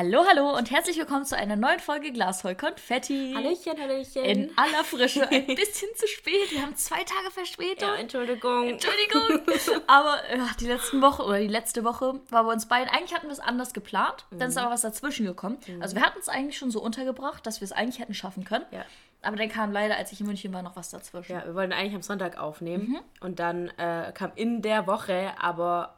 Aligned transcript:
Hallo, 0.00 0.24
hallo 0.28 0.56
und 0.56 0.70
herzlich 0.70 0.96
willkommen 0.96 1.24
zu 1.24 1.36
einer 1.36 1.56
neuen 1.56 1.80
Folge 1.80 2.12
Glas 2.12 2.42
voll 2.42 2.54
Konfetti. 2.54 3.32
Hallöchen, 3.34 3.80
Hallöchen. 3.80 4.24
In 4.24 4.56
aller 4.56 4.84
Frische. 4.84 5.28
Ein 5.28 5.44
bisschen 5.56 5.88
zu 5.96 6.06
spät. 6.06 6.52
Wir 6.52 6.62
haben 6.62 6.76
zwei 6.76 7.02
Tage 7.02 7.32
Verspätung. 7.32 7.88
ja, 7.88 7.96
Entschuldigung. 7.96 8.68
Entschuldigung. 8.68 9.40
Aber 9.88 10.18
ja, 10.32 10.50
die 10.60 10.66
letzten 10.66 11.02
Woche 11.02 11.24
oder 11.24 11.40
die 11.40 11.48
letzte 11.48 11.82
Woche 11.82 12.20
war 12.30 12.44
bei 12.44 12.52
uns 12.52 12.68
beiden. 12.68 12.88
Eigentlich 12.94 13.12
hatten 13.12 13.26
wir 13.26 13.32
es 13.32 13.40
anders 13.40 13.72
geplant. 13.72 14.24
Dann 14.30 14.50
ist 14.50 14.56
aber 14.56 14.70
was 14.70 14.82
dazwischen 14.82 15.26
gekommen. 15.26 15.58
Also 15.80 15.96
wir 15.96 16.02
hatten 16.02 16.20
es 16.20 16.28
eigentlich 16.28 16.58
schon 16.58 16.70
so 16.70 16.80
untergebracht, 16.80 17.44
dass 17.44 17.60
wir 17.60 17.64
es 17.64 17.72
eigentlich 17.72 17.98
hätten 17.98 18.14
schaffen 18.14 18.44
können. 18.44 18.66
Ja. 18.70 18.84
Aber 19.22 19.34
dann 19.34 19.48
kam 19.48 19.72
leider, 19.72 19.96
als 19.96 20.12
ich 20.12 20.20
in 20.20 20.28
München 20.28 20.52
war, 20.52 20.62
noch 20.62 20.76
was 20.76 20.90
dazwischen. 20.90 21.32
Ja, 21.32 21.44
wir 21.44 21.56
wollten 21.56 21.72
eigentlich 21.72 21.96
am 21.96 22.02
Sonntag 22.02 22.38
aufnehmen. 22.38 22.90
Mhm. 22.90 23.00
Und 23.20 23.40
dann 23.40 23.66
äh, 23.78 24.12
kam 24.14 24.30
in 24.36 24.62
der 24.62 24.86
Woche 24.86 25.32
aber 25.40 25.97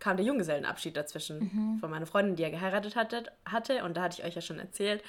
kam 0.00 0.16
der 0.16 0.26
Junggesellenabschied 0.26 0.96
dazwischen 0.96 1.38
Mhm. 1.38 1.78
von 1.78 1.90
meiner 1.90 2.06
Freundin, 2.06 2.34
die 2.36 2.42
ja 2.42 2.48
geheiratet 2.50 2.96
hatte, 2.96 3.24
hatte. 3.44 3.84
Und 3.84 3.96
da 3.96 4.02
hatte 4.02 4.20
ich 4.20 4.26
euch 4.26 4.34
ja 4.34 4.40
schon 4.40 4.58
erzählt, 4.58 5.02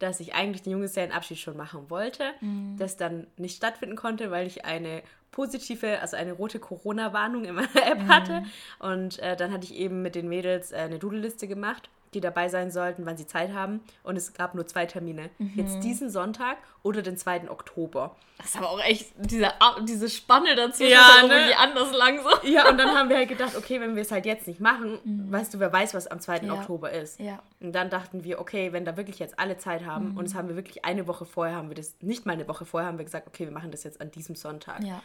dass 0.00 0.18
ich 0.18 0.34
eigentlich 0.34 0.62
den 0.62 0.72
Junggesellenabschied 0.72 1.38
schon 1.38 1.56
machen 1.56 1.90
wollte, 1.90 2.24
Mhm. 2.40 2.76
das 2.78 2.96
dann 2.96 3.26
nicht 3.36 3.56
stattfinden 3.56 3.96
konnte, 3.96 4.30
weil 4.30 4.46
ich 4.46 4.64
eine 4.64 5.02
positive, 5.30 6.00
also 6.00 6.16
eine 6.16 6.32
rote 6.32 6.58
Corona-Warnung 6.58 7.44
in 7.44 7.54
meiner 7.54 7.86
App 7.86 8.08
hatte. 8.08 8.42
Und 8.78 9.18
äh, 9.20 9.36
dann 9.36 9.52
hatte 9.52 9.64
ich 9.64 9.74
eben 9.74 10.02
mit 10.02 10.14
den 10.14 10.28
Mädels 10.28 10.72
äh, 10.72 10.76
eine 10.76 10.98
Doodle-Liste 10.98 11.46
gemacht, 11.46 11.88
die 12.14 12.20
dabei 12.20 12.48
sein 12.48 12.70
sollten, 12.70 13.06
wann 13.06 13.16
sie 13.16 13.26
Zeit 13.26 13.52
haben. 13.52 13.80
Und 14.02 14.16
es 14.16 14.32
gab 14.34 14.54
nur 14.54 14.66
zwei 14.66 14.86
Termine. 14.86 15.30
Jetzt 15.54 15.82
diesen 15.84 16.10
Sonntag 16.10 16.58
oder 16.82 17.02
den 17.02 17.16
2. 17.16 17.50
Oktober. 17.50 18.16
Das 18.38 18.46
ist 18.46 18.56
aber 18.56 18.70
auch 18.70 18.80
echt 18.80 19.12
diese, 19.18 19.50
diese 19.82 20.08
Spanne 20.08 20.56
dazwischen. 20.56 20.92
Ja, 20.92 21.26
ne? 21.26 21.34
irgendwie 21.34 21.54
anders 21.54 21.92
lang 21.92 22.20
so. 22.22 22.48
Ja, 22.48 22.70
und 22.70 22.78
dann 22.78 22.88
haben 22.88 23.10
wir 23.10 23.18
halt 23.18 23.28
gedacht, 23.28 23.54
okay, 23.56 23.80
wenn 23.80 23.94
wir 23.94 24.02
es 24.02 24.10
halt 24.10 24.24
jetzt 24.24 24.46
nicht 24.46 24.60
machen, 24.60 24.98
weißt 25.30 25.52
du, 25.54 25.60
wer 25.60 25.72
weiß, 25.72 25.94
was 25.94 26.06
am 26.06 26.20
2. 26.20 26.40
Mhm. 26.40 26.46
Ja. 26.46 26.54
Oktober 26.54 26.90
ist. 26.90 27.20
Ja. 27.20 27.42
Und 27.60 27.72
dann 27.72 27.90
dachten 27.90 28.24
wir, 28.24 28.40
okay, 28.40 28.72
wenn 28.72 28.84
da 28.84 28.96
wirklich 28.96 29.18
jetzt 29.18 29.38
alle 29.38 29.58
Zeit 29.58 29.84
haben, 29.84 30.16
und 30.16 30.24
das 30.24 30.34
haben 30.34 30.48
wir 30.48 30.56
wirklich 30.56 30.84
eine 30.84 31.06
Woche 31.06 31.26
vorher, 31.26 31.56
haben 31.56 31.68
wir 31.68 31.76
das, 31.76 31.94
nicht 32.00 32.24
mal 32.24 32.32
eine 32.32 32.48
Woche 32.48 32.64
vorher, 32.64 32.88
haben 32.88 32.98
wir 32.98 33.04
gesagt, 33.04 33.26
okay, 33.28 33.44
wir 33.44 33.52
machen 33.52 33.70
das 33.70 33.84
jetzt 33.84 34.00
an 34.00 34.10
diesem 34.10 34.34
Sonntag. 34.34 34.82
Ja. 34.82 35.02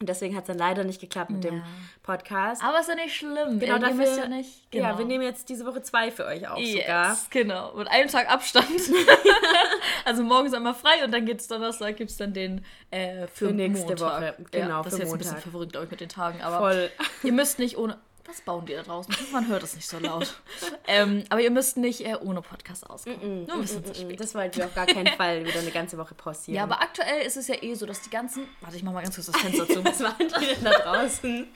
Und 0.00 0.08
deswegen 0.08 0.36
hat 0.36 0.44
es 0.44 0.46
dann 0.46 0.58
leider 0.58 0.84
nicht 0.84 1.00
geklappt 1.00 1.30
mit 1.30 1.42
dem 1.42 1.56
Ja. 1.56 1.62
Podcast. 2.04 2.62
Aber 2.62 2.78
ist 2.78 2.88
ja 2.88 2.94
nicht 2.94 3.16
schlimm. 3.16 3.58
genau 3.58 3.74
Ihr 3.74 3.78
dafür, 3.80 3.94
müsst 3.96 4.16
ja 4.16 4.28
nicht. 4.28 4.50
ja, 4.72 4.96
wir 4.96 5.04
nehmen 5.04 5.24
jetzt 5.24 5.48
diese 5.48 5.66
Woche 5.66 5.82
zwei 5.82 6.12
für 6.12 6.24
euch 6.24 6.38
sogar. 6.40 6.56
Yes, 6.58 7.26
genau. 7.30 7.74
Mit 7.74 7.88
einem 7.88 8.08
Tag 8.08 8.30
Abstand. 8.30 8.68
also 10.04 10.22
morgens 10.22 10.54
einmal 10.54 10.74
frei 10.74 11.04
und 11.04 11.10
dann 11.12 11.26
geht 11.26 11.40
es 11.40 11.48
Donnerstag, 11.48 11.96
gibt 11.96 12.10
es 12.12 12.16
dann 12.16 12.32
den 12.32 12.64
äh, 12.90 13.26
für, 13.26 13.48
Für 13.48 13.52
nächste 13.52 13.86
Montag. 13.86 14.36
Woche. 14.36 14.46
Genau, 14.52 14.68
ja, 14.68 14.82
das 14.82 14.92
ist 14.92 14.98
jetzt 15.00 15.12
ein 15.12 15.18
bisschen 15.18 15.32
Montag. 15.34 15.50
verrückt, 15.50 15.72
glaube 15.72 15.84
ich, 15.86 15.90
mit 15.90 16.00
den 16.00 16.08
Tagen. 16.08 16.42
Aber 16.42 16.58
Voll. 16.58 16.90
ihr 17.24 17.32
müsst 17.32 17.58
nicht 17.58 17.76
ohne. 17.76 17.98
Was 18.28 18.42
bauen 18.42 18.66
die 18.66 18.74
da 18.74 18.82
draußen? 18.82 19.14
Man 19.32 19.48
hört 19.48 19.62
es 19.62 19.74
nicht 19.74 19.88
so 19.88 19.98
laut. 19.98 20.38
ähm, 20.86 21.24
aber 21.30 21.40
ihr 21.40 21.50
müsst 21.50 21.78
nicht 21.78 22.04
äh, 22.04 22.14
ohne 22.20 22.42
Podcast 22.42 22.88
auskommen. 22.88 23.46
Nur 23.46 23.54
ein 23.54 23.60
bisschen 23.62 23.82
zu 23.82 23.94
spät. 23.94 24.20
Das 24.20 24.34
wollten 24.34 24.58
wir 24.58 24.66
auf 24.66 24.74
gar 24.74 24.84
keinen 24.84 25.16
Fall 25.16 25.46
wieder 25.46 25.60
eine 25.60 25.70
ganze 25.70 25.96
Woche 25.96 26.14
pausieren. 26.14 26.56
Ja, 26.56 26.64
aber 26.64 26.82
aktuell 26.82 27.26
ist 27.26 27.38
es 27.38 27.48
ja 27.48 27.54
eh 27.62 27.72
so, 27.74 27.86
dass 27.86 28.02
die 28.02 28.10
ganzen. 28.10 28.46
Warte, 28.60 28.76
ich 28.76 28.82
mach 28.82 28.92
mal 28.92 29.02
ganz 29.02 29.14
kurz 29.14 29.28
das 29.28 29.36
Fenster 29.40 29.66
zu. 29.66 29.82
Was 29.82 30.02
waren 30.02 30.14
die 30.18 30.46
denn 30.46 30.62
da 30.62 30.72
draußen? 30.72 31.48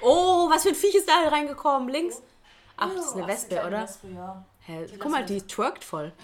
Oh, 0.00 0.50
was 0.50 0.64
für 0.64 0.70
ein 0.70 0.74
Viech 0.74 0.96
ist 0.96 1.08
da 1.08 1.28
reingekommen? 1.28 1.88
Links? 1.88 2.20
Ach, 2.76 2.90
das 2.92 3.06
ist 3.06 3.16
eine 3.16 3.28
Wespe, 3.28 3.64
oder? 3.64 3.88
ja. 4.12 4.44
Hä, 4.64 4.86
guck 4.98 5.12
mal, 5.12 5.24
die 5.24 5.40
twerkt 5.42 5.84
voll. 5.84 6.12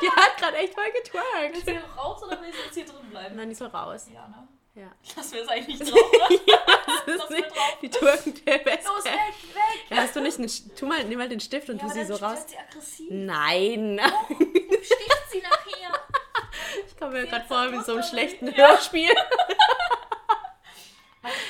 die 0.00 0.08
hat 0.08 0.36
gerade 0.38 0.56
echt 0.56 0.72
voll 0.72 0.90
getwerkt. 0.96 1.58
Ist 1.58 1.66
sie 1.66 1.76
raus 1.96 2.22
oder 2.22 2.40
will 2.40 2.52
sie 2.52 2.58
jetzt 2.64 2.74
hier 2.74 2.86
drin 2.86 3.10
bleiben? 3.10 3.36
Nein, 3.36 3.50
die 3.50 3.54
soll 3.54 3.68
raus. 3.68 4.06
Ja, 4.12 4.26
ne? 4.28 4.48
Ja. 4.74 4.90
Lassen 5.16 5.34
wir 5.34 5.42
es 5.42 5.48
eigentlich 5.48 5.78
drauf, 5.90 6.12
oder? 6.12 6.28
Das 7.06 7.16
Lass 7.16 7.24
ist 7.24 7.30
nicht 7.30 7.50
drauf. 7.50 7.78
die 7.82 7.90
twerkende 7.90 8.40
Wespe. 8.46 8.88
Los, 8.88 9.04
weg, 9.04 9.12
weg! 9.54 9.84
Ja, 9.90 9.96
hast 9.98 10.16
du 10.16 10.20
nicht 10.20 10.38
einen, 10.38 10.50
tu 10.76 10.86
mal, 10.86 11.04
nimm 11.04 11.18
mal 11.18 11.28
den 11.28 11.40
Stift 11.40 11.68
und 11.70 11.80
tu 11.80 11.88
sie 11.90 12.04
so 12.04 12.14
raus. 12.16 12.44
Sie 12.48 12.56
aggressiv? 12.58 13.08
Nein. 13.10 14.00
Sticht 14.82 15.30
sie 15.30 15.40
nachher. 15.40 16.00
Ich 16.88 16.96
komme 16.96 17.12
mir 17.12 17.26
gerade 17.26 17.44
vor 17.46 17.70
wie 17.70 17.80
so 17.82 17.92
einem 17.92 18.02
schlechten. 18.02 18.46
Ja. 18.48 18.70
Hörspiel. 18.70 19.10
Ich 19.10 19.16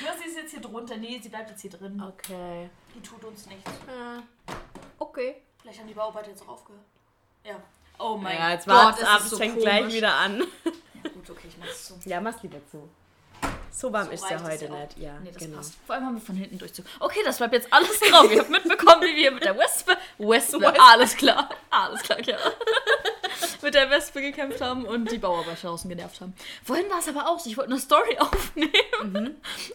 höre, 0.06 0.16
sie 0.18 0.24
ist 0.28 0.36
jetzt 0.36 0.50
hier 0.50 0.60
drunter. 0.60 0.96
Nee, 0.96 1.18
sie 1.22 1.28
bleibt 1.30 1.48
jetzt 1.50 1.62
hier 1.62 1.70
drin. 1.70 2.02
Okay. 2.02 2.68
Die 2.94 3.00
tut 3.00 3.24
uns 3.24 3.46
nichts. 3.46 3.70
Ah, 3.88 4.22
Okay. 4.98 5.42
Vielleicht 5.62 5.78
haben 5.80 5.86
die 5.88 5.94
Bauarbeiter 5.94 6.28
jetzt 6.30 6.42
auch 6.42 6.48
aufgehört. 6.48 6.84
Ja. 7.44 7.56
Oh 7.98 8.16
mein 8.16 8.36
Ja, 8.36 8.50
jetzt 8.52 8.66
Gott, 8.66 8.74
war's 8.74 8.98
es 9.00 9.06
ab. 9.06 9.20
Es 9.20 9.30
so 9.30 9.36
fängt 9.38 9.54
komisch. 9.54 9.64
gleich 9.64 9.92
wieder 9.94 10.14
an. 10.14 10.40
Ja, 11.02 11.10
gut, 11.10 11.30
okay, 11.30 11.48
ich 11.48 11.56
mach's 11.58 11.86
zu. 11.86 11.98
Ja, 12.04 12.20
mach's 12.20 12.42
lieber 12.42 12.58
zu. 12.70 12.88
So 13.76 13.92
warm 13.92 14.10
ist 14.12 14.24
ja 14.30 14.40
heute 14.42 14.70
nicht. 14.70 14.98
Ja, 14.98 15.18
Nee, 15.22 15.30
das 15.32 15.42
genau. 15.42 15.56
passt. 15.56 15.74
Vor 15.84 15.96
allem 15.96 16.06
haben 16.06 16.14
wir 16.14 16.20
von 16.20 16.36
hinten 16.36 16.58
durchzug. 16.58 16.84
Okay, 17.00 17.18
das 17.24 17.38
bleibt 17.38 17.54
jetzt 17.54 17.72
alles 17.72 17.98
drauf. 18.00 18.30
Ihr 18.30 18.38
habt 18.40 18.50
mitbekommen, 18.50 19.02
wie 19.02 19.16
wir 19.16 19.32
mit 19.32 19.44
der 19.44 19.58
Wespe. 19.58 19.96
Wespe, 20.18 20.60
Wespe. 20.60 20.80
alles 20.80 21.16
klar. 21.16 21.48
Alles 21.70 22.00
klar, 22.02 22.20
ja. 22.24 22.36
mit 23.62 23.74
der 23.74 23.90
Wespe 23.90 24.20
gekämpft 24.20 24.60
haben 24.60 24.84
und 24.84 25.10
die 25.10 25.18
Bauarbeiter 25.18 25.68
draußen 25.68 25.88
genervt 25.88 26.20
haben. 26.20 26.34
Vorhin 26.64 26.88
war 26.90 26.98
es 26.98 27.08
aber 27.08 27.28
auch 27.28 27.38
so, 27.38 27.48
ich 27.50 27.56
wollte 27.56 27.70
eine 27.70 27.80
Story 27.80 28.16
aufnehmen. 28.18 28.72
Mhm. 29.02 29.16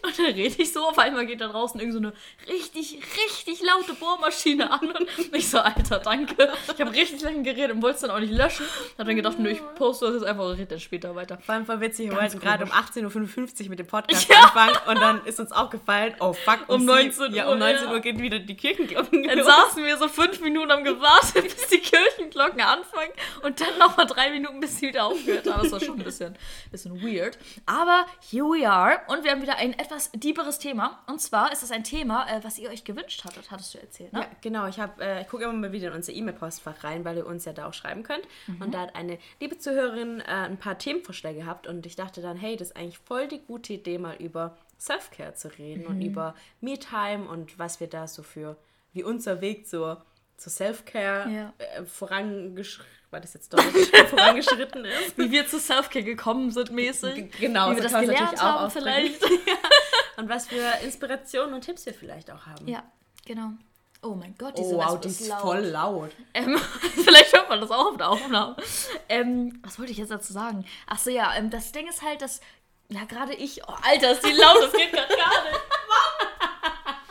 Und 0.02 0.18
dann 0.18 0.26
rede 0.26 0.62
ich 0.62 0.72
so, 0.72 0.86
auf 0.86 0.98
einmal 0.98 1.26
geht 1.26 1.40
da 1.40 1.48
draußen 1.48 1.78
irgend 1.80 1.94
so 1.94 1.98
eine 2.00 2.12
richtig, 2.48 2.98
richtig 3.26 3.62
laute 3.62 3.94
Bohrmaschine 3.94 4.70
an. 4.70 4.90
Und 4.90 5.08
ich 5.32 5.48
so, 5.48 5.58
Alter, 5.58 5.98
danke. 5.98 6.52
Ich 6.74 6.80
habe 6.80 6.92
richtig 6.92 7.20
lange 7.22 7.42
geredet 7.42 7.72
und 7.72 7.82
wollte 7.82 7.96
es 7.96 8.00
dann 8.02 8.10
auch 8.10 8.18
nicht 8.20 8.32
löschen. 8.32 8.66
Hab 8.98 9.06
dann 9.06 9.16
gedacht, 9.16 9.38
nö, 9.38 9.50
ich 9.50 9.60
poste 9.76 10.06
das 10.06 10.14
jetzt 10.16 10.24
einfach 10.24 10.44
und 10.44 10.52
rede 10.52 10.66
dann 10.66 10.80
später 10.80 11.14
weiter. 11.14 11.38
Vor 11.44 11.54
allem 11.54 11.66
voll 11.66 11.80
witzig, 11.80 12.10
wir 12.10 12.16
wollten 12.16 12.38
gerade 12.40 12.64
um 12.64 12.70
komisch. 12.70 12.80
18.55 13.14 13.64
Uhr 13.64 13.68
mit 13.70 13.78
dem 13.78 13.86
Podcast 13.86 14.28
Ja. 14.28 14.40
anfangen 14.44 14.76
und 14.88 15.00
dann 15.00 15.24
ist 15.26 15.40
uns 15.40 15.52
aufgefallen, 15.52 16.14
oh 16.20 16.32
fuck, 16.32 16.60
Um 16.68 16.80
sieben- 16.80 16.86
19 16.92 17.34
ja, 17.34 17.46
Uhr, 17.46 17.52
um 17.52 17.58
19 17.58 17.86
ja. 17.88 17.92
Uhr 17.92 18.00
geht 18.00 18.18
wieder 18.20 18.38
die 18.38 18.56
Kirchenglocken 18.56 19.22
Dann 19.24 19.38
los. 19.38 19.46
saßen 19.46 19.84
wir 19.84 19.96
so 19.96 20.08
fünf 20.08 20.40
Minuten 20.40 20.70
am 20.70 20.84
gewartet, 20.84 21.42
bis 21.56 21.68
die 21.68 21.78
Kirchenglocken 21.78 22.60
anfangen 22.60 23.12
und 23.42 23.49
dann 23.58 23.78
nochmal 23.78 24.06
drei 24.06 24.30
Minuten, 24.30 24.60
bis 24.60 24.78
sie 24.78 24.88
wieder 24.88 25.06
aufgehört 25.06 25.50
haben. 25.50 25.62
Das 25.62 25.72
war 25.72 25.80
schon 25.80 25.98
ein 25.98 26.04
bisschen, 26.04 26.36
bisschen 26.70 27.00
weird. 27.02 27.38
Aber 27.66 28.06
here 28.30 28.44
we 28.44 28.68
are 28.68 29.00
und 29.08 29.24
wir 29.24 29.30
haben 29.30 29.42
wieder 29.42 29.56
ein 29.56 29.72
etwas 29.78 30.10
deeperes 30.12 30.58
Thema. 30.58 31.02
Und 31.06 31.20
zwar 31.20 31.52
ist 31.52 31.62
es 31.62 31.70
ein 31.70 31.84
Thema, 31.84 32.28
äh, 32.28 32.44
was 32.44 32.58
ihr 32.58 32.70
euch 32.70 32.84
gewünscht 32.84 33.24
hattet, 33.24 33.50
hattest 33.50 33.74
du 33.74 33.78
erzählt, 33.78 34.12
ne? 34.12 34.20
Ja, 34.20 34.26
genau. 34.40 34.66
Ich, 34.66 34.78
hab, 34.78 35.00
äh, 35.00 35.22
ich 35.22 35.28
gucke 35.28 35.44
immer 35.44 35.52
mal 35.52 35.72
wieder 35.72 35.88
in 35.88 35.94
unser 35.94 36.12
E-Mail-Postfach 36.12 36.84
rein, 36.84 37.04
weil 37.04 37.16
ihr 37.16 37.26
uns 37.26 37.44
ja 37.44 37.52
da 37.52 37.66
auch 37.66 37.74
schreiben 37.74 38.02
könnt. 38.02 38.22
Mhm. 38.46 38.62
Und 38.62 38.74
da 38.74 38.80
hat 38.82 38.94
eine 38.96 39.18
liebe 39.40 39.56
Zuhörerin 39.58 40.20
äh, 40.20 40.24
ein 40.24 40.58
paar 40.58 40.76
Themenvorschläge 40.78 41.40
gehabt 41.40 41.66
und 41.66 41.86
ich 41.86 41.96
dachte 41.96 42.20
dann, 42.20 42.36
hey, 42.36 42.56
das 42.56 42.68
ist 42.68 42.76
eigentlich 42.76 42.98
voll 42.98 43.28
die 43.28 43.40
gute 43.40 43.72
Idee, 43.72 43.98
mal 43.98 44.16
über 44.16 44.56
Self-Care 44.78 45.34
zu 45.34 45.48
reden 45.58 45.82
Mhm. 45.82 45.86
und 45.88 46.00
über 46.02 46.34
Me-Time 46.60 47.28
und 47.28 47.58
was 47.58 47.80
wir 47.80 47.86
da 47.86 48.06
so 48.06 48.22
für, 48.22 48.56
wie 48.92 49.02
unser 49.04 49.40
Weg 49.40 49.66
zur, 49.68 50.04
zur 50.36 50.50
Self-Care 50.52 51.30
Ja. 51.30 51.52
äh, 51.58 51.84
vorangeschritten, 51.84 52.90
war 53.10 53.20
das 53.20 53.34
jetzt 53.34 53.52
deutlich, 53.52 53.88
vorangeschritten 54.10 54.84
ist. 54.84 55.18
Wie 55.18 55.30
wir 55.30 55.46
zu 55.46 55.58
Selfcare 55.58 56.04
gekommen 56.04 56.50
sind, 56.50 56.70
mäßig. 56.70 57.32
Genau, 57.38 57.70
Wie 57.70 57.76
wir 57.76 57.82
so 57.82 57.88
das 57.88 58.00
gelernt 58.00 58.20
natürlich 58.20 58.40
auch 58.40 58.60
haben, 58.60 58.70
vielleicht. 58.70 59.22
Und 60.16 60.28
was 60.28 60.48
für 60.48 60.62
Inspirationen 60.84 61.54
und 61.54 61.62
Tipps 61.62 61.86
wir 61.86 61.94
vielleicht 61.94 62.30
auch 62.30 62.44
haben. 62.44 62.68
Ja, 62.68 62.82
genau. 63.24 63.52
Oh 64.02 64.14
mein 64.14 64.34
Gott, 64.36 64.56
diese 64.56 64.74
Oh, 64.74 64.78
wow, 64.78 64.92
Wespe 64.94 65.00
die 65.00 65.08
ist 65.08 65.32
voll 65.34 65.60
laut. 65.60 66.10
Ähm, 66.34 66.58
vielleicht 67.04 67.32
hört 67.34 67.48
man 67.48 67.60
das 67.60 67.70
auch 67.70 67.86
auf 67.86 67.96
der 67.96 68.08
Aufnahme. 68.08 68.56
Ähm, 69.08 69.60
was 69.62 69.78
wollte 69.78 69.92
ich 69.92 69.98
jetzt 69.98 70.10
dazu 70.10 70.32
sagen? 70.32 70.64
Achso, 70.86 71.10
ja, 71.10 71.34
ähm, 71.36 71.50
das 71.50 71.72
Ding 71.72 71.88
ist 71.88 72.02
halt, 72.02 72.22
dass. 72.22 72.40
Ja, 72.88 73.04
gerade 73.04 73.34
ich. 73.34 73.62
Oh, 73.66 73.74
Alter, 73.82 74.12
ist 74.12 74.24
die 74.26 74.32
laut, 74.32 74.56
das 74.62 74.72
geht 74.72 74.92
gerade 74.92 75.08
gar 75.08 75.44
nicht. 75.44 75.60
Mann! 75.88 76.28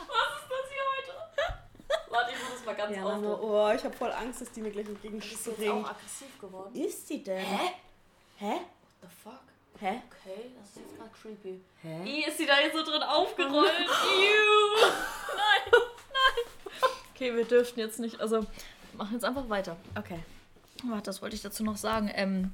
Was 0.08 0.42
ist 0.42 0.50
das 0.50 0.66
hier 0.70 0.84
heute? 0.96 2.10
Warte, 2.10 2.32
ich 2.32 2.38
muss 2.42 2.52
das 2.54 2.64
mal 2.64 2.68
ganz 2.84 2.96
Ja. 2.96 3.02
Mama, 3.02 3.38
oh, 3.40 3.72
ich 3.74 3.84
habe 3.84 3.94
voll 3.96 4.12
Angst, 4.12 4.40
dass 4.40 4.50
die 4.52 4.60
mir 4.60 4.70
gleich 4.70 4.86
entgegenspringt. 4.86 5.86
aggressiv 5.86 6.40
geworden. 6.40 6.74
Ist 6.74 7.06
sie 7.08 7.22
denn? 7.22 7.38
Hä? 7.38 7.72
Hä? 8.38 8.52
The 9.02 9.08
fuck? 9.22 9.40
Hä? 9.80 10.02
Okay, 10.10 10.50
das 10.58 10.68
ist 10.70 10.76
jetzt 10.76 10.96
gerade 10.96 11.10
creepy. 11.20 11.60
Hä? 11.82 12.04
I, 12.04 12.24
ist 12.28 12.38
sie 12.38 12.46
da 12.46 12.60
jetzt 12.60 12.76
so 12.76 12.82
drin 12.82 13.02
aufgerollt? 13.02 13.70
Ew! 13.70 14.86
Nein, 15.36 15.72
nein! 15.72 16.90
Okay, 17.14 17.34
wir 17.34 17.44
dürften 17.44 17.80
jetzt 17.80 17.98
nicht. 17.98 18.20
Also, 18.20 18.42
wir 18.42 18.46
machen 18.98 19.14
jetzt 19.14 19.24
einfach 19.24 19.48
weiter. 19.48 19.76
Okay. 19.98 20.20
Warte, 20.84 21.04
das 21.04 21.22
wollte 21.22 21.36
ich 21.36 21.42
dazu 21.42 21.62
noch 21.62 21.76
sagen. 21.76 22.10
Ähm, 22.14 22.52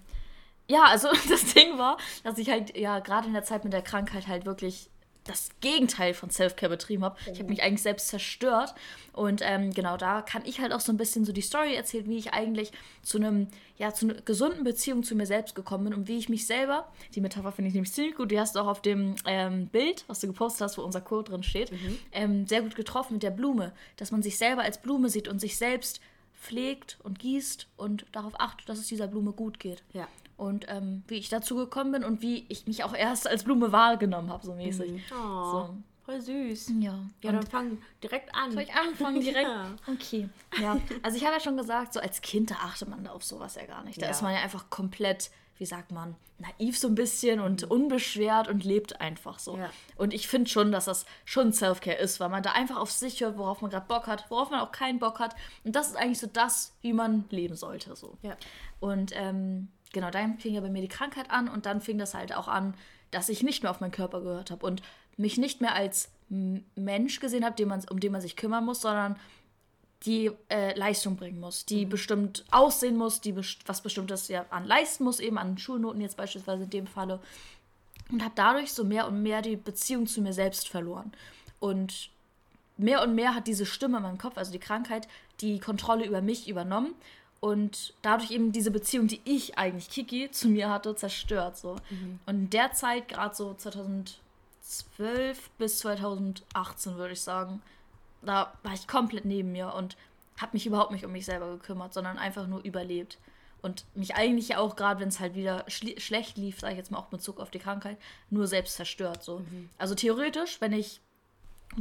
ja, 0.68 0.84
also 0.84 1.08
das 1.28 1.54
Ding 1.54 1.78
war, 1.78 1.96
dass 2.24 2.38
ich 2.38 2.50
halt 2.50 2.76
ja 2.76 2.98
gerade 3.00 3.26
in 3.26 3.32
der 3.32 3.44
Zeit 3.44 3.64
mit 3.64 3.72
der 3.72 3.82
Krankheit 3.82 4.26
halt 4.26 4.46
wirklich 4.46 4.88
das 5.26 5.50
Gegenteil 5.60 6.14
von 6.14 6.30
Self-Care 6.30 6.70
betrieben 6.70 7.04
habe. 7.04 7.16
Ich 7.32 7.38
habe 7.38 7.48
mich 7.48 7.62
eigentlich 7.62 7.82
selbst 7.82 8.08
zerstört. 8.08 8.74
Und 9.12 9.40
ähm, 9.42 9.72
genau 9.72 9.96
da 9.96 10.22
kann 10.22 10.42
ich 10.44 10.60
halt 10.60 10.72
auch 10.72 10.80
so 10.80 10.92
ein 10.92 10.96
bisschen 10.96 11.24
so 11.24 11.32
die 11.32 11.40
Story 11.40 11.74
erzählen, 11.74 12.08
wie 12.08 12.18
ich 12.18 12.32
eigentlich 12.32 12.72
zu 13.02 13.18
einem, 13.18 13.48
ja, 13.78 13.92
zu 13.92 14.06
einer 14.06 14.20
gesunden 14.22 14.64
Beziehung 14.64 15.02
zu 15.02 15.14
mir 15.14 15.26
selbst 15.26 15.54
gekommen 15.54 15.84
bin 15.84 15.94
und 15.94 16.08
wie 16.08 16.18
ich 16.18 16.28
mich 16.28 16.46
selber, 16.46 16.90
die 17.14 17.20
Metapher 17.20 17.52
finde 17.52 17.68
ich 17.68 17.74
nämlich 17.74 17.92
ziemlich 17.92 18.14
gut, 18.14 18.30
die 18.30 18.38
hast 18.38 18.56
du 18.56 18.60
auch 18.60 18.66
auf 18.66 18.82
dem 18.82 19.14
ähm, 19.26 19.68
Bild, 19.68 20.04
was 20.06 20.20
du 20.20 20.26
gepostet 20.26 20.62
hast, 20.62 20.78
wo 20.78 20.82
unser 20.82 21.00
Code 21.00 21.30
drin 21.30 21.42
steht, 21.42 21.72
mhm. 21.72 21.98
ähm, 22.12 22.46
sehr 22.46 22.62
gut 22.62 22.76
getroffen 22.76 23.14
mit 23.14 23.22
der 23.22 23.30
Blume. 23.30 23.72
Dass 23.96 24.10
man 24.10 24.22
sich 24.22 24.38
selber 24.38 24.62
als 24.62 24.80
Blume 24.80 25.08
sieht 25.08 25.28
und 25.28 25.40
sich 25.40 25.56
selbst 25.56 26.00
pflegt 26.40 26.98
und 27.02 27.18
gießt 27.18 27.66
und 27.76 28.06
darauf 28.12 28.38
achtet, 28.38 28.68
dass 28.68 28.78
es 28.78 28.86
dieser 28.86 29.06
Blume 29.06 29.32
gut 29.32 29.58
geht. 29.58 29.82
Ja. 29.92 30.06
Und 30.36 30.66
ähm, 30.68 31.02
wie 31.08 31.16
ich 31.16 31.28
dazu 31.28 31.56
gekommen 31.56 31.92
bin 31.92 32.04
und 32.04 32.20
wie 32.20 32.44
ich 32.48 32.66
mich 32.66 32.84
auch 32.84 32.94
erst 32.94 33.26
als 33.26 33.44
Blume 33.44 33.72
wahrgenommen 33.72 34.30
habe, 34.30 34.44
so 34.44 34.54
mäßig. 34.54 34.92
Mhm. 34.92 35.02
Oh, 35.12 35.50
so. 35.50 35.76
Voll 36.06 36.20
süß. 36.20 36.72
Ja. 36.78 37.00
Ja, 37.20 37.32
dann 37.32 37.46
fang 37.46 37.78
direkt 38.00 38.32
an. 38.32 38.52
Soll 38.52 38.62
ich 38.62 38.72
anfangen 38.72 39.20
direkt? 39.20 39.48
ja. 39.48 39.66
Okay. 39.88 40.28
Ja. 40.60 40.80
Also 41.02 41.16
ich 41.16 41.24
habe 41.24 41.34
ja 41.34 41.40
schon 41.40 41.56
gesagt, 41.56 41.94
so 41.94 42.00
als 42.00 42.20
Kind, 42.20 42.52
da 42.52 42.56
achtet 42.56 42.88
man 42.88 43.02
da 43.02 43.10
auf 43.10 43.24
sowas 43.24 43.56
ja 43.56 43.66
gar 43.66 43.82
nicht. 43.82 44.00
Da 44.00 44.06
ja. 44.06 44.12
ist 44.12 44.22
man 44.22 44.32
ja 44.32 44.40
einfach 44.40 44.70
komplett, 44.70 45.30
wie 45.58 45.66
sagt 45.66 45.90
man, 45.90 46.14
naiv 46.38 46.78
so 46.78 46.86
ein 46.86 46.94
bisschen 46.94 47.40
und 47.40 47.62
mhm. 47.62 47.70
unbeschwert 47.70 48.46
und 48.46 48.62
lebt 48.62 49.00
einfach 49.00 49.40
so. 49.40 49.56
Ja. 49.56 49.70
Und 49.96 50.14
ich 50.14 50.28
finde 50.28 50.48
schon, 50.48 50.70
dass 50.70 50.84
das 50.84 51.06
schon 51.24 51.52
Self-Care 51.52 51.96
ist, 51.96 52.20
weil 52.20 52.28
man 52.28 52.44
da 52.44 52.52
einfach 52.52 52.76
auf 52.76 52.92
sich 52.92 53.20
hört, 53.20 53.36
worauf 53.36 53.60
man 53.60 53.72
gerade 53.72 53.86
Bock 53.86 54.06
hat, 54.06 54.30
worauf 54.30 54.50
man 54.50 54.60
auch 54.60 54.70
keinen 54.70 55.00
Bock 55.00 55.18
hat. 55.18 55.34
Und 55.64 55.74
das 55.74 55.88
ist 55.88 55.96
eigentlich 55.96 56.20
so 56.20 56.28
das, 56.28 56.76
wie 56.82 56.92
man 56.92 57.24
leben 57.30 57.56
sollte. 57.56 57.96
So. 57.96 58.16
Ja. 58.22 58.36
Und 58.78 59.10
ähm, 59.14 59.68
genau, 59.92 60.10
dann 60.10 60.38
fing 60.38 60.54
ja 60.54 60.60
bei 60.60 60.70
mir 60.70 60.82
die 60.82 60.88
Krankheit 60.88 61.30
an 61.30 61.48
und 61.48 61.66
dann 61.66 61.80
fing 61.80 61.98
das 61.98 62.14
halt 62.14 62.34
auch 62.34 62.48
an, 62.48 62.74
dass 63.10 63.28
ich 63.28 63.42
nicht 63.42 63.62
mehr 63.62 63.70
auf 63.70 63.80
meinen 63.80 63.92
Körper 63.92 64.20
gehört 64.20 64.50
habe 64.50 64.66
und 64.66 64.82
mich 65.16 65.38
nicht 65.38 65.60
mehr 65.60 65.74
als 65.74 66.10
Mensch 66.28 67.20
gesehen 67.20 67.44
habe, 67.44 67.56
den 67.56 67.70
um 67.70 68.00
den 68.00 68.12
man 68.12 68.20
sich 68.20 68.36
kümmern 68.36 68.64
muss, 68.64 68.80
sondern 68.80 69.16
die 70.02 70.30
äh, 70.50 70.76
Leistung 70.78 71.16
bringen 71.16 71.40
muss, 71.40 71.64
die 71.64 71.86
mhm. 71.86 71.90
bestimmt 71.90 72.44
aussehen 72.50 72.96
muss, 72.96 73.20
die 73.20 73.32
best 73.32 73.60
was 73.66 73.80
bestimmtes 73.80 74.28
ja 74.28 74.44
an 74.50 74.64
leisten 74.64 75.04
muss, 75.04 75.20
eben 75.20 75.38
an 75.38 75.56
Schulnoten 75.58 76.00
jetzt 76.00 76.16
beispielsweise 76.16 76.64
in 76.64 76.70
dem 76.70 76.86
Falle. 76.86 77.20
Und 78.10 78.22
habe 78.22 78.34
dadurch 78.36 78.72
so 78.72 78.84
mehr 78.84 79.08
und 79.08 79.22
mehr 79.22 79.42
die 79.42 79.56
Beziehung 79.56 80.06
zu 80.06 80.20
mir 80.20 80.32
selbst 80.32 80.68
verloren. 80.68 81.12
Und 81.58 82.10
mehr 82.76 83.02
und 83.02 83.14
mehr 83.14 83.34
hat 83.34 83.46
diese 83.46 83.66
Stimme 83.66 83.96
in 83.96 84.02
meinem 84.04 84.18
Kopf, 84.18 84.36
also 84.36 84.52
die 84.52 84.60
Krankheit, 84.60 85.08
die 85.40 85.58
Kontrolle 85.58 86.06
über 86.06 86.22
mich 86.22 86.48
übernommen 86.48 86.94
und 87.46 87.94
dadurch 88.02 88.32
eben 88.32 88.50
diese 88.50 88.72
Beziehung, 88.72 89.06
die 89.06 89.20
ich 89.24 89.56
eigentlich 89.56 89.88
Kiki 89.88 90.28
zu 90.32 90.48
mir 90.48 90.68
hatte, 90.68 90.96
zerstört. 90.96 91.56
So. 91.56 91.76
Mhm. 91.90 92.18
Und 92.26 92.34
in 92.34 92.50
der 92.50 92.72
Zeit, 92.72 93.06
gerade 93.06 93.36
so 93.36 93.54
2012 93.54 95.50
bis 95.50 95.78
2018, 95.78 96.96
würde 96.96 97.12
ich 97.12 97.20
sagen, 97.20 97.62
da 98.22 98.52
war 98.64 98.74
ich 98.74 98.88
komplett 98.88 99.26
neben 99.26 99.52
mir 99.52 99.74
und 99.74 99.96
habe 100.40 100.54
mich 100.54 100.66
überhaupt 100.66 100.90
nicht 100.90 101.04
um 101.04 101.12
mich 101.12 101.24
selber 101.24 101.46
gekümmert, 101.52 101.94
sondern 101.94 102.18
einfach 102.18 102.48
nur 102.48 102.64
überlebt. 102.64 103.16
Und 103.62 103.84
mich 103.94 104.16
eigentlich 104.16 104.56
auch, 104.56 104.74
gerade 104.74 104.98
wenn 104.98 105.08
es 105.08 105.20
halt 105.20 105.36
wieder 105.36 105.64
schlecht 105.68 106.38
lief, 106.38 106.58
sage 106.58 106.72
ich 106.72 106.78
jetzt 106.78 106.90
mal 106.90 106.98
auch 106.98 107.12
mit 107.12 107.20
Bezug 107.20 107.38
auf 107.38 107.52
die 107.52 107.60
Krankheit, 107.60 107.96
nur 108.28 108.48
selbst 108.48 108.74
zerstört. 108.74 109.22
So. 109.22 109.38
Mhm. 109.38 109.70
Also 109.78 109.94
theoretisch, 109.94 110.60
wenn 110.60 110.72
ich 110.72 111.00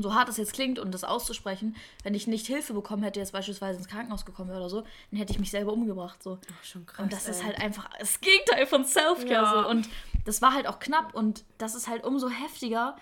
so 0.02 0.14
hart 0.14 0.30
es 0.30 0.38
jetzt 0.38 0.54
klingt 0.54 0.80
und 0.80 0.92
das 0.92 1.04
auszusprechen, 1.04 1.76
wenn 2.04 2.14
ich 2.14 2.28
nicht 2.28 2.48
Hilfe 2.48 2.74
bekommen 2.74 3.04
hätte, 3.04 3.20
jetzt 3.20 3.32
beispielsweise 3.32 3.80
ins 3.80 3.88
Krankenhaus 3.88 4.26
gekommen 4.26 4.50
wäre 4.50 4.60
oder 4.60 4.70
so, 4.70 4.82
dann 5.12 5.20
hätte 5.20 5.32
ich 5.34 5.40
mich 5.40 5.52
selber 5.52 5.74
umgebracht. 5.74 6.22
So. 6.22 6.40
Ach, 6.52 6.64
schon 6.64 6.86
krass. 6.86 7.04
Und 7.04 7.14
das 7.14 7.26
ey. 7.26 7.32
ist 7.32 7.44
halt 7.44 7.62
einfach 7.62 7.90
das 8.00 8.20
Gegenteil 8.22 8.66
von 8.68 8.84
Selfcare. 8.84 9.32
Ja. 9.32 9.64
So. 9.64 9.70
Und 9.70 9.90
das 10.26 10.42
war 10.42 10.54
halt 10.54 10.68
auch 10.68 10.80
knapp 10.80 11.14
und 11.14 11.44
das 11.58 11.76
ist 11.76 11.88
halt 11.88 12.04
umso 12.04 12.30
heftiger, 12.30 12.98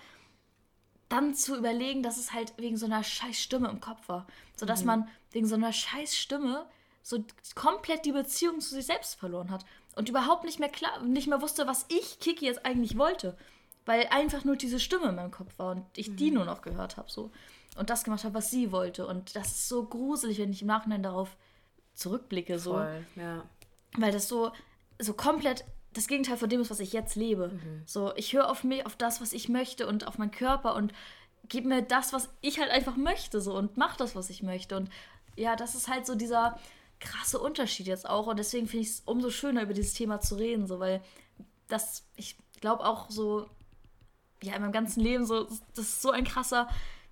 dann 1.08 1.34
zu 1.34 1.56
überlegen, 1.56 2.02
dass 2.02 2.16
es 2.16 2.32
halt 2.32 2.54
wegen 2.56 2.76
so 2.76 2.86
einer 2.86 3.04
scheiß 3.04 3.38
Stimme 3.38 3.68
im 3.68 3.80
Kopf 3.80 4.08
war. 4.08 4.26
Sodass 4.56 4.80
mhm. 4.80 4.86
man 4.86 5.08
wegen 5.32 5.46
so 5.46 5.54
einer 5.54 5.72
scheiß 5.72 6.16
Stimme 6.16 6.66
so 7.02 7.22
komplett 7.54 8.06
die 8.06 8.12
Beziehung 8.12 8.60
zu 8.60 8.74
sich 8.74 8.86
selbst 8.86 9.16
verloren 9.16 9.50
hat. 9.50 9.64
Und 9.94 10.08
überhaupt 10.08 10.44
nicht 10.44 10.58
mehr 10.58 10.70
klar, 10.70 11.02
nicht 11.02 11.28
mehr 11.28 11.42
wusste, 11.42 11.66
was 11.66 11.86
ich, 11.88 12.18
Kiki, 12.18 12.46
jetzt 12.46 12.64
eigentlich 12.64 12.96
wollte 12.98 13.36
weil 13.86 14.06
einfach 14.10 14.44
nur 14.44 14.56
diese 14.56 14.80
Stimme 14.80 15.08
in 15.08 15.16
meinem 15.16 15.30
Kopf 15.30 15.58
war 15.58 15.72
und 15.72 15.84
ich 15.96 16.10
mhm. 16.10 16.16
die 16.16 16.30
nur 16.30 16.44
noch 16.44 16.62
gehört 16.62 16.96
habe 16.96 17.10
so 17.10 17.30
und 17.76 17.90
das 17.90 18.04
gemacht 18.04 18.24
habe, 18.24 18.34
was 18.34 18.50
sie 18.50 18.72
wollte 18.72 19.06
und 19.06 19.36
das 19.36 19.48
ist 19.48 19.68
so 19.68 19.84
gruselig, 19.84 20.38
wenn 20.38 20.52
ich 20.52 20.62
im 20.62 20.68
Nachhinein 20.68 21.02
darauf 21.02 21.36
zurückblicke 21.94 22.58
so, 22.58 22.72
Voll, 22.72 23.04
ja. 23.16 23.44
weil 23.96 24.12
das 24.12 24.28
so 24.28 24.52
so 25.00 25.12
komplett 25.14 25.64
das 25.92 26.08
Gegenteil 26.08 26.36
von 26.36 26.48
dem 26.48 26.60
ist, 26.60 26.70
was 26.70 26.80
ich 26.80 26.92
jetzt 26.92 27.14
lebe. 27.14 27.48
Mhm. 27.48 27.82
So, 27.86 28.12
ich 28.16 28.32
höre 28.32 28.50
auf 28.50 28.64
mich, 28.64 28.84
auf 28.84 28.96
das, 28.96 29.20
was 29.20 29.32
ich 29.32 29.48
möchte 29.48 29.86
und 29.86 30.06
auf 30.06 30.18
meinen 30.18 30.32
Körper 30.32 30.74
und 30.74 30.92
gebe 31.48 31.68
mir 31.68 31.82
das, 31.82 32.12
was 32.12 32.28
ich 32.40 32.58
halt 32.58 32.70
einfach 32.70 32.96
möchte 32.96 33.40
so 33.40 33.56
und 33.56 33.76
mach 33.76 33.96
das, 33.96 34.16
was 34.16 34.30
ich 34.30 34.42
möchte 34.42 34.76
und 34.76 34.90
ja, 35.36 35.56
das 35.56 35.74
ist 35.74 35.88
halt 35.88 36.06
so 36.06 36.14
dieser 36.14 36.58
krasse 37.00 37.38
Unterschied 37.38 37.86
jetzt 37.86 38.08
auch 38.08 38.26
und 38.26 38.38
deswegen 38.38 38.66
finde 38.66 38.82
ich 38.82 38.90
es 38.90 39.02
umso 39.04 39.30
schöner 39.30 39.62
über 39.62 39.74
dieses 39.74 39.94
Thema 39.94 40.20
zu 40.20 40.36
reden, 40.36 40.66
so 40.66 40.80
weil 40.80 41.02
das 41.68 42.04
ich 42.16 42.36
glaube 42.60 42.84
auch 42.84 43.10
so 43.10 43.48
ja, 44.44 44.54
in 44.54 44.62
meinem 44.62 44.72
ganzen 44.72 45.00
Leben 45.00 45.24
so, 45.24 45.44
das 45.44 45.86
ist 45.86 46.02
so 46.02 46.10
ein 46.10 46.24
krasser, 46.24 46.68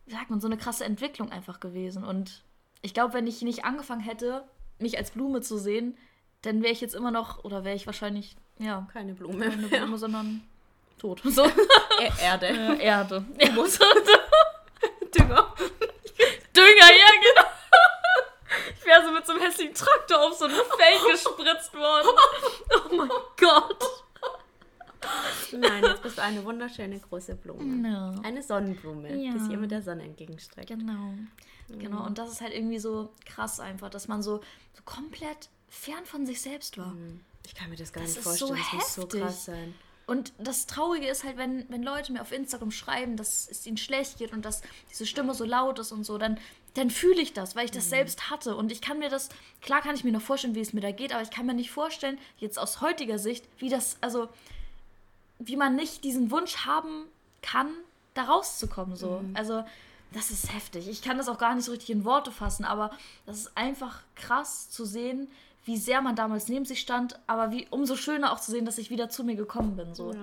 wie 0.07 0.13
sagt 0.13 0.31
man, 0.31 0.41
so 0.41 0.47
eine 0.47 0.57
krasse 0.57 0.85
Entwicklung 0.85 1.31
einfach 1.31 1.61
gewesen. 1.61 2.05
Und 2.05 2.45
ich 2.83 2.95
glaube, 2.95 3.15
wenn 3.15 3.27
ich 3.27 3.43
nicht 3.43 3.65
angefangen 3.65 4.01
hätte, 4.01 4.45
mich 4.79 4.99
als 4.99 5.11
Blume 5.13 5.41
zu 5.41 5.59
sehen, 5.59 5.97
dann 6.43 6.63
wäre 6.63 6.73
ich 6.73 6.81
jetzt 6.81 6.95
immer 6.95 7.11
noch, 7.11 7.45
oder 7.45 7.65
wäre 7.65 7.77
ich 7.77 7.87
wahrscheinlich, 7.87 8.37
ja. 8.59 8.87
Keine 8.93 9.15
Blume. 9.15 9.49
Keine 9.49 9.67
Blume, 9.67 9.93
ja. 9.93 9.97
sondern 9.97 10.43
tot. 10.99 11.21
So. 11.25 11.43
Er 11.43 12.19
Erde. 12.21 12.47
Äh, 12.47 12.85
Erde. 12.85 13.25
Ja. 13.39 13.53
Muss. 13.53 13.79
Dünger. 13.79 15.55
Dünger, 16.57 16.91
ja, 16.91 17.11
genau. 17.23 17.49
Ich 18.79 18.85
wäre 18.85 19.05
so 19.05 19.13
mit 19.13 19.27
so 19.27 19.33
einem 19.33 19.43
hässlichen 19.43 19.75
Traktor 19.75 20.21
auf 20.21 20.35
so 20.35 20.45
ein 20.45 20.51
Feld 20.51 21.11
gespritzt 21.11 21.75
worden. 21.75 22.09
Oh 22.75 22.95
mein 22.95 23.09
Gott. 23.39 24.05
Nein, 25.53 25.85
jetzt 25.85 26.03
bist 26.03 26.19
du 26.19 26.23
eine 26.23 26.45
wunderschöne 26.45 26.99
große 26.99 27.35
Blume. 27.37 27.65
No. 27.65 28.21
Eine 28.23 28.43
Sonnenblume, 28.43 29.15
ja. 29.17 29.33
die 29.33 29.39
sich 29.39 29.53
immer 29.53 29.67
der 29.67 29.83
Sonne 29.83 30.05
entgegenstreckt. 30.05 30.69
Genau. 30.69 30.93
Mhm. 30.93 31.29
Genau. 31.79 32.05
Und 32.05 32.19
das 32.19 32.33
ist 32.33 32.41
halt 32.41 32.55
irgendwie 32.55 32.79
so 32.79 33.11
krass 33.25 33.61
einfach, 33.61 33.91
dass 33.91 34.09
man 34.09 34.23
so, 34.23 34.39
so 34.75 34.83
komplett 34.85 35.49
fern 35.69 36.05
von 36.05 36.27
sich 36.27 36.41
selbst 36.41 36.79
war. 36.79 36.95
Mhm. 36.95 37.21
Ich 37.47 37.55
kann 37.55 37.71
mir 37.71 37.77
das 37.77 37.93
gar 37.93 38.03
das 38.05 38.15
nicht 38.15 38.23
vorstellen. 38.23 38.51
So 38.51 38.57
das 38.57 38.73
muss 38.73 38.95
so 38.95 39.07
krass 39.07 39.45
sein. 39.47 39.75
Und 40.07 40.33
das 40.39 40.67
Traurige 40.67 41.07
ist 41.07 41.25
halt, 41.25 41.37
wenn, 41.37 41.65
wenn 41.71 41.83
Leute 41.83 42.13
mir 42.13 42.23
auf 42.23 42.33
Instagram 42.33 42.71
schreiben, 42.71 43.17
dass 43.17 43.49
es 43.49 43.67
ihnen 43.67 43.77
schlecht 43.77 44.19
geht 44.19 44.33
und 44.33 44.45
dass 44.45 44.63
diese 44.91 45.07
Stimme 45.07 45.33
so 45.33 45.45
laut 45.45 45.79
ist 45.79 45.93
und 45.93 46.05
so, 46.05 46.19
dann, 46.19 46.39
dann 46.75 46.91
fühle 46.91 47.21
ich 47.21 47.33
das, 47.33 47.55
weil 47.55 47.67
ich 47.67 47.71
das 47.71 47.87
mhm. 47.87 47.91
selbst 47.91 48.31
hatte. 48.31 48.57
Und 48.57 48.73
ich 48.73 48.81
kann 48.81 48.99
mir 48.99 49.09
das, 49.09 49.29
klar 49.61 49.81
kann 49.81 49.95
ich 49.95 50.05
mir 50.05 50.13
noch 50.13 50.23
vorstellen, 50.23 50.55
wie 50.55 50.61
es 50.61 50.73
mir 50.73 50.81
da 50.81 50.91
geht, 50.91 51.13
aber 51.13 51.23
ich 51.23 51.31
kann 51.31 51.47
mir 51.47 51.55
nicht 51.55 51.71
vorstellen, 51.71 52.19
jetzt 52.39 52.59
aus 52.59 52.81
heutiger 52.81 53.19
Sicht, 53.19 53.47
wie 53.59 53.69
das, 53.69 53.97
also 54.01 54.29
wie 55.45 55.57
man 55.57 55.77
nicht 55.77 56.05
diesen 56.05 56.31
Wunsch 56.31 56.65
haben 56.67 57.05
kann, 57.43 57.69
da 58.15 58.25
rauszukommen. 58.25 58.97
So. 58.97 59.21
Mhm. 59.21 59.37
Also, 59.37 59.65
das 60.13 60.31
ist 60.31 60.53
heftig. 60.53 60.89
Ich 60.89 61.03
kann 61.03 61.19
das 61.19 61.29
auch 61.29 61.39
gar 61.39 61.55
nicht 61.55 61.65
so 61.65 61.73
richtig 61.73 61.91
in 61.91 62.05
Worte 62.05 62.31
fassen, 62.31 62.65
aber 62.65 62.91
das 63.27 63.39
ist 63.39 63.57
einfach 63.57 64.03
krass 64.15 64.71
zu 64.71 64.85
sehen, 64.85 65.29
wie 65.65 65.77
sehr 65.77 66.03
man 66.03 66.17
damals 66.17 66.49
neben 66.49 66.65
sich 66.65 66.81
stand, 66.81 67.19
aber 67.27 67.51
wie 67.51 67.67
umso 67.71 67.97
schöner 67.97 68.33
auch 68.33 68.41
zu 68.41 68.51
sehen, 68.51 68.65
dass 68.65 68.79
ich 68.79 68.91
wieder 68.91 69.09
zu 69.09 69.25
mir 69.25 69.37
gekommen 69.37 69.77
bin. 69.77 69.95
So. 69.95 70.13
Ja. 70.13 70.19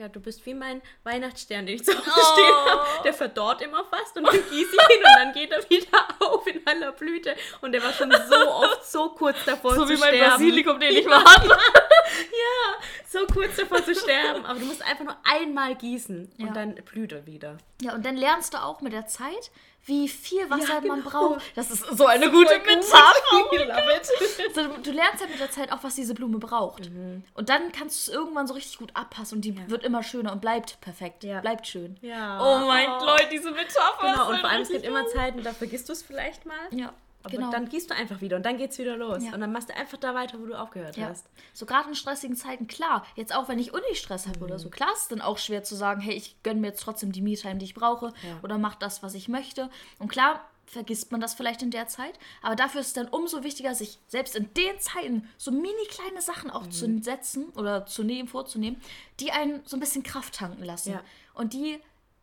Ja, 0.00 0.08
du 0.08 0.18
bist 0.18 0.46
wie 0.46 0.54
mein 0.54 0.80
Weihnachtsstern, 1.04 1.66
den 1.66 1.74
ich 1.74 1.84
so 1.84 1.92
oh. 1.92 2.00
stehen 2.00 2.54
habe. 2.64 3.02
Der 3.04 3.12
verdorrt 3.12 3.60
immer 3.60 3.84
fast 3.84 4.16
und 4.16 4.26
dann 4.26 4.32
gieße 4.32 4.50
ich 4.50 4.96
ihn 4.96 5.04
und 5.04 5.14
dann 5.14 5.32
geht 5.34 5.50
er 5.50 5.68
wieder 5.68 6.08
auf 6.20 6.46
in 6.46 6.66
aller 6.66 6.92
Blüte. 6.92 7.36
Und 7.60 7.72
der 7.72 7.82
war 7.82 7.92
schon 7.92 8.10
so 8.10 8.50
oft 8.50 8.90
so 8.90 9.10
kurz 9.10 9.44
davor 9.44 9.74
so 9.74 9.84
zu 9.84 9.98
sterben. 9.98 10.00
So 10.00 10.16
wie 10.16 10.20
mein 10.20 10.30
Basilikum, 10.30 10.80
den 10.80 10.96
ich 10.96 11.04
mal 11.04 11.22
hatte. 11.22 11.48
ja, 11.48 12.82
so 13.06 13.26
kurz 13.26 13.56
davor 13.56 13.84
zu 13.84 13.94
sterben. 13.94 14.46
Aber 14.46 14.58
du 14.58 14.64
musst 14.64 14.80
einfach 14.80 15.04
nur 15.04 15.16
einmal 15.22 15.74
gießen 15.74 16.32
und 16.38 16.46
ja. 16.46 16.52
dann 16.54 16.76
blüht 16.76 17.12
er 17.12 17.26
wieder. 17.26 17.58
Ja, 17.82 17.92
und 17.92 18.06
dann 18.06 18.16
lernst 18.16 18.54
du 18.54 18.62
auch 18.62 18.80
mit 18.80 18.94
der 18.94 19.06
Zeit, 19.06 19.50
wie 19.84 20.08
viel 20.08 20.48
Wasser 20.48 20.74
ja, 20.74 20.80
genau. 20.80 20.96
man 20.96 21.04
braucht. 21.04 21.42
Das 21.54 21.70
ist 21.70 21.84
so 21.96 22.06
eine 22.06 22.30
gute 22.30 22.58
Metapher. 22.60 23.12
so, 24.54 24.62
du 24.82 24.90
lernst 24.90 25.20
halt 25.20 25.30
mit 25.30 25.40
der 25.40 25.50
Zeit 25.50 25.72
auch, 25.72 25.82
was 25.82 25.94
diese 25.94 26.14
Blume 26.14 26.38
braucht. 26.38 26.90
Mhm. 26.90 27.22
Und 27.34 27.48
dann 27.48 27.72
kannst 27.72 28.08
du 28.08 28.12
es 28.12 28.16
irgendwann 28.16 28.46
so 28.46 28.54
richtig 28.54 28.78
gut 28.78 28.90
abpassen 28.94 29.36
und 29.36 29.44
die 29.44 29.50
ja. 29.50 29.68
wird 29.68 29.84
immer 29.84 30.02
schöner 30.02 30.32
und 30.32 30.40
bleibt 30.40 30.80
perfekt. 30.80 31.24
Ja. 31.24 31.40
Bleibt 31.40 31.66
schön. 31.66 31.96
Ja. 32.00 32.40
Oh 32.40 32.66
mein 32.66 32.88
oh. 32.88 33.04
Leute, 33.04 33.28
diese 33.32 33.50
Metapher. 33.50 34.12
Genau, 34.12 34.30
und 34.30 34.38
vor 34.38 34.48
allem 34.48 34.62
es 34.62 34.68
gibt 34.68 34.84
immer 34.84 35.06
Zeiten, 35.08 35.42
da 35.42 35.52
vergisst 35.52 35.88
du 35.88 35.92
es 35.92 36.02
vielleicht 36.02 36.46
mal. 36.46 36.56
Ja. 36.70 36.92
Aber 37.22 37.36
genau. 37.36 37.50
dann 37.50 37.68
gehst 37.68 37.90
du 37.90 37.94
einfach 37.94 38.20
wieder 38.22 38.36
und 38.36 38.46
dann 38.46 38.56
geht's 38.56 38.78
wieder 38.78 38.96
los. 38.96 39.22
Ja. 39.22 39.34
Und 39.34 39.40
dann 39.40 39.52
machst 39.52 39.68
du 39.68 39.76
einfach 39.76 39.98
da 39.98 40.14
weiter, 40.14 40.40
wo 40.40 40.46
du 40.46 40.58
aufgehört 40.58 40.96
ja. 40.96 41.08
hast. 41.08 41.26
So 41.52 41.66
gerade 41.66 41.88
in 41.90 41.94
stressigen 41.94 42.34
Zeiten, 42.34 42.66
klar, 42.66 43.04
jetzt 43.14 43.34
auch 43.34 43.48
wenn 43.48 43.58
ich 43.58 43.74
Uni-Stress 43.74 44.26
habe 44.26 44.38
mhm. 44.38 44.44
oder 44.44 44.58
so, 44.58 44.70
klar 44.70 44.90
ist 44.94 45.12
dann 45.12 45.20
auch 45.20 45.36
schwer 45.36 45.62
zu 45.62 45.74
sagen, 45.74 46.00
hey, 46.00 46.14
ich 46.14 46.42
gönne 46.42 46.60
mir 46.60 46.68
jetzt 46.68 46.82
trotzdem 46.82 47.12
die 47.12 47.20
Me-Time, 47.20 47.56
die 47.56 47.66
ich 47.66 47.74
brauche 47.74 48.06
ja. 48.22 48.38
oder 48.42 48.56
mach 48.56 48.74
das, 48.74 49.02
was 49.02 49.14
ich 49.14 49.28
möchte. 49.28 49.68
Und 49.98 50.08
klar, 50.08 50.40
vergisst 50.70 51.10
man 51.10 51.20
das 51.20 51.34
vielleicht 51.34 51.62
in 51.62 51.70
der 51.70 51.88
Zeit, 51.88 52.18
aber 52.42 52.54
dafür 52.54 52.80
ist 52.80 52.88
es 52.88 52.92
dann 52.92 53.08
umso 53.08 53.42
wichtiger, 53.42 53.74
sich 53.74 53.98
selbst 54.06 54.36
in 54.36 54.52
den 54.54 54.78
Zeiten 54.78 55.28
so 55.36 55.50
mini 55.50 55.86
kleine 55.88 56.22
Sachen 56.22 56.50
auch 56.50 56.66
mhm. 56.66 56.70
zu 56.70 57.02
setzen 57.02 57.48
oder 57.56 57.86
zu 57.86 58.04
nehmen, 58.04 58.28
vorzunehmen, 58.28 58.80
die 59.18 59.32
einen 59.32 59.62
so 59.64 59.76
ein 59.76 59.80
bisschen 59.80 60.02
Kraft 60.02 60.34
tanken 60.34 60.64
lassen. 60.64 60.98
Und 61.34 61.52
die 61.52 61.80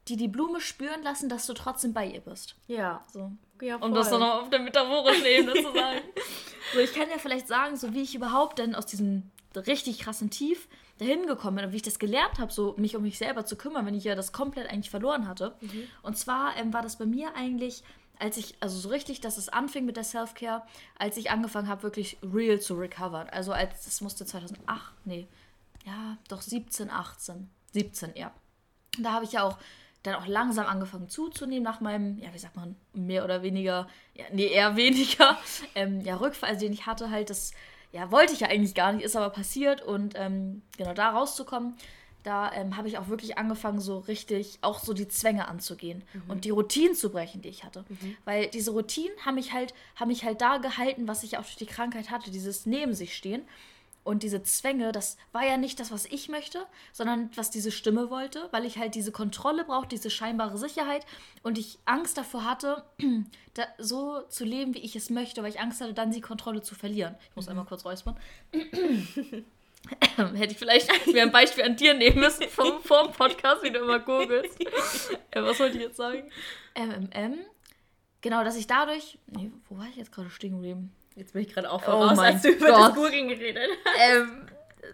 die 0.07 0.15
die 0.15 0.27
Blume 0.27 0.61
spüren 0.61 1.03
lassen, 1.03 1.29
dass 1.29 1.45
du 1.47 1.53
trotzdem 1.53 1.93
bei 1.93 2.05
ihr 2.05 2.21
bist. 2.21 2.55
Ja. 2.67 3.03
So. 3.11 3.31
ja 3.61 3.75
Um 3.77 3.93
das 3.93 4.09
dann 4.09 4.21
noch 4.21 4.43
auf 4.43 4.49
der 4.49 4.59
metaphorischen 4.59 5.25
Ebene 5.25 5.53
zu 5.53 5.73
sagen. 5.73 5.99
So, 6.73 6.79
ich 6.79 6.93
kann 6.93 7.09
ja 7.09 7.17
vielleicht 7.17 7.47
sagen, 7.47 7.75
so 7.75 7.93
wie 7.93 8.01
ich 8.01 8.15
überhaupt 8.15 8.59
dann 8.59 8.75
aus 8.75 8.85
diesem 8.85 9.31
richtig 9.55 9.99
krassen 9.99 10.29
Tief 10.29 10.67
dahin 10.99 11.27
gekommen 11.27 11.57
bin 11.57 11.65
und 11.65 11.71
wie 11.71 11.77
ich 11.77 11.83
das 11.83 11.99
gelernt 11.99 12.39
habe, 12.39 12.51
so 12.51 12.73
mich 12.77 12.95
um 12.95 13.03
mich 13.03 13.17
selber 13.17 13.45
zu 13.45 13.55
kümmern, 13.55 13.85
wenn 13.85 13.93
ich 13.93 14.03
ja 14.03 14.15
das 14.15 14.31
komplett 14.31 14.69
eigentlich 14.69 14.89
verloren 14.89 15.27
hatte. 15.27 15.55
Und 16.01 16.17
zwar 16.17 16.55
ähm, 16.57 16.73
war 16.73 16.81
das 16.81 16.97
bei 16.97 17.05
mir 17.05 17.35
eigentlich, 17.35 17.83
als 18.19 18.37
ich, 18.37 18.55
also 18.59 18.77
so 18.79 18.89
richtig, 18.89 19.21
dass 19.21 19.37
es 19.37 19.49
anfing 19.49 19.85
mit 19.85 19.97
der 19.97 20.03
Self-Care, 20.03 20.63
als 20.97 21.17
ich 21.17 21.31
angefangen 21.31 21.67
habe, 21.67 21.83
wirklich 21.83 22.17
real 22.21 22.59
zu 22.59 22.75
recovern. 22.75 23.29
Also 23.29 23.51
als, 23.51 23.85
das 23.85 24.01
musste 24.01 24.25
2008, 24.25 24.93
nee, 25.05 25.27
ja, 25.85 26.17
doch 26.27 26.41
17, 26.41 26.89
18, 26.89 27.49
17, 27.73 28.11
ja. 28.15 28.31
Da 28.99 29.13
habe 29.13 29.25
ich 29.25 29.33
ja 29.33 29.43
auch 29.43 29.57
dann 30.03 30.15
auch 30.15 30.27
langsam 30.27 30.65
angefangen 30.65 31.09
zuzunehmen 31.09 31.63
nach 31.63 31.81
meinem, 31.81 32.17
ja, 32.19 32.33
wie 32.33 32.39
sagt 32.39 32.55
man, 32.55 32.75
mehr 32.93 33.23
oder 33.23 33.41
weniger, 33.41 33.87
ja, 34.13 34.25
nee, 34.31 34.47
eher 34.47 34.75
weniger, 34.75 35.37
ähm, 35.75 36.01
ja, 36.01 36.15
Rückfall, 36.15 36.49
also 36.49 36.61
den 36.61 36.73
ich 36.73 36.85
hatte 36.85 37.09
halt, 37.09 37.29
das, 37.29 37.51
ja, 37.91 38.11
wollte 38.11 38.33
ich 38.33 38.41
ja 38.41 38.47
eigentlich 38.47 38.75
gar 38.75 38.91
nicht, 38.91 39.03
ist 39.03 39.15
aber 39.15 39.29
passiert 39.29 39.81
und 39.81 40.13
ähm, 40.15 40.61
genau 40.77 40.93
da 40.93 41.09
rauszukommen, 41.11 41.75
da 42.27 42.51
ähm, 42.51 42.75
habe 42.75 42.89
ich 42.89 42.97
auch 42.97 43.07
wirklich 43.07 43.37
angefangen, 43.37 43.79
so 43.79 43.99
richtig 43.99 44.59
auch 44.61 44.79
so 44.79 44.93
die 44.93 45.07
Zwänge 45.07 45.47
anzugehen 45.47 46.03
und 46.27 46.43
die 46.43 46.49
Routinen 46.49 46.93
zu 46.93 47.09
brechen, 47.09 47.41
die 47.41 47.49
ich 47.49 47.63
hatte. 47.63 47.85
Weil 48.25 48.47
diese 48.47 48.71
Routinen 48.71 49.17
haben 49.25 49.35
mich 49.35 49.53
halt, 49.53 49.73
haben 49.95 50.09
mich 50.09 50.25
halt 50.25 50.41
da 50.41 50.57
gehalten, 50.57 51.07
was 51.07 51.23
ich 51.23 51.37
auch 51.37 51.43
durch 51.43 51.55
die 51.55 51.65
Krankheit 51.65 52.11
hatte, 52.11 52.29
dieses 52.29 52.65
neben 52.65 52.93
sich 52.93 53.15
stehen. 53.15 53.43
Und 54.03 54.23
diese 54.23 54.41
Zwänge, 54.41 54.93
das 54.93 55.17
war 55.33 55.45
ja 55.45 55.57
nicht 55.57 55.81
das, 55.81 55.91
was 55.91 56.05
ich 56.05 56.29
möchte, 56.29 56.65
sondern 56.93 57.29
was 57.35 57.49
diese 57.49 57.71
Stimme 57.71 58.09
wollte, 58.09 58.47
weil 58.51 58.63
ich 58.63 58.77
halt 58.77 58.95
diese 58.95 59.11
Kontrolle 59.11 59.65
brauchte, 59.65 59.89
diese 59.89 60.09
scheinbare 60.09 60.57
Sicherheit 60.57 61.05
und 61.43 61.57
ich 61.57 61.77
Angst 61.83 62.17
davor 62.17 62.45
hatte, 62.45 62.85
da, 63.53 63.63
so 63.77 64.21
zu 64.29 64.45
leben, 64.45 64.73
wie 64.73 64.79
ich 64.79 64.95
es 64.95 65.09
möchte, 65.09 65.43
weil 65.43 65.49
ich 65.49 65.59
Angst 65.59 65.81
hatte, 65.81 65.93
dann 65.93 66.11
die 66.11 66.21
Kontrolle 66.21 66.61
zu 66.61 66.73
verlieren. 66.73 67.15
Ich 67.29 67.35
muss 67.35 67.49
einmal 67.49 67.65
kurz 67.65 67.83
räuspern. 67.83 68.17
Hätte 70.35 70.51
ich 70.53 70.57
vielleicht 70.57 70.89
mir 71.07 71.23
ein 71.23 71.31
Beispiel 71.31 71.63
an 71.63 71.75
dir 71.75 71.93
nehmen 71.93 72.19
müssen 72.19 72.47
vom, 72.49 72.81
vom 72.81 73.11
Podcast, 73.11 73.63
wie 73.63 73.71
du 73.71 73.79
immer 73.79 73.99
googelst. 73.99 74.59
äh, 75.31 75.41
was 75.41 75.59
wollte 75.59 75.77
ich 75.77 75.83
jetzt 75.83 75.97
sagen? 75.97 76.29
MMM. 76.75 77.39
Genau, 78.21 78.43
dass 78.43 78.55
ich 78.57 78.67
dadurch. 78.67 79.17
Nee, 79.27 79.51
wo 79.69 79.77
war 79.77 79.85
ich 79.89 79.95
jetzt 79.95 80.11
gerade 80.11 80.29
stehen 80.29 80.53
geblieben? 80.55 80.93
Jetzt 81.15 81.33
bin 81.33 81.41
ich 81.43 81.53
gerade 81.53 81.71
auch 81.71 81.81
Oh 81.83 81.91
voraus, 81.91 82.17
mein 82.17 82.33
als 82.33 82.41
du 82.43 82.49
über 82.49 82.67
Gott. 82.67 82.89
das 82.89 82.95
Googeln 82.95 83.27
geredet 83.29 83.69
hast. 83.85 83.99
ähm, 84.11 84.47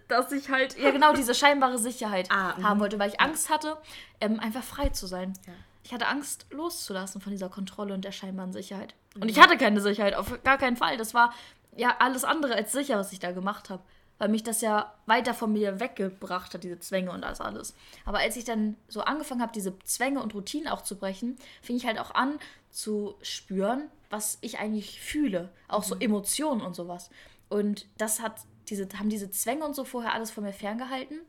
dass 0.08 0.32
ich 0.32 0.48
halt, 0.50 0.78
ja 0.78 0.90
genau, 0.90 1.12
diese 1.12 1.34
scheinbare 1.34 1.78
Sicherheit 1.78 2.28
Ah, 2.30 2.54
mhm. 2.56 2.64
haben 2.68 2.80
wollte, 2.80 2.98
weil 2.98 3.10
ich 3.10 3.20
Angst 3.20 3.50
hatte, 3.50 3.76
ähm, 4.20 4.40
einfach 4.40 4.62
frei 4.62 4.88
zu 4.90 5.06
sein. 5.06 5.34
Ja. 5.46 5.52
Ich 5.84 5.92
hatte 5.92 6.06
Angst, 6.06 6.46
loszulassen 6.50 7.20
von 7.20 7.30
dieser 7.32 7.48
Kontrolle 7.50 7.92
und 7.94 8.04
der 8.04 8.12
scheinbaren 8.12 8.52
Sicherheit. 8.52 8.94
Mhm. 9.14 9.22
Und 9.22 9.28
ich 9.30 9.38
hatte 9.38 9.56
keine 9.58 9.80
Sicherheit, 9.80 10.14
auf 10.14 10.42
gar 10.44 10.56
keinen 10.58 10.76
Fall. 10.76 10.96
Das 10.96 11.12
war 11.14 11.34
ja 11.76 11.96
alles 11.98 12.24
andere 12.24 12.54
als 12.54 12.72
sicher, 12.72 12.96
was 12.98 13.12
ich 13.12 13.18
da 13.18 13.32
gemacht 13.32 13.68
habe. 13.70 13.82
Weil 14.24 14.30
mich 14.30 14.42
das 14.42 14.62
ja 14.62 14.94
weiter 15.04 15.34
von 15.34 15.52
mir 15.52 15.80
weggebracht 15.80 16.54
hat, 16.54 16.64
diese 16.64 16.80
Zwänge 16.80 17.10
und 17.10 17.20
das 17.20 17.42
alles. 17.42 17.74
Aber 18.06 18.20
als 18.20 18.36
ich 18.36 18.44
dann 18.44 18.74
so 18.88 19.02
angefangen 19.02 19.42
habe, 19.42 19.52
diese 19.52 19.78
Zwänge 19.80 20.22
und 20.22 20.34
Routinen 20.34 20.66
auch 20.66 20.80
zu 20.80 20.96
brechen, 20.96 21.36
fing 21.60 21.76
ich 21.76 21.84
halt 21.84 21.98
auch 21.98 22.14
an 22.14 22.38
zu 22.70 23.16
spüren, 23.20 23.90
was 24.08 24.38
ich 24.40 24.58
eigentlich 24.58 24.98
fühle. 24.98 25.50
Auch 25.68 25.82
so 25.82 25.94
Emotionen 25.96 26.62
und 26.62 26.74
sowas. 26.74 27.10
Und 27.50 27.84
das 27.98 28.22
hat 28.22 28.40
diese, 28.70 28.88
haben 28.98 29.10
diese 29.10 29.30
Zwänge 29.30 29.66
und 29.66 29.76
so 29.76 29.84
vorher 29.84 30.14
alles 30.14 30.30
von 30.30 30.42
mir 30.42 30.54
ferngehalten. 30.54 31.20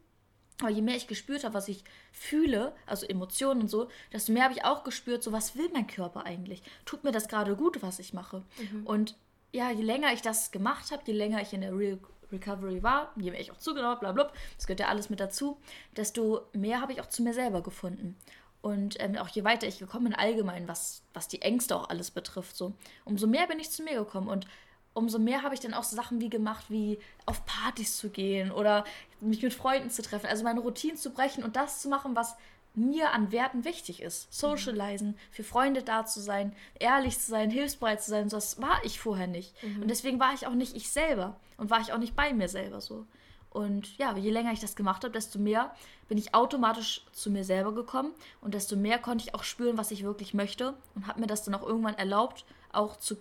Aber 0.62 0.70
je 0.70 0.82
mehr 0.82 0.96
ich 0.96 1.08
gespürt 1.08 1.44
habe, 1.44 1.54
was 1.54 1.68
ich 1.68 1.84
fühle, 2.14 2.74
also 2.86 3.06
Emotionen 3.06 3.64
und 3.64 3.68
so, 3.68 3.90
desto 4.14 4.32
mehr 4.32 4.46
habe 4.46 4.54
ich 4.54 4.64
auch 4.64 4.86
gespürt, 4.86 5.22
so 5.22 5.34
was 5.34 5.58
will 5.58 5.70
mein 5.74 5.88
Körper 5.88 6.26
eigentlich? 6.26 6.64
Tut 6.86 7.04
mir 7.04 7.12
das 7.12 7.28
gerade 7.28 7.58
gut, 7.58 7.84
was 7.84 8.00
ich 8.00 8.14
mache? 8.14 8.46
Und 8.86 9.18
ja, 9.52 9.72
je 9.72 9.84
länger 9.84 10.12
ich 10.12 10.22
das 10.22 10.52
gemacht 10.52 10.92
habe, 10.92 11.04
je 11.06 11.14
länger 11.14 11.42
ich 11.42 11.54
in 11.54 11.62
der 11.62 11.78
Real 11.78 11.98
Recovery 12.36 12.84
war, 12.84 13.12
je 13.16 13.32
mehr 13.32 13.40
ich 13.40 13.52
auch 13.52 13.58
zugenommen 13.58 13.92
habe, 13.92 14.02
blablabla, 14.02 14.34
das 14.58 14.68
gehört 14.68 14.80
ja 14.80 14.88
alles 14.88 15.10
mit 15.10 15.20
dazu, 15.20 15.58
desto 15.96 16.42
mehr 16.54 16.82
habe 16.82 16.94
ich 16.94 17.02
auch 17.02 17.10
zu 17.10 17.24
mir 17.24 17.34
selber 17.34 17.62
gefunden. 17.62 18.16
Und 18.62 18.96
ähm, 19.00 19.16
auch 19.18 19.28
je 19.28 19.44
weiter 19.44 19.68
ich 19.68 19.78
gekommen 19.78 20.06
bin, 20.06 20.16
allgemein, 20.16 20.68
was, 20.68 21.04
was 21.14 21.28
die 21.28 21.42
Ängste 21.42 21.76
auch 21.76 21.90
alles 21.90 22.10
betrifft, 22.10 22.56
so, 22.56 22.74
umso 23.04 23.28
mehr 23.28 23.46
bin 23.48 23.60
ich 23.60 23.70
zu 23.70 23.84
mir 23.84 23.94
gekommen. 23.94 24.28
Und 24.28 24.48
umso 24.96 25.20
mehr 25.20 25.44
habe 25.44 25.54
ich 25.54 25.60
dann 25.60 25.74
auch 25.74 25.84
so 25.84 25.96
Sachen 25.96 26.20
wie 26.20 26.30
gemacht, 26.30 26.66
wie 26.70 26.98
auf 27.26 27.46
Partys 27.46 27.98
zu 27.98 28.10
gehen 28.10 28.52
oder 28.52 28.86
mich 29.20 29.44
mit 29.44 29.54
Freunden 29.54 29.90
zu 29.92 30.02
treffen, 30.02 30.26
also 30.26 30.44
meine 30.44 30.62
Routinen 30.62 30.98
zu 30.98 31.12
brechen 31.12 31.44
und 31.44 31.56
das 31.56 31.82
zu 31.82 31.90
machen, 31.90 32.16
was 32.16 32.38
mir 32.78 33.12
an 33.12 33.32
Werten 33.32 33.66
wichtig 33.66 34.02
ist. 34.02 34.34
Socialisen, 34.34 35.18
für 35.32 35.44
Freunde 35.44 35.84
da 35.84 36.06
zu 36.06 36.20
sein, 36.20 36.54
ehrlich 36.80 37.20
zu 37.20 37.28
sein, 37.28 37.50
hilfsbereit 37.50 38.02
zu 38.04 38.10
sein, 38.10 38.30
das 38.30 38.62
war 38.62 38.84
ich 38.84 39.00
vorher 39.00 39.28
nicht. 39.28 39.54
Und 39.82 39.88
deswegen 39.90 40.20
war 40.20 40.34
ich 40.34 40.48
auch 40.48 40.54
nicht 40.54 40.76
ich 40.76 40.90
selber 40.90 41.36
und 41.58 41.70
war 41.70 41.82
ich 41.82 41.94
auch 41.94 41.98
nicht 41.98 42.16
bei 42.16 42.34
mir 42.34 42.48
selber 42.48 42.82
so. 42.82 43.06
Und 43.50 43.98
ja, 43.98 44.18
je 44.18 44.32
länger 44.32 44.52
ich 44.52 44.60
das 44.60 44.76
gemacht 44.76 45.06
habe, 45.06 45.14
desto 45.14 45.40
mehr 45.40 45.74
bin 46.10 46.18
ich 46.18 46.36
automatisch 46.36 47.06
zu 47.14 47.32
mir 47.32 47.46
selber 47.46 47.74
gekommen 47.74 48.12
und 48.42 48.54
desto 48.54 48.76
mehr 48.76 49.00
konnte 49.00 49.24
ich 49.24 49.34
auch 49.34 49.44
spüren, 49.44 49.78
was 49.78 49.92
ich 49.92 50.04
wirklich 50.04 50.34
möchte 50.34 50.74
und 50.94 51.08
habe 51.08 51.22
mir 51.22 51.28
das 51.28 51.44
dann 51.44 51.56
auch 51.56 51.66
irgendwann 51.66 51.96
erlaubt, 51.96 52.44
auch 52.74 52.98
zu 52.98 53.16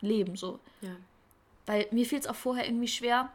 leben 0.00 0.36
so. 0.36 0.60
Ja. 0.82 0.94
Weil 1.66 1.86
mir 1.90 2.06
fiel 2.06 2.20
es 2.20 2.28
auch 2.28 2.36
vorher 2.36 2.64
irgendwie 2.66 2.86
schwer, 2.86 3.32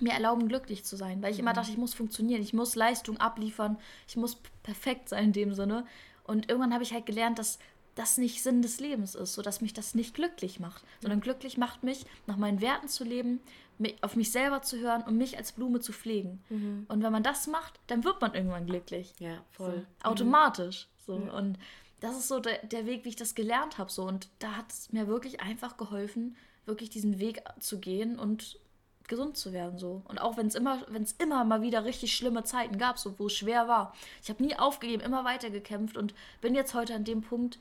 mir 0.00 0.12
erlauben, 0.12 0.48
glücklich 0.48 0.84
zu 0.84 0.96
sein. 0.96 1.22
Weil 1.22 1.32
ich 1.32 1.38
immer 1.38 1.52
dachte, 1.52 1.70
ich 1.70 1.78
muss 1.78 1.94
funktionieren, 1.94 2.42
ich 2.42 2.52
muss 2.52 2.74
Leistung 2.74 3.16
abliefern, 3.18 3.78
ich 4.06 4.16
muss 4.16 4.36
perfekt 4.62 5.08
sein 5.08 5.24
in 5.24 5.32
dem 5.32 5.54
Sinne. 5.54 5.84
Und 6.24 6.48
irgendwann 6.48 6.72
habe 6.72 6.84
ich 6.84 6.92
halt 6.92 7.06
gelernt, 7.06 7.38
dass 7.38 7.58
das 7.96 8.18
nicht 8.18 8.42
Sinn 8.42 8.62
des 8.62 8.78
Lebens 8.78 9.14
ist, 9.14 9.34
so 9.34 9.42
dass 9.42 9.60
mich 9.60 9.74
das 9.74 9.94
nicht 9.94 10.14
glücklich 10.14 10.60
macht, 10.60 10.84
sondern 11.00 11.20
glücklich 11.20 11.58
macht 11.58 11.82
mich, 11.82 12.06
nach 12.26 12.36
meinen 12.36 12.60
Werten 12.60 12.88
zu 12.88 13.02
leben, 13.04 13.40
mi- 13.78 13.96
auf 14.00 14.14
mich 14.14 14.30
selber 14.30 14.62
zu 14.62 14.78
hören 14.78 15.02
und 15.02 15.16
mich 15.16 15.36
als 15.36 15.52
Blume 15.52 15.80
zu 15.80 15.92
pflegen. 15.92 16.40
Und 16.88 17.02
wenn 17.02 17.12
man 17.12 17.24
das 17.24 17.48
macht, 17.48 17.80
dann 17.88 18.04
wird 18.04 18.20
man 18.20 18.34
irgendwann 18.34 18.64
glücklich. 18.66 19.12
Ja, 19.18 19.42
voll. 19.50 19.84
So, 20.02 20.08
automatisch. 20.08 20.86
So. 21.04 21.14
Und 21.14 21.58
das 21.98 22.16
ist 22.16 22.28
so 22.28 22.38
der, 22.38 22.64
der 22.64 22.86
Weg, 22.86 23.04
wie 23.04 23.08
ich 23.10 23.16
das 23.16 23.34
gelernt 23.34 23.76
habe. 23.76 23.90
So. 23.90 24.04
Und 24.04 24.28
da 24.38 24.52
hat 24.52 24.70
es 24.70 24.92
mir 24.92 25.08
wirklich 25.08 25.40
einfach 25.40 25.76
geholfen, 25.76 26.36
wirklich 26.66 26.90
diesen 26.90 27.18
Weg 27.18 27.42
zu 27.58 27.80
gehen 27.80 28.18
und 28.18 28.58
gesund 29.10 29.36
zu 29.36 29.52
werden. 29.52 29.78
So. 29.78 30.00
Und 30.08 30.18
auch 30.18 30.38
wenn 30.38 30.46
es 30.46 30.54
immer, 30.54 30.78
wenn 30.88 31.02
es 31.02 31.12
immer 31.18 31.44
mal 31.44 31.60
wieder 31.60 31.84
richtig 31.84 32.16
schlimme 32.16 32.44
Zeiten 32.44 32.78
gab, 32.78 32.98
so, 32.98 33.18
wo 33.18 33.26
es 33.26 33.34
schwer 33.34 33.68
war. 33.68 33.94
Ich 34.22 34.30
habe 34.30 34.42
nie 34.42 34.58
aufgegeben, 34.58 35.02
immer 35.02 35.24
weiter 35.26 35.50
gekämpft 35.50 35.98
und 35.98 36.14
bin 36.40 36.54
jetzt 36.54 36.72
heute 36.72 36.94
an 36.94 37.04
dem 37.04 37.20
Punkt, 37.20 37.58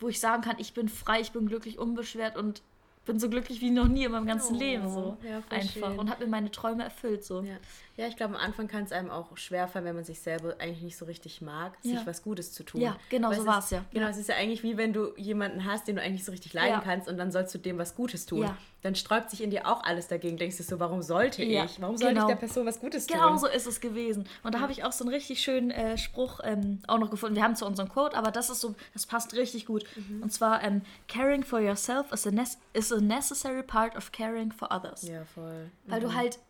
wo 0.00 0.08
ich 0.08 0.18
sagen 0.18 0.42
kann, 0.42 0.56
ich 0.58 0.72
bin 0.72 0.88
frei, 0.88 1.20
ich 1.20 1.32
bin 1.32 1.46
glücklich, 1.46 1.78
unbeschwert 1.78 2.36
und 2.38 2.62
bin 3.04 3.18
so 3.18 3.28
glücklich 3.28 3.60
wie 3.60 3.70
noch 3.70 3.88
nie 3.88 4.04
in 4.04 4.12
meinem 4.12 4.26
ganzen 4.26 4.56
Oh, 4.56 4.58
Leben. 4.58 4.88
So. 4.88 5.16
ja, 5.28 5.42
Einfach. 5.50 5.72
schön. 5.72 5.98
Und 5.98 6.08
habe 6.08 6.24
mir 6.24 6.30
meine 6.30 6.50
Träume 6.50 6.84
erfüllt. 6.84 7.24
So. 7.24 7.42
Ja, 7.42 7.56
ja 7.96 8.06
ich 8.06 8.16
glaube, 8.16 8.34
am 8.34 8.40
Anfang 8.40 8.68
kann 8.68 8.84
es 8.84 8.92
einem 8.92 9.10
auch 9.10 9.36
schwerfallen, 9.36 9.84
wenn 9.84 9.94
man 9.94 10.04
sich 10.04 10.20
selber 10.20 10.56
eigentlich 10.58 10.82
nicht 10.82 10.96
so 10.96 11.04
richtig 11.04 11.40
mag, 11.42 11.72
Ja. 11.82 11.98
sich 11.98 12.06
was 12.06 12.22
Gutes 12.22 12.52
zu 12.52 12.62
tun. 12.64 12.80
Ja, 12.80 12.96
genau, 13.10 13.28
Weil 13.28 13.36
so 13.36 13.42
es 13.42 13.46
war's 13.48 13.64
ist- 13.66 13.70
ja. 13.72 13.84
Genau, 13.92 14.06
es 14.08 14.16
ist 14.16 14.28
ja 14.28 14.36
eigentlich 14.36 14.62
wie 14.62 14.76
wenn 14.76 14.92
du 14.92 15.12
jemanden 15.16 15.64
hast, 15.64 15.88
den 15.88 15.96
du 15.96 16.02
eigentlich 16.02 16.12
nicht 16.14 16.24
so 16.24 16.32
richtig 16.32 16.52
leiden 16.54 16.70
Ja. 16.74 16.80
kannst 16.80 17.08
und 17.08 17.18
dann 17.18 17.30
sollst 17.32 17.54
du 17.54 17.58
dem 17.58 17.78
was 17.78 17.94
Gutes 17.94 18.26
tun. 18.26 18.42
Ja. 18.42 18.56
Dann 18.82 18.96
sträubt 18.96 19.30
sich 19.30 19.42
in 19.42 19.50
dir 19.50 19.66
auch 19.68 19.84
alles 19.84 20.08
dagegen. 20.08 20.36
Denkst 20.36 20.56
du 20.56 20.64
so, 20.64 20.80
warum 20.80 21.02
sollte 21.02 21.42
ich? 21.44 21.80
Warum 21.80 21.96
sollte 21.96 22.14
genau. 22.14 22.26
ich 22.26 22.32
der 22.32 22.36
Person 22.40 22.66
was 22.66 22.80
Gutes 22.80 23.06
tun? 23.06 23.16
Genau 23.16 23.36
so 23.36 23.46
ist 23.46 23.66
es 23.66 23.80
gewesen. 23.80 24.26
Und 24.42 24.54
da 24.56 24.60
habe 24.60 24.72
ich 24.72 24.82
auch 24.82 24.90
so 24.90 25.04
einen 25.04 25.14
richtig 25.14 25.40
schönen 25.40 25.70
äh, 25.70 25.96
Spruch 25.96 26.40
ähm, 26.42 26.80
auch 26.88 26.98
noch 26.98 27.10
gefunden. 27.10 27.36
Wir 27.36 27.44
haben 27.44 27.54
zu 27.54 27.64
unserem 27.64 27.88
Quote, 27.88 28.16
aber 28.16 28.32
das 28.32 28.50
ist 28.50 28.60
so, 28.60 28.74
das 28.92 29.06
passt 29.06 29.34
richtig 29.34 29.66
gut. 29.66 29.84
Mhm. 29.94 30.22
Und 30.24 30.32
zwar, 30.32 30.64
ähm, 30.64 30.82
caring 31.06 31.44
for 31.44 31.60
yourself 31.60 32.10
is 32.12 32.26
a, 32.26 32.30
is 32.72 32.92
a 32.92 33.00
necessary 33.00 33.62
part 33.62 33.94
of 33.96 34.10
caring 34.10 34.50
for 34.50 34.68
others. 34.74 35.02
Ja, 35.02 35.24
voll. 35.26 35.70
Weil 35.86 36.00
du 36.00 36.12
halt, 36.14 36.40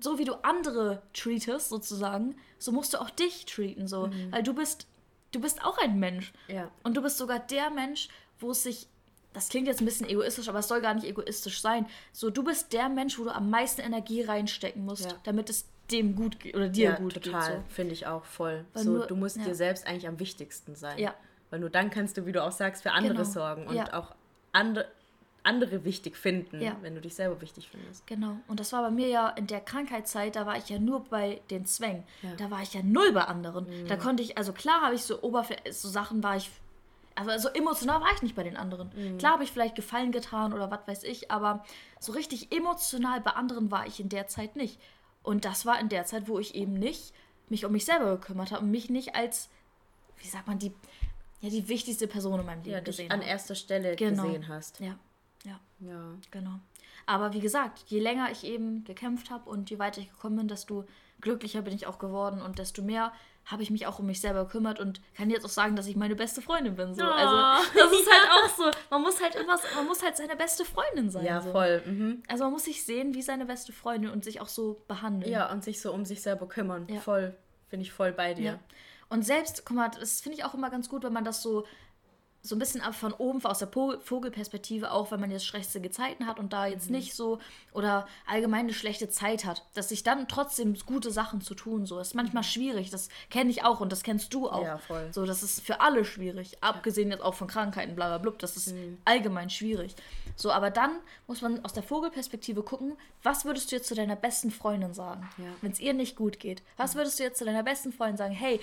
so 0.00 0.18
wie 0.18 0.24
du 0.24 0.34
andere 0.44 1.02
treatest, 1.14 1.68
sozusagen, 1.68 2.36
so 2.58 2.72
musst 2.72 2.94
du 2.94 3.00
auch 3.00 3.10
dich 3.10 3.46
treaten. 3.46 3.86
So. 3.86 4.10
Weil 4.30 4.42
du 4.42 4.54
bist, 4.54 4.86
du 5.32 5.40
bist 5.40 5.64
auch 5.64 5.78
ein 5.78 5.98
Mensch. 5.98 6.32
Mhm. 6.48 6.54
Ja. 6.54 6.70
Und 6.82 6.96
du 6.96 7.02
bist 7.02 7.18
sogar 7.18 7.38
der 7.38 7.70
Mensch, 7.70 8.08
wo 8.38 8.50
es 8.50 8.62
sich. 8.62 8.88
Das 9.32 9.48
klingt 9.48 9.66
jetzt 9.66 9.80
ein 9.80 9.86
bisschen 9.86 10.06
egoistisch, 10.08 10.48
aber 10.50 10.58
es 10.58 10.68
soll 10.68 10.82
gar 10.82 10.92
nicht 10.92 11.06
egoistisch 11.06 11.62
sein. 11.62 11.86
So, 12.12 12.28
du 12.28 12.42
bist 12.44 12.72
der 12.74 12.90
Mensch, 12.90 13.18
wo 13.18 13.24
du 13.24 13.30
am 13.34 13.48
meisten 13.48 13.80
Energie 13.80 14.20
reinstecken 14.22 14.84
musst, 14.84 15.06
Ja. 15.06 15.16
damit 15.24 15.48
es 15.48 15.66
dem 15.90 16.14
gut 16.16 16.38
geht 16.38 16.54
oder 16.54 16.68
dir 16.68 16.90
ja, 16.90 16.96
gut 16.96 17.14
total. 17.14 17.58
geht. 17.62 17.72
Finde 17.72 17.92
ich 17.94 18.06
auch 18.06 18.24
voll. 18.26 18.64
Weil 18.74 18.82
so, 18.84 18.90
nur- 18.90 19.06
du 19.06 19.16
musst 19.16 19.36
dir 19.36 19.54
selbst 19.54 19.86
eigentlich 19.86 20.06
am 20.06 20.18
wichtigsten 20.20 20.74
sein. 20.74 20.98
Ja. 20.98 21.14
Weil 21.48 21.60
nur 21.60 21.70
dann 21.70 21.88
kannst 21.90 22.16
du, 22.18 22.26
wie 22.26 22.32
du 22.32 22.42
auch 22.42 22.52
sagst, 22.52 22.82
für 22.82 22.92
andere 22.92 23.14
Genau. 23.14 23.24
sorgen 23.24 23.66
und 23.66 23.94
auch 23.94 24.14
andere, 24.52 24.86
andere 25.44 25.84
wichtig 25.84 26.16
finden, 26.16 26.60
Ja. 26.60 26.76
wenn 26.82 26.94
du 26.94 27.00
dich 27.00 27.14
selber 27.14 27.40
wichtig 27.40 27.68
findest. 27.68 28.06
Genau. 28.06 28.36
Und 28.48 28.60
das 28.60 28.72
war 28.72 28.82
bei 28.82 28.90
mir 28.90 29.08
ja 29.08 29.28
in 29.30 29.46
der 29.46 29.60
Krankheitszeit, 29.60 30.36
da 30.36 30.46
war 30.46 30.56
ich 30.56 30.68
ja 30.68 30.78
nur 30.78 31.04
bei 31.04 31.40
den 31.50 31.66
Zwängen. 31.66 32.04
Ja. 32.22 32.34
Da 32.36 32.50
war 32.50 32.62
ich 32.62 32.74
ja 32.74 32.82
null 32.82 33.12
bei 33.12 33.22
anderen. 33.24 33.66
Da 33.88 33.96
konnte 33.96 34.22
ich, 34.22 34.38
also 34.38 34.52
klar 34.52 34.82
habe 34.82 34.94
ich 34.94 35.02
so 35.02 35.20
Oberfläche, 35.22 35.72
so 35.72 35.88
Sachen 35.88 36.22
war 36.22 36.36
ich. 36.36 36.50
Aber 37.14 37.38
so 37.38 37.48
emotional 37.50 38.00
war 38.00 38.08
ich 38.14 38.22
nicht 38.22 38.34
bei 38.34 38.42
den 38.42 38.56
anderen. 38.56 39.18
Klar 39.18 39.32
habe 39.34 39.44
ich 39.44 39.50
vielleicht 39.52 39.74
Gefallen 39.74 40.12
getan 40.12 40.52
oder 40.54 40.70
was 40.70 40.86
weiß 40.86 41.04
ich, 41.04 41.30
aber 41.30 41.62
so 42.00 42.12
richtig 42.12 42.52
emotional 42.52 43.20
bei 43.20 43.32
anderen 43.32 43.70
war 43.70 43.86
ich 43.86 44.00
in 44.00 44.08
der 44.08 44.28
Zeit 44.28 44.56
nicht. 44.56 44.80
Und 45.22 45.44
das 45.44 45.66
war 45.66 45.78
in 45.78 45.88
der 45.90 46.06
Zeit, 46.06 46.26
wo 46.28 46.38
ich 46.38 46.54
eben 46.54 46.72
nicht 46.74 47.12
mich 47.50 47.64
um 47.66 47.72
mich 47.72 47.84
selber 47.84 48.16
gekümmert 48.16 48.50
habe 48.50 48.62
und 48.64 48.70
mich 48.70 48.88
nicht 48.88 49.14
als, 49.14 49.50
wie 50.16 50.26
sagt 50.26 50.46
man, 50.46 50.58
die, 50.58 50.72
ja, 51.42 51.50
die 51.50 51.68
wichtigste 51.68 52.06
Person 52.06 52.40
in 52.40 52.46
meinem 52.46 52.62
Leben 52.62 52.70
ja, 52.76 52.80
gesehen 52.80 53.10
an 53.10 53.20
habe. 53.20 53.28
erster 53.28 53.54
Stelle 53.56 53.94
Genau. 53.96 54.22
gesehen 54.22 54.48
hast. 54.48 54.80
Ja, 54.80 54.96
ja, 55.44 55.60
Ja. 55.80 56.14
genau. 56.30 56.58
Aber 57.06 57.32
wie 57.32 57.40
gesagt, 57.40 57.80
je 57.88 58.00
länger 58.00 58.30
ich 58.30 58.44
eben 58.44 58.84
gekämpft 58.84 59.30
habe 59.30 59.48
und 59.50 59.70
je 59.70 59.78
weiter 59.78 60.00
ich 60.00 60.10
gekommen 60.10 60.36
bin, 60.36 60.48
desto 60.48 60.84
glücklicher 61.20 61.62
bin 61.62 61.74
ich 61.74 61.86
auch 61.86 61.98
geworden 61.98 62.40
und 62.42 62.58
desto 62.58 62.82
mehr 62.82 63.12
habe 63.44 63.62
ich 63.64 63.70
mich 63.70 63.88
auch 63.88 63.98
um 63.98 64.06
mich 64.06 64.20
selber 64.20 64.44
gekümmert 64.44 64.78
und 64.78 65.00
kann 65.16 65.28
jetzt 65.28 65.44
auch 65.44 65.48
sagen, 65.50 65.74
dass 65.74 65.86
ich 65.88 65.96
meine 65.96 66.14
beste 66.14 66.40
Freundin 66.40 66.76
bin. 66.76 66.94
So. 66.94 67.02
Oh. 67.02 67.06
Also 67.08 67.68
das 67.74 67.92
ist 67.92 68.08
halt 68.08 68.30
auch 68.44 68.48
so. 68.56 68.70
Man 68.90 69.02
muss 69.02 69.20
halt 69.20 69.34
immer, 69.34 69.58
man 69.74 69.86
muss 69.86 70.00
halt 70.02 70.16
seine 70.16 70.36
beste 70.36 70.64
Freundin 70.64 71.10
sein. 71.10 71.24
Ja, 71.24 71.40
so. 71.40 71.50
voll. 71.50 71.82
Mhm. 71.84 72.22
Also 72.28 72.44
man 72.44 72.52
muss 72.52 72.64
sich 72.64 72.84
sehen 72.84 73.14
wie 73.14 73.22
seine 73.22 73.44
beste 73.44 73.72
Freundin 73.72 74.10
und 74.10 74.22
sich 74.22 74.40
auch 74.40 74.46
so 74.48 74.84
behandeln. 74.86 75.32
Ja, 75.32 75.50
und 75.50 75.64
sich 75.64 75.80
so 75.80 75.92
um 75.92 76.04
sich 76.04 76.22
selber 76.22 76.46
kümmern. 76.46 76.86
Ja. 76.88 77.00
Voll. 77.00 77.34
Bin 77.68 77.80
ich 77.80 77.92
voll 77.92 78.12
bei 78.12 78.34
dir. 78.34 78.44
Ja. 78.44 78.58
Und 79.08 79.26
selbst, 79.26 79.64
guck 79.66 79.76
mal, 79.76 79.88
das 79.90 80.20
finde 80.20 80.38
ich 80.38 80.44
auch 80.44 80.54
immer 80.54 80.70
ganz 80.70 80.88
gut, 80.88 81.02
wenn 81.02 81.12
man 81.12 81.24
das 81.24 81.42
so 81.42 81.66
so 82.44 82.56
ein 82.56 82.58
bisschen 82.58 82.80
ab 82.80 82.94
von 82.96 83.12
oben 83.12 83.44
aus 83.44 83.60
der 83.60 83.68
Vogelperspektive 83.68 84.90
auch, 84.90 85.10
wenn 85.10 85.20
man 85.20 85.30
jetzt 85.30 85.46
stressige 85.46 85.90
Zeiten 85.90 86.26
hat 86.26 86.38
und 86.38 86.52
da 86.52 86.66
jetzt 86.66 86.86
Mhm. 86.90 86.96
nicht 86.96 87.14
so 87.14 87.38
oder 87.72 88.06
allgemein 88.26 88.60
eine 88.66 88.74
schlechte 88.74 89.08
Zeit 89.08 89.44
hat, 89.44 89.64
dass 89.74 89.90
sich 89.90 90.02
dann 90.02 90.26
trotzdem 90.28 90.76
gute 90.86 91.10
Sachen 91.10 91.40
zu 91.40 91.54
tun 91.54 91.86
so 91.86 91.98
ist 92.00 92.14
manchmal 92.14 92.42
schwierig. 92.42 92.90
Das 92.90 93.08
kenne 93.30 93.50
ich 93.50 93.64
auch 93.64 93.80
und 93.80 93.92
das 93.92 94.02
kennst 94.02 94.34
du 94.34 94.50
auch. 94.50 94.64
Ja, 94.64 94.78
voll. 94.78 95.08
So, 95.12 95.24
das 95.24 95.42
ist 95.42 95.60
für 95.60 95.80
alle 95.80 96.04
schwierig, 96.04 96.56
abgesehen 96.62 97.10
jetzt 97.10 97.22
auch 97.22 97.34
von 97.34 97.46
Krankheiten, 97.48 97.94
bla 97.94 98.08
bla 98.08 98.18
blub. 98.18 98.38
Das 98.40 98.56
ist 98.56 98.72
Mhm. 98.74 98.98
allgemein 99.04 99.48
schwierig. 99.48 99.94
So, 100.36 100.50
aber 100.50 100.70
dann 100.70 100.90
muss 101.26 101.42
man 101.42 101.64
aus 101.64 101.72
der 101.72 101.82
Vogelperspektive 101.82 102.62
gucken, 102.62 102.96
was 103.22 103.44
würdest 103.44 103.70
du 103.70 103.76
jetzt 103.76 103.86
zu 103.88 103.94
deiner 103.94 104.16
besten 104.16 104.50
Freundin 104.50 104.94
sagen, 104.94 105.28
Ja. 105.38 105.44
wenn 105.60 105.70
es 105.72 105.80
ihr 105.80 105.92
nicht 105.94 106.16
gut 106.16 106.40
geht? 106.40 106.62
Was 106.76 106.94
würdest 106.96 107.18
du 107.20 107.22
jetzt 107.22 107.38
zu 107.38 107.44
deiner 107.44 107.62
besten 107.62 107.92
Freundin 107.92 108.16
sagen? 108.16 108.34
Hey, 108.34 108.60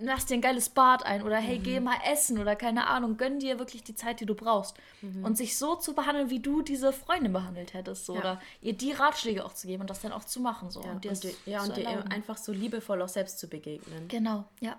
lass 0.00 0.26
dir 0.26 0.34
ein 0.34 0.40
geiles 0.40 0.68
Bad 0.68 1.04
ein 1.04 1.22
oder 1.22 1.36
hey, 1.36 1.58
geh 1.58 1.80
mal 1.80 1.96
essen 2.10 2.38
oder 2.38 2.56
keine 2.56 2.86
Ahnung, 2.86 3.16
gönn 3.16 3.38
dir 3.38 3.58
wirklich 3.58 3.84
die 3.84 3.94
Zeit, 3.94 4.20
die 4.20 4.26
du 4.26 4.34
brauchst. 4.34 4.76
Und 5.22 5.36
sich 5.36 5.56
so 5.58 5.74
zu 5.76 5.94
behandeln, 5.94 6.30
wie 6.30 6.40
du 6.40 6.62
diese 6.62 6.92
Freundin 6.92 7.32
behandelt 7.32 7.74
hättest. 7.74 8.06
So, 8.06 8.14
Ja. 8.14 8.20
Oder 8.20 8.40
ihr 8.60 8.72
die 8.72 8.92
Ratschläge 8.92 9.44
auch 9.44 9.54
zu 9.54 9.66
geben 9.66 9.82
und 9.82 9.90
das 9.90 10.00
dann 10.00 10.12
auch 10.12 10.24
zu 10.24 10.40
machen. 10.40 10.70
So. 10.70 10.82
Ja, 10.82 10.92
und 10.92 11.04
dir 11.04 11.10
und, 11.10 11.24
dir, 11.24 11.32
ja, 11.46 11.62
und 11.62 11.76
dir 11.76 12.10
einfach 12.10 12.36
so 12.36 12.52
liebevoll 12.52 13.00
auch 13.02 13.08
selbst 13.08 13.38
zu 13.38 13.48
begegnen. 13.48 14.08
Genau, 14.08 14.44
ja. 14.60 14.76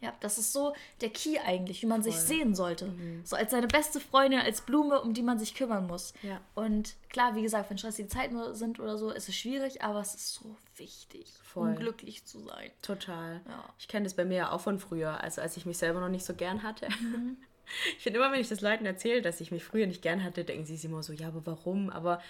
Ja, 0.00 0.12
das 0.20 0.38
ist 0.38 0.52
so 0.52 0.74
der 1.00 1.10
Key 1.10 1.38
eigentlich, 1.38 1.82
wie 1.82 1.86
man 1.86 2.02
sich 2.02 2.14
Voll. 2.14 2.26
sehen 2.26 2.54
sollte. 2.54 2.92
So 3.24 3.34
als 3.34 3.50
seine 3.50 3.66
beste 3.66 3.98
Freundin, 3.98 4.38
als 4.40 4.60
Blume, 4.60 5.00
um 5.00 5.12
die 5.12 5.22
man 5.22 5.38
sich 5.38 5.54
kümmern 5.54 5.86
muss. 5.88 6.14
Ja. 6.22 6.40
Und 6.54 6.94
klar, 7.08 7.34
wie 7.34 7.42
gesagt, 7.42 7.68
wenn 7.68 7.78
stressige 7.78 8.08
Zeiten 8.08 8.54
sind 8.54 8.78
oder 8.78 8.96
so, 8.96 9.10
ist 9.10 9.28
es 9.28 9.36
schwierig, 9.36 9.82
aber 9.82 10.00
es 10.00 10.14
ist 10.14 10.34
so 10.34 10.56
wichtig, 10.76 11.26
Voll. 11.42 11.70
um 11.70 11.76
glücklich 11.76 12.24
zu 12.24 12.38
sein. 12.38 12.70
Total. 12.80 13.40
Ja. 13.48 13.64
Ich 13.78 13.88
kenne 13.88 14.04
das 14.04 14.14
bei 14.14 14.24
mir 14.24 14.36
ja 14.36 14.52
auch 14.52 14.60
von 14.60 14.78
früher, 14.78 15.20
also 15.20 15.40
als 15.40 15.56
ich 15.56 15.66
mich 15.66 15.78
selber 15.78 15.98
noch 16.00 16.08
nicht 16.08 16.24
so 16.24 16.34
gern 16.34 16.62
hatte. 16.62 16.88
Mhm. 17.00 17.36
Ich 17.98 18.02
finde 18.02 18.18
immer, 18.18 18.32
wenn 18.32 18.40
ich 18.40 18.48
das 18.48 18.62
Leuten 18.62 18.86
erzähle, 18.86 19.20
dass 19.20 19.42
ich 19.42 19.50
mich 19.50 19.62
früher 19.62 19.86
nicht 19.86 20.00
gern 20.00 20.24
hatte, 20.24 20.42
denken 20.42 20.64
sie 20.64 20.74
sich 20.74 20.86
immer 20.86 21.02
so, 21.02 21.12
ja, 21.12 21.28
aber 21.28 21.44
warum? 21.44 21.90
Aber 21.90 22.22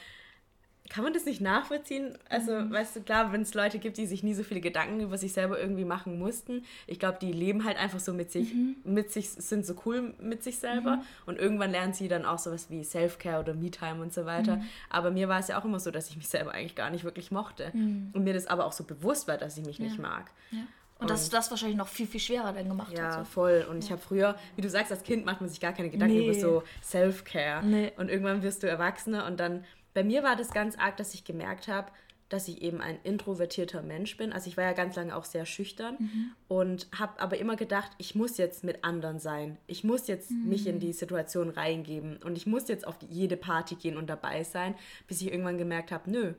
kann 0.90 1.04
man 1.04 1.12
das 1.12 1.25
nicht 1.26 1.40
nachvollziehen? 1.40 2.16
Also, 2.30 2.52
Mhm. 2.52 2.73
weißt 2.73 2.97
du, 2.97 3.00
klar, 3.02 3.33
wenn 3.33 3.42
es 3.42 3.52
Leute 3.54 3.78
gibt, 3.78 3.99
die 3.99 4.07
sich 4.07 4.23
nie 4.23 4.35
so 4.35 4.42
viele 4.42 4.61
Gedanken 4.61 5.00
über 5.00 5.18
sich 5.18 5.33
selber 5.33 5.59
irgendwie 5.61 5.85
machen 5.85 6.18
mussten, 6.18 6.64
ich 6.87 6.99
glaube, 6.99 7.18
die 7.21 7.33
leben 7.33 7.64
halt 7.64 7.76
einfach 7.76 8.00
so 8.00 8.12
mit 8.14 8.30
sich, 8.33 8.54
Mhm. 8.54 8.76
mit 8.85 9.11
sich, 9.12 9.30
sind 9.30 9.66
so 9.66 9.75
cool 9.85 10.14
mit 10.21 10.42
sich 10.42 10.59
selber 10.59 11.02
und 11.26 11.38
irgendwann 11.38 11.71
lernen 11.71 11.92
sie 11.92 12.09
dann 12.09 12.25
auch 12.25 12.38
sowas 12.38 12.71
wie 12.71 12.83
Self-Care 12.85 13.40
oder 13.40 13.54
Me-Time 13.54 14.00
und 14.02 14.12
so 14.14 14.25
weiter. 14.25 14.57
Mhm. 14.57 14.62
Aber 14.90 15.11
mir 15.11 15.28
war 15.28 15.40
es 15.40 15.49
ja 15.49 15.61
auch 15.61 15.64
immer 15.64 15.80
so, 15.80 15.90
dass 15.90 16.09
ich 16.09 16.16
mich 16.16 16.28
selber 16.28 16.52
eigentlich 16.52 16.75
gar 16.75 16.90
nicht 16.90 17.04
wirklich 17.04 17.30
mochte 17.30 17.71
Mhm. 17.75 18.11
und 18.14 18.25
mir 18.25 18.33
das 18.35 18.47
aber 18.47 18.64
auch 18.64 18.73
so 18.73 18.85
bewusst 18.85 19.28
war, 19.28 19.37
dass 19.37 19.59
ich 19.59 19.66
mich 19.66 19.78
nicht 19.78 19.99
mag. 19.99 20.30
Ja. 20.50 20.61
Und 21.00 21.11
dass 21.11 21.30
das 21.30 21.49
wahrscheinlich 21.50 21.78
noch 21.78 21.87
viel, 21.87 22.09
viel 22.09 22.18
schwerer 22.18 22.52
dann 22.52 22.66
gemacht 22.68 22.92
Ja, 22.99 23.04
hat. 23.04 23.12
So. 23.18 23.25
voll. 23.25 23.64
Und 23.71 23.85
ich 23.85 23.92
habe 23.92 24.00
früher, 24.00 24.35
wie 24.57 24.62
du 24.62 24.68
sagst, 24.68 24.90
als 24.90 25.04
Kind 25.04 25.25
macht 25.25 25.40
man 25.40 25.49
sich 25.49 25.61
gar 25.61 25.73
keine 25.73 25.90
Gedanken 25.90 26.16
Nee. 26.16 26.25
über 26.25 26.35
so 26.35 26.64
Self-Care. 26.83 27.64
Nee. 27.64 27.92
Und 27.99 28.09
irgendwann 28.11 28.42
wirst 28.42 28.64
du 28.64 28.68
Erwachsener 28.68 29.25
und 29.26 29.38
dann, 29.38 29.64
bei 29.99 30.05
mir 30.05 30.23
war 30.23 30.37
das 30.37 30.52
ganz 30.52 30.76
arg, 30.78 30.97
dass 30.97 31.12
ich 31.14 31.25
gemerkt 31.25 31.67
habe, 31.67 31.90
dass 32.28 32.47
ich 32.47 32.62
eben 32.62 32.81
ein 32.81 32.99
introvertierter 33.02 33.83
Mensch 33.83 34.17
bin. 34.17 34.33
Also 34.33 34.49
ich 34.49 34.57
war 34.57 34.62
ja 34.64 34.73
ganz 34.73 34.95
lange 34.95 35.17
auch 35.17 35.25
sehr 35.25 35.45
schüchtern 35.45 35.97
Mhm. 35.99 36.31
und 36.47 36.87
habe 36.97 37.19
aber 37.21 37.38
immer 37.38 37.57
gedacht, 37.57 37.90
ich 37.99 38.14
muss 38.14 38.37
jetzt 38.37 38.62
mit 38.62 38.85
anderen 38.85 39.19
sein. 39.19 39.57
Ich 39.67 39.83
muss 39.83 40.07
jetzt 40.07 40.31
mich 40.31 40.62
Mhm. 40.66 40.70
in 40.75 40.79
die 40.81 40.92
Situation 40.92 41.49
reingeben 41.51 42.18
und 42.25 42.37
ich 42.37 42.46
muss 42.46 42.68
jetzt 42.68 42.87
auf 42.87 42.96
jede 43.09 43.37
Party 43.37 43.75
gehen 43.75 43.96
und 43.96 44.09
dabei 44.09 44.44
sein, 44.44 44.75
bis 45.09 45.20
ich 45.20 45.33
irgendwann 45.33 45.59
gemerkt 45.59 45.90
habe, 45.90 46.09
nö, 46.11 46.35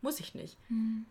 muss 0.00 0.18
ich 0.20 0.34
nicht. 0.34 0.58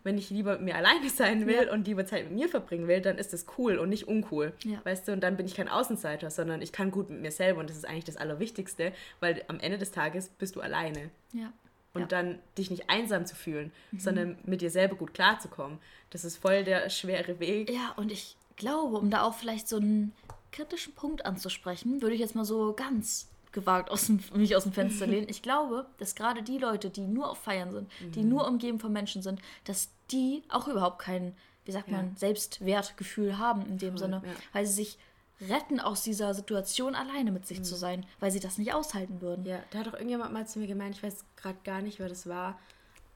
Wenn 0.04 0.18
ich 0.18 0.30
lieber 0.30 0.52
mit 0.52 0.62
mir 0.62 0.76
alleine 0.76 1.08
sein 1.10 1.46
will 1.46 1.60
Mhm. 1.62 1.66
Ja. 1.68 1.72
und 1.72 1.86
lieber 1.86 2.04
Zeit 2.04 2.24
mit 2.24 2.34
mir 2.34 2.48
verbringen 2.48 2.86
will, 2.88 3.00
dann 3.00 3.18
ist 3.18 3.32
das 3.32 3.46
cool 3.56 3.78
und 3.78 3.88
nicht 3.88 4.06
uncool. 4.08 4.52
Ja. 4.64 4.80
Weißt 4.84 5.06
du, 5.08 5.12
und 5.12 5.20
dann 5.20 5.36
bin 5.36 5.46
ich 5.46 5.54
kein 5.54 5.68
Außenseiter, 5.68 6.30
sondern 6.30 6.60
ich 6.60 6.72
kann 6.72 6.90
gut 6.90 7.08
mit 7.08 7.20
mir 7.20 7.30
selber 7.32 7.60
und 7.60 7.70
das 7.70 7.76
ist 7.76 7.86
eigentlich 7.88 8.04
das 8.04 8.16
Allerwichtigste, 8.16 8.92
weil 9.20 9.42
am 9.48 9.58
Ende 9.60 9.78
des 9.78 9.90
Tages 9.92 10.28
bist 10.28 10.54
du 10.56 10.60
alleine. 10.60 11.10
Ja. 11.32 11.52
Und 11.94 12.00
Ja. 12.00 12.06
Mhm. 12.06 12.08
dann 12.10 12.38
dich 12.58 12.70
nicht 12.70 12.90
einsam 12.90 13.24
zu 13.24 13.34
fühlen, 13.36 13.70
sondern 13.96 14.36
mit 14.44 14.60
dir 14.60 14.70
selber 14.70 14.96
gut 14.96 15.14
klarzukommen. 15.14 15.78
Das 16.10 16.24
ist 16.24 16.36
voll 16.36 16.64
der 16.64 16.90
schwere 16.90 17.38
Weg. 17.40 17.70
Ja, 17.70 17.92
und 17.96 18.10
ich 18.12 18.36
glaube, 18.56 18.98
um 18.98 19.10
da 19.10 19.22
auch 19.22 19.34
vielleicht 19.34 19.68
so 19.68 19.76
einen 19.76 20.12
kritischen 20.52 20.92
Punkt 20.94 21.24
anzusprechen, 21.24 22.02
würde 22.02 22.14
ich 22.16 22.20
jetzt 22.20 22.34
mal 22.34 22.44
so 22.44 22.72
ganz 22.72 23.28
gewagt 23.52 23.90
aus 23.92 24.06
dem, 24.06 24.18
mich 24.34 24.56
aus 24.56 24.64
dem 24.64 24.72
Fenster 24.72 25.06
lehnen. 25.06 25.28
Ich 25.28 25.40
glaube, 25.42 25.86
dass 25.98 26.16
gerade 26.16 26.42
die 26.42 26.58
Leute, 26.58 26.90
die 26.90 27.02
nur 27.02 27.30
auf 27.30 27.38
Feiern 27.38 27.70
sind, 27.70 27.88
die 28.16 28.22
Mhm. 28.24 28.28
nur 28.28 28.48
umgeben 28.48 28.80
von 28.80 28.92
Menschen 28.92 29.22
sind, 29.22 29.40
dass 29.64 29.88
die 30.10 30.42
auch 30.48 30.66
überhaupt 30.66 30.98
kein, 30.98 31.36
wie 31.64 31.70
sagt 31.72 31.88
Ja. 31.88 31.98
man, 31.98 32.16
Selbstwertgefühl 32.16 33.38
haben 33.38 33.64
in 33.66 33.78
dem 33.78 33.98
Sinne, 33.98 34.22
ja. 34.24 34.32
weil 34.52 34.66
sie 34.66 34.72
sich 34.74 34.98
retten 35.40 35.80
aus 35.80 36.02
dieser 36.02 36.32
Situation 36.34 36.94
alleine 36.94 37.32
mit 37.32 37.46
sich 37.46 37.62
zu 37.62 37.74
sein, 37.74 38.06
weil 38.20 38.30
sie 38.30 38.40
das 38.40 38.56
nicht 38.58 38.72
aushalten 38.72 39.20
würden. 39.20 39.42
Mhm. 39.42 39.48
Ja, 39.50 39.62
da 39.70 39.78
hat 39.80 39.86
doch 39.88 39.94
irgendjemand 39.94 40.32
mal 40.32 40.46
zu 40.46 40.58
mir 40.58 40.66
gemeint, 40.66 40.94
ich 40.96 41.02
weiß 41.02 41.24
gerade 41.36 41.58
gar 41.64 41.82
nicht, 41.82 41.98
wer 41.98 42.08
das 42.08 42.26
war, 42.28 42.58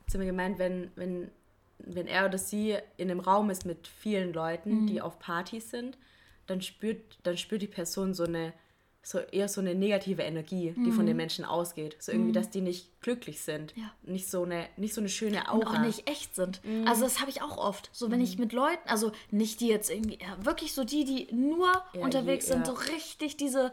zu 0.08 0.18
mir 0.18 0.26
gemeint, 0.26 0.58
wenn, 0.58 0.90
wenn, 0.96 1.30
wenn 1.78 2.06
er 2.06 2.26
oder 2.26 2.38
sie 2.38 2.76
in 2.96 3.10
einem 3.10 3.20
Raum 3.20 3.50
ist 3.50 3.64
mit 3.64 3.86
vielen 3.86 4.32
Leuten, 4.32 4.82
Mhm. 4.82 4.86
die 4.88 5.00
auf 5.00 5.18
Partys 5.18 5.70
sind, 5.70 5.96
dann 6.46 6.60
spürt, 6.62 7.18
dann 7.22 7.36
spürt 7.36 7.62
die 7.62 7.66
Person 7.68 8.14
so 8.14 8.24
eine, 8.24 8.52
so 9.02 9.18
eher 9.20 9.48
so 9.48 9.60
eine 9.62 9.74
negative 9.74 10.22
Energie, 10.22 10.74
die 10.76 10.92
von 10.92 11.06
den 11.06 11.16
Menschen 11.16 11.44
ausgeht. 11.46 11.96
So 11.98 12.12
irgendwie, 12.12 12.32
dass 12.32 12.50
die 12.50 12.60
nicht 12.60 13.00
glücklich 13.00 13.40
sind. 13.40 13.74
Mhm. 13.76 13.82
Ja. 13.82 13.92
Nicht 14.02 14.28
so 14.30 14.42
eine, 14.42 14.66
nicht 14.76 14.92
so 14.92 15.00
eine 15.00 15.08
schöne 15.08 15.38
und 15.38 15.48
Aura. 15.66 15.76
auch 15.76 15.80
nicht 15.80 16.08
echt 16.10 16.34
sind. 16.34 16.62
Mhm. 16.64 16.86
Also 16.86 17.04
das 17.04 17.20
habe 17.20 17.30
ich 17.30 17.40
auch 17.40 17.56
oft. 17.56 17.88
So 17.92 18.10
wenn 18.10 18.20
ich 18.20 18.38
mit 18.38 18.52
Leuten, 18.52 18.86
also 18.86 19.12
nicht 19.30 19.60
die 19.60 19.68
jetzt 19.68 19.88
irgendwie, 19.90 20.18
ja, 20.20 20.44
wirklich 20.44 20.74
so 20.74 20.84
die, 20.84 21.04
die 21.04 21.34
nur 21.34 21.68
Ja, 21.94 22.00
unterwegs 22.02 22.46
je- 22.48 22.52
sind, 22.54 22.66
so 22.66 22.72
richtig 22.74 23.36
diese, 23.38 23.72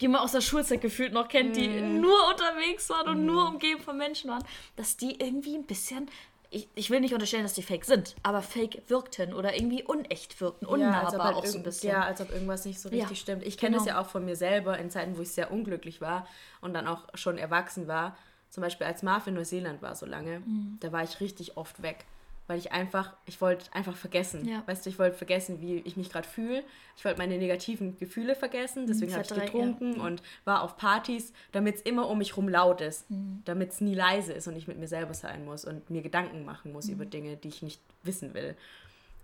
die 0.00 0.08
man 0.08 0.20
aus 0.20 0.32
der 0.32 0.40
Schulzeit 0.40 0.80
gefühlt 0.80 1.12
noch 1.12 1.28
kennt, 1.28 1.54
die 1.54 1.68
Mhm. 1.68 2.00
nur 2.00 2.16
unterwegs 2.30 2.90
waren 2.90 3.08
und 3.08 3.24
nur 3.24 3.46
umgeben 3.48 3.80
von 3.80 3.96
Menschen 3.96 4.30
waren, 4.30 4.42
dass 4.74 4.96
die 4.96 5.20
irgendwie 5.20 5.54
ein 5.54 5.64
bisschen, 5.66 6.10
ich, 6.52 6.68
ich 6.74 6.90
will 6.90 7.00
nicht 7.00 7.14
unterstellen, 7.14 7.44
dass 7.44 7.54
die 7.54 7.62
fake 7.62 7.84
sind, 7.86 8.14
aber 8.22 8.42
fake 8.42 8.82
wirkten 8.88 9.32
oder 9.32 9.54
irgendwie 9.56 9.82
unecht 9.82 10.38
wirkten, 10.40 10.66
unnahbar 10.66 11.14
ob 11.14 11.22
halt 11.22 11.36
auch 11.36 11.46
so 11.46 11.58
ein 11.58 11.64
bisschen. 11.64 11.90
Ja, 11.90 12.02
als 12.02 12.20
ob 12.20 12.30
irgendwas 12.30 12.64
nicht 12.66 12.78
so 12.78 12.90
Ja, 12.90 12.96
richtig 13.02 13.20
stimmt. 13.20 13.42
Ich 13.42 13.56
kenne 13.56 13.76
das 13.76 13.84
genau. 13.84 13.96
ja 13.96 14.02
auch 14.02 14.08
von 14.08 14.24
mir 14.24 14.36
selber 14.36 14.78
in 14.78 14.90
Zeiten, 14.90 15.16
wo 15.16 15.22
ich 15.22 15.30
sehr 15.30 15.50
unglücklich 15.50 16.00
war 16.02 16.26
und 16.60 16.74
dann 16.74 16.86
auch 16.86 17.08
schon 17.14 17.38
erwachsen 17.38 17.88
war. 17.88 18.16
Zum 18.50 18.60
Beispiel 18.60 18.86
als 18.86 19.02
Marv 19.02 19.26
in 19.26 19.34
Neuseeland 19.34 19.80
war 19.80 19.94
so 19.96 20.04
lange, 20.04 20.40
Mhm. 20.40 20.76
da 20.80 20.92
war 20.92 21.02
ich 21.02 21.20
richtig 21.20 21.56
oft 21.56 21.82
weg. 21.82 22.04
Weil 22.48 22.58
ich 22.58 22.72
einfach, 22.72 23.14
ich 23.24 23.40
wollte 23.40 23.72
einfach 23.72 23.96
vergessen. 23.96 24.46
Ja. 24.46 24.62
Weißt 24.66 24.84
du, 24.84 24.90
ich 24.90 24.98
wollte 24.98 25.16
vergessen, 25.16 25.60
wie 25.60 25.76
ich 25.78 25.96
mich 25.96 26.10
gerade 26.10 26.26
fühle. 26.28 26.64
Ich 26.96 27.04
wollte 27.04 27.18
meine 27.18 27.38
negativen 27.38 27.96
Gefühle 27.98 28.34
vergessen. 28.34 28.86
Deswegen 28.86 29.12
habe 29.14 29.22
ich 29.22 29.28
getrunken 29.28 30.00
und 30.00 30.22
war 30.44 30.62
auf 30.62 30.76
Partys, 30.76 31.32
damit 31.52 31.76
es 31.76 31.82
immer 31.82 32.08
um 32.08 32.18
mich 32.18 32.36
rum 32.36 32.48
laut 32.48 32.80
ist. 32.80 33.08
Mhm. 33.10 33.42
Damit 33.44 33.70
es 33.70 33.80
nie 33.80 33.94
leise 33.94 34.32
ist 34.32 34.48
und 34.48 34.56
ich 34.56 34.66
mit 34.66 34.76
mir 34.78 34.88
selber 34.88 35.14
sein 35.14 35.44
muss 35.44 35.64
und 35.64 35.88
mir 35.88 36.02
Gedanken 36.02 36.44
machen 36.44 36.72
muss 36.72 36.86
Mhm. 36.86 36.92
über 36.94 37.04
Dinge, 37.06 37.36
die 37.36 37.48
ich 37.48 37.62
nicht 37.62 37.80
wissen 38.02 38.34
will. 38.34 38.56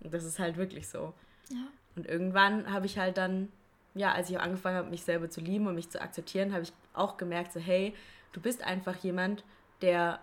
Und 0.01 0.13
das 0.13 0.23
ist 0.23 0.39
halt 0.39 0.55
wirklich 0.55 0.87
so. 0.87 1.13
Ja. 1.49 1.67
Und 1.97 2.07
irgendwann 2.07 2.71
habe 2.71 2.85
ich 2.85 2.97
halt 2.97 3.17
dann, 3.17 3.49
ja, 3.95 4.13
als 4.13 4.29
ich 4.29 4.37
auch 4.37 4.41
angefangen 4.43 4.77
habe, 4.77 4.89
mich 4.89 5.03
selber 5.03 5.29
zu 5.29 5.41
lieben 5.41 5.67
und 5.67 5.75
mich 5.75 5.89
zu 5.89 6.01
akzeptieren, 6.01 6.53
habe 6.53 6.63
ich 6.63 6.71
auch 6.93 7.17
gemerkt, 7.17 7.51
so, 7.51 7.59
hey, 7.59 7.93
du 8.31 8.39
bist 8.39 8.63
einfach 8.63 8.95
jemand, 9.03 9.43
der 9.81 10.19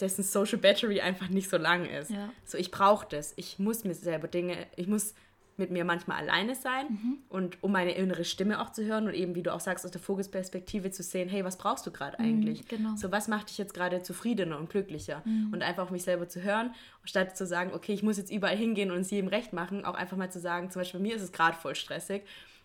dessen 0.00 0.22
Social 0.22 0.58
Battery 0.58 1.00
einfach 1.00 1.28
nicht 1.28 1.48
so 1.50 1.56
lang 1.56 1.84
ist. 1.86 2.10
Ja. 2.10 2.30
So, 2.44 2.58
ich 2.58 2.70
brauche 2.70 3.06
das. 3.08 3.32
Ich 3.36 3.58
muss 3.58 3.84
mir 3.84 3.94
selber 3.94 4.28
Dinge, 4.28 4.56
ich 4.76 4.86
muss 4.86 5.14
mit 5.56 5.70
mir 5.70 5.84
manchmal 5.84 6.18
alleine 6.18 6.56
sein 6.56 6.86
Mhm. 6.88 7.18
und 7.28 7.62
um 7.62 7.70
meine 7.70 7.92
innere 7.94 8.24
Stimme 8.24 8.60
auch 8.60 8.70
zu 8.72 8.84
hören 8.84 9.06
und 9.06 9.14
eben, 9.14 9.36
wie 9.36 9.42
du 9.44 9.54
auch 9.54 9.60
sagst, 9.60 9.84
aus 9.84 9.92
der 9.92 10.00
Vogelsperspektive 10.00 10.90
zu 10.90 11.04
sehen, 11.04 11.28
hey, 11.28 11.44
was 11.44 11.56
brauchst 11.58 11.86
du 11.86 11.92
gerade 11.92 12.18
eigentlich? 12.18 12.66
genau. 12.66 12.96
So, 12.96 13.12
was 13.12 13.28
macht 13.28 13.50
dich 13.50 13.58
jetzt 13.58 13.72
gerade 13.72 14.02
zufriedener 14.02 14.58
und 14.58 14.68
glücklicher? 14.68 15.22
Mhm. 15.24 15.50
Und 15.52 15.62
einfach 15.62 15.84
auf 15.84 15.90
mich 15.92 16.02
selber 16.02 16.28
zu 16.28 16.42
hören, 16.42 16.74
statt 17.04 17.36
zu 17.36 17.46
sagen, 17.46 17.70
okay, 17.72 17.92
ich 17.92 18.02
muss 18.02 18.16
jetzt 18.16 18.32
überall 18.32 18.56
hingehen 18.56 18.90
und 18.90 18.98
es 19.02 19.12
jedem 19.12 19.28
recht 19.28 19.52
machen, 19.52 19.84
auch 19.84 19.94
einfach 19.94 20.16
mal 20.16 20.28
zu 20.32 20.40
sagen, 20.40 20.72
zum 20.72 20.80
Beispiel 20.80 20.98
bei 20.98 21.06
mir 21.06 21.14
ist 21.14 21.22
es 21.22 21.30
gerade 21.30 21.56
voll 21.56 21.76
stressig 21.76 22.22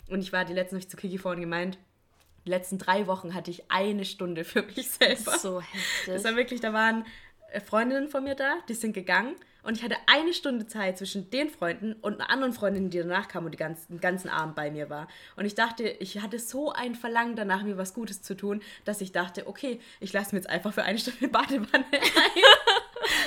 und 0.08 0.18
ich 0.20 0.32
war 0.32 0.44
die 0.44 0.54
letzten, 0.54 0.76
ich 0.76 0.88
zu 0.88 0.96
Kiki 0.96 1.18
vorhin 1.18 1.40
gemeint, 1.42 1.78
die 2.44 2.50
letzten 2.50 2.78
drei 2.78 3.06
Wochen 3.06 3.34
hatte 3.34 3.50
ich 3.50 3.70
eine 3.70 4.04
Stunde 4.04 4.44
für 4.44 4.62
mich 4.62 4.90
selber. 4.90 5.38
So 5.38 5.60
heftig. 5.60 6.06
Das 6.06 6.24
war 6.24 6.36
wirklich, 6.36 6.60
da 6.60 6.72
waren 6.72 7.04
äh, 7.52 7.60
Freundinnen 7.60 8.08
von 8.08 8.24
mir 8.24 8.34
da, 8.34 8.56
die 8.68 8.74
sind 8.74 8.92
gegangen 8.92 9.36
und 9.62 9.76
ich 9.76 9.82
hatte 9.82 9.96
eine 10.06 10.32
Stunde 10.32 10.66
Zeit 10.66 10.98
zwischen 10.98 11.30
den 11.30 11.50
Freunden 11.50 11.94
und 11.94 12.14
einer 12.14 12.30
anderen 12.30 12.52
Freundin, 12.52 12.90
die 12.90 12.98
danach 12.98 13.28
kam 13.28 13.44
und 13.44 13.52
die 13.52 13.58
ganzen, 13.58 13.94
den 13.94 14.00
ganzen 14.00 14.28
Abend 14.28 14.54
bei 14.56 14.70
mir 14.70 14.88
war. 14.88 15.06
Und 15.36 15.44
ich 15.44 15.54
dachte, 15.54 15.84
ich 15.84 16.20
hatte 16.20 16.38
so 16.38 16.72
ein 16.72 16.94
Verlangen 16.94 17.36
danach, 17.36 17.62
mir 17.62 17.76
was 17.76 17.94
Gutes 17.94 18.22
zu 18.22 18.34
tun, 18.34 18.62
dass 18.84 19.00
ich 19.00 19.12
dachte, 19.12 19.46
okay, 19.46 19.80
ich 20.00 20.12
lasse 20.12 20.34
mir 20.34 20.40
jetzt 20.40 20.48
einfach 20.50 20.72
für 20.72 20.82
eine 20.82 20.98
Stunde 20.98 21.28
Badewanne 21.28 21.84
ein. 21.92 22.00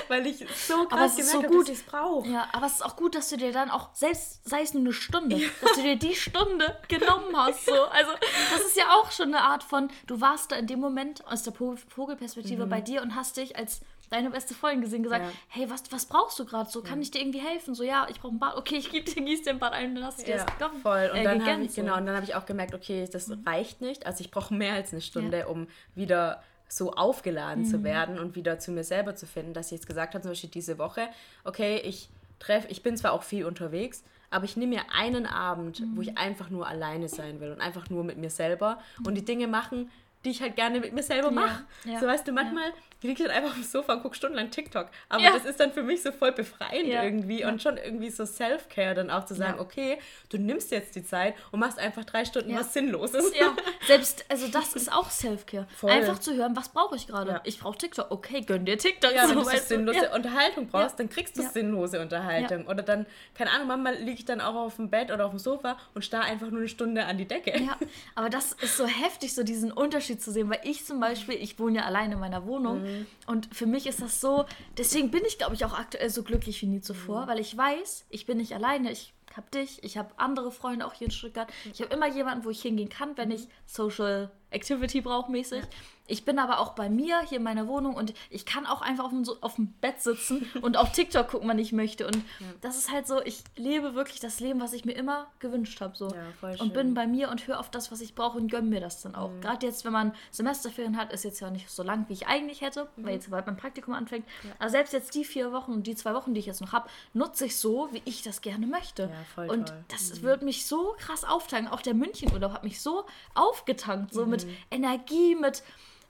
Weil 0.10 0.26
ich 0.28 0.46
so 0.68 0.86
krass 0.88 1.18
ist 1.18 1.30
so 1.32 1.38
gemerkt 1.42 1.54
gut, 1.54 1.68
dass 1.70 1.74
ich 1.76 1.80
es 1.82 1.84
brauche. 1.86 2.28
Ja, 2.30 2.48
aber 2.54 2.66
es 2.66 2.74
ist 2.74 2.86
auch 2.86 2.96
gut, 2.96 3.16
dass 3.16 3.30
du 3.30 3.38
dir 3.38 3.52
dann 3.52 3.70
auch, 3.70 3.89
selbst 3.94 4.48
sei 4.48 4.62
es 4.62 4.74
nur 4.74 4.82
eine 4.84 4.94
Stunde, 4.94 5.39
dass 5.62 5.74
du 5.74 5.82
dir 5.84 5.96
die 5.98 6.16
Stunde 6.16 6.78
genommen 6.88 7.36
hast. 7.36 7.66
So. 7.66 7.74
Also, 7.86 8.12
das 8.52 8.62
ist 8.66 8.78
ja 8.78 8.86
auch 8.96 9.12
schon 9.12 9.28
eine 9.30 9.42
Art 9.42 9.63
von, 9.63 9.89
du 10.08 10.22
warst 10.22 10.52
da 10.52 10.56
in 10.56 10.68
dem 10.68 10.80
Moment 10.80 11.26
aus 11.28 11.44
der 11.44 11.54
Vogelperspektive 11.54 12.66
bei 12.66 12.82
dir 12.82 13.02
und 13.02 13.16
hast 13.16 13.38
dich 13.38 13.56
als 13.58 13.82
deine 14.10 14.30
beste 14.30 14.54
Freundin 14.54 14.82
gesehen, 14.82 15.02
gesagt, 15.02 15.24
Mhm. 15.24 15.30
Ja. 15.30 15.36
hey, 15.48 15.70
was, 15.72 15.84
was 15.92 16.06
brauchst 16.06 16.38
du 16.38 16.46
gerade? 16.46 16.70
So, 16.70 16.84
kann 16.84 17.02
ich 17.02 17.10
dir 17.10 17.20
irgendwie 17.22 17.39
helfen? 17.42 17.74
So, 17.74 17.84
ja, 17.84 18.06
ich 18.12 18.20
brauche 18.22 18.34
ein 18.36 18.39
Bad. 18.39 18.56
Okay, 18.58 18.76
ich 18.76 18.92
gebe 18.92 19.10
dir, 19.10 19.24
gieß 19.24 19.42
dir 19.42 19.52
ein 19.52 19.60
Bad 19.60 19.74
ein 19.74 19.89
und 19.89 19.96
dann 19.96 20.04
hast 20.06 20.20
du 20.20 20.26
dir 20.26 20.36
Ja, 20.36 20.46
das 20.46 20.58
genommen. 20.58 20.82
voll. 20.82 21.10
Und 21.12 21.18
äh, 21.20 21.24
dann 21.24 21.34
habe 21.39 21.44
gegönnt, 21.46 21.66
ich, 21.66 21.72
so. 21.74 21.82
genau, 21.82 21.98
und 21.98 22.06
dann 22.06 22.16
habe 22.16 22.26
ich 22.26 22.36
auch 22.36 22.46
gemerkt, 22.46 22.76
okay, 22.76 23.08
das 23.12 23.32
reicht 23.46 23.82
nicht. 23.82 24.06
Also 24.06 24.22
ich 24.22 24.30
brauche 24.30 24.54
mehr 24.54 24.74
als 24.74 24.92
eine 24.92 25.02
Stunde, 25.02 25.48
um 25.48 25.68
wieder 25.96 26.44
so 26.67 26.93
aufgeladen 26.93 27.63
Mhm. 27.63 27.67
zu 27.67 27.84
werden 27.84 28.19
und 28.19 28.36
wieder 28.36 28.60
zu 28.60 28.71
mir 28.71 28.84
selber 28.84 29.15
zu 29.15 29.26
finden, 29.26 29.54
dass 29.54 29.67
ich 29.67 29.73
jetzt 29.73 29.88
gesagt 29.88 30.13
habe, 30.13 30.21
zum 30.21 30.32
Beispiel 30.32 30.49
diese 30.49 30.78
Woche, 30.78 31.08
okay, 31.43 31.78
ich 31.84 32.10
treffe, 32.39 32.67
ich 32.69 32.84
bin 32.84 32.97
zwar 32.97 33.13
auch 33.13 33.23
viel 33.23 33.45
unterwegs, 33.45 34.04
aber 34.30 34.45
ich 34.45 34.58
nehme 34.58 34.76
mir 34.76 34.82
einen 34.91 35.28
Abend, 35.28 35.82
wo 35.91 35.97
Mhm. 35.97 36.02
ich 36.02 36.17
einfach 36.17 36.49
nur 36.49 36.67
alleine 36.67 37.08
sein 37.08 37.39
will 37.39 37.52
und 37.52 37.62
einfach 37.62 37.89
nur 37.89 38.04
mit 38.04 38.17
mir 38.17 38.32
selber 38.32 38.80
und 39.06 39.15
die 39.15 39.23
Dinge 39.26 39.47
machen, 39.47 39.91
die 40.25 40.29
ich 40.31 40.41
halt 40.41 40.55
gerne 40.55 40.79
mit 40.79 40.93
mir 40.93 41.03
selber 41.03 41.31
mache. 41.31 41.65
ja, 41.86 41.99
So 41.99 42.07
weißt 42.07 42.27
du, 42.27 42.31
manchmal 42.31 42.71
liege 43.01 43.21
ich 43.23 43.27
dann 43.27 43.36
einfach 43.36 43.49
auf 43.49 43.55
dem 43.55 43.63
Sofa 43.63 43.93
und 43.95 44.01
gucke 44.01 44.15
stundenlang 44.15 44.49
TikTok. 44.49 44.88
Aber 45.09 45.21
Ja. 45.21 45.31
das 45.33 45.43
ist 45.43 45.59
dann 45.59 45.73
für 45.73 45.83
mich 45.83 46.01
so 46.01 46.13
voll 46.13 46.31
befreiend 46.31 46.88
Ja. 46.88 47.03
irgendwie 47.03 47.43
und 47.43 47.62
schon 47.62 47.75
irgendwie 47.75 48.09
so 48.09 48.25
Self-Care 48.25 48.93
dann 48.95 49.09
auch 49.12 49.25
zu 49.25 49.33
sagen, 49.36 49.55
Ja. 49.57 49.62
okay, 49.62 49.97
du 50.29 50.38
nimmst 50.38 50.71
jetzt 50.71 50.95
die 50.95 51.03
Zeit 51.03 51.36
und 51.51 51.59
machst 51.59 51.77
einfach 51.79 52.05
drei 52.05 52.23
Stunden 52.23 52.51
Ja. 52.51 52.59
was 52.62 52.71
Sinnloses. 52.71 53.33
Ja, 53.38 53.53
selbst, 53.88 54.23
also 54.29 54.47
das 54.47 54.73
ist 54.73 54.89
auch 54.89 55.09
Self-Care. 55.09 55.67
Einfach 55.81 56.19
zu 56.19 56.33
hören, 56.36 56.55
was 56.55 56.69
brauche 56.69 56.95
ich 56.95 57.07
gerade? 57.07 57.31
Ja. 57.31 57.41
Ich 57.43 57.59
brauche 57.59 57.77
TikTok. 57.77 58.09
Okay, 58.09 58.39
gönn 58.39 58.63
dir 58.65 58.77
TikTok. 58.77 59.12
Ja, 59.13 59.23
wenn 59.23 59.29
so, 59.29 59.33
du 59.36 59.43
so 59.43 59.51
weißt 59.51 59.63
du? 59.71 59.75
sinnlose 59.75 59.97
Ja. 60.05 60.15
Unterhaltung 60.15 60.67
brauchst, 60.67 60.91
Ja. 60.91 60.95
dann 60.99 61.09
kriegst 61.09 61.36
du 61.38 61.41
Ja. 61.41 61.49
sinnlose 61.49 61.99
Unterhaltung. 61.99 62.67
Oder 62.67 62.83
dann, 62.83 63.05
keine 63.36 63.51
Ahnung, 63.51 63.67
manchmal 63.67 63.95
liege 63.95 64.19
ich 64.19 64.25
dann 64.25 64.39
auch 64.39 64.55
auf 64.55 64.77
dem 64.77 64.89
Bett 64.89 65.12
oder 65.12 65.25
auf 65.25 65.31
dem 65.31 65.39
Sofa 65.39 65.77
und 65.93 66.05
starre 66.05 66.23
einfach 66.23 66.47
nur 66.49 66.59
eine 66.59 66.69
Stunde 66.69 67.03
an 67.05 67.17
die 67.17 67.27
Decke. 67.27 67.51
Ja, 67.62 67.77
aber 68.15 68.29
das 68.29 68.53
ist 68.53 68.77
so 68.77 68.86
heftig, 68.88 69.36
so 69.36 69.43
diesen 69.43 69.71
Unterschied 69.83 70.12
zu 70.17 70.32
sehen, 70.32 70.49
weil 70.49 70.60
ich 70.63 70.86
zum 70.86 70.99
Beispiel, 70.99 71.36
ich 71.36 71.60
wohne 71.60 71.78
ja 71.80 71.86
alleine 71.86 72.13
in 72.15 72.19
meiner 72.19 72.45
Wohnung 72.45 72.82
Mhm. 72.84 73.08
und 73.28 73.54
für 73.56 73.65
mich 73.65 73.88
ist 73.88 74.02
das 74.02 74.19
so, 74.21 74.45
deswegen 74.78 75.12
bin 75.12 75.23
ich, 75.28 75.38
glaube 75.38 75.56
ich, 75.56 75.65
auch 75.65 75.73
aktuell 75.78 76.10
so 76.10 76.23
glücklich 76.23 76.62
wie 76.62 76.67
nie 76.67 76.78
Mhm. 76.78 76.84
zuvor, 76.84 77.28
weil 77.28 77.39
ich 77.39 77.56
weiß, 77.58 78.06
ich 78.10 78.26
bin 78.26 78.38
nicht 78.38 78.54
alleine, 78.54 78.91
ich 78.91 79.13
habe 79.36 79.49
dich, 79.52 79.84
ich 79.84 79.97
habe 79.97 80.12
andere 80.17 80.52
Freunde 80.52 80.86
auch 80.86 80.93
hier 80.93 81.06
in 81.08 81.12
Stuttgart, 81.12 81.52
ich 81.73 81.82
habe 81.82 81.93
immer 81.93 82.08
jemanden, 82.08 82.45
wo 82.45 82.49
ich 82.52 82.62
hingehen 82.62 82.89
kann, 82.89 83.17
wenn 83.17 83.32
ich 83.32 83.47
Social 83.65 84.30
Activity 84.54 85.02
brauche 85.02 85.32
mäßig. 85.32 85.63
Ich 86.06 86.26
bin 86.26 86.38
aber 86.38 86.60
auch 86.60 86.74
bei 86.74 86.89
mir 86.89 87.22
hier 87.22 87.38
in 87.38 87.44
meiner 87.46 87.66
Wohnung 87.70 87.96
und 87.96 88.13
ich 88.30 88.46
kann 88.46 88.66
auch 88.66 88.82
einfach 88.82 89.06
auf 89.06 89.12
dem, 89.12 89.24
so- 89.24 89.38
auf 89.39 89.56
dem 89.56 89.68
Bett 89.80 90.02
sitzen 90.02 90.46
und 90.62 90.76
auf 90.76 90.92
TikTok 90.92 91.30
gucken, 91.30 91.48
wann 91.48 91.58
ich 91.60 91.72
möchte. 91.72 92.06
Und 92.06 92.18
das 92.60 92.78
ist 92.78 92.92
halt 92.92 93.08
so, 93.08 93.22
ich 93.24 93.42
lebe 93.56 93.96
wirklich 93.96 94.20
das 94.20 94.42
Leben, 94.42 94.60
was 94.60 94.74
ich 94.74 94.84
mir 94.84 94.92
immer 94.92 95.28
gewünscht 95.39 95.80
habe. 95.80 95.96
So. 95.96 96.10
Ja, 96.10 96.50
und. 96.60 96.62
Mhm. 96.72 96.74
bin 96.74 96.94
bei 96.94 97.08
mir 97.08 97.30
und 97.30 97.48
höre 97.48 97.58
auf 97.58 97.72
das, 97.72 97.89
was 97.89 98.02
ich 98.02 98.16
brauche 98.16 98.38
und 98.38 98.52
gönne 98.52 98.68
mir 98.68 98.82
das 98.82 99.02
dann 99.02 99.16
auch. 99.16 99.32
Gerade 99.39 99.66
jetzt, 99.66 99.86
wenn 99.86 99.94
man 99.94 100.13
Semesterferien 100.32 100.98
hat, 100.98 101.13
ist 101.13 101.24
jetzt 101.24 101.39
ja 101.39 101.50
nicht 101.50 101.70
so 101.70 101.84
lang, 101.84 102.04
wie 102.10 102.13
ich 102.13 102.28
eigentlich 102.28 102.60
hätte, 102.60 102.89
Mhm. 102.98 103.06
weil 103.06 103.13
jetzt 103.13 103.32
bald 103.32 103.46
mein 103.46 103.56
Praktikum 103.56 103.94
anfängt. 103.94 104.26
Aber 104.60 104.70
selbst 104.70 104.92
jetzt 104.92 105.16
die 105.16 105.24
vier 105.24 105.54
Wochen 105.54 105.72
und 105.72 105.88
die 105.88 105.96
zwei 105.96 106.13
Wochen, 106.13 106.34
die 106.34 106.42
ich 106.42 106.48
jetzt 106.48 106.60
noch 106.60 106.74
habe, 106.74 106.89
nutze 107.13 107.46
ich 107.46 107.56
so, 107.58 107.88
wie 107.94 108.02
ich 108.04 108.24
das 108.24 108.42
gerne 108.42 108.68
möchte. 108.68 109.04
Ja, 109.04 109.10
voll 109.36 109.50
und 109.50 109.70
toll. 109.70 109.78
Mhm. 109.78 109.86
das 109.88 110.22
wird 110.22 110.42
mich 110.42 110.66
so 110.66 110.96
krass 111.00 111.24
auftanken. 111.24 111.72
Auch 111.72 111.82
der 111.82 111.94
Münchenurlaub 111.94 112.52
hat 112.52 112.66
mich 112.66 112.82
so 112.82 113.06
aufgetankt, 113.36 114.13
so 114.13 114.26
Mhm. 114.26 114.32
Mit 114.45 114.56
Energie, 114.71 115.36
mit 115.36 115.63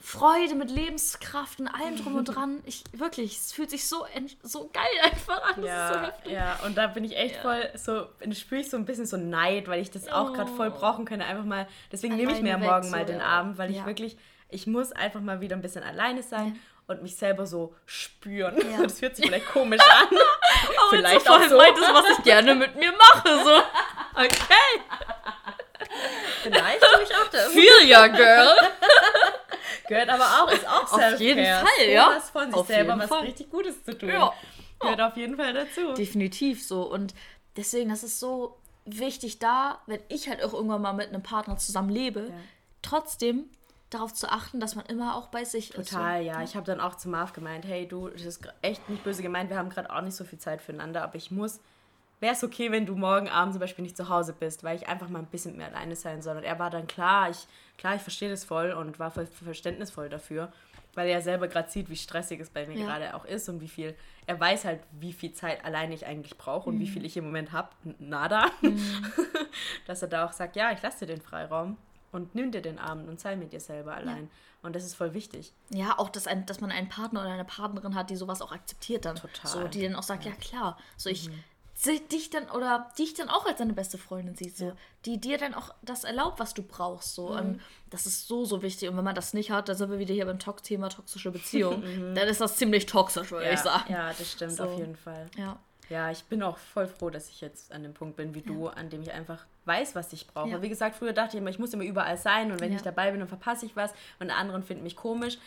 Freude, 0.05 0.55
mit 0.55 0.69
Lebenskraft 0.69 1.61
und 1.61 1.69
allem 1.69 1.95
drum 1.95 2.15
und 2.15 2.25
dran. 2.25 2.61
Ich 2.65 2.83
wirklich, 2.91 3.37
es 3.37 3.53
fühlt 3.53 3.69
sich 3.69 3.87
so, 3.87 4.05
so 4.41 4.69
geil 4.73 4.83
einfach 5.01 5.41
an. 5.43 5.61
Das 5.63 5.91
ist 5.91 5.93
so 6.25 6.29
Ja, 6.29 6.33
ja, 6.35 6.59
und 6.65 6.75
da 6.77 6.87
bin 6.87 7.05
ich 7.05 7.15
echt 7.15 7.37
voll 7.37 7.69
so, 7.75 8.07
spüre 8.33 8.59
ich 8.61 8.69
so 8.69 8.75
ein 8.75 8.83
bisschen 8.83 9.05
so 9.05 9.15
Neid, 9.15 9.69
weil 9.69 9.81
ich 9.81 9.91
das 9.91 10.09
auch 10.09 10.33
gerade 10.33 10.51
voll 10.51 10.73
Oh. 10.75 10.77
brauchen 10.77 11.05
könnte. 11.05 11.25
Einfach 11.25 11.45
mal, 11.45 11.67
deswegen 11.91 12.17
nehme 12.17 12.33
ich 12.33 12.41
mir 12.41 12.59
weg, 12.59 12.67
morgen 12.67 12.83
so, 12.83 12.91
mal 12.91 13.05
den 13.05 13.19
ja. 13.19 13.25
Abend, 13.25 13.57
weil 13.57 13.71
ich 13.71 13.77
Ja. 13.77 13.85
wirklich, 13.85 14.17
ich 14.49 14.67
muss 14.67 14.91
einfach 14.91 15.21
mal 15.21 15.39
wieder 15.39 15.55
ein 15.55 15.61
bisschen 15.61 15.83
alleine 15.83 16.21
sein 16.21 16.59
und 16.87 17.01
mich 17.01 17.15
selber 17.15 17.47
so 17.47 17.73
spüren. 17.85 18.57
Ja. 18.57 18.81
Das 18.83 19.01
hört 19.01 19.15
sich 19.15 19.25
vielleicht 19.25 19.47
komisch 19.47 19.79
an. 19.81 20.07
Aber 20.79 20.97
Vielleicht 20.97 21.25
so 21.25 21.31
auch 21.31 21.41
so. 21.47 21.55
meintest, 21.55 21.87
was 21.93 22.17
ich 22.17 22.23
gerne 22.25 22.55
mit 22.55 22.75
mir 22.75 22.91
mache. 22.91 23.41
So. 23.45 23.51
Okay. 24.15 24.81
Vielleicht 26.43 26.81
tue 26.81 27.03
ich 27.03 27.15
auch 27.15 27.29
das. 27.29 27.47
Feel 27.47 27.87
girl. 28.15 28.55
Gehört 29.87 30.09
aber 30.09 30.23
auch, 30.23 30.51
ist 30.51 30.67
auch 30.67 30.91
Auf 30.91 31.19
jeden 31.19 31.45
Fall, 31.45 31.89
ja. 31.89 32.13
Was 32.15 32.29
von 32.29 32.45
sich 32.45 32.53
Auf 32.55 32.67
selber 32.67 32.97
was 32.97 33.09
Fall. 33.09 33.23
richtig 33.23 33.49
Gutes 33.49 33.83
zu 33.83 33.97
tun. 33.97 34.09
Ja. 34.09 34.33
Gehört 34.79 35.01
auf 35.01 35.17
jeden 35.17 35.37
Fall 35.37 35.53
dazu. 35.53 35.93
Definitiv 35.93 36.65
so. 36.65 36.83
Und 36.83 37.13
deswegen, 37.55 37.89
das 37.89 38.03
ist 38.03 38.19
so 38.19 38.57
wichtig 38.85 39.39
da, 39.39 39.79
wenn 39.87 40.01
ich 40.09 40.29
halt 40.29 40.43
auch 40.43 40.53
irgendwann 40.53 40.81
mal 40.81 40.93
mit 40.93 41.09
einem 41.09 41.23
Partner 41.23 41.57
zusammen 41.57 41.89
lebe, 41.89 42.31
trotzdem 42.81 43.49
darauf 43.89 44.13
zu 44.13 44.29
achten, 44.29 44.59
dass 44.59 44.75
man 44.75 44.85
immer 44.87 45.15
auch 45.15 45.27
bei 45.27 45.43
sich 45.43 45.73
ist. 45.75 45.89
Total, 45.89 46.23
ja. 46.23 46.41
Ich 46.41 46.55
habe 46.55 46.65
dann 46.65 46.79
auch 46.81 46.95
zu 46.95 47.09
Marv 47.09 47.33
gemeint, 47.33 47.65
hey 47.65 47.87
du, 47.87 48.09
das 48.09 48.23
ist 48.23 48.41
echt 48.61 48.89
nicht 48.89 49.03
böse 49.03 49.21
gemeint, 49.21 49.49
wir 49.49 49.57
haben 49.57 49.69
gerade 49.69 49.93
auch 49.93 50.01
nicht 50.01 50.15
so 50.15 50.23
viel 50.23 50.39
Zeit 50.39 50.61
füreinander, 50.61 51.03
aber 51.03 51.15
ich 51.15 51.31
muss, 51.31 51.59
wäre 52.23 52.33
es 52.33 52.43
okay, 52.43 52.71
wenn 52.71 52.85
du 52.87 52.95
morgen 52.95 53.29
Abend 53.29 53.53
zum 53.53 53.59
Beispiel 53.59 53.83
nicht 53.83 53.95
zu 53.97 54.09
Hause 54.09 54.33
bist, 54.33 54.63
weil 54.63 54.75
ich 54.77 54.87
einfach 54.87 55.09
mal 55.09 55.19
ein 55.19 55.27
bisschen 55.27 55.57
mehr 55.57 55.67
alleine 55.67 55.95
sein 55.95 56.21
soll. 56.23 56.37
Und 56.37 56.43
er 56.43 56.57
war 56.57 56.71
dann 56.71 56.87
klar, 56.87 57.29
ich, 57.29 57.45
klar, 57.77 57.95
ich 57.95 58.01
verstehe 58.01 58.29
das 58.29 58.43
voll 58.43 58.71
und 58.71 58.97
war 58.97 59.11
voll 59.11 59.27
verständnisvoll 59.27 60.09
dafür, 60.09 60.51
weil 60.95 61.09
er 61.09 61.21
selber 61.21 61.47
gerade 61.47 61.69
sieht, 61.69 61.89
wie 61.89 61.95
stressig 61.97 62.39
es 62.39 62.49
bei 62.49 62.65
mir 62.65 62.77
Ja. 62.77 62.85
gerade 62.85 63.13
auch 63.15 63.25
ist 63.25 63.49
und 63.49 63.61
wie 63.61 63.67
viel, 63.67 63.95
er 64.25 64.39
weiß 64.39 64.65
halt, 64.65 64.79
wie 64.91 65.11
viel 65.13 65.33
Zeit 65.33 65.63
alleine 65.65 65.93
ich 65.93 66.05
eigentlich 66.05 66.37
brauche 66.37 66.69
und 66.69 66.79
wie 66.79 66.83
Mhm. 66.85 66.87
viel 66.87 67.05
ich 67.05 67.17
im 67.17 67.25
Moment 67.25 67.51
habe, 67.51 67.69
nada. 67.99 68.45
Dass 69.85 70.01
er 70.01 70.07
da 70.07 70.25
auch 70.25 70.31
sagt, 70.31 70.55
ja, 70.55 70.71
ich 70.71 70.81
lasse 70.81 70.99
dir 71.05 71.13
den 71.15 71.21
Freiraum 71.21 71.77
und 72.11 72.35
nimm 72.35 72.51
dir 72.51 72.61
den 72.61 72.79
Abend 72.79 73.09
und 73.09 73.19
sei 73.19 73.35
mit 73.35 73.53
dir 73.53 73.59
selber 73.59 73.95
allein. 73.95 74.29
Und 74.61 74.75
das 74.77 74.85
ist 74.85 74.95
voll 74.95 75.13
wichtig. 75.13 75.51
Ja, 75.71 75.97
auch, 75.99 76.09
dass, 76.09 76.25
ein, 76.27 76.45
dass 76.45 76.61
man 76.61 76.71
einen 76.71 76.87
Partner 76.87 77.19
oder 77.21 77.31
eine 77.31 77.43
Partnerin 77.43 77.95
hat, 77.95 78.09
die 78.09 78.15
sowas 78.15 78.41
auch 78.41 78.53
akzeptiert 78.53 79.03
dann. 79.03 79.15
Total. 79.17 79.51
So, 79.51 79.67
die 79.67 79.81
dann 79.81 79.95
auch 79.95 80.03
sagt, 80.03 80.23
ja, 80.23 80.31
klar. 80.31 80.77
So, 80.95 81.09
ich 81.09 81.27
Mhm. 81.29 81.43
Dich 82.11 82.29
dann 82.29 82.49
oder 82.51 82.89
dich 82.97 83.13
dann 83.13 83.29
auch 83.29 83.45
als 83.45 83.57
deine 83.57 83.73
beste 83.73 83.97
Freundin 83.97 84.35
sieht, 84.35 84.55
so, 84.57 84.73
die 85.05 85.19
dir 85.19 85.37
dann 85.37 85.53
auch 85.53 85.73
das 85.81 86.03
erlaubt, 86.03 86.39
was 86.39 86.53
du 86.53 86.61
brauchst. 86.63 87.15
So. 87.15 87.29
Mhm. 87.29 87.37
Und 87.37 87.61
das 87.89 88.05
ist 88.05 88.27
so, 88.27 88.45
so 88.45 88.61
wichtig. 88.61 88.89
Und 88.89 88.97
wenn 88.97 89.03
man 89.03 89.15
das 89.15 89.33
nicht 89.33 89.51
hat, 89.51 89.69
dann 89.69 89.75
sind 89.75 89.89
wir 89.91 89.99
wieder 89.99 90.13
hier 90.13 90.25
beim 90.25 90.39
Talk 90.39 90.63
Thema 90.63 90.89
toxische 90.89 91.31
Beziehung. 91.31 91.81
dann 92.15 92.27
ist 92.27 92.41
das 92.41 92.55
ziemlich 92.57 92.85
toxisch, 92.85 93.31
würde 93.31 93.45
Mhm. 93.45 93.51
ja, 93.51 93.53
ich 93.53 93.59
sagen. 93.59 93.91
Ja, 93.93 94.07
das 94.09 94.31
stimmt 94.31 94.51
So. 94.53 94.63
auf 94.65 94.77
jeden 94.77 94.95
Fall. 94.95 95.27
Ja. 95.37 95.57
Ja, 95.89 96.09
ich 96.09 96.23
bin 96.23 96.41
auch 96.41 96.57
voll 96.57 96.87
froh, 96.87 97.09
dass 97.09 97.29
ich 97.29 97.41
jetzt 97.41 97.71
an 97.73 97.83
dem 97.83 97.93
Punkt 97.93 98.15
bin 98.15 98.33
wie 98.33 98.41
du, 98.41 98.67
an 98.69 98.89
dem 98.89 99.01
ich 99.01 99.11
einfach 99.11 99.45
weiß, 99.65 99.95
was 99.95 100.13
ich 100.13 100.27
brauche. 100.27 100.49
Ja. 100.49 100.61
Wie 100.61 100.69
gesagt, 100.69 100.95
früher 100.95 101.11
dachte 101.11 101.35
ich 101.35 101.41
immer, 101.41 101.49
ich 101.49 101.59
muss 101.59 101.73
immer 101.73 101.83
überall 101.83 102.17
sein 102.17 102.51
und 102.51 102.61
wenn 102.61 102.71
Ja. 102.71 102.77
ich 102.77 102.81
dabei 102.83 103.11
bin, 103.11 103.19
dann 103.19 103.27
verpasse 103.27 103.65
ich 103.65 103.75
was 103.75 103.91
und 104.19 104.27
die 104.27 104.33
anderen 104.33 104.63
finden 104.63 104.83
mich 104.83 104.95
komisch. 104.95 105.37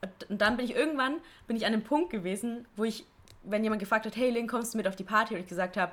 Und- 0.00 0.30
Und 0.30 0.40
dann 0.40 0.56
bin 0.56 0.64
ich 0.64 0.74
irgendwann 0.76 1.16
bin 1.48 1.56
ich 1.56 1.66
an 1.66 1.72
dem 1.72 1.82
Punkt 1.82 2.10
gewesen, 2.10 2.66
wo 2.76 2.84
ich, 2.84 3.04
wenn 3.42 3.62
jemand 3.64 3.80
gefragt 3.80 4.06
hat, 4.06 4.16
hey 4.16 4.30
Link, 4.30 4.50
kommst 4.50 4.74
du 4.74 4.78
mit 4.78 4.86
auf 4.88 4.96
die 4.96 5.04
Party? 5.04 5.34
Und 5.34 5.40
ich 5.40 5.46
gesagt 5.48 5.76
habe, 5.76 5.92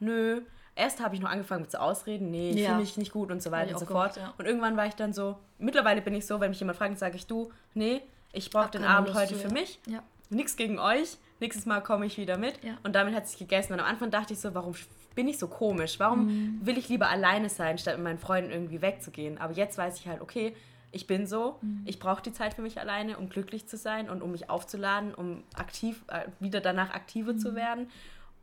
nö. 0.00 0.42
Erst 0.76 1.00
habe 1.02 1.12
ich 1.16 1.20
noch 1.20 1.28
angefangen 1.30 1.62
mit 1.62 1.72
zu 1.72 1.80
ausreden, 1.80 2.30
nee, 2.30 2.50
ich 2.50 2.60
Ja. 2.60 2.68
fühle 2.68 2.80
mich 2.82 2.96
nicht 2.96 3.10
gut 3.12 3.32
und 3.32 3.42
so 3.42 3.50
weiter 3.50 3.72
und 3.72 3.80
so 3.80 3.86
fort. 3.86 4.14
gemacht, 4.14 4.28
ja. 4.28 4.34
Und 4.38 4.46
irgendwann 4.46 4.76
war 4.76 4.86
ich 4.86 4.94
dann 4.94 5.12
so, 5.12 5.36
mittlerweile 5.58 6.00
bin 6.02 6.14
ich 6.14 6.24
so, 6.24 6.38
wenn 6.38 6.50
mich 6.50 6.60
jemand 6.60 6.78
fragt, 6.78 6.96
sage 7.00 7.16
ich, 7.16 7.26
du, 7.26 7.50
nee, 7.74 8.00
ich 8.32 8.48
brauche 8.50 8.70
den 8.70 8.84
Abend 8.84 9.08
Lust 9.08 9.20
heute 9.20 9.34
für 9.34 9.48
mich 9.50 9.80
Ja. 9.86 10.04
nichts 10.30 10.54
gegen 10.54 10.78
euch. 10.78 11.16
Nächstes 11.40 11.66
Mal 11.66 11.80
komme 11.82 12.06
ich 12.06 12.16
wieder 12.16 12.36
mit. 12.38 12.62
Ja. 12.62 12.78
Und 12.84 12.94
damit 12.94 13.12
hat 13.14 13.24
es 13.24 13.30
sich 13.30 13.40
gegessen. 13.40 13.72
Und 13.72 13.80
am 13.80 13.86
Anfang 13.86 14.12
dachte 14.12 14.34
ich 14.34 14.40
so, 14.40 14.54
warum 14.54 14.74
bin 15.16 15.26
ich 15.26 15.38
so 15.38 15.48
komisch? 15.48 15.98
Warum 15.98 16.26
Mhm. 16.26 16.60
will 16.64 16.78
ich 16.78 16.88
lieber 16.88 17.08
alleine 17.08 17.48
sein, 17.48 17.76
statt 17.78 17.96
mit 17.96 18.04
meinen 18.04 18.18
Freunden 18.18 18.52
irgendwie 18.52 18.80
wegzugehen? 18.80 19.36
Aber 19.38 19.52
jetzt 19.54 19.78
weiß 19.78 19.98
ich 19.98 20.06
halt, 20.06 20.20
okay, 20.20 20.54
ich 20.90 21.06
bin 21.06 21.26
so. 21.26 21.58
Mhm. 21.60 21.82
Ich 21.84 21.98
brauche 21.98 22.22
die 22.22 22.32
Zeit 22.32 22.54
für 22.54 22.62
mich 22.62 22.80
alleine, 22.80 23.18
um 23.18 23.28
glücklich 23.28 23.68
zu 23.68 23.76
sein 23.76 24.08
und 24.08 24.22
um 24.22 24.32
mich 24.32 24.48
aufzuladen, 24.50 25.14
um 25.14 25.42
aktiv, 25.54 26.04
äh, 26.08 26.26
wieder 26.40 26.60
danach 26.60 26.90
aktiver 26.90 27.34
Mhm. 27.34 27.38
zu 27.38 27.54
werden. 27.54 27.88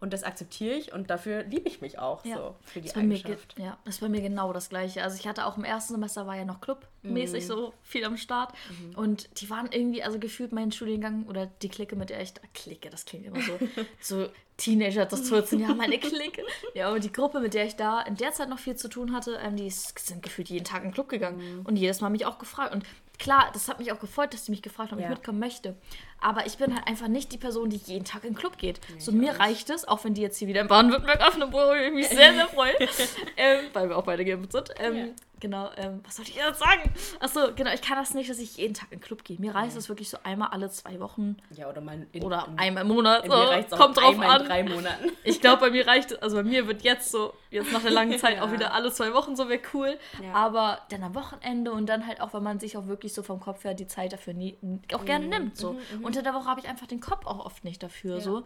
Und 0.05 0.13
das 0.13 0.23
akzeptiere 0.23 0.75
ich 0.75 0.93
und 0.93 1.09
dafür 1.09 1.41
liebe 1.45 1.67
ich 1.67 1.81
mich 1.81 1.97
auch 1.97 2.23
Ja. 2.23 2.37
so 2.37 2.55
für 2.63 2.79
die 2.79 2.85
Das 2.89 2.93
bei 2.93 3.01
mir 3.01 3.15
Eigenschaft. 3.15 3.55
ja, 3.57 3.75
das 3.85 3.95
ist 3.95 4.01
bei 4.01 4.07
mir 4.09 4.21
genau 4.21 4.53
das 4.53 4.69
Gleiche. 4.69 5.01
Also 5.01 5.17
ich 5.19 5.27
hatte 5.27 5.47
auch 5.47 5.57
im 5.57 5.63
ersten 5.63 5.93
Semester 5.95 6.27
war 6.27 6.35
ja 6.37 6.45
noch 6.45 6.61
clubmäßig 6.61 7.43
Mhm. 7.43 7.47
so 7.47 7.73
viel 7.81 8.05
am 8.05 8.15
Start. 8.17 8.53
Und 8.95 9.41
die 9.41 9.49
waren 9.49 9.67
irgendwie, 9.71 10.03
also 10.03 10.19
gefühlt 10.19 10.51
mein 10.51 10.71
Studiengang 10.71 11.25
oder 11.25 11.47
die 11.63 11.69
Clique, 11.69 11.95
mit 11.95 12.11
der 12.11 12.21
ich, 12.21 12.35
da- 12.35 12.41
Clique, 12.53 12.91
das 12.91 13.05
klingt 13.05 13.25
immer 13.25 13.41
so, 13.41 13.57
so 13.99 14.29
Teenager, 14.57 15.05
das 15.07 15.27
14 15.27 15.59
Jahre, 15.59 15.73
meine 15.73 15.97
Clique. 15.97 16.43
Ja, 16.75 16.89
aber 16.89 16.99
die 16.99 17.11
Gruppe, 17.11 17.39
mit 17.39 17.55
der 17.55 17.65
ich 17.65 17.75
da 17.75 18.01
in 18.03 18.15
der 18.15 18.31
Zeit 18.31 18.47
noch 18.47 18.59
viel 18.59 18.75
zu 18.75 18.87
tun 18.87 19.11
hatte, 19.11 19.39
ähm, 19.41 19.55
die 19.57 19.71
sind 19.71 20.21
gefühlt 20.21 20.49
jeden 20.49 20.65
Tag 20.65 20.83
in 20.83 20.89
den 20.89 20.93
Club 20.93 21.09
gegangen. 21.09 21.61
Und 21.65 21.77
jedes 21.77 21.99
Mal 21.99 22.09
mich 22.09 22.27
auch 22.27 22.37
gefragt. 22.37 22.75
Und 22.75 22.85
klar, 23.17 23.49
das 23.53 23.67
hat 23.67 23.79
mich 23.79 23.91
auch 23.91 23.99
gefreut, 23.99 24.35
dass 24.35 24.43
die 24.45 24.51
mich 24.51 24.61
gefragt 24.61 24.91
haben, 24.91 24.99
ob 24.99 25.03
Ja. 25.03 25.09
ich 25.11 25.17
mitkommen 25.17 25.39
möchte. 25.39 25.75
Aber 26.21 26.45
ich 26.47 26.57
bin 26.57 26.73
halt 26.75 26.87
einfach 26.87 27.07
nicht 27.07 27.31
die 27.33 27.37
Person, 27.37 27.69
die 27.69 27.77
jeden 27.77 28.05
Tag 28.05 28.23
in 28.23 28.31
den 28.31 28.35
Club 28.37 28.57
geht. 28.57 28.79
so, 28.97 29.11
mir 29.11 29.39
reicht 29.39 29.69
es, 29.69 29.87
auch 29.87 30.03
wenn 30.05 30.13
die 30.15 30.21
jetzt 30.21 30.37
hier 30.37 30.47
wieder 30.47 30.61
in 30.61 30.67
Baden-Württemberg 30.67 31.21
öffnen, 31.27 31.51
worüber 31.53 31.79
ich 31.85 31.93
mich 31.93 32.07
sehr, 32.09 32.33
sehr 32.33 32.47
freue. 32.47 32.73
ähm, 33.37 33.65
weil 33.73 33.89
wir 33.89 33.97
auch 33.97 34.03
beide 34.03 34.25
geimpft 34.25 34.51
sind. 34.51 34.69
Ähm, 34.79 34.95
Ja. 34.95 35.05
Genau, 35.41 35.69
ähm, 35.75 35.99
was 36.05 36.15
soll 36.15 36.25
ich 36.25 36.33
jetzt 36.33 36.59
sagen? 36.59 36.89
Achso, 37.19 37.53
genau, 37.55 37.71
ich 37.73 37.81
kann 37.81 37.97
das 37.97 38.13
nicht, 38.13 38.29
dass 38.29 38.39
ich 38.39 38.55
jeden 38.55 38.73
Tag 38.73 38.87
in 38.93 38.99
den 38.99 39.03
Club 39.05 39.25
gehe. 39.25 39.37
Mir 39.37 39.53
reicht 39.53 39.75
es 39.75 39.89
wirklich 39.89 40.09
so 40.09 40.17
einmal 40.23 40.47
alle 40.51 40.69
zwei 40.71 40.97
Wochen 41.01 41.35
Ja, 41.51 41.69
oder 41.69 41.81
mal 41.81 42.07
in, 42.13 42.23
oder 42.23 42.47
in, 42.49 42.57
einmal 42.57 42.83
im 42.83 42.87
Monat. 42.87 43.25
So. 43.27 43.33
auch 43.33 43.69
Kommt 43.77 43.97
drauf 43.97 44.11
einmal 44.13 44.29
an. 44.29 44.41
in 44.43 44.47
drei 44.47 44.63
Monaten. 44.63 45.11
Ich 45.25 45.41
glaube, 45.41 45.59
bei 45.59 45.71
mir 45.71 45.85
reicht, 45.85 46.23
also 46.23 46.37
bei 46.37 46.43
mir 46.43 46.67
wird 46.67 46.83
jetzt 46.83 47.11
so, 47.11 47.33
jetzt 47.51 47.71
nach 47.73 47.81
einer 47.81 47.91
langen 47.91 48.17
Zeit 48.17 48.39
auch 48.39 48.47
Ja. 48.47 48.53
wieder 48.53 48.73
alle 48.73 48.91
zwei 48.93 49.13
Wochen 49.13 49.35
so 49.35 49.49
wäre 49.49 49.59
cool. 49.73 49.99
Ja. 50.23 50.33
Aber 50.33 50.79
dann 50.89 51.03
am 51.03 51.13
Wochenende 51.15 51.73
und 51.73 51.87
dann 51.87 52.07
halt 52.07 52.21
auch, 52.21 52.33
wenn 52.33 52.41
man 52.43 52.59
sich 52.61 52.77
auch 52.77 52.87
wirklich 52.87 53.13
so 53.13 53.21
vom 53.21 53.41
Kopf 53.41 53.65
her 53.65 53.73
die 53.73 53.87
Zeit 53.87 54.13
dafür 54.13 54.33
nie, 54.33 54.57
auch 54.93 55.01
Mhm. 55.01 55.05
gerne 55.05 55.25
nimmt. 55.27 55.57
So. 55.57 55.75
Unter 56.05 56.21
der 56.23 56.33
Woche 56.33 56.45
habe 56.45 56.59
ich 56.59 56.67
einfach 56.67 56.87
den 56.87 56.99
Kopf 57.01 57.25
auch 57.25 57.43
oft 57.45 57.63
nicht 57.63 57.81
dafür. 57.83 58.15
Ja. 58.15 58.21
So. 58.21 58.45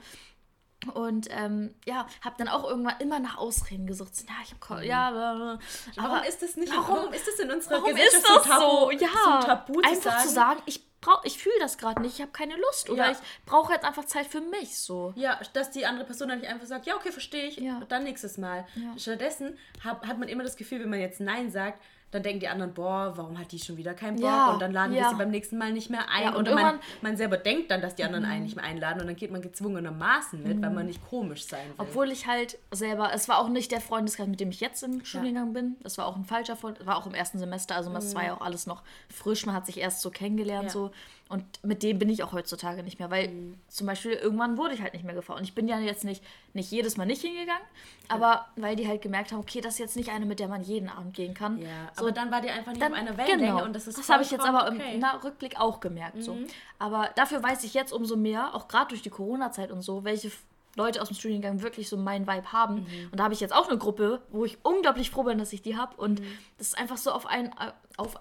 Und 0.93 1.27
ähm, 1.29 1.75
ja, 1.85 2.07
habe 2.23 2.35
dann 2.37 2.47
auch 2.47 2.63
irgendwann 2.63 2.95
immer 2.99 3.19
nach 3.19 3.37
Ausreden 3.37 3.85
gesucht. 3.85 4.11
Ja, 4.27 4.35
ich 4.45 4.51
habe 4.51 4.59
Ko- 4.61 4.77
ja, 4.87 5.09
aber, 5.09 5.59
Warum 5.97 6.23
ist 6.23 6.41
das 6.41 6.55
nicht? 6.55 6.71
warum- 6.71 6.95
Warum, 6.95 7.13
ist 7.13 7.27
das 7.27 7.37
in 7.39 7.51
unserer 7.51 7.81
Warum 7.81 7.89
Gesellschaft 7.89 8.15
ist 8.23 8.29
das 8.29 8.43
so, 8.45 8.49
tabu, 8.49 8.63
so? 8.85 8.91
Ja, 8.91 9.09
so 9.41 9.45
tabu 9.47 9.73
zu 9.81 9.89
einfach 9.89 10.11
sagen? 10.11 10.27
zu 10.27 10.33
sagen, 10.33 10.61
ich 10.67 10.99
brauch, 11.01 11.21
ich 11.25 11.37
fühle 11.37 11.55
das 11.59 11.77
gerade 11.77 12.01
nicht, 12.01 12.15
ich 12.15 12.21
habe 12.21 12.31
keine 12.31 12.55
Lust 12.55 12.89
oder 12.89 13.07
Ja. 13.07 13.11
ich 13.11 13.17
brauche 13.45 13.73
jetzt 13.73 13.83
einfach 13.83 14.05
Zeit 14.05 14.27
für 14.27 14.39
mich 14.39 14.77
so. 14.79 15.11
Ja, 15.17 15.37
dass 15.51 15.71
die 15.71 15.85
andere 15.85 16.05
Person 16.05 16.29
dann 16.29 16.39
nicht 16.39 16.49
einfach 16.49 16.65
sagt, 16.67 16.85
ja, 16.85 16.95
okay, 16.95 17.11
verstehe 17.11 17.47
ich, 17.47 17.57
Ja. 17.57 17.81
dann 17.89 18.05
nächstes 18.05 18.37
Mal. 18.37 18.65
Ja. 18.75 18.97
Stattdessen 18.97 19.57
hat, 19.83 20.07
hat 20.07 20.17
man 20.17 20.29
immer 20.29 20.43
das 20.43 20.55
Gefühl, 20.55 20.79
wenn 20.79 20.89
man 20.89 20.99
jetzt 21.01 21.19
Nein 21.19 21.51
sagt, 21.51 21.81
dann 22.11 22.23
denken 22.23 22.39
die 22.39 22.47
anderen, 22.47 22.73
boah, 22.73 23.13
warum 23.15 23.37
hat 23.37 23.51
die 23.51 23.59
schon 23.59 23.77
wieder 23.77 23.93
keinen 23.93 24.15
Bock? 24.15 24.25
Ja, 24.25 24.51
Und 24.53 24.61
dann 24.61 24.71
laden 24.71 24.93
wir 24.93 25.01
ja. 25.01 25.09
sie 25.09 25.15
beim 25.15 25.29
nächsten 25.29 25.57
Mal 25.57 25.71
nicht 25.71 25.89
mehr 25.91 26.09
ein. 26.09 26.23
Ja, 26.23 26.35
und 26.35 26.47
und 26.47 26.55
man, 26.55 26.75
Mhm. 26.75 26.79
man 27.01 27.17
selber 27.17 27.37
denkt 27.37 27.69
dann, 27.69 27.81
dass 27.81 27.95
die 27.95 28.03
anderen 28.03 28.25
einen 28.25 28.43
nicht 28.43 28.55
mehr 28.55 28.65
einladen 28.65 29.01
und 29.01 29.07
dann 29.07 29.15
geht 29.15 29.31
man 29.31 29.41
gezwungenermaßen 29.41 30.41
mit, 30.43 30.61
weil 30.61 30.71
man 30.71 30.85
nicht 30.87 31.05
komisch 31.07 31.45
sein 31.45 31.65
will. 31.67 31.73
Obwohl 31.77 32.11
ich 32.11 32.27
halt 32.27 32.57
selber, 32.71 33.11
es 33.13 33.29
war 33.29 33.39
auch 33.39 33.49
nicht 33.49 33.71
der 33.71 33.81
Freundeskreis, 33.81 34.27
mit 34.27 34.39
dem 34.39 34.49
ich 34.49 34.59
jetzt 34.59 34.81
im 34.83 35.03
Studiengang 35.05 35.53
bin. 35.53 35.75
Das 35.83 35.97
war 35.97 36.05
auch 36.07 36.15
ein 36.15 36.25
falscher 36.25 36.55
Freund, 36.55 36.85
war 36.85 36.97
auch 36.97 37.05
im 37.05 37.13
ersten 37.13 37.39
Semester, 37.39 37.75
also 37.75 37.91
das 37.93 38.15
war 38.15 38.25
ja 38.25 38.33
auch 38.35 38.41
alles 38.41 38.65
noch 38.67 38.83
frisch, 39.09 39.45
man 39.45 39.55
hat 39.55 39.65
sich 39.65 39.77
erst 39.79 40.01
so 40.01 40.09
kennengelernt 40.09 40.71
so. 40.71 40.91
Und 41.29 41.45
mit 41.63 41.83
dem 41.83 41.99
bin 41.99 42.09
ich 42.09 42.23
auch 42.23 42.31
heutzutage 42.33 42.81
nicht 42.81 42.97
mehr, 42.97 43.11
weil 43.11 43.31
zum 43.67 43.85
Beispiel 43.85 44.13
irgendwann 44.13 44.57
wurde 44.57 44.73
ich 44.73 44.81
halt 44.81 44.93
nicht 44.93 45.05
mehr 45.05 45.13
gefahren. 45.13 45.37
Und 45.37 45.43
ich 45.43 45.53
bin 45.53 45.67
ja 45.67 45.77
jetzt 45.79 46.03
nicht, 46.03 46.23
nicht 46.53 46.71
jedes 46.71 46.97
Mal 46.97 47.05
nicht 47.05 47.21
hingegangen, 47.21 47.61
aber 48.07 48.47
weil 48.55 48.75
die 48.75 48.87
halt 48.87 49.03
gemerkt 49.03 49.31
haben, 49.31 49.39
okay, 49.39 49.61
das 49.61 49.73
ist 49.73 49.79
jetzt 49.79 49.95
nicht 49.95 50.09
eine, 50.09 50.25
mit 50.25 50.39
der 50.39 50.47
man 50.47 50.63
jeden 50.63 50.89
Abend 50.89 51.13
gehen 51.13 51.35
kann. 51.35 51.59
ja, 51.59 51.67
so, 51.93 52.01
aber 52.01 52.11
dann 52.11 52.31
war 52.31 52.41
die 52.41 52.49
einfach 52.49 52.71
nicht 52.71 52.81
dann, 52.81 52.93
auf 52.93 52.97
einer 52.99 53.15
Wellenlänge 53.15 53.53
genau. 53.53 53.63
und 53.63 53.73
das 53.73 53.85
ist 53.85 53.99
das 53.99 54.09
habe 54.09 54.23
ich 54.23 54.31
jetzt 54.31 54.43
aber 54.43 54.67
im 54.69 54.77
okay. 54.77 54.95
Mhm. 54.95 55.01
na, 55.01 55.17
Rückblick 55.23 55.59
auch 55.59 55.79
gemerkt. 55.79 56.23
So. 56.23 56.35
Aber 56.79 57.11
dafür 57.15 57.43
weiß 57.43 57.63
ich 57.63 57.75
jetzt 57.75 57.93
umso 57.93 58.15
mehr, 58.17 58.55
auch 58.55 58.67
gerade 58.67 58.87
durch 58.89 59.03
die 59.03 59.11
Corona-Zeit 59.11 59.69
und 59.71 59.83
so, 59.83 60.03
welche 60.03 60.31
Leute 60.75 60.99
aus 60.99 61.09
dem 61.09 61.15
Studiengang 61.15 61.61
wirklich 61.61 61.89
so 61.89 61.97
meinen 61.97 62.25
Vibe 62.25 62.51
haben. 62.51 62.75
Mhm. 62.77 63.09
Und 63.11 63.19
da 63.19 63.25
habe 63.25 63.35
ich 63.35 63.39
jetzt 63.39 63.53
auch 63.53 63.67
eine 63.69 63.77
Gruppe, 63.77 64.21
wo 64.31 64.45
ich 64.45 64.57
unglaublich 64.63 65.11
froh 65.11 65.23
bin, 65.23 65.37
dass 65.37 65.53
ich 65.53 65.61
die 65.61 65.77
habe. 65.77 65.95
Und 65.97 66.21
Mhm. 66.21 66.37
das 66.57 66.69
ist 66.69 66.77
einfach 66.79 66.97
so 66.97 67.11
auf 67.11 67.27
ein, 67.27 67.47
äh, 67.49 67.71
auf 67.97 68.15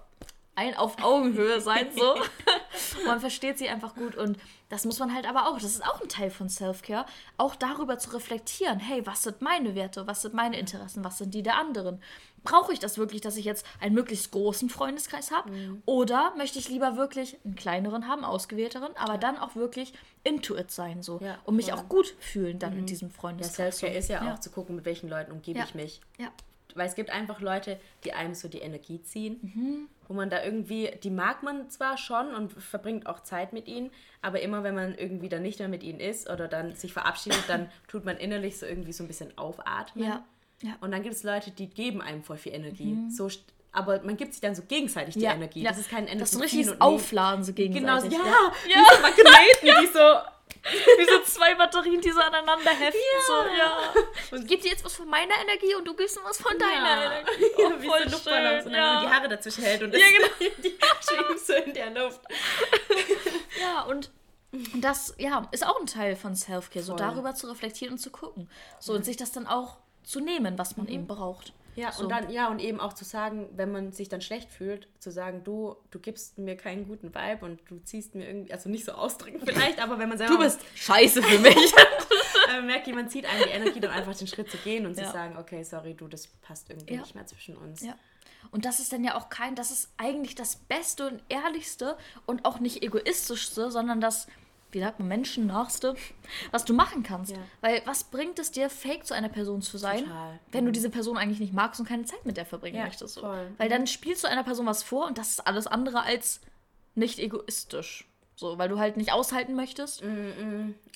ein 0.59 0.75
auf 0.75 1.01
Augenhöhe 1.01 1.61
sein, 1.61 1.87
so. 1.95 2.15
Man 3.05 3.19
versteht 3.19 3.57
sie 3.57 3.69
einfach 3.69 3.95
gut. 3.95 4.15
Und 4.15 4.37
das 4.69 4.85
muss 4.85 4.99
man 4.99 5.13
halt 5.13 5.27
aber 5.27 5.47
auch, 5.47 5.55
das 5.55 5.71
ist 5.71 5.83
auch 5.85 6.01
ein 6.01 6.09
Teil 6.09 6.29
von 6.29 6.49
Self-Care, 6.49 7.05
auch 7.37 7.55
darüber 7.55 7.97
zu 7.97 8.11
reflektieren, 8.11 8.79
hey, 8.79 9.05
was 9.07 9.23
sind 9.23 9.41
meine 9.41 9.73
Werte, 9.75 10.05
was 10.05 10.21
sind 10.21 10.33
meine 10.33 10.59
Interessen, 10.59 11.03
was 11.03 11.17
sind 11.17 11.33
die 11.33 11.41
der 11.43 11.55
anderen? 11.57 12.01
Brauche 12.43 12.71
ich 12.71 12.79
das 12.79 12.97
wirklich, 12.97 13.21
dass 13.21 13.35
ich 13.37 13.45
jetzt 13.45 13.65
einen 13.81 13.95
möglichst 13.95 14.31
großen 14.31 14.69
Freundeskreis 14.69 15.31
habe? 15.31 15.49
Mhm. 15.51 15.81
Oder 15.85 16.33
möchte 16.37 16.59
ich 16.59 16.69
lieber 16.69 16.95
wirklich 16.97 17.37
einen 17.43 17.55
kleineren 17.55 18.07
haben, 18.07 18.23
ausgewählteren, 18.23 18.95
aber 18.97 19.17
dann 19.17 19.37
auch 19.37 19.55
wirklich 19.55 19.93
into 20.23 20.55
it 20.55 20.71
sein, 20.71 21.01
so. 21.03 21.19
Ja, 21.21 21.37
und 21.45 21.55
mich 21.55 21.67
voll. 21.67 21.75
Mhm. 21.75 21.81
auch 21.81 21.89
gut 21.89 22.15
fühlen 22.19 22.59
dann 22.59 22.77
in 22.77 22.85
diesem 22.85 23.09
Ja, 23.09 23.13
Freundeskreis. 23.15 23.79
Selfcare 23.79 23.93
ist 23.97 24.09
ja, 24.09 24.23
Ja. 24.25 24.33
auch 24.35 24.39
zu 24.39 24.51
gucken, 24.51 24.75
mit 24.75 24.85
welchen 24.85 25.09
Leuten 25.09 25.31
umgebe 25.31 25.59
Ja. 25.59 25.65
ich 25.65 25.73
mich. 25.75 26.01
Ja. 26.17 26.27
Weil 26.75 26.87
es 26.87 26.95
gibt 26.95 27.09
einfach 27.09 27.41
Leute, 27.41 27.79
die 28.03 28.13
einem 28.13 28.35
so 28.35 28.47
die 28.47 28.59
Energie 28.59 29.01
ziehen, 29.01 29.39
Mhm. 29.41 29.87
Wo 30.09 30.13
man 30.13 30.29
da 30.29 30.43
irgendwie, 30.43 30.91
die 31.03 31.09
mag 31.11 31.43
man 31.43 31.69
zwar 31.69 31.97
schon 31.97 32.33
und 32.35 32.51
verbringt 32.51 33.05
auch 33.07 33.21
Zeit 33.21 33.53
mit 33.53 33.67
ihnen, 33.69 33.91
aber 34.21 34.41
immer 34.41 34.63
wenn 34.63 34.75
man 34.75 34.95
irgendwie 34.95 35.29
dann 35.29 35.43
nicht 35.43 35.59
mehr 35.59 35.69
mit 35.69 35.83
ihnen 35.83 36.01
ist 36.01 36.29
oder 36.29 36.49
dann 36.49 36.75
sich 36.75 36.91
verabschiedet, 36.91 37.43
dann 37.47 37.69
tut 37.87 38.03
man 38.03 38.17
innerlich 38.17 38.57
so 38.59 38.65
irgendwie 38.65 38.91
so 38.91 39.03
ein 39.05 39.07
bisschen 39.07 39.37
aufatmen. 39.37 40.03
Ja. 40.03 40.25
Ja. 40.61 40.71
Und 40.81 40.91
dann 40.91 41.03
gibt 41.03 41.15
es 41.15 41.23
Leute, 41.23 41.51
die 41.51 41.67
geben 41.69 42.01
einem 42.01 42.21
voll 42.21 42.35
viel 42.37 42.53
Energie. 42.53 42.97
So, 43.09 43.27
st- 43.27 43.39
aber 43.71 44.01
man 44.01 44.17
gibt 44.17 44.33
sich 44.33 44.41
dann 44.41 44.55
so 44.55 44.63
gegenseitig 44.63 45.13
die 45.13 45.21
Ja, 45.21 45.33
Energie. 45.35 45.61
ja. 45.61 45.69
Das 45.69 45.79
ist 45.79 45.89
kein 45.89 46.03
Energie. 46.05 46.19
Das 46.19 46.31
ist 46.31 46.35
ein 46.37 46.41
richtiges 46.41 46.81
Aufladen 46.81 47.45
so 47.45 47.53
gegenseitig. 47.53 48.09
Genau, 48.09 48.23
ja. 48.25 48.51
ja. 48.67 48.75
Wie 48.81 48.95
so 48.95 49.01
Magneten, 49.01 49.83
die 49.83 49.87
so 49.93 49.99
Wie 50.63 51.05
so 51.05 51.19
zwei 51.23 51.55
Batterien, 51.55 52.01
die 52.01 52.11
so 52.11 52.19
aneinander 52.19 52.71
heften. 52.71 52.99
So, 53.27 53.33
ja. 53.57 53.93
Und 54.31 54.47
gib 54.47 54.61
dir 54.61 54.71
jetzt 54.71 54.83
was 54.85 54.95
von 54.95 55.07
meiner 55.07 55.33
Energie 55.41 55.73
und 55.75 55.85
du 55.87 55.95
gibst 55.95 56.17
mir 56.17 56.23
was 56.25 56.37
von 56.39 56.57
deiner 56.57 56.73
Ja. 56.73 57.03
Energie. 57.05 57.45
Ja, 57.57 57.67
Oh, 57.67 57.81
wie 57.81 57.87
voll 57.87 58.03
so 58.05 58.09
Luftballons 58.11 58.65
und 58.65 58.73
dann 58.73 58.81
wenn 58.81 58.93
man 58.93 58.99
die 59.01 59.05
ja. 59.05 59.13
Haare 59.13 59.27
dazwischen 59.29 59.63
hält 59.63 59.83
und 59.83 59.93
das 59.93 60.01
Ja, 60.01 60.07
genau. 60.07 60.53
die 60.63 60.77
schweben 61.07 61.37
so 61.37 61.53
in 61.53 61.73
der 61.73 61.89
Luft. 61.91 62.21
ja, 63.61 63.81
und 63.83 64.11
das 64.75 65.13
ja, 65.17 65.47
ist 65.51 65.65
auch 65.65 65.79
ein 65.79 65.85
Teil 65.87 66.15
von 66.15 66.35
Self-Care, 66.35 66.83
so 66.83 66.95
darüber 66.95 67.35
zu 67.35 67.47
reflektieren 67.47 67.93
und 67.93 67.99
zu 67.99 68.09
gucken. 68.09 68.49
So 68.79 68.93
und 68.93 69.05
sich 69.05 69.17
das 69.17 69.31
dann 69.31 69.47
auch 69.47 69.77
zu 70.03 70.19
nehmen, 70.19 70.57
was 70.57 70.75
man 70.77 70.87
eben 70.87 71.05
braucht. 71.07 71.53
Ja, 71.79 71.91
So. 71.91 72.03
und 72.03 72.09
dann, 72.09 72.29
ja, 72.29 72.49
und 72.49 72.59
eben 72.59 72.79
auch 72.79 72.93
zu 72.93 73.03
sagen, 73.05 73.47
wenn 73.55 73.71
man 73.71 73.91
sich 73.91 74.09
dann 74.09 74.21
schlecht 74.21 74.51
fühlt, 74.51 74.87
zu 74.99 75.11
sagen, 75.11 75.43
du, 75.43 75.75
du 75.91 75.99
gibst 75.99 76.37
mir 76.37 76.55
keinen 76.57 76.87
guten 76.87 77.13
Vibe 77.15 77.45
und 77.45 77.59
du 77.69 77.79
ziehst 77.79 78.15
mir 78.15 78.27
irgendwie, 78.27 78.51
also 78.53 78.69
nicht 78.69 78.85
so 78.85 78.91
ausdrücken 78.91 79.41
vielleicht, 79.45 79.79
aber 79.81 79.97
wenn 79.99 80.09
man 80.09 80.17
selber 80.17 80.33
Du 80.35 80.39
bist 80.39 80.59
scheiße 80.75 81.21
für 81.23 81.39
mich. 81.39 81.55
äh, 82.53 82.61
merkt, 82.61 82.87
jemand 82.87 83.11
zieht 83.11 83.25
einem 83.25 83.43
die 83.43 83.49
Energie, 83.49 83.79
dann 83.79 83.91
einfach 83.91 84.15
den 84.15 84.27
Schritt 84.27 84.51
zu 84.51 84.57
gehen 84.57 84.85
und 84.85 84.97
Ja. 84.97 85.05
zu 85.05 85.11
sagen, 85.13 85.37
okay, 85.37 85.63
sorry, 85.63 85.93
du, 85.93 86.07
das 86.07 86.27
passt 86.27 86.69
irgendwie 86.69 86.93
Ja. 86.95 87.01
nicht 87.01 87.15
mehr 87.15 87.25
zwischen 87.25 87.55
uns. 87.55 87.81
Ja. 87.81 87.95
Und 88.51 88.65
das 88.65 88.79
ist 88.79 88.91
dann 88.93 89.03
ja 89.03 89.15
auch 89.17 89.29
kein, 89.29 89.53
das 89.55 89.69
ist 89.69 89.89
eigentlich 89.97 90.33
das 90.33 90.55
Beste 90.55 91.07
und 91.07 91.21
Ehrlichste 91.29 91.97
und 92.25 92.45
auch 92.45 92.59
nicht 92.59 92.81
egoistischste, 92.83 93.69
sondern 93.69 93.99
das, 94.01 94.27
wie 94.71 94.79
sagt 94.79 94.99
man, 94.99 95.07
Menschennachste, 95.07 95.95
was 96.51 96.65
du 96.65 96.73
machen 96.73 97.03
kannst. 97.03 97.31
Ja. 97.31 97.37
Weil 97.61 97.81
was 97.85 98.03
bringt 98.03 98.37
es 98.39 98.51
dir, 98.51 98.69
fake 98.69 99.05
zu 99.05 99.13
einer 99.13 99.29
Person 99.29 99.61
zu 99.61 99.77
sein, 99.77 100.05
Total. 100.05 100.39
wenn 100.51 100.65
du 100.65 100.71
diese 100.71 100.89
Person 100.89 101.17
eigentlich 101.17 101.39
nicht 101.39 101.53
magst 101.53 101.79
und 101.79 101.87
keine 101.87 102.05
Zeit 102.05 102.25
mit 102.25 102.37
der 102.37 102.45
verbringen 102.45 102.77
Ja, 102.77 102.85
möchtest? 102.85 103.15
So. 103.15 103.23
Weil 103.57 103.69
dann 103.69 103.87
spielst 103.87 104.23
du 104.23 104.27
einer 104.27 104.43
Person 104.43 104.65
was 104.65 104.83
vor 104.83 105.07
und 105.07 105.17
das 105.17 105.29
ist 105.31 105.47
alles 105.47 105.67
andere 105.67 106.03
als 106.03 106.41
nicht 106.95 107.19
egoistisch. 107.19 108.05
So, 108.35 108.57
weil 108.57 108.69
du 108.69 108.79
halt 108.79 108.95
nicht 108.95 109.11
aushalten 109.11 109.53
möchtest. 109.55 110.01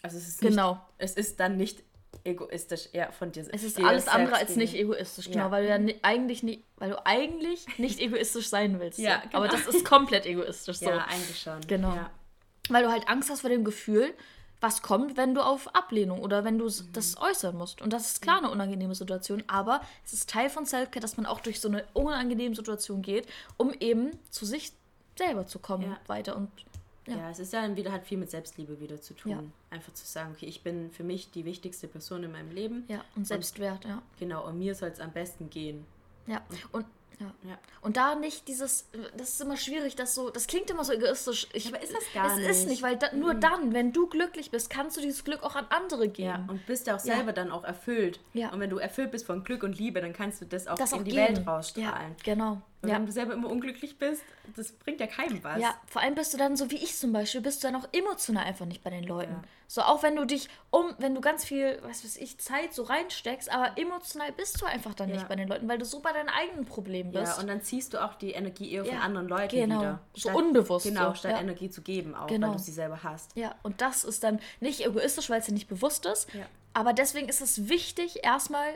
Also 0.02 0.18
es 0.18 0.28
ist 0.28 0.40
Genau. 0.42 0.74
nicht, 0.74 0.82
es 1.00 1.14
ist 1.16 1.40
dann 1.40 1.58
nicht 1.58 1.84
egoistisch 2.24 2.88
eher 2.94 3.12
von 3.12 3.32
dir. 3.32 3.46
Es 3.52 3.64
ist 3.64 3.78
alles 3.84 4.08
andere 4.08 4.36
selbst 4.38 4.50
als 4.50 4.56
nicht 4.56 4.76
egoistisch, 4.76 5.26
genau, 5.26 5.46
Ja. 5.46 5.52
weil 5.52 5.64
du 5.64 5.70
ja 5.70 5.78
ni- 5.78 6.00
eigentlich 6.04 6.42
nicht, 6.44 6.64
weil 6.78 6.92
du 6.92 7.06
eigentlich 7.06 7.66
nicht 7.78 8.00
egoistisch 8.00 8.48
sein 8.48 8.80
willst. 8.80 9.00
Ja, 9.00 9.24
so. 9.32 9.38
Aber 9.38 9.48
genau. 9.50 9.60
das 9.66 9.76
ist 9.76 9.84
komplett 9.86 10.26
egoistisch. 10.26 10.78
So. 10.84 10.90
Ja, 10.90 11.06
eigentlich 11.10 11.42
schon. 11.42 11.60
Genau. 11.68 11.96
Ja. 11.96 12.10
Weil 12.70 12.84
du 12.84 12.92
halt 12.92 13.08
Angst 13.10 13.30
hast 13.30 13.42
vor 13.42 13.50
dem 13.50 13.64
Gefühl, 13.64 14.14
was 14.62 14.82
kommt, 14.82 15.18
wenn 15.18 15.34
du 15.36 15.42
auf 15.42 15.76
Ablehnung 15.76 16.20
oder 16.22 16.46
wenn 16.46 16.58
du 16.58 16.66
Mhm. 16.66 16.94
das 16.94 17.18
äußern 17.18 17.58
musst. 17.58 17.82
Und 17.82 17.92
das 17.92 18.08
ist 18.08 18.22
klar 18.22 18.38
eine 18.38 18.50
unangenehme 18.50 18.96
Situation, 18.96 19.44
aber 19.48 19.82
es 20.06 20.14
ist 20.14 20.30
Teil 20.30 20.50
von 20.50 20.66
Selfcare, 20.66 21.02
dass 21.02 21.18
man 21.18 21.26
auch 21.26 21.42
durch 21.42 21.60
so 21.60 21.68
eine 21.68 21.84
unangenehme 21.94 22.56
Situation 22.56 23.02
geht, 23.02 23.28
um 23.58 23.74
eben 23.80 24.12
zu 24.30 24.46
sich 24.46 24.72
selber 25.18 25.46
zu 25.48 25.60
kommen 25.60 25.84
Ja. 25.84 25.98
weiter. 26.08 26.38
Und 26.38 26.50
Ja. 27.06 27.18
Ja. 27.18 27.30
es 27.32 27.40
ist 27.40 27.52
ja 27.52 27.62
dann 27.62 27.76
wieder, 27.76 27.92
hat 27.92 28.06
viel 28.06 28.18
mit 28.18 28.32
Selbstliebe 28.32 28.80
wieder 28.80 29.02
zu 29.02 29.14
tun. 29.14 29.32
Ja. 29.34 29.44
Einfach 29.70 29.94
zu 29.94 30.06
sagen, 30.08 30.32
okay, 30.34 30.46
ich 30.46 30.64
bin 30.64 30.90
für 30.92 31.04
mich 31.04 31.32
die 31.32 31.44
wichtigste 31.44 31.90
Person 31.90 32.24
in 32.24 32.32
meinem 32.32 32.52
Leben. 32.52 32.86
ja, 32.88 33.04
und 33.18 33.28
Selbstwert, 33.28 33.84
ja. 33.84 34.02
Genau, 34.20 34.48
und 34.48 34.58
mir 34.58 34.74
soll 34.74 34.88
es 34.90 35.02
am 35.02 35.12
besten 35.12 35.50
gehen. 35.50 35.86
Ja. 36.28 36.42
Und 36.72 36.86
ja. 37.20 37.32
Ja. 37.50 37.58
Und 37.82 37.98
da 37.98 38.16
nicht 38.16 38.48
dieses, 38.48 38.88
das 39.18 39.30
ist 39.30 39.42
immer 39.42 39.58
schwierig, 39.58 39.96
das 39.96 40.16
so, 40.16 40.30
das 40.30 40.48
klingt 40.48 40.70
immer 40.70 40.84
so 40.84 40.94
egoistisch. 40.94 41.48
Ich, 41.54 41.68
Aber 41.68 41.82
ist 41.82 41.94
das 41.94 42.04
gar 42.14 42.38
es 42.38 42.46
ist 42.48 42.58
nicht. 42.60 42.68
nicht, 42.70 42.82
weil 42.84 42.96
da, 42.98 43.14
nur 43.14 43.34
dann, 43.34 43.74
wenn 43.74 43.92
du 43.92 44.08
glücklich 44.08 44.52
bist, 44.52 44.70
kannst 44.70 44.98
du 44.98 45.02
dieses 45.02 45.24
Glück 45.24 45.44
auch 45.44 45.56
an 45.56 45.66
andere 45.70 46.08
geben. 46.08 46.28
Ja, 46.28 46.46
und 46.48 46.66
bist 46.66 46.88
ja 46.88 46.96
auch 46.96 47.04
Ja. 47.06 47.16
selber 47.16 47.34
dann 47.34 47.52
auch 47.52 47.64
erfüllt. 47.64 48.20
Ja. 48.34 48.50
Und 48.52 48.60
wenn 48.60 48.70
du 48.70 48.78
erfüllt 48.78 49.12
bist 49.12 49.26
von 49.26 49.44
Glück 49.44 49.64
und 49.64 49.78
Liebe, 49.78 50.00
dann 50.02 50.14
kannst 50.14 50.42
du 50.42 50.46
das 50.46 50.68
auch 50.68 50.76
das 50.78 50.92
in 50.94 51.00
auch 51.00 51.04
die 51.04 51.12
geben. 51.12 51.36
Welt 51.38 51.48
rausstrahlen. 51.48 52.12
Ja, 52.18 52.24
genau. 52.24 52.62
Und 52.82 52.90
Ja. 52.90 52.96
wenn 52.96 53.06
du 53.06 53.12
selber 53.12 53.34
immer 53.34 53.50
unglücklich 53.50 53.98
bist, 53.98 54.24
das 54.56 54.72
bringt 54.74 55.00
ja 55.00 55.08
keinem 55.08 55.44
was. 55.44 55.60
Ja, 55.62 55.74
vor 55.88 56.02
allem 56.02 56.16
bist 56.16 56.34
du 56.34 56.38
dann 56.38 56.56
so 56.58 56.70
wie 56.72 56.76
ich 56.78 56.98
zum 56.98 57.14
Beispiel, 57.14 57.42
bist 57.42 57.64
du 57.64 57.68
dann 57.68 57.82
auch 57.82 57.88
emotional 57.94 58.44
einfach 58.46 58.66
nicht 58.66 58.84
bei 58.84 58.90
den 58.90 59.04
Leuten. 59.06 59.36
So 59.74 59.82
auch 59.82 60.04
wenn 60.04 60.16
du 60.16 60.24
dich 60.24 60.50
um, 60.70 60.94
wenn 61.00 61.16
du 61.16 61.20
ganz 61.22 61.44
viel, 61.44 61.80
was 61.82 62.04
weiß 62.04 62.18
ich, 62.18 62.38
Zeit 62.38 62.76
so 62.76 62.84
reinsteckst, 62.84 63.52
aber 63.52 63.76
emotional 63.76 64.32
bist 64.32 64.62
du 64.62 64.68
einfach 64.68 64.94
dann 64.94 65.10
Ja. 65.10 65.16
nicht 65.16 65.28
bei 65.28 65.36
den 65.36 65.48
Leuten, 65.48 65.68
weil 65.68 65.80
du 65.80 65.86
so 65.86 66.00
bei 66.00 66.14
deinen 66.14 66.30
eigenen 66.30 66.66
Problemen 66.66 67.12
bist. 67.12 67.38
Ja, 67.38 67.42
und 67.42 67.48
dann 67.48 67.64
ziehst 67.64 67.92
du 67.96 67.98
auch 68.06 68.14
die 68.14 68.34
Energie 68.34 68.72
eher 68.72 68.86
von 68.86 68.94
Ja, 68.94 69.00
anderen 69.02 69.28
Leuten 69.28 69.56
genau. 69.56 69.80
wieder. 69.80 70.00
So 70.14 70.30
unbewusst 70.30 70.86
Genau, 70.86 71.10
so, 71.10 71.16
statt 71.16 71.32
ja. 71.32 71.40
Energie 71.40 71.72
zu 71.72 71.82
geben, 71.82 72.14
auch 72.14 72.28
Genau. 72.28 72.50
weil 72.50 72.54
du 72.58 72.60
sie 72.62 72.72
selber 72.72 73.02
hast. 73.02 73.36
Ja, 73.36 73.56
und 73.64 73.82
das 73.82 74.04
ist 74.04 74.24
dann 74.24 74.40
nicht 74.60 74.86
egoistisch, 74.86 75.32
weil 75.32 75.40
es 75.40 75.48
dir 75.48 75.54
nicht 75.54 75.68
bewusst 75.70 76.06
ist, 76.06 76.28
aber 76.74 76.94
deswegen 76.94 77.28
ist 77.28 77.42
es 77.42 77.68
wichtig, 77.68 78.24
erstmal 78.24 78.68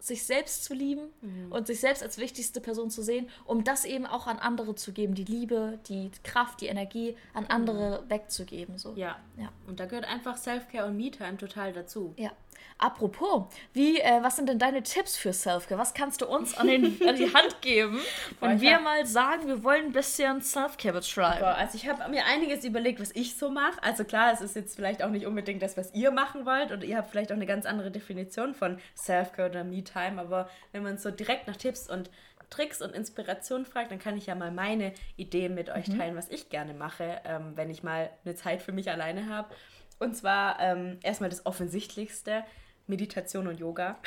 sich 0.00 0.22
selbst 0.24 0.64
zu 0.64 0.74
lieben 0.74 1.08
Mhm. 1.20 1.50
und 1.52 1.66
sich 1.66 1.80
selbst 1.80 2.02
als 2.02 2.18
wichtigste 2.18 2.60
Person 2.60 2.88
zu 2.90 3.02
sehen, 3.02 3.28
um 3.44 3.64
das 3.64 3.84
eben 3.84 4.06
auch 4.06 4.26
an 4.26 4.38
andere 4.38 4.74
zu 4.74 4.92
geben, 4.92 5.14
die 5.14 5.24
Liebe, 5.24 5.78
die 5.88 6.10
Kraft, 6.22 6.60
die 6.60 6.66
Energie 6.66 7.16
an 7.34 7.46
andere 7.46 8.04
wegzugeben. 8.08 8.78
So. 8.78 8.92
Mhm. 8.92 8.96
Ja. 8.98 9.16
Ja. 9.36 9.52
Und 9.66 9.80
da 9.80 9.86
gehört 9.86 10.06
einfach 10.06 10.36
Self-Care 10.36 10.86
und 10.86 10.96
Me-Time 10.96 11.36
total 11.36 11.72
dazu. 11.72 12.14
Ja. 12.16 12.30
Apropos, 12.78 13.44
wie, 13.72 13.98
äh, 14.00 14.22
was 14.22 14.36
sind 14.36 14.48
denn 14.48 14.58
deine 14.58 14.82
Tipps 14.82 15.16
für 15.16 15.32
Selfcare? 15.32 15.80
Was 15.80 15.94
kannst 15.94 16.20
du 16.20 16.26
uns 16.26 16.56
an, 16.56 16.68
den, 16.68 16.84
an 17.08 17.16
die 17.16 17.32
Hand 17.34 17.60
geben, 17.60 17.98
wenn 18.40 18.60
wir 18.60 18.74
hab- 18.76 18.82
mal 18.82 19.04
sagen, 19.06 19.46
wir 19.48 19.64
wollen 19.64 19.86
ein 19.86 19.92
bisschen 19.92 20.40
Selfcare 20.40 20.94
betreiben? 20.94 21.40
Boah, 21.40 21.54
also 21.56 21.76
ich 21.76 21.88
habe 21.88 22.08
mir 22.10 22.24
einiges 22.26 22.64
überlegt, 22.64 23.00
was 23.00 23.10
ich 23.12 23.36
so 23.36 23.50
mache. 23.50 23.82
Also 23.82 24.04
klar, 24.04 24.32
es 24.32 24.40
ist 24.40 24.54
jetzt 24.56 24.76
vielleicht 24.76 25.02
auch 25.02 25.10
nicht 25.10 25.26
unbedingt 25.26 25.62
das, 25.62 25.76
was 25.76 25.92
ihr 25.94 26.10
machen 26.10 26.46
wollt. 26.46 26.70
Und 26.70 26.84
ihr 26.84 26.96
habt 26.96 27.10
vielleicht 27.10 27.32
auch 27.32 27.36
eine 27.36 27.46
ganz 27.46 27.66
andere 27.66 27.90
Definition 27.90 28.54
von 28.54 28.78
Self-Care 28.96 29.50
oder 29.50 29.64
Me-Time. 29.64 30.20
Aber 30.20 30.48
wenn 30.72 30.82
man 30.82 30.98
so 30.98 31.10
direkt 31.10 31.46
nach 31.48 31.56
Tipps 31.56 31.88
und 31.88 32.10
Tricks 32.50 32.80
und 32.80 32.94
Inspiration 32.94 33.66
fragt, 33.66 33.90
dann 33.90 33.98
kann 33.98 34.16
ich 34.16 34.24
ja 34.26 34.34
mal 34.34 34.50
meine 34.50 34.94
Ideen 35.16 35.54
mit 35.54 35.68
euch 35.68 35.84
teilen, 35.86 36.16
was 36.16 36.30
ich 36.30 36.48
gerne 36.48 36.72
mache, 36.72 37.20
ähm, 37.26 37.52
wenn 37.56 37.68
ich 37.68 37.82
mal 37.82 38.08
eine 38.24 38.36
Zeit 38.36 38.62
für 38.62 38.72
mich 38.72 38.90
alleine 38.90 39.28
habe. 39.28 39.48
Und 39.98 40.16
zwar 40.16 40.60
ähm, 40.60 40.98
erstmal 41.02 41.30
das 41.30 41.44
Offensichtlichste, 41.46 42.44
Meditation 42.86 43.46
und 43.46 43.58
Yoga. 43.60 43.98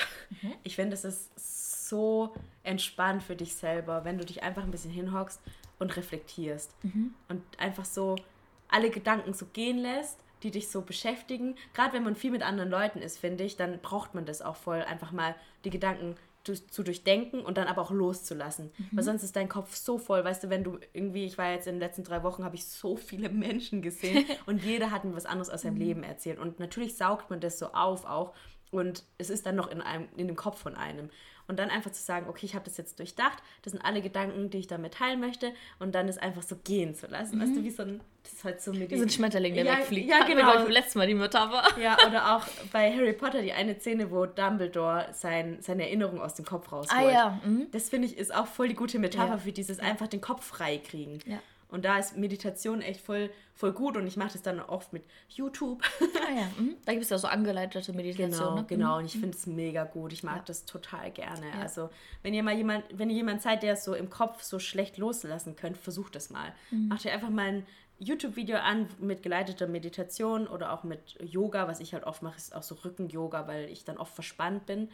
Ich 0.64 0.76
finde, 0.76 0.94
es 0.96 1.04
ist 1.04 1.88
so 1.90 2.34
entspannt 2.64 3.22
für 3.22 3.36
dich 3.36 3.56
selber, 3.56 4.06
wenn 4.06 4.18
du 4.18 4.26
dich 4.26 4.44
einfach 4.44 4.64
ein 4.64 4.72
bisschen 4.72 4.92
hinhockst 4.92 5.42
und 5.78 5.96
reflektierst. 5.98 6.74
Und 7.28 7.44
einfach 7.58 7.86
so 7.86 8.16
alle 8.70 8.90
Gedanken 8.90 9.34
so 9.34 9.46
gehen 9.48 9.78
lässt, 9.78 10.18
die 10.44 10.52
dich 10.52 10.70
so 10.70 10.82
beschäftigen. 10.82 11.56
Gerade 11.74 11.94
wenn 11.94 12.04
man 12.04 12.16
viel 12.16 12.32
mit 12.32 12.42
anderen 12.42 12.70
Leuten 12.70 13.00
ist, 13.00 13.20
finde 13.20 13.44
ich, 13.44 13.58
dann 13.58 13.80
braucht 13.80 14.16
man 14.16 14.26
das 14.26 14.42
auch 14.42 14.56
voll, 14.56 14.82
einfach 14.82 15.12
mal 15.12 15.36
die 15.66 15.70
Gedanken 15.70 16.16
zu 16.44 16.84
durchdenken 16.84 17.42
und 17.42 17.58
dann 17.58 17.68
aber 17.68 17.82
auch 17.82 17.92
loszulassen. 17.92 18.72
Weil 18.92 19.04
sonst 19.04 19.24
ist 19.24 19.36
dein 19.36 19.50
Kopf 19.50 19.76
so 19.76 19.98
voll, 19.98 20.24
weißt 20.24 20.44
du, 20.44 20.50
wenn 20.50 20.64
du 20.64 20.80
irgendwie, 20.94 21.26
ich 21.26 21.38
war 21.38 21.52
jetzt 21.52 21.68
in 21.68 21.76
den 21.76 21.80
letzten 21.80 22.04
drei 22.04 22.24
Wochen, 22.24 22.44
habe 22.44 22.56
ich 22.56 22.66
so 22.66 22.96
viele 22.96 23.30
Menschen 23.30 23.82
gesehen 23.82 24.26
und 24.46 24.64
jeder 24.64 24.92
hat 24.92 25.06
mir 25.06 25.16
was 25.16 25.26
anderes 25.26 25.50
aus 25.50 25.62
seinem 25.62 25.78
Leben 25.78 26.04
erzählt. 26.04 26.40
Und 26.40 26.60
natürlich 26.60 26.98
saugt 26.98 27.30
man 27.30 27.40
das 27.40 27.60
so 27.60 27.68
auf 27.68 28.06
auch 28.06 28.34
und 28.72 29.04
es 29.18 29.30
ist 29.30 29.46
dann 29.46 29.56
noch 29.56 29.70
in, 29.70 29.82
einem, 29.82 30.08
in 30.16 30.28
dem 30.28 30.36
Kopf 30.36 30.60
von 30.60 30.76
einem. 30.76 31.10
Und 31.52 31.58
dann 31.60 31.70
einfach 31.70 31.92
zu 31.92 32.02
sagen, 32.02 32.28
okay, 32.30 32.46
ich 32.46 32.56
habe 32.56 32.64
das 32.64 32.78
jetzt 32.78 32.98
durchdacht, 32.98 33.44
das 33.64 33.74
sind 33.74 33.84
alle 33.84 34.02
Gedanken, 34.02 34.50
die 34.50 34.60
ich 34.60 34.68
damit 34.68 34.94
teilen 34.94 35.20
möchte 35.20 35.52
und 35.80 35.94
dann 35.94 36.08
ist 36.08 36.18
einfach 36.22 36.44
so 36.44 36.56
gehen 36.64 36.96
zu 36.96 37.08
lassen. 37.08 37.42
Weißt 37.42 37.54
du, 37.58 37.62
wie 37.62 37.70
so 37.70 37.84
ein, 37.84 38.00
das 38.24 38.32
ist 38.32 38.44
halt 38.46 38.62
so 38.62 38.72
mit 38.72 38.90
Wie 38.90 38.96
so 38.96 39.04
ein 39.04 39.10
Schmetterling, 39.10 39.54
der 39.54 39.66
ja, 39.66 39.78
wegfliegt. 39.80 40.10
Ja, 40.10 40.20
Hatten 40.20 40.30
wir, 40.30 40.36
genau. 40.38 40.54
ich, 40.54 40.60
beim 40.60 40.72
letzten 40.72 41.00
Mal 41.00 41.08
die 41.08 41.14
Metapher. 41.14 41.64
Ja, 41.82 41.98
oder 42.08 42.38
auch 42.38 42.48
bei 42.72 42.90
Harry 42.96 43.12
Potter 43.12 43.42
die 43.42 43.52
eine 43.52 43.78
Szene, 43.78 44.10
wo 44.12 44.26
Dumbledore 44.26 45.08
sein, 45.12 45.58
seine 45.60 45.84
Erinnerung 45.84 46.22
aus 46.22 46.36
dem 46.36 46.46
Kopf 46.46 46.72
rausholt. 46.72 47.02
Ah 47.02 47.12
ja, 47.12 47.40
mhm. 47.44 47.68
Das 47.74 47.90
finde 47.90 48.08
ich 48.08 48.18
ist 48.18 48.34
auch 48.34 48.48
voll 48.48 48.70
die 48.70 48.76
gute 48.76 48.98
Metapher 48.98 49.34
Ja. 49.34 49.38
für 49.40 49.52
dieses 49.52 49.80
einfach 49.80 50.08
den 50.08 50.22
Kopf 50.22 50.46
frei 50.46 50.78
kriegen. 50.78 51.20
Ja. 51.26 51.40
Und 51.72 51.86
da 51.86 51.98
ist 51.98 52.18
Meditation 52.18 52.82
echt 52.82 53.02
voll, 53.02 53.32
voll 53.56 53.72
gut 53.72 53.98
und 53.98 54.06
ich 54.06 54.18
mache 54.18 54.34
das 54.34 54.42
dann 54.42 54.60
oft 54.60 54.94
mit 54.94 55.04
YouTube. 55.30 55.82
Ah 56.02 56.34
ja, 56.34 56.48
mhm. 56.58 56.76
Da 56.86 56.92
gibt 56.92 57.04
es 57.04 57.10
ja 57.10 57.18
so 57.18 57.28
angeleitete 57.28 57.94
Meditation. 57.94 58.32
Genau, 58.32 58.56
ne? 58.56 58.66
genau. 58.68 58.98
Und 58.98 59.06
ich 59.06 59.14
finde 59.14 59.30
es 59.36 59.48
mega 59.48 59.86
gut. 59.86 60.14
Ich 60.14 60.24
mag 60.24 60.38
Ja. 60.38 60.44
das 60.46 60.66
total 60.66 61.12
gerne. 61.12 61.48
Ja. 61.48 61.62
Also, 61.62 61.90
wenn 62.24 62.34
ihr 62.34 62.44
mal 62.44 62.56
jemand, 62.56 62.84
wenn 62.94 63.10
ihr 63.10 63.16
jemand 63.16 63.42
seid, 63.42 63.64
der 63.64 63.74
es 63.74 63.84
so 63.84 63.96
im 63.96 64.10
Kopf 64.10 64.44
so 64.44 64.60
schlecht 64.60 64.98
loslassen 64.98 65.56
könnt, 65.56 65.78
versucht 65.78 66.16
es 66.16 66.30
mal. 66.30 66.54
Mhm. 66.70 66.90
Macht 66.90 67.06
ihr 67.06 67.14
einfach 67.14 67.30
mal 67.30 67.48
ein 67.48 67.66
YouTube-Video 68.00 68.58
an 68.58 68.88
mit 69.00 69.24
geleiteter 69.24 69.68
Meditation 69.68 70.48
oder 70.48 70.74
auch 70.74 70.84
mit 70.84 71.18
Yoga. 71.22 71.68
Was 71.68 71.80
ich 71.80 71.94
halt 71.94 72.04
oft 72.04 72.22
mache, 72.24 72.38
ist 72.38 72.54
auch 72.56 72.64
so 72.64 72.76
Rücken-Yoga, 72.76 73.48
weil 73.48 73.70
ich 73.70 73.86
dann 73.86 73.98
oft 73.98 74.14
verspannt 74.14 74.66
bin. 74.66 74.90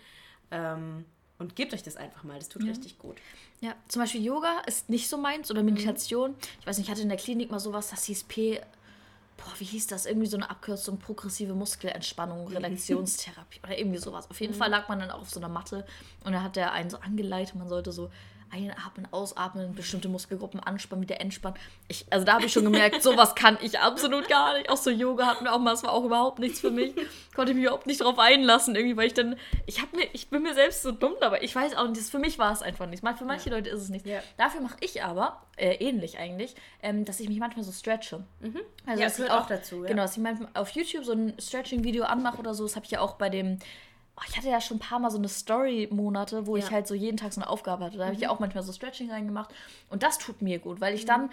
Ähm, 0.51 1.05
und 1.39 1.55
gebt 1.55 1.73
euch 1.73 1.83
das 1.83 1.97
einfach 1.97 2.23
mal. 2.23 2.37
Das 2.39 2.49
tut 2.49 2.63
richtig 2.63 2.97
gut. 2.97 3.17
Ja, 3.61 3.75
zum 3.87 4.01
Beispiel 4.01 4.23
Yoga 4.23 4.59
ist 4.67 4.89
nicht 4.89 5.07
so 5.07 5.17
meins 5.17 5.49
oder 5.49 5.63
Meditation. 5.63 6.35
Ich 6.59 6.67
weiß 6.67 6.77
nicht, 6.77 6.87
ich 6.87 6.91
hatte 6.91 7.01
in 7.01 7.09
der 7.09 7.17
Klinik 7.17 7.51
mal 7.51 7.59
sowas, 7.59 7.89
das 7.89 8.05
hieß 8.05 8.23
P. 8.25 8.61
Boah, 9.37 9.53
wie 9.59 9.65
hieß 9.65 9.87
das? 9.87 10.07
Irgendwie 10.07 10.27
so 10.27 10.37
eine 10.37 10.49
Abkürzung, 10.49 10.97
progressive 10.97 11.53
Muskelentspannung, 11.53 12.47
Relaxionstherapie 12.53 13.59
oder 13.63 13.77
irgendwie 13.77 13.99
sowas. 13.99 14.29
Auf 14.29 14.41
jeden 14.41 14.53
Fall 14.53 14.69
lag 14.69 14.87
man 14.89 14.99
dann 14.99 15.11
auch 15.11 15.21
auf 15.21 15.29
so 15.29 15.39
einer 15.39 15.49
Matte 15.49 15.85
und 16.23 16.33
da 16.33 16.41
hat 16.41 16.55
der 16.55 16.71
einen 16.71 16.89
so 16.89 16.97
angeleitet, 16.97 17.55
man 17.55 17.69
sollte 17.69 17.91
so 17.91 18.09
einatmen, 18.51 19.07
ausatmen, 19.11 19.73
bestimmte 19.75 20.09
Muskelgruppen 20.09 20.59
anspannen, 20.59 21.01
wieder 21.03 21.19
entspannen. 21.21 21.57
Ich, 21.87 22.05
also 22.09 22.25
da 22.25 22.33
habe 22.33 22.45
ich 22.45 22.53
schon 22.53 22.63
gemerkt, 22.63 23.01
sowas 23.03 23.35
kann 23.35 23.57
ich 23.61 23.79
absolut 23.79 24.27
gar 24.27 24.57
nicht. 24.57 24.69
Auch 24.69 24.77
so 24.77 24.89
Yoga 24.89 25.25
hatten 25.25 25.43
wir 25.45 25.53
auch 25.53 25.59
mal, 25.59 25.71
das 25.71 25.83
war 25.83 25.91
auch 25.93 26.03
überhaupt 26.05 26.39
nichts 26.39 26.59
für 26.59 26.71
mich. 26.71 26.93
Konnte 27.35 27.51
ich 27.51 27.55
mich 27.55 27.65
überhaupt 27.65 27.87
nicht 27.87 28.01
drauf 28.01 28.19
einlassen, 28.19 28.75
irgendwie, 28.75 28.97
weil 28.97 29.07
ich 29.07 29.13
dann, 29.13 29.37
ich 29.65 29.81
habe 29.81 29.95
mir, 29.97 30.07
ich 30.13 30.29
bin 30.29 30.43
mir 30.43 30.53
selbst 30.53 30.81
so 30.83 30.91
dumm 30.91 31.13
dabei. 31.19 31.39
Ich 31.41 31.55
weiß 31.55 31.75
auch 31.75 31.87
nicht, 31.87 32.01
für 32.01 32.19
mich 32.19 32.39
war 32.39 32.51
es 32.51 32.61
einfach 32.61 32.87
nicht. 32.87 33.03
Mal- 33.03 33.15
Für 33.15 33.25
manche 33.25 33.49
Leute 33.49 33.69
ist 33.69 33.81
es 33.81 33.89
nicht. 33.89 34.05
Ja. 34.05 34.19
Dafür 34.37 34.61
mache 34.61 34.77
ich 34.81 35.03
aber, 35.03 35.41
äh, 35.55 35.75
ähnlich 35.75 36.17
eigentlich, 36.19 36.55
ähm, 36.81 37.05
dass 37.05 37.19
ich 37.19 37.29
mich 37.29 37.39
manchmal 37.39 37.63
so 37.65 37.71
stretche. 37.71 38.23
Also, 38.85 39.01
Ja, 39.01 39.07
das 39.07 39.17
gehört 39.17 39.31
auch 39.31 39.47
dazu, 39.47 39.83
ja. 39.83 39.89
Genau, 39.89 40.03
dass 40.03 40.17
ich 40.17 40.23
manchmal 40.23 40.49
auf 40.53 40.69
YouTube 40.71 41.03
so 41.05 41.11
ein 41.13 41.33
Stretching-Video 41.39 42.03
anmache 42.05 42.37
oder 42.37 42.53
so. 42.53 42.63
Das 42.63 42.75
habe 42.75 42.85
ich 42.85 42.91
ja 42.91 43.01
auch 43.01 43.13
bei 43.15 43.29
dem. 43.29 43.59
Oh, 44.19 44.23
ich 44.27 44.35
hatte 44.35 44.49
ja 44.49 44.59
schon 44.59 44.77
ein 44.77 44.79
paar 44.79 44.97
Mal 44.99 45.11
so 45.11 45.17
eine 45.19 45.29
Story-Monate, 45.29 46.47
wo 46.47 46.57
ich 46.57 46.65
Ja. 46.65 46.71
halt 46.71 46.87
so 46.87 46.95
jeden 46.95 47.17
Tag 47.17 47.33
so 47.33 47.39
eine 47.41 47.49
Aufgabe 47.49 47.85
hatte. 47.85 47.97
Da 47.97 48.05
habe 48.05 48.15
ich 48.15 48.21
ja 48.21 48.31
auch 48.31 48.39
manchmal 48.39 48.63
so 48.63 48.73
Stretching 48.73 49.11
reingemacht. 49.11 49.53
Und 49.89 50.01
das 50.01 50.17
tut 50.17 50.41
mir 50.41 50.57
gut, 50.59 50.81
weil 50.81 50.95
ich 50.95 51.05
dann 51.05 51.29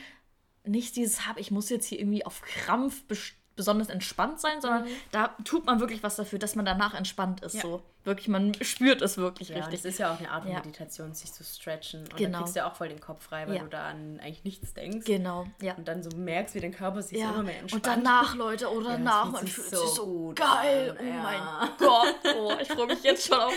nicht 0.64 0.94
dieses 0.96 1.26
habe, 1.26 1.40
ich 1.40 1.50
muss 1.50 1.70
jetzt 1.70 1.86
hier 1.86 1.98
irgendwie 1.98 2.26
auf 2.26 2.42
Krampf 2.42 3.02
bes- 3.08 3.32
besonders 3.56 3.88
entspannt 3.88 4.38
sein, 4.40 4.60
sondern 4.60 4.86
da 5.12 5.28
tut 5.44 5.64
man 5.64 5.80
wirklich 5.80 6.02
was 6.02 6.16
dafür, 6.16 6.38
dass 6.38 6.56
man 6.56 6.64
danach 6.66 6.92
entspannt 6.94 7.40
ist. 7.42 7.54
Ja. 7.54 7.62
So 7.62 7.82
wirklich, 8.04 8.28
man 8.28 8.52
spürt 8.62 9.02
es 9.02 9.16
wirklich 9.16 9.48
Ja, 9.48 9.56
richtig. 9.56 9.82
das 9.82 9.84
ist 9.92 9.98
ja 9.98 10.12
auch 10.12 10.18
eine 10.18 10.30
Art 10.30 10.42
von 10.44 10.52
Ja. 10.52 10.58
Meditation, 10.58 11.14
sich 11.14 11.32
zu 11.32 11.42
stretchen. 11.44 12.00
Und 12.00 12.16
Genau. 12.16 12.30
dann 12.32 12.40
kriegst 12.42 12.54
du 12.56 12.60
ja 12.60 12.70
auch 12.70 12.74
voll 12.76 12.88
den 12.88 13.00
Kopf 13.00 13.24
frei, 13.24 13.46
weil 13.48 13.56
Ja. 13.56 13.62
du 13.62 13.68
da 13.68 13.86
an 13.88 14.20
eigentlich 14.22 14.44
nichts 14.44 14.74
denkst. 14.74 15.04
Genau, 15.06 15.46
ja. 15.62 15.74
Und 15.74 15.88
dann 15.88 16.02
so 16.02 16.16
merkst, 16.16 16.54
wie 16.54 16.60
dein 16.60 16.72
Körper 16.74 17.02
sich 17.02 17.18
Ja, 17.18 17.30
immer 17.30 17.42
mehr 17.42 17.58
entspannt. 17.60 17.86
und 17.86 18.04
danach, 18.04 18.34
Leute, 18.34 18.70
oder 18.70 18.90
das 18.90 18.98
danach, 18.98 19.30
man 19.32 19.46
fühlt 19.46 19.70
so 19.70 19.76
sich 19.86 19.90
so 19.96 20.32
geil. 20.34 20.90
an, 20.90 20.96
oh 21.00 21.08
ja. 21.08 21.22
mein 21.22 21.70
Gott. 21.78 22.14
Oh, 22.36 22.52
ich 22.60 22.68
freue 22.68 22.86
mich 22.86 23.02
jetzt 23.02 23.26
schon 23.26 23.38
auf. 23.38 23.54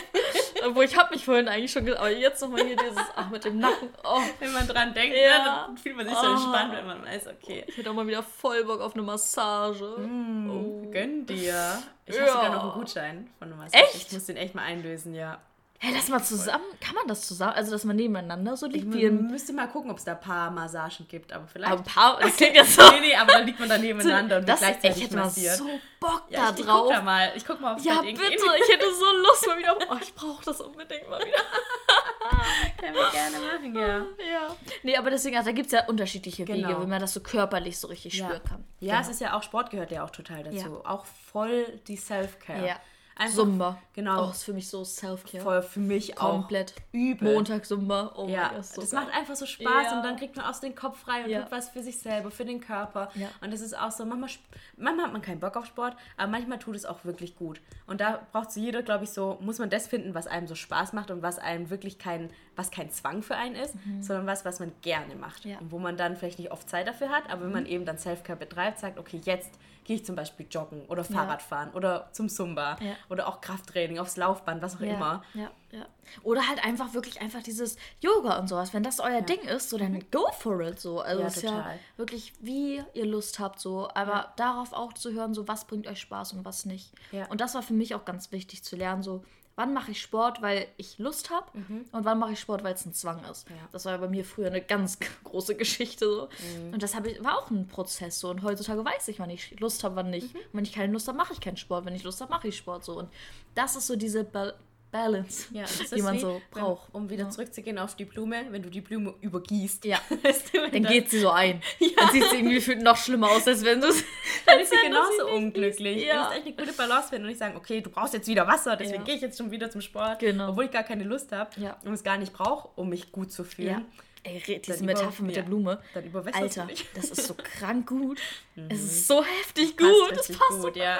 Obwohl, 0.66 0.86
ich 0.86 0.98
habe 0.98 1.14
mich 1.14 1.26
vorhin 1.26 1.48
eigentlich 1.48 1.72
schon 1.72 1.88
aber 1.94 2.10
jetzt 2.12 2.42
nochmal 2.42 2.66
hier 2.66 2.76
dieses, 2.76 2.98
ach, 3.16 3.30
mit 3.30 3.44
dem 3.46 3.60
Nacken. 3.60 3.90
Oh, 4.04 4.22
Wenn 4.40 4.54
man 4.54 4.68
dran 4.68 4.94
denkt, 4.94 5.16
Ja. 5.16 5.22
ja. 5.24 5.66
dann 5.68 5.78
fühlt 5.78 5.96
man 5.96 6.06
sich 6.08 6.16
so 6.16 6.26
Oh. 6.28 6.32
entspannt, 6.32 6.74
wenn 6.74 6.86
man 6.86 7.04
weiß, 7.04 7.28
okay. 7.28 7.64
ich 7.68 7.78
hätte 7.78 7.90
auch 7.90 7.94
mal 7.96 8.08
wieder 8.08 8.24
voll 8.24 8.64
Bock 8.66 8.82
auf 8.82 8.94
eine 8.94 9.04
Massage. 9.04 9.96
Oh. 9.98 10.90
Gönn 10.92 11.26
dir. 11.26 11.80
Ich 12.08 12.20
habe 12.20 12.32
sogar 12.32 12.50
noch 12.50 12.64
einen 12.64 12.72
Gutschein 12.74 13.30
von 13.38 13.50
der 13.50 13.58
Massage. 13.58 13.84
Echt? 13.84 14.08
Ich 14.08 14.12
muss 14.14 14.26
den 14.26 14.38
echt 14.38 14.56
mal 14.56 14.64
einlösen, 14.64 15.14
ja. 15.14 15.40
Hey, 15.80 15.94
lass 15.96 16.08
mal 16.10 16.24
zusammen. 16.24 16.64
Kann 16.82 16.96
man 16.96 17.08
das 17.08 17.28
zusammen? 17.28 17.54
Also, 17.54 17.70
dass 17.72 17.84
man 17.84 17.96
nebeneinander 17.98 18.58
so 18.58 18.66
Ich 18.66 18.74
liegt 18.74 18.92
wie 18.94 19.06
ein. 19.06 19.28
müsste 19.28 19.54
mal 19.54 19.68
gucken, 19.68 19.92
ob 19.92 20.00
es 20.00 20.06
da 20.06 20.14
ein 20.14 20.20
paar 20.20 20.50
Massagen 20.50 21.08
gibt, 21.08 21.32
aber 21.32 21.46
vielleicht. 21.48 21.72
Aber 21.72 21.82
ein 21.82 21.86
paar. 21.86 22.20
Das 22.22 22.36
klingt 22.36 22.56
ja 22.56 22.66
so. 22.66 22.82
nee, 22.94 23.00
nee, 23.02 23.16
aber 23.16 23.34
dann 23.34 23.46
liegt 23.46 23.60
man 23.60 23.70
da 23.70 23.78
nebeneinander 23.78 24.38
und 24.38 24.50
das, 24.50 24.60
ich 24.60 24.68
gleichzeitig 24.68 25.04
hätte 25.04 25.16
mal 25.18 25.26
massiert. 25.26 25.56
so 25.56 25.70
Bock 26.00 26.24
ja, 26.30 26.40
da 26.40 26.50
ich, 26.54 26.60
ich 26.60 26.66
drauf. 26.66 26.82
guck 26.86 26.94
da 26.94 27.02
mal. 27.04 27.32
Ich 27.36 27.46
guck 27.46 27.62
mal, 27.62 27.74
ob 27.74 27.78
es 27.80 27.86
Ja, 27.86 28.02
bitte. 28.02 28.22
Ich 28.22 28.74
hätte 28.74 28.86
so 28.94 29.06
Lust 29.18 29.46
mal 29.48 29.58
wieder. 29.60 29.78
Oh, 29.92 29.96
ich 30.02 30.14
brauche 30.16 30.44
das 30.46 30.62
unbedingt 30.62 31.08
mal 31.10 31.20
wieder. 31.20 31.38
Können 32.80 32.96
wir 32.96 33.12
gerne 33.12 33.38
machen, 33.40 33.76
ja. 33.76 33.98
Ja. 34.32 34.56
Nee, 34.84 34.98
aber 34.98 35.12
deswegen, 35.12 35.38
also, 35.38 35.50
da 35.50 35.54
gibt 35.56 35.68
es 35.68 35.74
ja 35.74 35.86
unterschiedliche 35.88 36.44
Genau. 36.46 36.70
Wege, 36.70 36.82
wie 36.82 36.88
man 36.88 37.00
das 37.02 37.14
so 37.14 37.20
körperlich 37.20 37.78
so 37.78 37.88
richtig 37.88 38.16
Ja, 38.16 38.26
spüren 38.26 38.44
kann. 38.44 38.64
ja 38.80 38.96
Genau. 38.96 39.02
es 39.08 39.10
ist 39.16 39.22
ja 39.22 39.34
auch, 39.38 39.44
Sport 39.44 39.70
gehört 39.70 39.92
ja 39.92 40.04
auch 40.04 40.10
total 40.10 40.44
dazu. 40.44 40.58
Ja. 40.58 40.90
Auch 40.92 41.06
voll 41.32 41.80
die 41.88 41.98
Self-Care. 41.98 42.66
Ja. 42.68 42.76
Einfach, 43.20 43.36
Zumba. 43.36 43.78
Genau. 43.94 44.28
Oh, 44.28 44.30
ist 44.30 44.44
für 44.44 44.54
mich 44.54 44.68
so 44.70 44.84
Self-Care. 44.84 45.44
Voll 45.44 45.62
für 45.64 45.80
mich 45.80 46.18
auch. 46.20 46.32
Komplett. 46.32 46.74
übel. 46.92 47.34
Montag 47.34 47.66
Zumba. 47.66 48.14
Oh 48.16 48.28
Ja, 48.28 48.50
Gott, 48.50 48.66
so 48.66 48.82
das 48.82 48.92
geil. 48.92 49.02
macht 49.06 49.14
einfach 49.16 49.36
so 49.36 49.46
Spaß 49.48 49.86
Ja. 49.86 49.98
und 49.98 50.04
dann 50.04 50.16
kriegt 50.18 50.36
man 50.36 50.46
auch 50.46 50.54
so 50.54 50.62
den 50.62 50.76
Kopf 50.76 51.00
frei 51.00 51.24
und 51.24 51.30
Ja. 51.32 51.42
tut 51.42 51.52
was 51.52 51.70
für 51.70 51.82
sich 51.82 51.98
selber, 51.98 52.30
für 52.30 52.46
den 52.46 52.60
Körper. 52.62 53.10
Ja. 53.16 53.28
Und 53.42 53.52
das 53.52 53.62
ist 53.62 53.78
auch 53.78 53.90
so, 53.92 54.06
manchmal, 54.06 54.30
manchmal 54.78 55.06
hat 55.06 55.14
man 55.14 55.22
keinen 55.24 55.40
Bock 55.40 55.58
auf 55.58 55.66
Sport, 55.66 55.96
aber 56.16 56.30
manchmal 56.32 56.60
tut 56.60 56.76
es 56.76 56.86
auch 56.86 57.04
wirklich 57.06 57.36
gut. 57.36 57.60
Und 57.88 58.02
da 58.02 58.22
braucht 58.32 58.52
so 58.52 58.60
jeder, 58.60 58.84
glaube 58.84 59.06
ich, 59.06 59.10
so, 59.10 59.38
muss 59.42 59.58
man 59.58 59.70
das 59.72 59.88
finden, 59.88 60.14
was 60.14 60.28
einem 60.28 60.46
so 60.48 60.54
Spaß 60.56 60.94
macht 60.94 61.10
und 61.10 61.22
was 61.24 61.40
einem 61.40 61.70
wirklich 61.72 61.98
kein, 61.98 62.30
was 62.56 62.70
kein 62.72 62.92
Zwang 62.92 63.24
für 63.24 63.36
einen 63.36 63.56
ist, 63.56 63.74
sondern 64.02 64.28
was, 64.28 64.46
was 64.46 64.60
man 64.60 64.72
gerne 64.84 65.16
macht. 65.16 65.44
Mhm. 65.46 65.52
Mhm. 65.54 65.58
Und 65.58 65.72
wo 65.72 65.80
man 65.80 65.98
dann 65.98 66.16
vielleicht 66.18 66.38
nicht 66.40 66.52
oft 66.52 66.70
Zeit 66.70 66.88
dafür 66.88 67.10
hat, 67.10 67.30
aber 67.32 67.44
wenn 67.46 67.52
man 67.52 67.66
eben 67.66 67.86
dann 67.86 67.98
Self-Care 67.98 68.38
betreibt, 68.38 68.80
sagt, 68.80 69.00
okay, 69.00 69.20
jetzt 69.24 69.52
gehe 69.88 69.96
ich 69.96 70.06
zum 70.06 70.16
Beispiel 70.16 70.46
joggen 70.52 70.86
oder 70.88 71.04
Fahrrad 71.04 71.42
fahren 71.42 71.72
oder 71.74 72.10
zum 72.12 72.30
Zumba 72.30 72.76
Ja. 72.82 72.94
oder 73.10 73.28
auch 73.28 73.42
Krafttraining 73.42 73.98
aufs 73.98 74.18
Laufband, 74.18 74.62
was 74.62 74.76
auch 74.76 74.82
ja, 74.82 74.94
immer. 74.96 75.24
Ja, 75.34 75.50
ja. 75.72 75.86
Oder 76.24 76.48
halt 76.48 76.64
einfach 76.64 76.94
wirklich 76.94 77.22
einfach 77.22 77.42
dieses 77.42 77.78
Yoga 78.02 78.38
und 78.38 78.48
sowas. 78.48 78.74
Wenn 78.74 78.84
das 78.84 79.00
euer 79.00 79.22
Ding 79.22 79.40
ist, 79.40 79.70
so 79.70 79.78
dann 79.78 80.00
go 80.12 80.30
for 80.38 80.62
it 80.62 80.80
so. 80.80 81.00
Also 81.00 81.18
Mhm. 81.18 81.22
Ja, 81.22 81.28
ist 81.28 81.42
ja 81.42 81.50
total. 81.52 81.80
wirklich, 81.96 82.34
wie 82.42 82.84
ihr 82.94 83.06
Lust 83.06 83.40
habt, 83.40 83.60
so. 83.60 83.90
Aber 83.96 84.34
darauf 84.36 84.74
auch 84.74 84.94
zu 84.94 85.12
hören, 85.14 85.34
so 85.34 85.48
was 85.48 85.66
bringt 85.66 85.88
euch 85.88 86.02
Spaß 86.02 86.34
und 86.34 86.46
was 86.46 86.66
nicht. 86.66 86.92
Ja. 87.12 87.26
Und 87.28 87.42
das 87.42 87.56
war 87.56 87.64
für 87.64 87.74
mich 87.74 87.96
auch 87.96 88.06
ganz 88.06 88.32
wichtig 88.32 88.64
zu 88.64 88.76
lernen, 88.76 89.04
so 89.04 89.24
wann 89.58 89.74
mache 89.74 89.92
ich 89.92 90.02
Sport, 90.02 90.42
weil 90.42 90.68
ich 90.78 91.00
Lust 91.00 91.32
habe 91.32 91.46
Mhm. 91.58 91.86
und 91.92 92.06
wann 92.06 92.20
mache 92.20 92.34
ich 92.34 92.40
Sport, 92.40 92.64
weil 92.64 92.76
es 92.76 92.86
ein 92.86 92.94
Zwang 92.94 93.22
ist. 93.30 93.46
Das 93.72 93.86
war 93.86 93.94
ja 93.94 93.98
bei 93.98 94.08
mir 94.08 94.24
früher 94.24 94.48
eine 94.48 94.62
ganz 94.62 95.00
große 95.26 95.56
Geschichte 95.56 96.06
so. 96.06 96.30
Mhm. 96.62 96.74
Und 96.74 96.84
das 96.84 96.94
ich, 96.94 97.24
war 97.24 97.38
auch 97.40 97.50
ein 97.50 97.68
Prozess 97.68 98.20
so. 98.20 98.30
Und 98.30 98.44
heutzutage 98.44 98.86
weiß 98.86 99.08
ich, 99.10 99.20
wann 99.20 99.32
ich 99.32 99.60
Lust 99.60 99.84
habe, 99.84 99.96
wann 99.96 100.12
nicht. 100.12 100.34
Mhm. 100.34 100.40
Und 100.40 100.54
wenn 100.54 100.64
ich 100.64 100.74
keine 100.74 100.94
Lust 100.94 101.08
habe, 101.08 101.18
mache 101.18 101.34
ich 101.34 101.42
keinen 101.42 101.58
Sport. 101.58 101.86
Wenn 101.86 101.96
ich 101.96 102.04
Lust 102.04 102.22
habe, 102.22 102.32
mache 102.32 102.48
ich 102.48 102.56
Sport 102.58 102.86
so. 102.86 103.00
Und 103.00 103.10
das 103.56 103.76
ist 103.76 103.88
so 103.88 103.96
diese 103.96 104.24
ba 104.24 104.54
Balance, 104.92 105.48
Ja, 105.52 105.64
das 105.64 105.78
die 105.90 105.96
ist 105.98 106.04
man 106.04 106.16
wie, 106.16 106.20
so 106.20 106.34
wenn- 106.54 106.62
braucht. 106.62 106.94
Um 106.94 107.10
wieder 107.10 107.26
Ja. 107.26 107.30
zurückzugehen 107.30 107.78
auf 107.78 107.96
die 107.96 108.06
Blume, 108.06 108.46
wenn 108.52 108.64
du 108.64 108.70
die 108.70 108.82
Blume 108.82 109.14
übergießt. 109.22 109.84
Ja. 109.86 110.00
Weißt 110.24 110.54
du, 110.54 110.62
wenn 110.62 110.72
Dann 110.72 110.84
dann- 110.84 110.94
geht 110.94 111.10
sie 111.10 111.20
so 111.20 111.30
ein. 111.30 111.62
Dann 111.98 112.12
sieht 112.12 112.24
sie 112.30 112.38
irgendwie 112.38 112.76
noch 112.76 112.96
schlimmer 112.98 113.30
aus, 113.32 113.46
als 113.48 113.64
wenn 113.66 113.82
du 113.82 113.88
es. 113.88 114.04
dann 114.46 114.60
ist 114.60 114.70
sie 114.70 114.76
wenn 114.82 114.92
du 114.92 114.98
genauso 114.98 115.28
unglücklich. 115.36 116.06
Ja. 116.06 116.14
Du 116.14 116.20
musst 116.22 116.36
echt 116.38 116.46
eine 116.48 116.56
gute 116.56 116.74
Balance 116.78 117.10
finden 117.10 117.24
und 117.26 117.30
nicht 117.30 117.40
sagen, 117.40 117.58
okay, 117.58 117.82
du 117.82 117.90
brauchst 117.90 118.14
jetzt 118.14 118.28
wieder 118.28 118.48
Wasser, 118.48 118.76
deswegen 118.78 119.00
Ja. 119.00 119.06
gehe 119.06 119.16
ich 119.16 119.22
jetzt 119.22 119.38
schon 119.38 119.52
wieder 119.52 119.70
zum 119.70 119.82
Sport, 119.82 120.20
Genau. 120.20 120.50
obwohl 120.50 120.66
ich 120.66 120.72
gar 120.72 120.84
keine 120.84 121.04
Lust 121.04 121.32
habe 121.34 121.50
Ja. 121.60 121.78
und 121.84 121.94
es 121.94 122.04
gar 122.04 122.18
nicht 122.18 122.32
brauche, 122.34 122.70
um 122.76 122.90
mich 122.90 123.12
gut 123.12 123.32
zu 123.32 123.44
fühlen. 123.44 123.86
Ey, 124.24 124.62
diese 124.66 124.84
Metapher 124.84 125.24
mit 125.24 125.36
ja. 125.36 125.42
der 125.42 125.48
Blume. 125.50 125.82
Dann 125.94 126.04
überwässerst 126.06 126.58
Alter, 126.60 126.74
du 126.74 126.84
das 126.96 127.06
ist 127.12 127.28
so 127.28 127.34
krank 127.34 127.88
gut. 127.88 128.20
Es 128.68 128.84
ist 128.84 129.08
so 129.08 129.24
heftig 129.24 129.78
Passt 129.78 129.90
gut. 129.90 130.12
Das 130.12 130.20
richtig 130.30 130.40
passt 130.40 130.62
gut, 130.62 130.74
so 130.74 130.80
ja. 130.80 130.98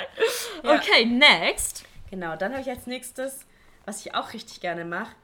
Ja. 0.64 0.76
Okay, 0.76 1.06
next. 1.06 1.84
Genau, 2.10 2.36
dann 2.38 2.52
habe 2.54 2.62
ich 2.62 2.70
als 2.70 2.88
nächstes, 2.88 3.40
was 3.88 4.06
ich 4.06 4.14
auch 4.14 4.34
richtig 4.34 4.60
gerne 4.60 4.84
mache, 4.84 5.16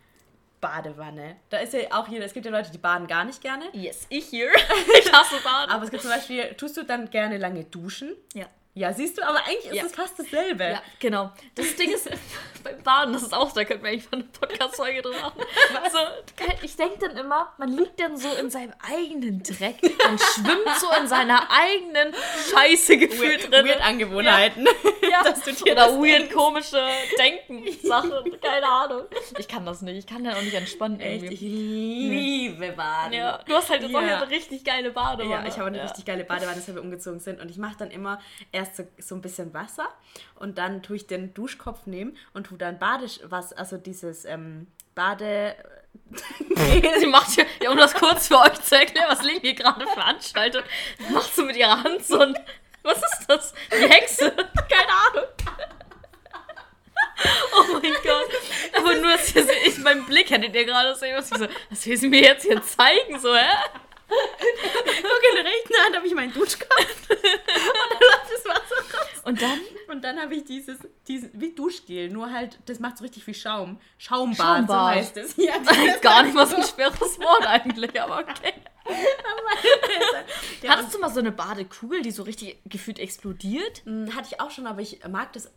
Badewanne. 0.62 1.36
Da 1.50 1.58
ist 1.58 1.74
ja 1.74 1.82
auch 1.92 2.08
jeder, 2.08 2.26
es 2.26 2.34
gibt 2.34 2.46
ja 2.46 2.52
Leute, 2.52 2.72
die 2.72 2.78
baden 2.78 3.08
gar 3.08 3.26
nicht 3.26 3.42
gerne. 3.42 3.66
Yes, 3.74 4.08
ich 4.10 4.26
hier. 4.26 4.50
Ich 5.00 5.12
hasse 5.12 5.36
Baden. 5.44 5.72
Aber 5.72 5.84
es 5.84 5.92
gibt 5.92 6.02
zum 6.02 6.12
Beispiel, 6.12 6.54
tust 6.56 6.78
du 6.78 6.84
dann 6.84 7.10
gerne 7.10 7.38
lange 7.38 7.66
duschen? 7.66 8.16
Ja. 8.34 8.46
Ja, 8.76 8.92
siehst 8.92 9.18
du, 9.20 9.22
aber 9.28 9.38
eigentlich 9.46 9.66
ist 9.68 9.76
Ja. 9.76 9.84
es 9.86 9.94
fast 9.94 10.18
dasselbe. 10.18 10.64
Ja, 10.64 10.82
genau. 11.00 11.32
Das 11.54 11.76
Ding 11.76 11.92
ist, 11.92 12.10
beim 12.64 12.82
Baden, 12.82 13.14
das 13.14 13.22
ist 13.22 13.34
auch, 13.34 13.52
da 13.52 13.64
könnten 13.66 13.84
wir 13.84 13.92
eigentlich 13.92 14.10
mal 14.12 14.18
eine 14.18 14.24
Podcast-Folge 14.24 15.02
drüber 15.04 15.20
machen. 15.20 15.42
Also, 15.84 15.98
ich 16.64 16.76
denke 16.76 16.98
dann 17.00 17.16
immer, 17.18 17.54
man 17.60 17.70
liegt 17.70 18.00
dann 18.00 18.18
so 18.18 18.30
in 18.34 18.50
seinem 18.50 18.74
eigenen 18.82 19.44
Dreck, 19.44 19.76
man 20.04 20.18
schwimmt 20.18 20.70
so 20.80 20.88
in 21.00 21.08
seiner 21.08 21.48
eigenen 21.52 22.16
Scheiße 22.52 22.98
gefühlt 22.98 23.52
drin. 23.52 23.66
weird 23.68 23.82
Angewohnheiten. 23.86 24.68
Ja. 25.10 25.22
dir 25.24 25.72
Oder 25.74 25.90
weird 26.00 26.20
denkst. 26.22 26.34
komische 26.34 26.82
Denken-Sachen. 27.20 28.12
Keine 28.42 28.66
Ahnung. 28.68 29.04
Ich 29.38 29.48
kann 29.48 29.66
das 29.66 29.82
nicht. 29.82 29.98
Ich 29.98 30.08
kann 30.08 30.24
dann 30.24 30.34
auch 30.36 30.42
nicht 30.42 30.54
entspannen 30.56 31.00
Echt, 31.00 31.24
irgendwie. 31.26 31.34
ich 31.36 31.42
liebe 31.42 32.72
Baden. 32.74 33.14
Ja, 33.14 33.40
du 33.46 33.54
hast 33.54 33.70
halt 33.70 33.84
jetzt 33.84 33.96
auch 33.96 34.02
Ja. 34.02 34.22
eine 34.22 34.30
richtig 34.32 34.64
geile 34.64 34.92
Badewanne. 34.92 35.30
Ja, 35.32 35.46
ich 35.48 35.58
habe 35.58 35.68
eine 35.68 35.78
Ja. 35.78 35.84
richtig 35.84 36.06
geile 36.06 36.24
Badewanne, 36.24 36.60
seit 36.62 36.74
wir 36.76 36.82
umgezogen 36.82 37.20
sind. 37.20 37.40
Und 37.40 37.50
ich 37.52 37.58
mache 37.58 37.76
dann 37.78 37.92
immer 37.92 38.20
erst 38.52 38.63
so, 38.66 38.88
so 38.98 39.16
ein 39.16 39.22
bisschen 39.22 39.54
Wasser 39.54 39.90
und 40.36 40.58
dann 40.58 40.84
tue 40.84 40.98
ich 40.98 41.08
den 41.08 41.34
Duschkopf 41.34 41.86
nehmen 41.86 42.18
und 42.34 42.48
tue 42.48 42.58
dann 42.58 42.80
Badewasser, 42.80 43.58
also 43.58 43.78
dieses 43.78 44.26
ähm, 44.26 44.68
Bade... 44.96 45.56
Sie 47.00 47.06
macht 47.08 47.32
hier, 47.32 47.46
ja, 47.62 47.72
um 47.72 47.78
das 47.78 47.94
kurz 47.94 48.28
für 48.28 48.40
euch 48.40 48.60
zu 48.62 48.76
erklären, 48.76 49.08
was 49.10 49.24
Link 49.24 49.42
hier 49.42 49.54
gerade 49.54 49.86
veranstaltet, 49.88 50.64
macht 51.10 51.34
sie 51.36 51.44
mit 51.44 51.56
ihrer 51.56 51.84
Hand 51.84 52.04
so 52.04 52.20
ein. 52.20 52.38
Was 52.84 52.98
ist 52.98 53.26
das? 53.28 53.54
Die 53.72 53.90
Hexe? 53.90 54.32
Keine 54.32 54.92
Ahnung. 55.08 55.28
Oh 57.56 57.74
mein 57.74 57.94
Gott. 58.04 58.30
Aber 58.78 58.96
nur, 58.96 59.12
dass 59.12 59.34
ihr, 59.36 59.46
ich, 59.66 59.78
mein 59.80 60.06
Blick 60.06 60.30
hättet 60.30 60.54
ihr 60.56 60.66
gerade 60.66 60.96
sehen, 60.96 61.16
was 61.16 61.32
ich 61.32 61.38
so, 61.38 61.48
was 61.70 61.86
will 61.86 61.98
sie 61.98 62.10
mir 62.10 62.22
jetzt 62.22 62.44
hier 62.44 62.62
zeigen? 62.62 63.20
So, 63.20 63.34
hä? 63.34 63.46
Guck, 65.02 65.22
in 65.30 65.36
der 65.36 65.46
rechten 65.46 65.74
Hand 65.86 65.96
habe 65.96 66.08
ich 66.08 66.14
meinen 66.14 66.34
Duschkopf 66.34 66.70
und 67.10 67.24
dann 67.24 68.00
läuft 68.02 68.32
das 68.32 68.46
Wasser 68.46 68.98
raus. 68.98 69.08
Und 69.24 69.42
dann? 69.42 69.60
Und 69.88 70.04
dann 70.04 70.20
habe 70.20 70.36
ich 70.36 70.44
dieses, 70.44 70.78
dieses, 71.08 71.30
wie 71.34 71.54
Duschgel, 71.54 72.10
nur 72.10 72.32
halt, 72.32 72.60
das 72.66 72.80
macht 72.80 72.98
so 72.98 73.04
richtig 73.04 73.24
viel 73.24 73.34
Schaum. 73.36 73.80
Schaumbad, 73.98 74.38
so 74.38 74.44
Schaumbad. 74.44 74.96
heißt 74.96 75.18
es. 75.18 75.36
Ja, 75.38 75.54
Gar 76.02 76.24
nicht 76.24 76.36
mal 76.36 76.46
so 76.48 76.58
ein 76.58 76.64
schweres 76.76 77.20
Wort 77.20 77.46
eigentlich, 77.46 78.00
aber 78.02 78.20
okay. 78.20 78.54
Ja, 80.62 80.72
Hattest 80.72 80.94
du 80.94 81.00
mal 81.00 81.10
so 81.10 81.20
eine 81.20 81.32
Badekugel, 81.32 82.02
die 82.02 82.12
so 82.12 82.24
richtig 82.24 82.58
gefühlt 82.66 83.00
explodiert? 83.00 83.82
und, 83.86 84.16
hatte 84.16 84.28
ich 84.32 84.40
auch 84.42 84.52
schon, 84.52 84.68
aber 84.68 84.82
ich 84.82 85.00
mag 85.10 85.34
das. 85.34 85.52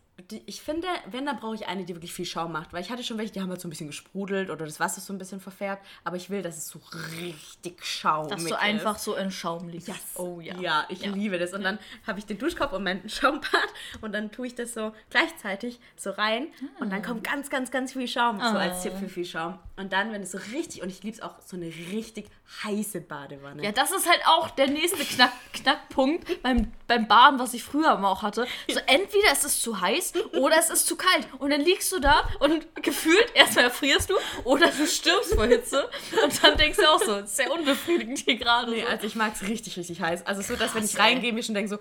Ich 0.47 0.62
finde, 0.62 0.89
wenn, 1.11 1.27
dann 1.27 1.37
brauche 1.39 1.55
ich 1.55 1.66
eine, 1.68 1.85
die 1.85 1.95
wirklich 1.95 2.12
viel 2.14 2.24
Schaum 2.24 2.51
macht. 2.51 2.72
Weil 2.72 2.81
ich 2.83 2.91
hatte 2.91 3.05
schon 3.05 3.18
welche, 3.18 3.35
die 3.35 3.43
haben 3.43 3.51
halt 3.51 3.61
so 3.61 3.68
ein 3.68 3.70
bisschen 3.70 3.89
gesprudelt 3.89 4.49
oder 4.49 4.64
das 4.64 4.81
Wasser 4.81 5.03
so 5.03 5.12
ein 5.12 5.18
bisschen 5.18 5.41
verfärbt. 5.41 5.85
Aber 6.05 6.16
ich 6.16 6.31
will, 6.31 6.41
dass 6.41 6.57
es 6.57 6.68
so 6.68 6.81
richtig 7.20 7.85
schaumig 7.85 8.31
Dass 8.31 8.43
ist. 8.43 8.51
du 8.51 8.59
einfach 8.59 8.99
so 8.99 9.14
in 9.14 9.31
Schaum 9.31 9.68
liegst. 9.68 9.89
Yes. 9.89 9.99
Oh 10.14 10.41
ja. 10.41 10.57
Ja, 10.59 10.87
ich 10.89 11.03
Ja. 11.03 11.11
liebe 11.12 11.39
das. 11.39 11.53
Und 11.53 11.62
dann 11.64 11.79
habe 12.07 12.18
ich 12.18 12.24
den 12.24 12.39
Duschkopf 12.39 12.72
und 12.72 12.83
mein 12.85 13.07
Schaumbad 13.11 13.68
und 14.01 14.12
dann 14.12 14.33
tue 14.33 14.47
ich 14.47 14.55
das 14.55 14.72
so 14.72 14.93
gleichzeitig 15.11 15.79
so 15.97 16.11
rein 16.12 16.49
und 16.81 16.91
dann 16.91 17.03
kommt 17.03 17.22
ganz, 17.22 17.51
ganz, 17.51 17.70
ganz 17.70 17.93
viel 17.93 18.09
Schaum, 18.09 18.39
so 18.41 18.47
als 18.57 18.83
Tipp 18.83 18.95
für 18.99 19.09
viel 19.11 19.27
Schaum. 19.27 19.59
Und 19.79 19.93
dann, 19.93 20.11
wenn 20.11 20.22
es 20.22 20.33
so 20.33 20.39
richtig, 20.53 20.83
und 20.83 20.89
ich 20.89 21.03
liebe 21.03 21.16
es 21.16 21.22
auch, 21.22 21.35
so 21.45 21.57
eine 21.57 21.66
richtig 21.66 22.27
heiße 22.64 23.03
Badewanne. 23.03 23.62
Ja, 23.62 23.72
das 23.72 23.93
ist 23.93 24.09
halt 24.09 24.20
auch 24.27 24.49
der 24.51 24.68
nächste 24.68 25.05
Knack 25.05 25.33
Knackpunkt 25.53 26.43
beim, 26.43 26.72
beim 26.87 27.09
Baden, 27.09 27.39
was 27.39 27.53
ich 27.55 27.62
früher 27.62 27.93
immer 27.95 28.09
auch 28.09 28.22
hatte. 28.22 28.47
So, 28.68 28.81
entweder 28.87 29.29
es 29.33 29.45
ist 29.45 29.61
zu 29.61 29.81
heiß 29.81 30.12
oder 30.35 30.57
es 30.59 30.70
ist 30.70 30.87
zu 30.87 30.97
kalt. 30.97 31.27
Und 31.39 31.51
dann 31.51 31.61
liegst 31.61 31.93
du 31.93 31.99
da 31.99 32.27
und 32.41 32.66
gefühlt 32.83 33.27
erstmal 33.35 33.64
erfrierst 33.66 34.11
du 34.11 34.14
oder 34.45 34.68
du 34.68 34.87
stirbst 34.87 35.35
vor 35.35 35.47
Hitze. 35.47 35.89
Und 36.24 36.43
dann 36.43 36.57
denkst 36.57 36.79
du 36.79 36.89
auch 36.89 37.03
so, 37.03 37.16
ist 37.16 37.37
sehr 37.37 37.51
unbefriedigend 37.53 38.18
hier 38.18 38.37
gerade. 38.37 38.70
Nee, 38.70 38.83
so. 38.83 38.89
also 38.89 39.07
ich 39.07 39.14
mag 39.14 39.33
es 39.35 39.47
richtig, 39.49 39.77
richtig 39.77 40.01
heiß. 40.01 40.27
Also 40.27 40.41
so, 40.43 40.57
dass 40.57 40.74
wenn 40.74 40.85
ich 40.85 40.99
reingehe, 40.99 41.33
mir 41.33 41.43
schon 41.43 41.55
denke 41.55 41.68
so, 41.70 41.79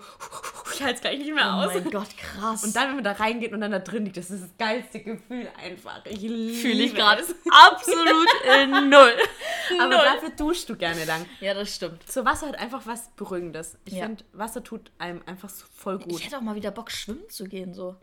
ich 0.74 0.82
halte 0.82 0.96
es 0.96 1.00
gleich 1.00 1.18
nicht 1.18 1.32
mehr 1.32 1.46
Oh 1.46 1.66
aus. 1.66 1.74
mein 1.74 1.90
Gott, 1.90 2.08
krass. 2.18 2.64
Und 2.64 2.74
dann, 2.76 2.88
wenn 2.88 2.94
man 2.96 3.04
da 3.04 3.12
reingeht 3.12 3.52
und 3.52 3.60
dann 3.60 3.70
da 3.70 3.78
drin 3.78 4.04
liegt, 4.04 4.16
das 4.16 4.30
ist 4.30 4.42
das 4.42 4.50
geilste 4.58 5.00
Gefühl 5.00 5.48
einfach. 5.62 6.04
Ich 6.04 6.20
liebe 6.20 6.54
fühle 6.54 6.82
ich 6.82 6.94
gerade 6.94 7.22
es. 7.22 7.34
absolut 7.88 8.28
in 8.56 8.88
Null. 8.90 9.12
Aber 9.80 9.88
Null. 9.96 10.04
dafür 10.04 10.30
duschst 10.30 10.68
du 10.68 10.76
gerne 10.76 11.04
lang. 11.04 11.26
Ja, 11.40 11.54
das 11.54 11.74
stimmt. 11.74 12.08
So 12.10 12.24
Wasser 12.24 12.48
hat 12.48 12.58
einfach 12.58 12.82
was 12.84 13.08
Beruhigendes. 13.16 13.76
Ich 13.84 13.94
Ja. 13.94 14.04
finde, 14.04 14.24
Wasser 14.32 14.62
tut 14.62 14.92
einem 14.98 15.22
einfach 15.26 15.48
so 15.48 15.64
voll 15.74 15.98
gut. 15.98 16.12
Ich 16.20 16.26
hätte 16.26 16.38
auch 16.38 16.42
mal 16.42 16.54
wieder 16.54 16.70
Bock, 16.70 16.90
schwimmen 16.90 17.28
zu 17.28 17.44
gehen. 17.44 17.74
So. 17.74 17.96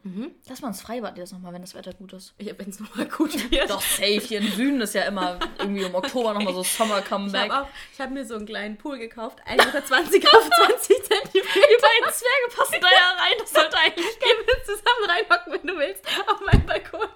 Lass 0.49 0.61
mal 0.61 0.67
ins 0.69 0.81
Freibad 0.81 1.17
jetzt 1.17 1.31
nochmal, 1.31 1.53
wenn 1.53 1.61
das 1.61 1.73
Wetter 1.73 1.93
gut 1.93 2.11
ist. 2.13 2.33
Ich, 2.37 2.47
wenn 2.57 2.69
es 2.69 2.79
nochmal 2.79 3.05
gut 3.07 3.33
wird. 3.51 3.69
Doch, 3.69 3.81
safe. 3.81 4.19
Hier 4.19 4.39
im 4.39 4.51
Süden 4.51 4.81
ist 4.81 4.93
ja 4.93 5.03
immer 5.03 5.39
irgendwie 5.59 5.83
im 5.83 5.95
Oktober 5.95 6.33
nochmal 6.33 6.53
so 6.53 6.63
Summer 6.63 6.99
Ich 6.99 7.05
Comeback. 7.05 7.49
habe 7.51 7.67
hab 7.99 8.11
mir 8.11 8.25
so 8.25 8.35
einen 8.35 8.45
kleinen 8.45 8.77
Pool 8.77 8.97
gekauft, 8.97 9.39
1,20 9.47 10.11
Meter 10.11 10.37
auf 10.37 10.49
20 10.49 10.87
Zentimeter. 11.03 11.29
Die 11.33 11.39
beiden 11.81 12.13
Zwerge 12.13 12.55
passen 12.57 12.75
da 12.81 12.87
ja 12.87 13.23
rein. 13.23 13.33
Das 13.39 13.51
sollte 13.51 13.77
eigentlich 13.77 14.19
Gehen 14.19 14.37
wir 14.45 14.63
zusammen 14.63 15.09
reinhocken, 15.09 15.53
wenn 15.53 15.67
du 15.67 15.77
willst, 15.77 16.03
auf 16.27 16.41
meinem 16.41 16.65
Balkon. 16.65 17.07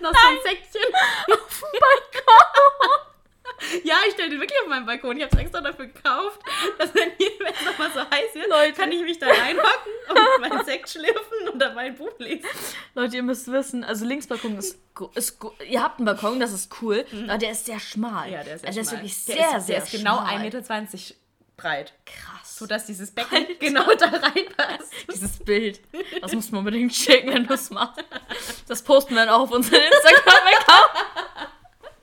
Noch 0.00 0.12
so 0.12 0.28
ein 0.28 0.38
Säckchen. 0.42 0.92
auf 1.32 1.60
dem 1.60 1.80
Balkon. 1.80 2.15
Ja, 3.84 3.96
ich 4.06 4.14
stelle 4.14 4.30
den 4.30 4.40
wirklich 4.40 4.60
auf 4.62 4.68
meinen 4.68 4.86
Balkon. 4.86 5.16
Ich 5.16 5.24
habe 5.24 5.34
es 5.34 5.42
extra 5.42 5.60
dafür 5.60 5.86
gekauft, 5.86 6.40
dass 6.78 6.94
wenn 6.94 7.10
es 7.18 7.64
nochmal 7.64 7.90
so 7.92 8.00
heiß 8.00 8.34
wird, 8.34 8.48
Leute. 8.48 8.72
kann 8.74 8.92
ich 8.92 9.02
mich 9.02 9.18
da 9.18 9.26
reinhocken 9.26 9.92
und 10.10 10.40
meinen 10.40 10.64
Sekt 10.64 10.90
schlürfen 10.90 11.48
und 11.52 11.58
dabei 11.58 11.82
ein 11.82 11.96
Buch 11.96 12.12
lesen. 12.18 12.46
Leute, 12.94 13.16
ihr 13.16 13.22
müsst 13.22 13.50
wissen, 13.50 13.82
also 13.82 14.04
Linksbalkon 14.04 14.58
ist, 14.58 14.78
ist 15.14 15.38
ihr 15.66 15.82
habt 15.82 15.98
einen 15.98 16.06
Balkon, 16.06 16.38
das 16.38 16.52
ist 16.52 16.70
cool, 16.80 17.04
aber 17.28 17.38
der 17.38 17.52
ist 17.52 17.66
sehr 17.66 17.80
schmal. 17.80 18.28
Mhm. 18.28 18.34
Ja, 18.34 18.44
der 18.44 18.54
ist 18.56 18.60
sehr 18.60 18.68
also 18.68 18.76
der 18.76 18.82
ist 18.82 18.88
schmal. 18.90 19.00
wirklich 19.02 19.24
Der 19.24 19.34
sehr, 19.36 19.58
ist, 19.58 19.66
sehr 19.66 19.76
Der 19.76 19.84
ist 19.84 19.90
genau 19.92 20.16
schmal. 20.16 20.36
1,20 20.36 20.42
Meter 20.42 21.14
breit. 21.56 21.94
Krass. 22.04 22.56
So 22.58 22.66
dass 22.66 22.86
dieses 22.86 23.10
Becken 23.10 23.46
genau 23.58 23.86
da 23.94 24.06
reinpasst. 24.06 24.92
Dieses 25.12 25.38
Bild, 25.38 25.80
das 26.20 26.32
muss 26.32 26.50
man 26.50 26.60
unbedingt 26.60 26.94
schicken, 26.94 27.28
wenn 27.32 27.46
du 27.46 27.54
es 27.54 27.70
machst. 27.70 28.02
Das 28.66 28.82
posten 28.82 29.14
wir 29.14 29.24
dann 29.24 29.34
auch 29.34 29.40
auf 29.42 29.50
unseren 29.50 29.80
Instagram-Account. 29.80 30.90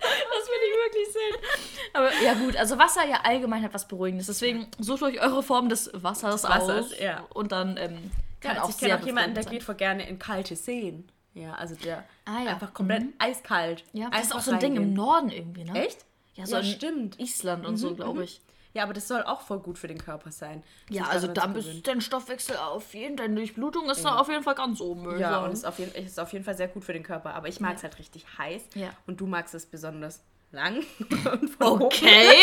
Das 0.04 0.48
will 0.48 0.62
ich 0.68 0.76
wirklich 0.86 1.14
sehen. 1.14 1.90
Aber 1.94 2.12
ja 2.24 2.34
gut, 2.34 2.56
also 2.58 2.78
Wasser 2.78 3.06
ja 3.08 3.22
allgemein 3.24 3.64
hat 3.64 3.74
was 3.74 3.88
Beruhigendes. 3.88 4.28
Deswegen 4.28 4.68
sucht 4.80 5.04
euch 5.04 5.22
eure 5.22 5.44
Form 5.44 5.70
des 5.70 5.90
Wassers, 5.94 6.44
Wassers, 6.44 6.92
aus. 6.94 7.00
ja. 7.00 7.26
Und 7.34 7.52
dann 7.52 7.78
ähm, 7.78 8.12
kann 8.42 8.56
Ja, 8.56 8.62
auch 8.64 8.68
also 8.68 8.70
ich 8.72 8.76
sehr 8.78 8.90
kenne 8.90 9.02
auch 9.02 9.06
jemanden, 9.06 9.36
der 9.36 9.46
geht 9.46 9.64
voll 9.64 9.76
gerne 9.76 10.08
in 10.08 10.20
kalte 10.20 10.56
Seen. 10.56 11.08
Ja, 11.34 11.54
also 11.54 11.76
der 11.76 12.04
Ah, 12.26 12.44
ja. 12.44 12.52
einfach 12.52 12.74
komplett 12.74 13.06
eiskalt. 13.20 13.84
sein. 13.94 14.02
Ja, 14.04 14.10
das 14.12 14.26
ist 14.26 14.36
auch 14.36 14.40
so 14.42 14.52
ein 14.52 14.60
Ding 14.60 14.76
im. 14.76 14.94
Norden 14.94 15.30
irgendwie, 15.32 15.64
ne? 15.64 15.86
Echt? 15.86 16.06
Ja, 16.36 16.46
so 16.46 16.58
Ja, 16.58 16.64
stimmt. 16.64 17.20
Island 17.20 17.66
und 17.66 17.78
so, 17.78 17.96
glaube 17.96 18.24
ich. 18.24 18.40
Ja, 18.74 18.84
aber 18.84 18.94
das 18.94 19.08
soll 19.08 19.22
auch 19.24 19.42
voll 19.42 19.60
gut 19.60 19.78
für 19.78 19.88
den 19.88 20.00
Körper 20.00 20.32
sein. 20.32 20.64
Ja, 20.90 21.06
also 21.06 21.28
da 21.28 21.46
bist 21.46 21.88
dein 21.88 22.02
Stoffwechsel 22.02 22.58
auf 22.58 22.94
jeden 22.94 23.18
Fall, 23.18 23.28
deine 23.28 23.36
Durchblutung 23.36 23.90
ist 23.90 24.04
da 24.04 24.18
auf 24.18 24.30
jeden 24.30 24.44
Fall 24.44 24.56
ganz 24.56 24.82
oben. 24.82 25.06
würde 25.06 25.20
Ja, 25.20 25.44
und 25.44 25.52
es 25.52 25.60
ist, 25.60 25.66
auf 25.66 25.80
jeden, 25.80 25.94
es 25.96 26.12
ist 26.12 26.20
auf 26.20 26.34
jeden 26.34 26.44
Fall 26.44 26.58
sehr 26.58 26.68
gut 26.68 26.84
für 26.84 26.94
den 26.94 27.04
Körper. 27.04 27.36
Aber 27.36 27.48
ich 27.48 27.60
mag 27.60 27.76
es 27.78 27.84
halt 27.84 28.00
richtig 28.00 28.26
heiß. 28.38 28.64
Ja. 28.76 28.90
Und 29.06 29.22
du 29.22 29.28
magst 29.28 29.54
es 29.54 29.66
besonders 29.66 30.22
lang. 30.52 30.84
Okay, 31.60 32.38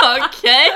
okay. 0.00 0.70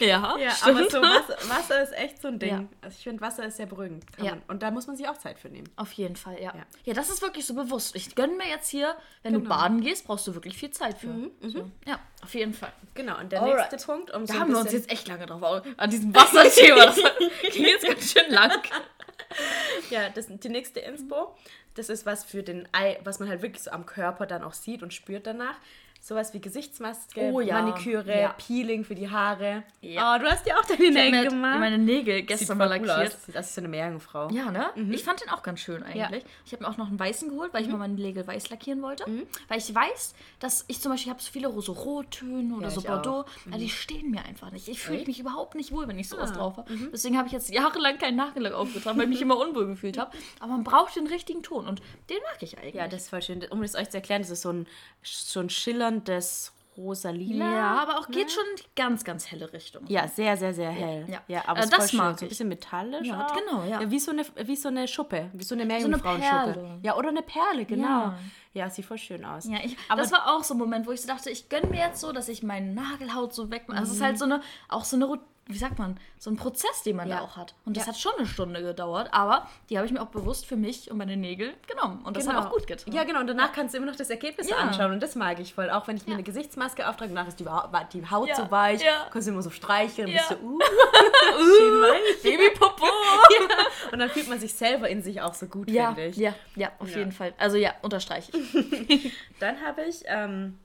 Ja, 0.00 0.36
Ja, 0.38 0.50
stimmt. 0.50 0.78
aber 0.78 0.90
so 0.90 1.02
Wasser, 1.02 1.48
Wasser 1.48 1.82
ist 1.82 1.92
echt 1.92 2.20
so 2.22 2.28
ein 2.28 2.38
Ding. 2.38 2.48
Ja. 2.50 2.64
Also 2.82 2.96
ich 2.98 3.02
finde, 3.04 3.20
Wasser 3.20 3.44
ist 3.46 3.56
sehr 3.56 3.66
beruhigend. 3.66 4.04
Ja. 4.18 4.30
Man, 4.32 4.42
und 4.48 4.62
da 4.62 4.70
muss 4.70 4.86
man 4.86 4.96
sich 4.96 5.08
auch 5.08 5.18
Zeit 5.18 5.38
für 5.38 5.48
nehmen. 5.48 5.68
Auf 5.76 5.92
jeden 5.92 6.16
Fall, 6.16 6.34
ja. 6.40 6.54
Ja. 6.54 6.66
ja. 6.84 6.94
das 6.94 7.10
ist 7.10 7.22
wirklich 7.22 7.46
so 7.46 7.54
bewusst. 7.54 7.94
Ich 7.96 8.14
gönne 8.14 8.34
mir 8.34 8.48
jetzt 8.48 8.68
hier, 8.70 8.96
wenn 9.22 9.32
du 9.34 9.40
Genau. 9.40 9.54
baden 9.54 9.80
gehst, 9.80 10.06
brauchst 10.06 10.26
du 10.26 10.34
wirklich 10.34 10.56
viel 10.56 10.70
Zeit 10.70 10.98
für. 10.98 11.30
So. 11.42 11.70
Ja, 11.86 11.98
auf 12.22 12.34
jeden 12.34 12.54
Fall. 12.54 12.72
Genau, 12.94 13.18
und 13.18 13.30
der 13.32 13.42
Alright. 13.42 13.70
nächste 13.72 13.86
Punkt, 13.90 14.10
um 14.12 14.26
Da 14.26 14.34
so 14.34 14.40
haben 14.40 14.50
wir 14.52 14.58
uns 14.60 14.72
jetzt 14.72 14.90
echt 14.90 15.06
lange 15.08 15.26
drauf 15.26 15.42
au- 15.42 15.62
an 15.76 15.90
diesem 15.90 16.14
Wasserthema. 16.14 16.86
Das 16.86 16.96
ging 17.52 17.64
jetzt 17.64 17.86
ganz 17.86 18.12
schön 18.12 18.30
lang. 18.32 18.52
ja, 19.90 20.08
das, 20.10 20.26
die 20.28 20.48
nächste 20.48 20.80
Inspo, 20.80 21.34
das 21.74 21.88
ist 21.88 22.06
was 22.06 22.24
für 22.24 22.42
den 22.42 22.66
Ei, 22.72 22.98
was 23.04 23.20
man 23.20 23.28
halt 23.28 23.42
wirklich 23.42 23.62
so 23.62 23.70
am 23.70 23.86
Körper 23.86 24.26
dann 24.26 24.42
auch 24.42 24.52
sieht 24.54 24.82
und 24.82 24.92
spürt 24.94 25.26
danach. 25.26 25.54
Sowas 26.00 26.32
wie 26.32 26.40
Gesichtsmaske, 26.40 27.20
Oh 27.32 27.40
ja, 27.40 27.60
Maniküre, 27.60 28.18
ja. 28.18 28.28
Peeling 28.38 28.82
für 28.84 28.94
die 28.94 29.10
Haare. 29.10 29.62
Ja. 29.82 30.14
Oh, 30.14 30.18
du 30.18 30.26
hast 30.30 30.46
ja 30.46 30.56
auch 30.58 30.64
deine 30.64 30.84
Ich 30.84 30.90
Nägel 30.94 31.22
mir 31.24 31.28
gemacht. 31.28 31.58
meine 31.58 31.76
Nägel 31.76 32.22
gestern 32.22 32.56
mal 32.56 32.64
cool 32.80 32.86
lackiert. 32.86 33.14
aus. 33.14 33.18
Das 33.32 33.46
ist 33.48 33.54
so 33.56 33.60
eine 33.60 33.68
Meerjungfrau. 33.68 34.30
Ja, 34.30 34.50
ne? 34.50 34.70
Ich 34.90 35.04
fand 35.04 35.20
den 35.20 35.28
auch 35.28 35.42
ganz 35.42 35.60
schön 35.60 35.82
eigentlich. 35.82 36.24
Ich 36.46 36.52
habe 36.52 36.62
mir 36.64 36.70
auch 36.70 36.76
noch 36.78 36.88
einen 36.88 36.98
weißen 36.98 37.28
geholt, 37.28 37.52
weil 37.52 37.62
ich 37.62 37.68
mal 37.68 37.76
meine 37.76 37.92
Nägel 37.94 38.26
weiß 38.26 38.48
lackieren 38.48 38.80
wollte. 38.80 39.04
Weil 39.48 39.58
ich 39.58 39.74
weiß, 39.74 40.14
dass 40.38 40.64
ich 40.68 40.80
zum 40.80 40.92
Beispiel 40.92 41.10
habe 41.12 41.20
so 41.22 41.30
viele 41.30 41.50
so 41.60 41.72
Rottöne 41.72 42.54
oder 42.54 42.68
Ja, 42.68 42.70
so 42.70 42.80
Bordeaux. 42.82 43.24
Ja, 43.50 43.58
die 43.58 43.68
stehen 43.68 44.10
mir 44.10 44.24
einfach 44.24 44.50
nicht. 44.50 44.68
Ich 44.68 44.80
fühle 44.80 45.04
mich 45.04 45.18
überhaupt 45.20 45.56
nicht 45.56 45.72
wohl, 45.72 45.88
wenn 45.88 45.98
ich 45.98 46.08
sowas 46.08 46.30
Ah, 46.30 46.36
drauf 46.36 46.56
habe. 46.56 46.72
Deswegen 46.92 47.18
habe 47.18 47.26
ich 47.26 47.32
jetzt 47.32 47.50
jahrelang 47.52 47.98
keinen 47.98 48.16
Nagellack 48.16 48.54
aufgetragen, 48.54 48.96
weil 48.98 49.04
ich 49.04 49.10
mich 49.10 49.20
immer 49.22 49.36
unwohl 49.36 49.66
gefühlt 49.66 49.98
habe. 49.98 50.12
Aber 50.40 50.52
man 50.52 50.64
braucht 50.64 50.96
den 50.96 51.06
richtigen 51.06 51.42
Ton 51.42 51.66
und 51.66 51.80
den 52.08 52.18
mag 52.32 52.42
ich 52.42 52.56
eigentlich. 52.58 52.74
Ja, 52.76 52.88
das 52.88 53.02
ist 53.02 53.10
voll 53.10 53.20
schön. 53.22 53.44
Um 53.50 53.62
es 53.62 53.74
euch 53.74 53.90
zu 53.90 53.96
erklären, 53.98 54.22
das 54.22 54.30
ist 54.30 54.42
so 54.42 54.50
ein, 54.52 54.66
so 55.02 55.40
ein 55.40 55.50
schillerndes 55.88 56.52
rosa-lila. 56.76 57.44
ja 57.56 57.82
aber 57.82 57.98
auch 57.98 58.06
geht 58.08 58.30
schon 58.30 58.44
in 58.52 58.56
die 58.56 58.68
ganz, 58.76 59.02
ganz 59.02 59.26
helle 59.32 59.52
Richtung. 59.52 59.82
Ja, 59.88 60.06
sehr, 60.06 60.36
sehr, 60.36 60.54
sehr 60.54 60.70
hell. 60.70 61.06
Ja. 61.08 61.20
ja 61.26 61.42
aber 61.48 61.62
Äh, 61.64 61.68
das 61.68 61.90
schön. 61.90 61.98
mag 61.98 62.16
So 62.20 62.24
ein 62.24 62.28
bisschen 62.28 62.48
metallisch. 62.48 63.08
Ja, 63.08 63.26
auch. 63.26 63.34
genau, 63.36 63.64
ja. 63.64 63.90
wie, 63.90 63.98
so 63.98 64.12
eine, 64.12 64.24
wie 64.44 64.54
so 64.54 64.68
eine 64.68 64.86
Schuppe. 64.86 65.28
Wie 65.32 65.42
so 65.42 65.56
eine 65.56 65.64
Meerjungfrauenschuppe. 65.64 66.52
Perle. 66.52 66.78
ja, 66.82 66.94
oder 66.96 67.08
eine 67.08 67.22
Perle, 67.22 67.64
genau. 67.64 67.86
Ja. 67.88 68.18
Ja, 68.54 68.70
sieht 68.70 68.86
voll 68.86 68.98
schön 68.98 69.24
aus. 69.24 69.44
Ja, 69.46 69.58
ich, 69.64 69.76
aber 69.88 70.02
das 70.02 70.12
war 70.12 70.28
auch 70.36 70.44
so 70.44 70.54
ein 70.54 70.58
Moment, 70.58 70.86
wo 70.86 70.92
ich 70.92 71.00
so 71.02 71.08
dachte, 71.08 71.30
ich 71.30 71.48
gönne 71.48 71.66
mir 71.66 71.78
jetzt 71.80 72.00
so, 72.00 72.12
dass 72.12 72.28
ich 72.28 72.42
meine 72.44 72.72
Nagelhaut 72.72 73.34
so 73.34 73.50
weg. 73.50 73.64
Also 73.68 73.82
es 73.90 73.96
ist 73.98 74.02
halt 74.02 74.18
so 74.18 74.24
eine, 74.24 74.40
auch 74.68 74.84
so 74.84 74.94
eine, 74.96 75.06
Rut- 75.06 75.20
wie 75.50 75.56
sagt 75.58 75.78
man, 75.78 75.98
so 76.18 76.30
ein 76.30 76.36
Prozess, 76.36 76.82
den 76.82 76.96
man 76.96 77.08
Ja. 77.08 77.16
da 77.16 77.22
auch 77.22 77.36
hat. 77.38 77.54
Und 77.64 77.76
das 77.76 77.86
Ja. 77.86 77.92
hat 77.92 77.98
schon 77.98 78.12
eine 78.18 78.26
Stunde 78.26 78.62
gedauert, 78.62 79.08
aber 79.12 79.48
die 79.70 79.78
habe 79.78 79.86
ich 79.86 79.92
mir 79.92 80.02
auch 80.02 80.08
bewusst 80.08 80.44
für 80.46 80.56
mich 80.56 80.90
und 80.90 80.98
meine 80.98 81.16
Nägel 81.16 81.54
genommen. 81.66 82.02
Und 82.04 82.16
das 82.18 82.28
hat 82.28 82.36
auch 82.36 82.52
gut 82.52 82.66
getan. 82.66 82.92
Ja, 82.94 83.04
genau. 83.04 83.20
Und 83.20 83.28
danach 83.28 83.52
kannst 83.52 83.72
du 83.72 83.78
immer 83.78 83.86
noch 83.86 83.96
das 83.96 84.10
Ergebnis 84.10 84.48
Ja. 84.50 84.56
anschauen. 84.56 84.92
Und 84.92 85.02
das 85.02 85.14
mag 85.14 85.40
ich 85.40 85.54
voll. 85.54 85.70
Auch 85.70 85.88
wenn 85.88 85.96
ich 85.96 86.06
mir 86.06 86.12
eine 86.14 86.22
Gesichtsmaske 86.22 86.86
auftrage, 86.88 87.14
danach 87.14 87.28
ist 87.28 87.40
die, 87.40 87.44
die 87.44 88.10
Haut 88.10 88.28
so 88.36 88.50
weich. 88.50 88.84
Kannst 89.10 89.26
du 89.26 89.32
immer 89.32 89.42
so 89.42 89.50
streicheln. 89.50 90.08
Und 90.08 90.14
bist 90.14 90.28
so, 90.28 90.34
uh, 90.36 90.58
weich. 91.38 92.22
Babypopo! 92.22 92.86
Und 93.92 93.98
dann 93.98 94.10
fühlt 94.10 94.28
man 94.28 94.38
sich 94.38 94.52
selber 94.52 94.88
in 94.88 95.02
sich 95.02 95.20
auch 95.22 95.32
so 95.34 95.46
gut, 95.46 95.70
ja, 95.70 95.86
finde 95.94 96.06
ich. 96.08 96.16
ja, 96.16 96.34
ja, 96.56 96.70
auf 96.78 96.94
jeden 96.94 97.12
Fall. 97.12 97.32
Also 97.38 97.56
ja, 97.56 97.72
unterstreiche 97.82 98.32
ich. 98.36 99.12
Dann 99.40 99.60
habe 99.64 99.82
ich 99.84 100.02
ähm, 100.06 100.58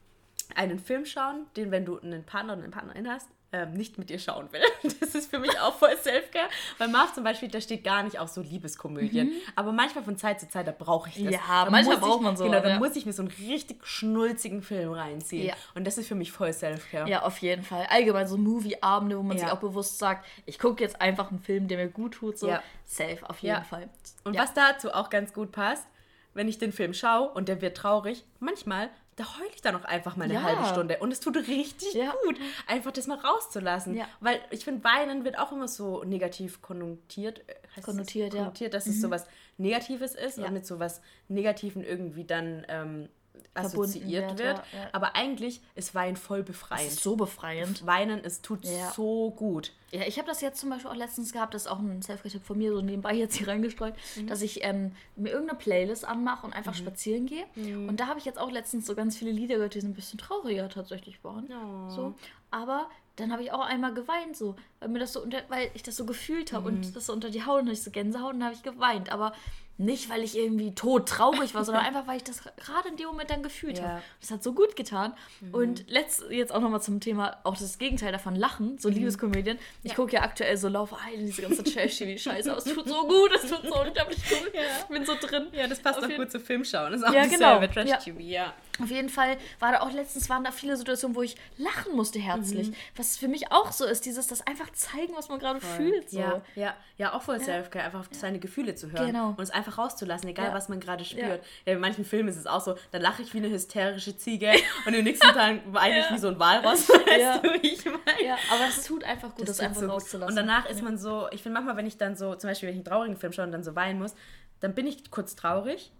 einen 0.55 0.77
Film 0.79 1.05
schauen, 1.05 1.45
den, 1.55 1.71
wenn 1.71 1.85
du 1.85 1.99
einen 1.99 2.23
Partner 2.25 2.53
oder 2.53 2.63
eine 2.63 2.71
Partnerin 2.71 3.09
hast, 3.09 3.29
ähm, 3.53 3.73
nicht 3.73 3.97
mit 3.97 4.09
dir 4.09 4.19
schauen 4.19 4.51
will. 4.51 4.61
Das 4.99 5.15
ist 5.15 5.29
für 5.29 5.37
mich 5.39 5.59
auch 5.59 5.75
voll 5.77 5.95
Selfcare. 5.97 6.47
Weil 6.79 6.87
Marv 6.87 7.13
zum 7.13 7.23
Beispiel, 7.23 7.47
der 7.47 7.61
steht 7.61 7.83
gar 7.83 8.01
nicht 8.03 8.17
auf 8.19 8.29
so 8.29 8.41
Liebeskomödien. 8.41 9.31
Aber 9.55 9.71
manchmal 9.71 10.03
von 10.03 10.17
Zeit 10.17 10.39
zu 10.39 10.49
Zeit, 10.49 10.67
da 10.67 10.71
brauche 10.77 11.07
ich 11.09 11.15
das. 11.15 11.23
Mhm. 11.25 11.31
Ja, 11.31 11.65
Da 11.65 11.69
manchmal 11.69 11.97
braucht 11.97 12.21
man 12.21 12.35
so, 12.35 12.45
Genau, 12.45 12.59
dann 12.61 12.71
ja. 12.71 12.79
muss 12.79 12.95
ich 12.95 13.05
mir 13.05 13.13
so 13.13 13.21
einen 13.21 13.31
richtig 13.31 13.85
schnulzigen 13.85 14.61
Film 14.63 14.91
reinziehen. 14.93 15.47
Ja. 15.47 15.53
Und 15.75 15.85
das 15.85 15.97
ist 15.99 16.07
für 16.07 16.15
mich 16.15 16.31
voll 16.31 16.51
Selfcare. 16.51 17.07
Ja, 17.09 17.21
auf 17.23 17.37
jeden 17.39 17.63
Fall. 17.63 17.85
Allgemein 17.89 18.27
so 18.27 18.37
Movie-Abende, 18.37 19.17
wo 19.17 19.23
man 19.23 19.37
Ja. 19.37 19.43
sich 19.43 19.51
auch 19.53 19.59
bewusst 19.59 19.99
sagt, 19.99 20.25
ich 20.47 20.57
gucke 20.57 20.83
jetzt 20.83 20.99
einfach 20.99 21.29
einen 21.29 21.39
Film, 21.39 21.67
der 21.67 21.77
mir 21.77 21.89
gut 21.89 22.15
tut. 22.15 22.39
So. 22.39 22.47
Ja. 22.47 22.63
Safe, 22.85 23.19
auf 23.29 23.39
jeden. 23.39 23.63
Fall. 23.65 23.87
Und 24.23 24.37
was 24.37 24.53
dazu 24.53 24.91
auch 24.93 25.09
ganz 25.11 25.31
gut 25.33 25.51
passt, 25.51 25.85
wenn 26.33 26.47
ich 26.47 26.57
den 26.57 26.71
Film 26.71 26.93
schaue 26.95 27.29
und 27.29 27.47
der 27.49 27.61
wird 27.61 27.77
traurig, 27.77 28.23
manchmal, 28.39 28.89
da 29.15 29.37
heule 29.37 29.49
ich 29.53 29.61
dann 29.61 29.75
auch 29.75 29.85
einfach 29.85 30.15
mal 30.15 30.25
eine 30.25 30.35
Ja. 30.35 30.43
halbe 30.43 30.65
Stunde. 30.65 30.97
Und 30.99 31.11
es 31.11 31.19
tut 31.19 31.35
richtig 31.35 31.93
Ja. 31.93 32.13
gut, 32.25 32.37
einfach 32.67 32.91
das 32.91 33.07
mal 33.07 33.17
rauszulassen. 33.17 33.95
Ja. 33.95 34.07
Weil 34.19 34.39
ich 34.51 34.63
finde, 34.65 34.83
Weinen 34.83 35.23
wird 35.25 35.37
auch 35.37 35.51
immer 35.51 35.67
so 35.67 36.03
negativ 36.03 36.61
konnotiert. 36.61 37.39
äh, 37.47 37.53
heißt 37.75 37.85
Konnotiert, 37.85 38.33
das? 38.33 38.37
ja. 38.37 38.43
Konnotiert, 38.43 38.73
dass 38.73 38.87
es 38.87 39.01
sowas 39.01 39.25
Negatives 39.57 40.15
ist 40.15 40.37
und 40.39 40.51
mit 40.53 40.65
sowas 40.65 41.01
Negativen 41.27 41.83
irgendwie 41.83 42.23
dann 42.25 42.65
ähm, 42.67 43.09
assoziiert 43.55 44.29
wird, 44.31 44.39
wird. 44.39 44.57
ja, 44.73 44.79
ja. 44.79 44.89
Aber 44.93 45.15
eigentlich 45.15 45.61
ist 45.75 45.93
Weinen 45.93 46.17
voll 46.17 46.43
befreiend. 46.43 46.87
ist 46.87 47.03
so 47.03 47.15
befreiend. 47.15 47.85
Weinen, 47.85 48.19
es 48.23 48.41
tut 48.41 48.65
Ja. 48.65 48.91
so 48.91 49.31
gut. 49.31 49.71
Ja, 49.91 50.01
ich 50.07 50.17
habe 50.17 50.27
das 50.27 50.41
jetzt 50.41 50.59
zum 50.59 50.71
Beispiel 50.71 50.89
auch 50.89 50.95
letztens 50.95 51.31
gehabt, 51.33 51.53
das 51.53 51.63
ist 51.65 51.67
auch 51.71 51.77
ein 51.77 52.01
Selfcare-Tipp 52.01 52.43
von 52.43 52.57
mir, 52.57 52.73
so 52.73 52.81
nebenbei 52.81 53.13
jetzt 53.13 53.35
hier 53.35 53.47
reingestreut, 53.47 53.93
dass 54.27 54.41
ich 54.41 54.63
ähm, 54.63 54.93
mir 55.15 55.29
irgendeine 55.31 55.59
Playlist 55.59 56.03
anmache 56.05 56.47
und 56.47 56.53
einfach 56.53 56.73
spazieren 56.73 57.27
gehe. 57.27 57.45
Und 57.87 57.97
da 57.99 58.07
habe 58.07 58.17
ich 58.17 58.25
jetzt 58.25 58.39
auch 58.39 58.49
letztens 58.49 58.87
so 58.87 58.95
ganz 58.95 59.15
viele 59.17 59.29
Lieder 59.31 59.55
gehört, 59.55 59.75
die 59.75 59.81
so 59.81 59.87
ein 59.87 59.93
bisschen 59.93 60.17
trauriger 60.17 60.67
tatsächlich 60.69 61.23
waren. 61.23 61.47
Oh. 61.51 61.89
So. 61.89 62.15
Aber 62.49 62.87
dann 63.17 63.31
habe 63.31 63.43
ich 63.43 63.51
auch 63.51 63.59
einmal 63.63 63.93
geweint, 63.93 64.35
so, 64.35 64.55
weil 64.79 64.89
mir 64.89 64.97
das 64.97 65.13
so 65.13 65.21
unter, 65.21 65.43
weil 65.49 65.69
ich 65.75 65.83
das 65.83 65.95
so 65.95 66.05
gefühlt 66.05 66.51
habe 66.53 66.69
und 66.69 66.95
das 66.95 67.05
so 67.05 67.13
unter 67.13 67.29
die 67.29 67.45
Haut 67.45 67.61
und 67.61 67.67
ich 67.69 67.83
so 67.83 67.91
Gänsehaut 67.91 68.33
und 68.33 68.39
dann 68.39 68.45
habe 68.47 68.55
ich 68.55 68.63
geweint. 68.63 69.11
Aber 69.11 69.33
nicht, 69.77 70.09
weil 70.09 70.21
ich 70.23 70.37
irgendwie 70.37 70.75
tot 70.75 71.09
traurig 71.09 71.55
war, 71.55 71.65
sondern 71.65 71.83
einfach, 71.87 72.05
weil 72.07 72.17
ich 72.17 72.23
das 72.23 72.41
gerade 72.43 72.89
in 72.89 72.95
dem 72.97 73.07
Moment 73.07 73.29
dann 73.31 73.41
gefühlt 73.41 73.79
Ja. 73.79 73.83
habe. 73.83 74.01
Das 74.21 74.29
hat 74.31 74.43
so 74.43 74.53
gut 74.53 74.75
getan. 74.75 75.13
Und 75.51 75.89
letzt, 75.89 76.23
jetzt 76.29 76.53
auch 76.53 76.61
nochmal 76.61 76.81
zum 76.81 76.99
Thema, 76.99 77.37
auch 77.43 77.57
das 77.57 77.77
Gegenteil 77.79 78.11
davon, 78.11 78.35
Lachen, 78.35 78.77
so 78.77 78.89
Liebeskomödien. 78.89 79.57
Ich 79.81 79.95
gucke 79.95 80.13
ja 80.13 80.21
aktuell 80.21 80.57
so 80.57 80.67
Laufe 80.67 80.95
ein, 81.03 81.25
diese 81.25 81.41
ganze 81.41 81.63
Trash-TV-Scheiße, 81.63 82.51
aber 82.51 82.59
es 82.59 82.65
tut 82.65 82.87
so 82.87 83.07
gut, 83.07 83.31
es 83.35 83.41
tut 83.49 83.63
so 83.67 83.81
unglaublich 83.81 84.17
gut. 84.29 84.51
Ich 84.53 84.85
bin 84.87 85.05
so 85.05 85.15
drin. 85.19 85.47
Ja, 85.53 85.67
das 85.67 85.79
passt 85.79 85.99
Auf 85.99 86.05
auch 86.05 86.15
gut 86.15 86.31
zu 86.31 86.39
Film 86.39 86.63
schauen. 86.63 86.91
Das 86.91 87.01
ist 87.01 87.07
auch 87.07 87.13
Ja, 87.13 87.25
genau. 87.25 87.59
Trash-TV, 87.65 88.19
ja. 88.19 88.53
Auf 88.81 88.89
jeden 88.89 89.09
Fall 89.09 89.37
war 89.59 89.71
da 89.71 89.81
auch 89.81 89.91
letztens 89.91 90.29
waren 90.29 90.43
da 90.43 90.51
viele 90.51 90.75
Situationen, 90.75 91.15
wo 91.15 91.21
ich 91.21 91.35
lachen 91.57 91.95
musste 91.95 92.17
herzlich. 92.17 92.71
Was 92.95 93.17
für 93.17 93.27
mich 93.27 93.51
auch 93.51 93.71
so 93.71 93.85
ist, 93.85 94.05
dieses 94.07 94.25
das 94.25 94.45
einfach 94.47 94.71
zeigen, 94.71 95.13
was 95.15 95.29
man 95.29 95.37
gerade 95.39 95.61
fühlt. 95.61 96.09
So. 96.09 96.19
Ja, 96.19 96.41
ja, 96.55 96.75
ja, 96.97 97.13
auch 97.13 97.21
voll 97.21 97.39
Selfcare, 97.39 97.85
einfach 97.85 97.99
auf 97.99 98.07
seine 98.11 98.39
Gefühle 98.39 98.73
zu 98.73 98.91
hören 98.91 99.07
Genau. 99.07 99.29
und 99.29 99.41
es 99.41 99.51
einfach 99.51 99.77
rauszulassen, 99.77 100.27
egal 100.29 100.47
Ja. 100.47 100.53
was 100.53 100.69
man 100.69 100.79
gerade 100.79 101.05
spürt. 101.05 101.21
Ja. 101.23 101.35
Ja. 101.67 101.73
in 101.73 101.79
manchen 101.79 102.03
Filmen 102.03 102.29
ist 102.29 102.37
es 102.37 102.47
auch 102.47 102.61
so, 102.61 102.75
da 102.91 102.97
lache 102.97 103.21
ich 103.21 103.33
wie 103.35 103.37
eine 103.37 103.49
hysterische 103.49 104.17
Ziege 104.17 104.51
und 104.87 104.93
im 104.95 105.03
nächsten 105.03 105.27
Tag 105.33 105.59
weine 105.67 105.99
ich 105.99 106.05
Ja. 106.09 106.15
wie 106.15 106.19
so 106.19 106.29
ein 106.29 106.39
Walross, 106.39 106.89
weißt 106.89 107.07
Ja. 107.19 107.37
du, 107.37 107.49
wie 107.61 107.67
ich 107.73 107.85
meine? 107.85 108.23
Ja, 108.25 108.37
aber 108.51 108.67
es 108.67 108.83
tut 108.85 109.03
einfach 109.03 109.35
gut, 109.35 109.47
das, 109.47 109.57
tut 109.57 109.65
einfach 109.67 109.81
so 109.81 109.87
rauszulassen. 109.87 110.29
Und 110.31 110.35
danach 110.35 110.67
ist 110.67 110.81
man 110.81 110.97
so, 110.97 111.27
ich 111.31 111.43
finde 111.43 111.53
manchmal, 111.59 111.77
wenn 111.77 111.85
ich 111.85 111.97
dann 111.97 112.15
so, 112.15 112.33
zum 112.35 112.49
Beispiel, 112.49 112.69
wenn 112.69 112.73
ich 112.75 112.79
einen 112.79 112.85
traurigen 112.85 113.17
Film 113.17 113.33
schaue 113.33 113.45
und 113.45 113.51
dann 113.51 113.63
so 113.63 113.75
weinen 113.75 113.99
muss, 113.99 114.15
dann 114.61 114.73
bin 114.73 114.87
ich 114.87 115.11
kurz 115.11 115.35
traurig. 115.35 115.91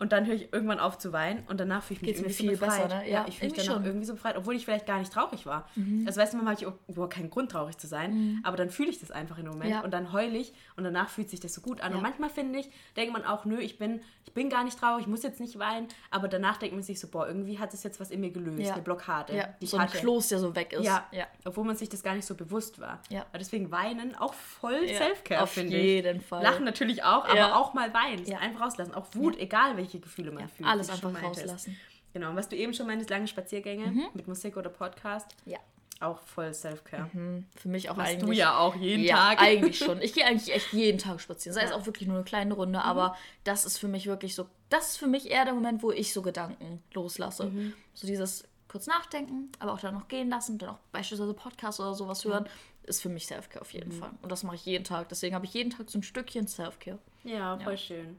Und 0.00 0.12
dann 0.12 0.26
höre 0.26 0.34
ich 0.36 0.52
irgendwann 0.52 0.78
auf 0.78 0.96
zu 0.98 1.12
weinen 1.12 1.44
und 1.48 1.58
danach 1.58 1.82
fühle 1.82 1.96
ich 1.96 2.02
mich 2.02 2.08
Geht's 2.10 2.20
mir 2.20 2.26
irgendwie 2.28 2.48
viel 2.50 2.56
so 2.56 2.64
befreit. 2.66 2.82
besser, 2.88 2.98
ne? 3.00 3.08
Ja, 3.10 3.12
Ja, 3.22 3.24
ich 3.28 3.38
fühle 3.40 3.50
mich 3.50 3.58
dann 3.58 3.68
auch 3.68 3.74
schon. 3.78 3.84
irgendwie 3.84 4.06
so 4.06 4.12
befreit, 4.14 4.36
obwohl 4.36 4.54
ich 4.54 4.64
vielleicht 4.64 4.86
gar 4.86 4.98
nicht 5.00 5.12
traurig 5.12 5.44
war. 5.44 5.68
Mhm. 5.74 6.04
Also 6.06 6.20
weißt 6.20 6.32
du, 6.34 6.36
manchmal 6.36 6.54
habe 6.54 6.64
ich 6.64 6.88
überhaupt 6.94 7.12
keinen 7.14 7.30
Grund, 7.30 7.50
traurig 7.50 7.76
zu 7.78 7.88
sein, 7.88 8.40
aber 8.44 8.56
dann 8.56 8.70
fühle 8.70 8.90
ich 8.90 9.00
das 9.00 9.10
einfach 9.10 9.38
in 9.38 9.44
dem 9.46 9.54
Moment 9.54 9.70
Ja. 9.72 9.80
und 9.80 9.92
dann 9.92 10.12
heule 10.12 10.38
ich 10.38 10.52
und 10.76 10.84
danach 10.84 11.08
fühlt 11.08 11.28
sich 11.30 11.40
das 11.40 11.52
so 11.52 11.60
gut 11.62 11.80
an. 11.80 11.90
Ja. 11.90 11.96
Und 11.96 12.02
manchmal 12.04 12.30
finde 12.30 12.60
ich, 12.60 12.70
denkt 12.96 13.12
man 13.12 13.24
auch, 13.24 13.44
nö, 13.44 13.58
ich 13.58 13.76
bin, 13.78 14.00
ich 14.24 14.32
bin 14.34 14.50
gar 14.50 14.62
nicht 14.62 14.78
traurig, 14.78 15.00
ich 15.02 15.08
muss 15.08 15.24
jetzt 15.24 15.40
nicht 15.40 15.58
weinen, 15.58 15.88
aber 16.12 16.28
danach 16.28 16.58
denkt 16.58 16.76
man 16.76 16.84
sich 16.84 17.00
so, 17.00 17.08
boah, 17.08 17.26
irgendwie 17.26 17.58
hat 17.58 17.74
es 17.74 17.82
jetzt 17.82 17.98
was 17.98 18.12
in 18.12 18.20
mir 18.20 18.30
gelöst, 18.30 18.70
eine 18.70 18.82
Blockade, 18.82 19.34
ja, 19.36 19.48
die 19.60 19.66
so 19.66 19.78
ein 19.78 19.82
hatte. 19.88 19.98
Kloß, 19.98 20.28
der 20.28 20.38
so 20.38 20.54
weg 20.54 20.74
ist. 20.74 20.84
Ja, 20.86 21.08
ja. 21.10 21.26
obwohl 21.44 21.64
man 21.64 21.76
sich 21.76 21.88
das 21.88 22.04
gar 22.04 22.14
nicht 22.14 22.24
so 22.26 22.36
bewusst 22.36 22.80
war. 22.80 23.00
Ja. 23.08 23.22
Aber 23.30 23.38
deswegen 23.38 23.72
weinen 23.72 24.14
auch 24.14 24.34
voll 24.34 24.86
Selfcare, 24.86 25.42
auf 25.42 25.50
finde 25.50 25.76
ich. 25.76 25.82
jeden 25.82 26.20
Fall. 26.20 26.42
Lachen 26.44 26.64
natürlich 26.64 27.02
auch, 27.02 27.26
aber 27.26 27.56
auch 27.56 27.74
mal 27.74 27.92
weinen. 27.92 28.24
Einfach 28.38 28.60
rauslassen. 28.60 28.94
Auch 28.94 29.06
Wut, 29.14 29.36
egal 29.38 29.76
welche 29.76 29.87
Gefühle 30.00 30.30
man 30.30 30.48
fühlt. 30.48 30.68
alles 30.68 30.90
einfach 30.90 31.22
rauslassen. 31.22 31.76
Genau, 32.12 32.30
und 32.30 32.36
was 32.36 32.48
du 32.48 32.56
eben 32.56 32.72
schon 32.74 32.86
meintest, 32.86 33.10
lange 33.10 33.26
Spaziergänge 33.28 34.10
mit 34.14 34.28
Musik 34.28 34.56
oder 34.56 34.70
Podcast, 34.70 35.26
Ja. 35.46 35.58
auch 36.00 36.20
voll 36.20 36.52
Selfcare. 36.54 37.10
Für 37.56 37.68
mich 37.68 37.90
auch 37.90 37.96
Machst 37.96 38.12
eigentlich. 38.12 38.26
du 38.26 38.32
ja 38.32 38.58
auch 38.58 38.74
jeden 38.76 39.04
ja, 39.04 39.16
Tag. 39.34 39.42
eigentlich 39.42 39.78
schon. 39.78 40.00
Ich 40.00 40.12
gehe 40.14 40.24
eigentlich 40.24 40.54
echt 40.54 40.72
jeden 40.72 40.98
Tag 40.98 41.20
spazieren. 41.20 41.54
Sei 41.54 41.62
es 41.62 41.70
Ja. 41.70 41.76
auch 41.76 41.86
wirklich 41.86 42.06
nur 42.08 42.16
eine 42.16 42.24
kleine 42.24 42.54
Runde, 42.54 42.82
aber 42.82 43.16
das 43.44 43.64
ist 43.64 43.78
für 43.78 43.88
mich 43.88 44.06
wirklich 44.06 44.34
so, 44.34 44.46
das 44.70 44.90
ist 44.90 44.96
für 44.98 45.06
mich 45.06 45.30
eher 45.30 45.44
der 45.44 45.54
Moment, 45.54 45.82
wo 45.82 45.90
ich 45.92 46.12
so 46.12 46.22
Gedanken 46.22 46.82
loslasse. 46.94 47.50
So 47.94 48.06
dieses 48.06 48.44
kurz 48.68 48.86
nachdenken, 48.86 49.50
aber 49.60 49.72
auch 49.72 49.80
dann 49.80 49.94
noch 49.94 50.08
gehen 50.08 50.28
lassen, 50.30 50.58
dann 50.58 50.70
auch 50.70 50.78
beispielsweise 50.92 51.32
Podcasts 51.34 51.80
oder 51.80 51.94
sowas 51.94 52.24
hören, 52.24 52.46
ist 52.84 53.00
für 53.02 53.08
mich 53.10 53.26
Selfcare 53.26 53.60
auf 53.62 53.72
jeden 53.74 53.92
Fall. 53.92 54.10
Und 54.22 54.30
das 54.32 54.42
mache 54.44 54.56
ich 54.56 54.64
jeden 54.66 54.84
Tag. 54.84 55.08
Deswegen 55.10 55.34
habe 55.34 55.44
ich 55.46 55.52
jeden 55.54 55.70
Tag 55.70 55.90
so 55.90 55.98
ein 55.98 56.02
Stückchen 56.02 56.46
Selfcare. 56.46 56.98
Ja, 57.24 57.58
voll 57.58 57.76
schön. 57.78 58.18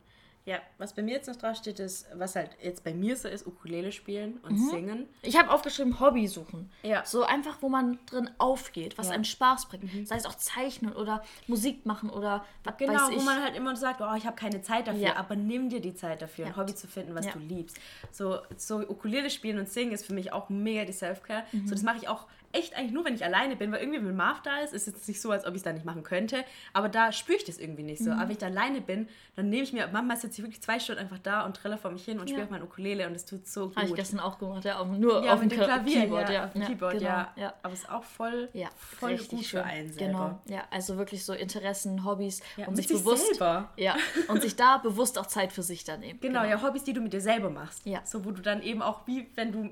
Ja, 0.50 0.58
was 0.80 0.93
bei 0.93 1.04
mir 1.04 1.12
jetzt 1.12 1.28
noch 1.28 1.36
draufsteht, 1.36 1.80
ist, 1.80 2.08
was 2.16 2.36
halt 2.36 2.50
jetzt 2.62 2.84
bei 2.84 2.91
mir 2.91 3.16
so 3.16 3.28
ist, 3.28 3.45
Ukulele 3.45 3.91
spielen 3.91 4.38
und 4.41 4.58
singen. 4.58 5.08
Ich 5.22 5.38
habe 5.38 5.52
aufgeschrieben, 5.52 6.00
Hobby 6.00 6.28
suchen. 6.28 6.72
Ja. 6.82 7.06
So 7.06 7.22
einfach, 7.24 7.62
wo 7.62 7.70
man 7.70 8.00
drin 8.08 8.32
aufgeht, 8.39 8.97
was 8.97 9.08
Ja. 9.10 9.14
einem 9.14 9.26
Spaß 9.26 9.68
bringt. 9.68 10.08
Sei 10.08 10.16
es 10.16 10.26
auch 10.26 10.34
Zeichnen 10.34 10.93
oder 10.95 11.22
Musik 11.45 11.86
machen 11.86 12.10
oder 12.10 12.43
was 12.64 12.78
Genau, 12.78 12.93
weiß 12.93 13.10
ich. 13.12 13.18
wo 13.20 13.22
man 13.22 13.43
halt 13.43 13.56
immer 13.56 13.76
sagt, 13.76 14.02
oh, 14.02 14.16
ich 14.18 14.26
habe 14.26 14.36
keine 14.36 14.64
Zeit 14.64 14.88
dafür, 14.88 15.02
Ja. 15.02 15.16
aber 15.18 15.36
nimm 15.36 15.70
dir 15.70 15.82
die 15.82 15.93
Zeit 15.93 16.22
dafür, 16.24 16.45
ein 16.47 16.52
Ja. 16.54 16.58
Hobby 16.58 16.74
zu 16.74 16.88
finden, 16.88 17.14
was 17.14 17.28
du 17.28 17.38
liebst. 17.38 17.78
So, 18.12 18.39
so 18.58 18.78
Ukulele 18.80 19.30
spielen 19.30 19.60
und 19.60 19.70
singen 19.70 19.91
ist 19.91 20.06
für 20.06 20.14
mich 20.14 20.34
auch 20.34 20.50
mega 20.50 20.84
die 20.84 20.93
Selfcare. 20.93 21.43
Mhm. 21.52 21.68
So, 21.68 21.76
das 21.76 21.84
mache 21.84 21.97
ich 21.97 22.08
auch 22.08 22.26
echt 22.52 22.76
eigentlich 22.76 22.91
nur, 22.91 23.06
wenn 23.06 23.14
ich 23.16 23.24
alleine 23.24 23.56
bin, 23.56 23.72
weil 23.72 23.80
irgendwie, 23.82 24.04
wenn 24.06 24.16
Marv 24.16 24.41
da 24.41 24.58
ist, 24.60 24.74
ist 24.74 24.88
es 24.88 25.08
nicht 25.08 25.22
so, 25.22 25.32
als 25.32 25.43
ob 25.45 25.52
ich 25.52 25.58
es 25.58 25.64
da 25.64 25.72
nicht 25.74 25.86
machen 25.86 26.04
könnte, 26.04 26.43
aber 26.74 26.89
da 26.89 27.12
spüre 27.12 27.38
ich 27.38 27.43
das 27.45 27.58
irgendwie 27.58 27.84
nicht 27.84 28.02
Mhm. 28.02 28.06
so. 28.06 28.12
Aber 28.12 28.22
wenn 28.24 28.32
ich 28.32 28.38
da 28.38 28.47
alleine 28.47 28.82
bin, 28.82 29.08
dann 29.36 29.50
nehme 29.50 29.64
ich 29.64 29.72
mir, 29.74 29.88
manchmal 29.91 30.18
sitze 30.18 30.39
ich 30.41 30.43
wirklich 30.45 30.62
zwei 30.62 30.80
Stunden 30.80 31.02
einfach 31.02 31.20
da 31.20 31.45
und 31.45 31.56
trille 31.56 31.78
vor 31.78 31.91
mich 31.91 32.04
hin 32.06 32.20
und 32.20 32.28
spiele 32.28 32.39
Ja. 32.39 32.45
auf 32.45 32.52
mein 32.52 32.64
Ukulele 32.64 33.08
und 33.08 33.16
es 33.16 33.26
tut 33.26 33.47
so 33.47 33.68
gut. 33.68 33.76
Habe 33.78 33.88
ich 33.88 33.93
gestern 33.95 34.20
auch 34.20 34.38
gemacht, 34.39 34.66
ja, 34.66 34.78
aber 34.78 34.91
nur 34.97 35.24
ja, 35.24 35.34
auf 35.34 35.39
dem 35.39 35.50
dem 35.50 35.60
Kla- 35.60 35.66
Klavier, 35.66 36.02
Keyboard, 36.02 36.30
ja, 36.30 36.34
ja. 36.36 36.45
auf 36.45 36.54
dem 36.54 36.62
Keyboard, 36.66 36.93
genau, 37.00 37.26
ja. 37.36 37.54
Aber 37.62 37.74
es 37.74 37.80
ist 37.82 37.89
auch 37.89 38.04
voll, 38.04 38.50
Ja, 38.54 38.70
voll 38.78 39.18
gut 39.18 39.30
schön. 39.30 39.43
für 39.43 39.64
einen 39.64 39.91
selber. 39.93 40.41
Genau, 40.45 40.58
ja, 40.58 40.64
also 40.72 40.97
wirklich 40.97 41.24
so 41.26 41.34
Interessen, 41.34 42.04
Hobbys 42.04 42.41
und 42.66 42.76
sich 42.76 42.88
bewusst, 42.88 43.28
selber. 43.36 43.70
ja, 43.78 43.95
und 44.28 44.41
sich 44.41 44.56
da 44.56 44.78
bewusst 44.78 45.18
auch 45.20 45.28
Zeit 45.28 45.54
für 45.54 45.64
sich 45.64 45.84
dann 45.84 46.00
nehmen. 46.00 46.20
Genau, 46.20 46.43
ja, 46.43 46.62
Hobbys, 46.62 46.84
die 46.84 46.93
du 46.93 47.02
mit 47.02 47.14
dir 47.14 47.22
selber 47.22 47.50
machst. 47.50 47.86
Ja. 47.86 48.02
So, 48.06 48.26
wo 48.26 48.32
du 48.32 48.41
dann 48.41 48.62
eben 48.62 48.82
auch, 48.82 49.06
wie 49.08 49.28
wenn 49.36 49.52
du 49.52 49.70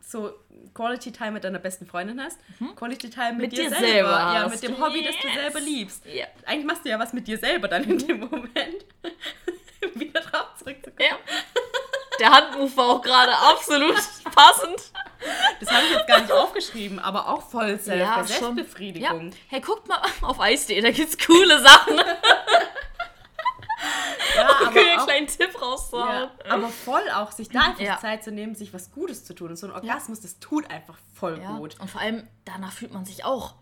so 0.00 0.32
Quality 0.74 1.10
Time 1.12 1.32
mit 1.32 1.44
deiner 1.44 1.58
besten 1.58 1.86
Freundin 1.86 2.20
hast, 2.22 2.38
Quality 2.76 3.10
Time 3.10 3.32
mit, 3.32 3.36
Mhm. 3.36 3.40
Mit 3.42 3.52
dir, 3.52 3.62
dir 3.64 3.70
selber. 3.70 3.84
selber 3.86 4.10
Ja, 4.34 4.48
mit 4.48 4.62
dem 4.62 4.78
Hobby, 4.80 5.02
das 5.04 5.14
du 5.20 5.28
selber 5.32 5.60
liebst. 5.60 6.04
Ja. 6.06 6.26
Eigentlich 6.44 6.64
machst 6.66 6.84
du 6.84 6.88
ja 6.90 6.98
was 6.98 7.12
mit 7.12 7.26
dir 7.26 7.38
selber 7.38 7.68
dann 7.68 7.84
in 7.84 7.98
dem 7.98 8.20
Moment. 8.20 8.84
Wieder 9.94 10.20
drauf 10.20 10.54
zurückzukommen. 10.58 11.08
Ja. 11.10 11.16
Der 12.18 12.30
Handmove 12.30 12.76
war 12.76 12.86
auch 12.86 13.02
gerade 13.02 13.32
absolut 13.36 13.94
passend. 14.34 14.90
Das 15.60 15.70
habe 15.70 15.84
ich 15.86 15.92
jetzt 15.92 16.06
gar 16.06 16.20
nicht 16.20 16.32
aufgeschrieben, 16.32 16.98
aber 16.98 17.28
auch 17.28 17.42
voll 17.42 17.78
Self 17.78 18.00
Ja, 18.00 18.14
schon. 18.26 18.54
Selbstbefriedigung. 18.56 19.30
Ja. 19.30 19.36
Hey, 19.48 19.60
guckt 19.60 19.86
mal 19.88 20.00
auf 20.22 20.40
Eis.de, 20.40 20.80
da 20.80 20.90
gibt's 20.90 21.18
coole 21.18 21.60
Sachen. 21.60 22.00
Ja, 24.36 24.48
aber 24.66 24.68
einen 24.80 24.98
auch, 25.00 25.06
kleinen 25.06 25.26
Tipp 25.26 25.60
raushauen. 25.60 26.08
ja, 26.08 26.30
aber 26.48 26.68
voll 26.68 27.02
auch, 27.14 27.32
sich 27.32 27.48
da 27.48 27.60
einfach 27.60 27.80
Ja. 27.80 27.98
Zeit 27.98 28.22
zu 28.24 28.30
nehmen, 28.30 28.54
sich 28.54 28.72
was 28.74 28.92
Gutes 28.92 29.24
zu 29.24 29.34
tun. 29.34 29.50
Und 29.50 29.56
so 29.56 29.66
ein 29.66 29.72
Orgasmus, 29.72 30.20
das 30.20 30.38
tut 30.38 30.70
einfach 30.70 30.96
voll 31.14 31.40
Ja. 31.42 31.56
gut. 31.56 31.78
Und 31.80 31.90
vor 31.90 32.00
allem, 32.00 32.26
danach 32.44 32.72
fühlt 32.72 32.92
man 32.92 33.04
sich 33.04 33.24
auch 33.24 33.54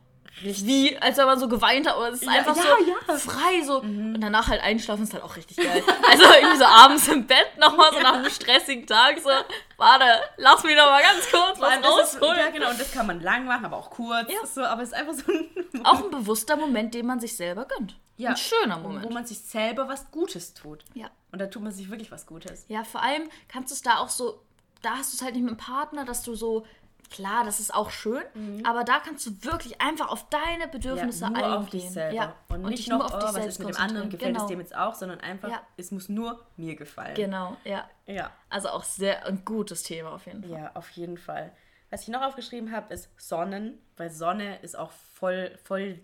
wie, 0.43 0.99
als 0.99 1.17
wenn 1.17 1.27
man 1.27 1.39
so 1.39 1.47
geweint 1.47 1.87
hat. 1.87 1.95
Aber 1.95 2.09
es 2.09 2.21
ist 2.23 2.29
einfach 2.29 2.57
so. 2.57 2.63
Mhm. 2.63 3.19
frei. 3.19 3.63
So. 3.65 3.79
Und 3.81 4.21
danach 4.21 4.49
halt 4.49 4.63
einschlafen 4.63 5.05
ist 5.05 5.15
halt 5.15 5.23
auch 5.23 5.37
richtig 5.37 5.59
geil. 5.59 5.81
Also 6.11 6.25
irgendwie 6.25 6.57
so 6.57 6.65
abends 6.65 7.07
im 7.07 7.25
Bett 7.25 7.57
nochmal 7.57 7.93
so 7.93 8.01
nach 8.01 8.15
einem 8.15 8.29
stressigen 8.31 8.85
Tag 8.85 9.21
so, 9.23 9.31
warte, 9.77 10.05
lass 10.37 10.65
mich 10.65 10.75
noch 10.77 10.87
mal 10.91 11.03
ganz 11.03 11.31
kurz 11.31 11.61
was 11.61 11.77
ist, 11.77 12.21
rausholen. 12.21 12.37
ja, 12.41 12.51
genau, 12.51 12.71
und 12.71 12.81
das 12.81 12.91
kann 12.91 13.07
man 13.07 13.21
lang 13.21 13.45
machen, 13.47 13.65
aber 13.67 13.77
auch 13.77 13.91
kurz. 13.91 14.29
Ja. 14.29 14.45
So, 14.45 14.63
aber 14.65 14.83
es 14.83 14.89
ist 14.89 14.95
einfach 14.95 15.15
so 15.15 15.31
ein 15.33 15.85
Auch 15.85 16.03
ein 16.03 16.11
bewusster 16.11 16.57
Moment, 16.57 16.95
den 16.95 17.07
man 17.07 17.21
sich 17.21 17.37
selber 17.37 17.67
gönnt. 17.67 17.95
Ja. 18.17 18.31
Ein 18.31 18.37
schöner 18.37 18.83
wo 18.85 18.89
Moment. 18.89 19.13
man 19.13 19.27
sich 19.27 19.41
selber 19.41 19.89
was 19.89 20.11
Gutes 20.11 20.55
tut. 20.55 20.85
Ja. 20.95 21.11
Und 21.33 21.41
da 21.41 21.47
tut 21.47 21.63
man 21.63 21.73
sich 21.73 21.91
wirklich 21.91 22.13
was 22.13 22.27
Gutes. 22.27 22.65
Ja, 22.69 22.85
vor 22.85 23.03
allem 23.03 23.29
kannst 23.49 23.71
du 23.71 23.75
es 23.75 23.83
da 23.83 23.99
auch 23.99 24.09
so, 24.09 24.41
da 24.83 24.97
hast 24.99 25.13
du 25.13 25.17
es 25.17 25.23
halt 25.23 25.35
nicht 25.35 25.43
mit 25.43 25.53
dem 25.53 25.57
Partner, 25.57 26.05
dass 26.05 26.23
du 26.23 26.35
so, 26.35 26.65
klar, 27.11 27.45
das 27.45 27.59
ist 27.61 27.75
auch 27.75 27.91
schön, 27.91 28.23
aber 28.65 28.83
da 28.85 28.99
kannst 29.01 29.27
du 29.27 29.31
wirklich 29.45 29.81
einfach 29.81 30.09
auf 30.09 30.29
deine 30.31 30.69
Bedürfnisse 30.69 31.27
Mhm. 31.27 31.33
nur 31.33 31.43
eingehen. 31.45 31.59
auf 31.63 31.71
dich 31.71 31.91
selber. 31.91 32.15
Ja. 32.15 32.35
Und, 32.49 32.63
nicht 32.63 32.79
dich 32.79 32.89
noch, 32.89 32.99
nur 32.99 33.07
auf 33.07 33.15
oh, 33.15 33.17
dich 33.19 33.27
was 33.27 33.35
selbst 33.35 33.59
ist 33.61 33.67
mit 33.67 33.75
dem 33.77 33.81
anderen, 33.81 34.11
gefällt 34.11 34.31
es 34.33 34.37
genau. 34.39 34.49
dem 34.49 34.61
jetzt 34.61 34.75
auch, 34.77 34.95
sondern 34.95 35.21
einfach, 35.21 35.51
Ja. 35.51 35.63
es 35.77 35.91
muss 35.91 36.09
nur 36.09 36.45
mir 36.57 36.77
gefallen. 36.77 37.15
Genau, 37.15 37.57
ja. 37.65 37.89
Ja. 38.07 38.31
Also 38.49 38.69
auch 38.69 38.85
sehr 38.85 39.27
ein 39.27 39.45
gutes 39.45 39.83
Thema 39.83 40.13
auf 40.13 40.27
jeden 40.27 40.43
Fall. 40.45 40.51
Ja, 40.59 40.71
auf 40.75 40.89
jeden 40.91 41.19
Fall. 41.19 41.53
Was 41.91 42.03
ich 42.03 42.09
noch 42.09 42.23
aufgeschrieben 42.23 42.73
habe, 42.73 42.93
ist 42.95 43.09
Sonnen, 43.19 43.79
weil 43.97 44.11
Sonne 44.11 44.59
ist 44.63 44.77
auch 44.77 44.91
voll, 45.15 45.57
voll 45.65 46.01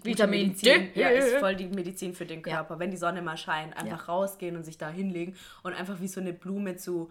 die 0.00 0.04
Vitamin 0.04 0.48
Medizin. 0.48 0.92
D. 0.94 1.00
Ja, 1.00 1.08
ist 1.08 1.36
voll 1.36 1.56
die 1.56 1.66
Medizin 1.68 2.14
für 2.14 2.26
den 2.26 2.42
Ja. 2.44 2.56
Körper. 2.56 2.78
Wenn 2.78 2.90
die 2.90 2.96
Sonne 2.96 3.22
mal 3.22 3.36
scheint, 3.36 3.76
einfach 3.76 4.08
rausgehen 4.08 4.56
und 4.56 4.64
sich 4.64 4.78
da 4.78 4.88
hinlegen 4.88 5.36
und 5.62 5.72
einfach 5.74 6.00
wie 6.00 6.08
so 6.08 6.20
eine 6.20 6.32
Blume 6.32 6.76
zu 6.76 7.10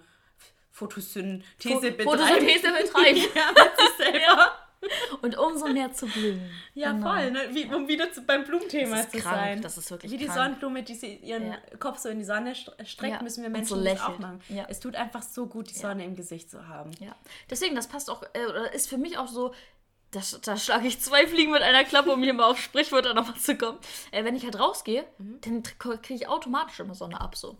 Photosynthese 0.71 1.91
betreiben. 1.91 2.03
Photosynthese 2.03 2.67
betreiben. 2.71 3.17
ja, 3.35 3.51
mit 3.51 3.77
sich 3.79 3.97
selber. 3.97 4.51
Und 5.21 5.37
umso 5.37 5.67
mehr 5.69 5.93
zu 5.93 6.07
blühen. 6.07 6.41
Ja, 6.73 6.91
Genau. 6.91 7.09
voll, 7.13 7.31
ne? 7.31 7.39
Wie, 7.53 7.73
um 7.73 7.87
wieder 7.87 8.11
zu, 8.11 8.21
beim 8.23 8.43
Blumenthema 8.43 8.97
zu 9.09 9.17
krank, 9.17 9.23
sein. 9.37 9.61
das 9.61 9.77
ist 9.77 9.89
wirklich 9.89 10.11
Wie 10.11 10.17
die 10.17 10.25
krank. 10.25 10.37
Sonnenblume, 10.39 10.83
die 10.83 10.95
sie 10.95 11.15
ihren 11.15 11.47
Ja. 11.47 11.57
Kopf 11.79 11.99
so 11.99 12.09
in 12.09 12.19
die 12.19 12.25
Sonne 12.25 12.51
st- 12.51 12.85
streckt, 12.85 13.13
Ja, 13.13 13.21
müssen 13.23 13.43
wir 13.43 13.49
Menschen 13.49 13.81
so 13.81 13.89
auch 14.03 14.19
machen. 14.19 14.41
Ja. 14.49 14.65
Es 14.67 14.81
tut 14.81 14.95
einfach 14.97 15.21
so 15.23 15.45
gut, 15.45 15.69
die 15.69 15.73
Sonne 15.75 16.03
im 16.03 16.17
Gesicht 16.17 16.51
zu 16.51 16.67
haben. 16.67 16.91
Ja. 16.99 17.15
Deswegen, 17.49 17.75
das 17.75 17.87
passt 17.87 18.09
auch, 18.09 18.23
äh, 18.33 18.45
oder 18.45 18.73
ist 18.73 18.89
für 18.89 18.97
mich 18.97 19.17
auch 19.17 19.29
so, 19.29 19.53
das, 20.15 20.39
da 20.41 20.55
schlage 20.57 20.87
ich 20.87 20.99
zwei 21.01 21.27
Fliegen 21.27 21.51
mit 21.51 21.61
einer 21.61 21.83
Klappe, 21.83 22.11
um 22.11 22.21
hier 22.23 22.33
mal 22.33 22.45
auf 22.49 22.59
Sprichwörter 22.59 23.13
nochmal 23.13 23.35
zu 23.37 23.57
kommen. 23.57 23.77
Äh, 24.11 24.23
wenn 24.23 24.35
ich 24.35 24.43
halt 24.43 24.59
rausgehe, 24.59 25.05
Mhm. 25.17 25.39
dann 25.41 25.63
kriege 25.63 26.13
ich 26.13 26.27
automatisch 26.27 26.79
immer 26.79 26.95
Sonne 26.95 27.19
ab 27.19 27.35
so. 27.35 27.57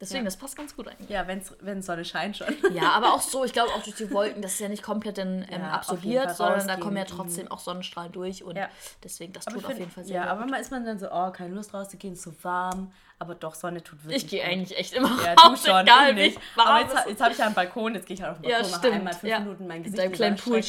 Deswegen, 0.00 0.22
Ja. 0.22 0.24
das 0.24 0.36
passt 0.36 0.56
ganz 0.56 0.74
gut 0.74 0.88
eigentlich. 0.88 1.08
Ja, 1.10 1.28
wenn 1.28 1.80
Sonne 1.80 2.04
scheint 2.04 2.36
schon. 2.36 2.48
Ja, 2.74 2.90
aber 2.90 3.12
auch 3.14 3.20
so, 3.20 3.44
ich 3.44 3.52
glaube 3.52 3.70
auch 3.72 3.82
durch 3.84 3.94
die 3.94 4.10
Wolken, 4.10 4.42
das 4.42 4.54
ist 4.54 4.58
ja 4.60 4.68
nicht 4.68 4.82
komplett 4.82 5.18
in, 5.18 5.46
ähm, 5.48 5.60
Ja, 5.62 5.70
absorbiert, 5.70 6.34
sondern 6.36 6.66
da 6.66 6.76
kommen 6.76 6.96
ja 6.96 7.04
trotzdem 7.04 7.48
auch 7.48 7.60
Sonnenstrahlen 7.60 8.10
durch 8.10 8.42
und 8.42 8.56
Ja. 8.56 8.68
deswegen, 9.04 9.32
das 9.32 9.46
Aber 9.46 9.54
tut 9.54 9.60
ich 9.60 9.66
auf 9.66 9.70
find- 9.70 9.78
jeden 9.80 9.92
Fall 9.92 10.04
sehr 10.04 10.16
Ja, 10.16 10.22
gut. 10.22 10.30
aber 10.32 10.40
manchmal 10.40 10.60
ist 10.60 10.70
man 10.72 10.84
dann 10.84 10.98
so, 10.98 11.06
oh, 11.12 11.30
keine 11.30 11.54
Lust 11.54 11.72
rauszugehen, 11.72 12.14
ist 12.14 12.22
so 12.22 12.32
warm. 12.42 12.90
Aber 13.22 13.36
doch, 13.36 13.54
Sonne 13.54 13.80
tut 13.84 14.02
wirklich 14.02 14.24
Ich 14.24 14.28
gehe 14.28 14.42
eigentlich 14.42 14.76
echt 14.76 14.94
immer 14.94 15.08
Ja, 15.24 15.36
du 15.36 15.42
raus, 15.42 15.64
schon, 15.64 15.82
egal 15.82 16.18
ich 16.18 16.34
wie 16.34 16.60
Aber 16.60 16.80
jetzt, 16.80 17.06
jetzt 17.06 17.20
habe 17.20 17.30
ich 17.30 17.38
ja 17.38 17.46
einen 17.46 17.54
Balkon, 17.60 17.94
jetzt 17.94 18.04
gehe 18.04 18.16
ich 18.16 18.20
halt 18.20 18.32
auf 18.32 18.40
den 18.40 18.50
Ja, 18.50 18.56
Balkon, 18.56 18.70
mache 18.72 18.80
stimmt. 18.80 18.94
einmal 18.96 19.14
fünf 19.14 19.30
ja. 19.30 19.38
Minuten 19.38 19.66
mein 19.68 19.76
In 19.76 19.82
Gesicht 19.84 20.02
deinem 20.02 20.12
kleinen 20.12 20.36
Pool 20.36 20.60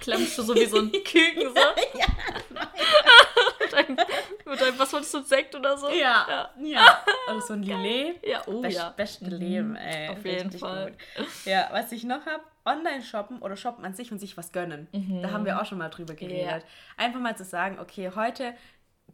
klemmst 0.00 0.36
du 0.36 0.42
so 0.42 0.54
wie 0.54 0.66
so 0.66 0.80
ein 0.80 0.92
Küken 1.02 1.44
so. 1.44 1.54
mit, 3.58 3.72
deinem, 3.72 3.96
mit 4.44 4.60
deinem, 4.60 4.78
was 4.78 4.92
wolltest 4.92 5.14
du, 5.14 5.22
Sekt 5.22 5.54
oder 5.54 5.78
so? 5.78 5.88
Ja, 5.88 6.50
ja. 6.60 7.02
Und 7.32 7.42
so 7.42 7.54
ein 7.54 7.62
Lillet. 7.62 8.16
Ja, 8.22 8.42
oh 8.48 8.60
Best, 8.60 8.76
ja. 8.76 8.90
Beste 8.90 9.24
Leben, 9.24 9.74
ey. 9.76 10.10
auf 10.10 10.22
jeden 10.26 10.42
Richtig 10.42 10.60
Fall. 10.60 10.90
Gut. 11.16 11.26
Ja, 11.46 11.70
was 11.72 11.90
ich 11.90 12.04
noch 12.04 12.26
habe, 12.26 12.42
online 12.66 13.02
shoppen 13.02 13.38
oder 13.38 13.56
shoppen 13.56 13.82
an 13.86 13.94
sich 13.94 14.12
und 14.12 14.18
sich 14.18 14.36
was 14.36 14.52
gönnen. 14.52 14.88
Da 15.22 15.30
haben 15.30 15.46
wir 15.46 15.58
auch 15.58 15.64
schon 15.64 15.78
mal 15.78 15.88
drüber 15.88 16.12
geredet. 16.12 16.66
Einfach 16.98 17.20
mal 17.20 17.34
zu 17.34 17.44
sagen, 17.44 17.78
okay, 17.80 18.12
heute 18.14 18.52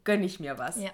gönne 0.03 0.26
ich 0.26 0.41
mir 0.41 0.59
was. 0.59 0.74
Ja. 0.74 0.91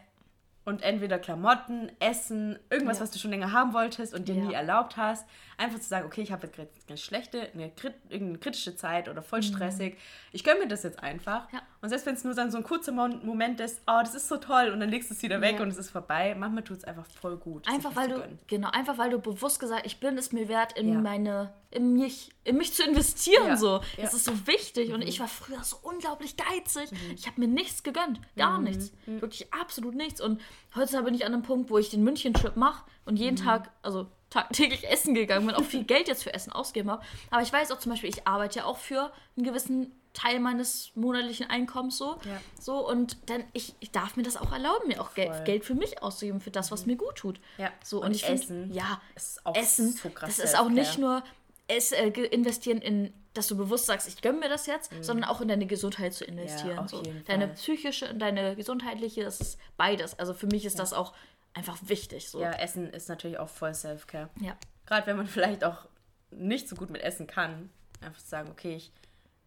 Und 0.66 0.82
entweder 0.82 1.18
Klamotten, 1.20 1.92
Essen, 2.00 2.58
irgendwas, 2.70 2.98
Ja. 2.98 3.04
was 3.04 3.12
du 3.12 3.18
schon 3.20 3.30
länger 3.30 3.52
haben 3.52 3.72
wolltest 3.72 4.12
und 4.12 4.26
dir 4.26 4.34
Ja. 4.34 4.44
nie 4.44 4.52
erlaubt 4.52 4.96
hast. 4.96 5.24
Einfach 5.58 5.78
zu 5.78 5.86
sagen, 5.88 6.04
okay, 6.06 6.22
ich 6.22 6.32
habe 6.32 6.44
jetzt 6.44 6.56
gerade 6.56 6.68
eine 6.88 6.98
schlechte, 6.98 7.48
eine, 7.54 7.70
irgendeine 8.10 8.38
kritische 8.38 8.74
Zeit 8.76 9.08
oder 9.08 9.22
voll 9.22 9.44
stressig. 9.44 9.96
Ich 10.32 10.42
gönne 10.42 10.58
mir 10.60 10.68
das 10.68 10.82
jetzt 10.82 11.00
einfach. 11.02 11.50
Mhm. 11.52 11.56
Ja. 11.58 11.62
Und 11.82 11.88
selbst 11.90 12.04
wenn 12.04 12.14
es 12.16 12.24
nur 12.24 12.34
dann 12.34 12.50
so 12.50 12.58
ein 12.58 12.64
kurzer 12.64 12.90
Mo- 12.90 13.06
Moment 13.22 13.60
ist, 13.60 13.80
oh, 13.86 14.00
das 14.00 14.16
ist 14.16 14.26
so 14.28 14.38
toll 14.38 14.70
und 14.72 14.80
dann 14.80 14.88
legst 14.90 15.08
du 15.08 15.14
es 15.14 15.22
wieder 15.22 15.40
weg 15.40 15.60
und 15.60 15.68
es 15.68 15.76
ist 15.78 15.90
vorbei. 15.90 16.34
Manchmal 16.36 16.64
tut 16.64 16.78
es 16.78 16.84
einfach 16.84 17.06
voll 17.06 17.36
gut. 17.36 17.66
Einfach 17.68 17.94
weil 17.94 18.08
du, 18.08 18.20
genau, 18.48 18.68
einfach 18.72 18.98
weil 18.98 19.10
du 19.10 19.20
bewusst 19.20 19.60
gesagt, 19.60 19.86
ich 19.86 20.00
bin 20.00 20.18
es 20.18 20.32
mir 20.32 20.48
wert, 20.48 20.76
in 20.76 21.00
meine, 21.00 21.54
in 21.76 21.92
mich, 21.94 22.30
in 22.44 22.56
mich 22.56 22.72
zu 22.72 22.82
investieren 22.82 23.48
Ja. 23.48 23.56
so. 23.56 23.66
Ja. 23.66 23.78
Mhm. 23.78 24.02
Das 24.02 24.14
ist 24.14 24.24
so 24.24 24.46
wichtig. 24.46 24.92
Und 24.92 25.02
ich 25.02 25.20
war 25.20 25.28
früher 25.28 25.62
so 25.62 25.76
unglaublich 25.82 26.36
geizig. 26.36 26.90
Ich 27.14 27.26
habe 27.26 27.40
mir 27.40 27.48
nichts 27.48 27.82
gegönnt. 27.82 28.20
Gar 28.36 28.60
nichts. 28.60 28.92
Mhm. 29.06 29.20
Wirklich 29.20 29.52
absolut 29.52 29.94
nichts. 29.94 30.20
Und 30.20 30.40
heutzutage 30.74 31.04
bin 31.04 31.14
ich 31.14 31.24
an 31.26 31.32
einem 31.34 31.42
Punkt, 31.42 31.70
wo 31.70 31.78
ich 31.78 31.90
den 31.90 32.02
München-Trip 32.02 32.56
mache 32.56 32.84
und 33.04 33.14
Mhm. 33.14 33.20
jeden 33.20 33.36
Tag, 33.36 33.70
also 33.82 34.06
tagtäglich 34.30 34.84
essen 34.90 35.14
gegangen 35.14 35.46
bin, 35.46 35.54
auch 35.54 35.64
viel 35.64 35.84
Geld 35.84 36.08
jetzt 36.08 36.22
für 36.24 36.34
Essen 36.34 36.52
ausgegeben 36.52 36.90
habe. 36.90 37.02
Aber 37.30 37.42
ich 37.42 37.52
weiß 37.52 37.70
auch 37.70 37.78
zum 37.78 37.92
Beispiel, 37.92 38.10
ich 38.10 38.26
arbeite 38.26 38.60
ja 38.60 38.64
auch 38.64 38.78
für 38.78 39.12
einen 39.36 39.44
gewissen 39.46 39.92
Teil 40.14 40.40
meines 40.40 40.92
monatlichen 40.94 41.50
Einkommens 41.50 41.98
so. 41.98 42.12
Ja. 42.24 42.40
So 42.58 42.88
und 42.88 43.18
dann 43.28 43.44
ich, 43.52 43.74
ich 43.80 43.90
darf 43.90 44.16
mir 44.16 44.22
das 44.22 44.38
auch 44.38 44.50
erlauben, 44.50 44.88
mir 44.88 44.98
auch 45.02 45.12
Geld, 45.14 45.34
Voll. 45.34 45.44
Geld 45.44 45.64
für 45.66 45.74
mich 45.74 46.02
auszugeben, 46.02 46.40
für 46.40 46.50
das, 46.50 46.70
was 46.72 46.86
mir 46.86 46.96
gut 46.96 47.16
tut. 47.16 47.38
Ja. 47.58 47.70
So, 47.84 47.98
und, 48.00 48.06
Und 48.06 48.14
ich 48.16 48.24
finde, 48.24 48.42
Essen 48.42 48.72
ja, 48.72 48.98
ist 49.14 49.44
auch 49.44 49.54
Essen, 49.54 49.92
so 49.92 50.08
krass 50.08 50.34
das 50.36 50.42
ist 50.44 50.58
auch 50.58 50.70
nicht 50.70 50.96
nur 50.98 51.22
es, 51.68 51.92
äh, 51.92 52.08
investieren 52.08 52.78
in, 52.80 53.12
dass 53.34 53.48
du 53.48 53.56
bewusst 53.56 53.86
sagst, 53.86 54.08
ich 54.08 54.20
gönne 54.22 54.38
mir 54.38 54.48
das 54.48 54.66
jetzt, 54.66 54.90
sondern 55.00 55.28
auch 55.28 55.40
in 55.40 55.48
deine 55.48 55.66
Gesundheit 55.66 56.14
zu 56.14 56.24
investieren. 56.24 56.74
Mhm. 56.74 56.78
auf 56.78 56.90
so. 56.90 57.02
Deine 57.26 57.48
psychische 57.48 58.08
und 58.08 58.18
deine 58.20 58.56
gesundheitliche, 58.56 59.24
das 59.24 59.40
ist 59.40 59.58
beides. 59.76 60.18
Also 60.18 60.32
für 60.32 60.46
mich 60.46 60.64
ist 60.64 60.78
das 60.78 60.92
auch 60.92 61.12
einfach 61.54 61.76
wichtig. 61.82 62.28
So. 62.30 62.40
Ja, 62.40 62.52
Essen 62.52 62.90
ist 62.90 63.08
natürlich 63.08 63.38
auch 63.38 63.48
voll 63.48 63.74
Self-Care. 63.74 64.30
ja. 64.40 64.56
Gerade 64.86 65.06
wenn 65.08 65.16
man 65.16 65.26
vielleicht 65.26 65.64
auch 65.64 65.88
nicht 66.30 66.68
so 66.68 66.76
gut 66.76 66.90
mit 66.90 67.02
Essen 67.02 67.26
kann, 67.26 67.70
einfach 68.00 68.20
sagen, 68.20 68.50
okay, 68.50 68.76
ich, 68.76 68.92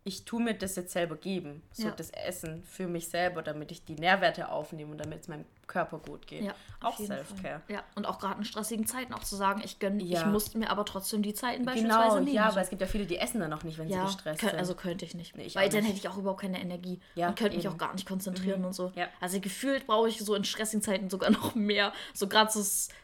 ich 0.03 0.26
tue 0.26 0.41
mir 0.41 0.53
das 0.53 0.76
jetzt 0.76 0.91
selber 0.91 1.15
geben. 1.15 1.63
So 1.72 1.84
Ja. 1.88 1.91
das 1.91 2.09
Essen 2.09 2.63
für 2.65 2.88
mich 2.88 3.07
selber, 3.07 3.41
damit 3.41 3.72
ich 3.72 3.86
die 3.86 3.95
Nährwerte 3.95 4.49
aufnehme 4.49 4.91
und 4.91 4.97
damit 4.97 5.22
es 5.22 5.28
meinem 5.30 5.45
Körper 5.70 5.99
gut 5.99 6.28
geht. 6.28 6.43
Ja, 6.43 6.53
auch 6.82 6.97
Self-Care. 6.97 7.61
Ja, 7.70 7.84
und 7.95 8.05
auch 8.05 8.20
gerade 8.20 8.39
in 8.39 8.43
stressigen 8.43 8.86
Zeiten 8.86 9.13
auch 9.13 9.24
zu 9.24 9.38
sagen, 9.38 9.61
ich 9.63 9.80
gönne, 9.80 10.03
ich 10.03 10.09
Ja. 10.09 10.26
muss 10.26 10.53
mir 10.55 10.70
aber 10.70 10.84
trotzdem 10.84 11.22
die 11.22 11.34
Zeiten 11.34 11.63
beispielsweise 11.63 12.01
Genau, 12.09 12.15
nehmen. 12.20 12.34
ja, 12.36 12.49
aber 12.49 12.59
es 12.59 12.70
gibt 12.70 12.82
ja 12.82 12.88
viele, 12.88 13.05
die 13.05 13.17
essen 13.17 13.39
dann 13.39 13.49
noch 13.51 13.63
nicht, 13.63 13.78
wenn 13.78 13.88
ja, 13.88 13.99
sie 14.01 14.05
gestresst 14.07 14.39
könnt, 14.41 14.51
sind. 14.51 14.59
also 14.59 14.76
könnte 14.76 15.05
ich 15.05 15.13
nicht. 15.15 15.38
Nee, 15.38 15.43
ich 15.43 15.55
weil 15.55 15.70
dann 15.70 15.80
nicht. 15.84 15.89
hätte 15.89 15.99
ich 15.99 16.09
auch 16.09 16.17
überhaupt 16.17 16.41
keine 16.41 16.59
Energie. 16.59 16.99
Ja, 17.15 17.30
und 17.30 17.38
könnte 17.39 17.55
mich 17.55 17.63
eben. 17.65 17.74
Mhm. 17.76 17.80
auch 17.82 17.86
gar 17.88 17.93
nicht 17.93 18.05
konzentrieren 18.07 18.65
und 18.65 18.74
so. 18.74 18.91
Also 19.22 19.39
gefühlt 19.39 19.88
brauche 19.88 20.09
ich 20.09 20.20
so 20.20 20.36
in 20.36 20.43
stressigen 20.43 20.82
Zeiten 20.82 21.09
sogar 21.09 21.30
noch 21.30 21.55
mehr. 21.55 21.93
So 22.13 22.28
gerade 22.28 22.51
so 22.51 22.61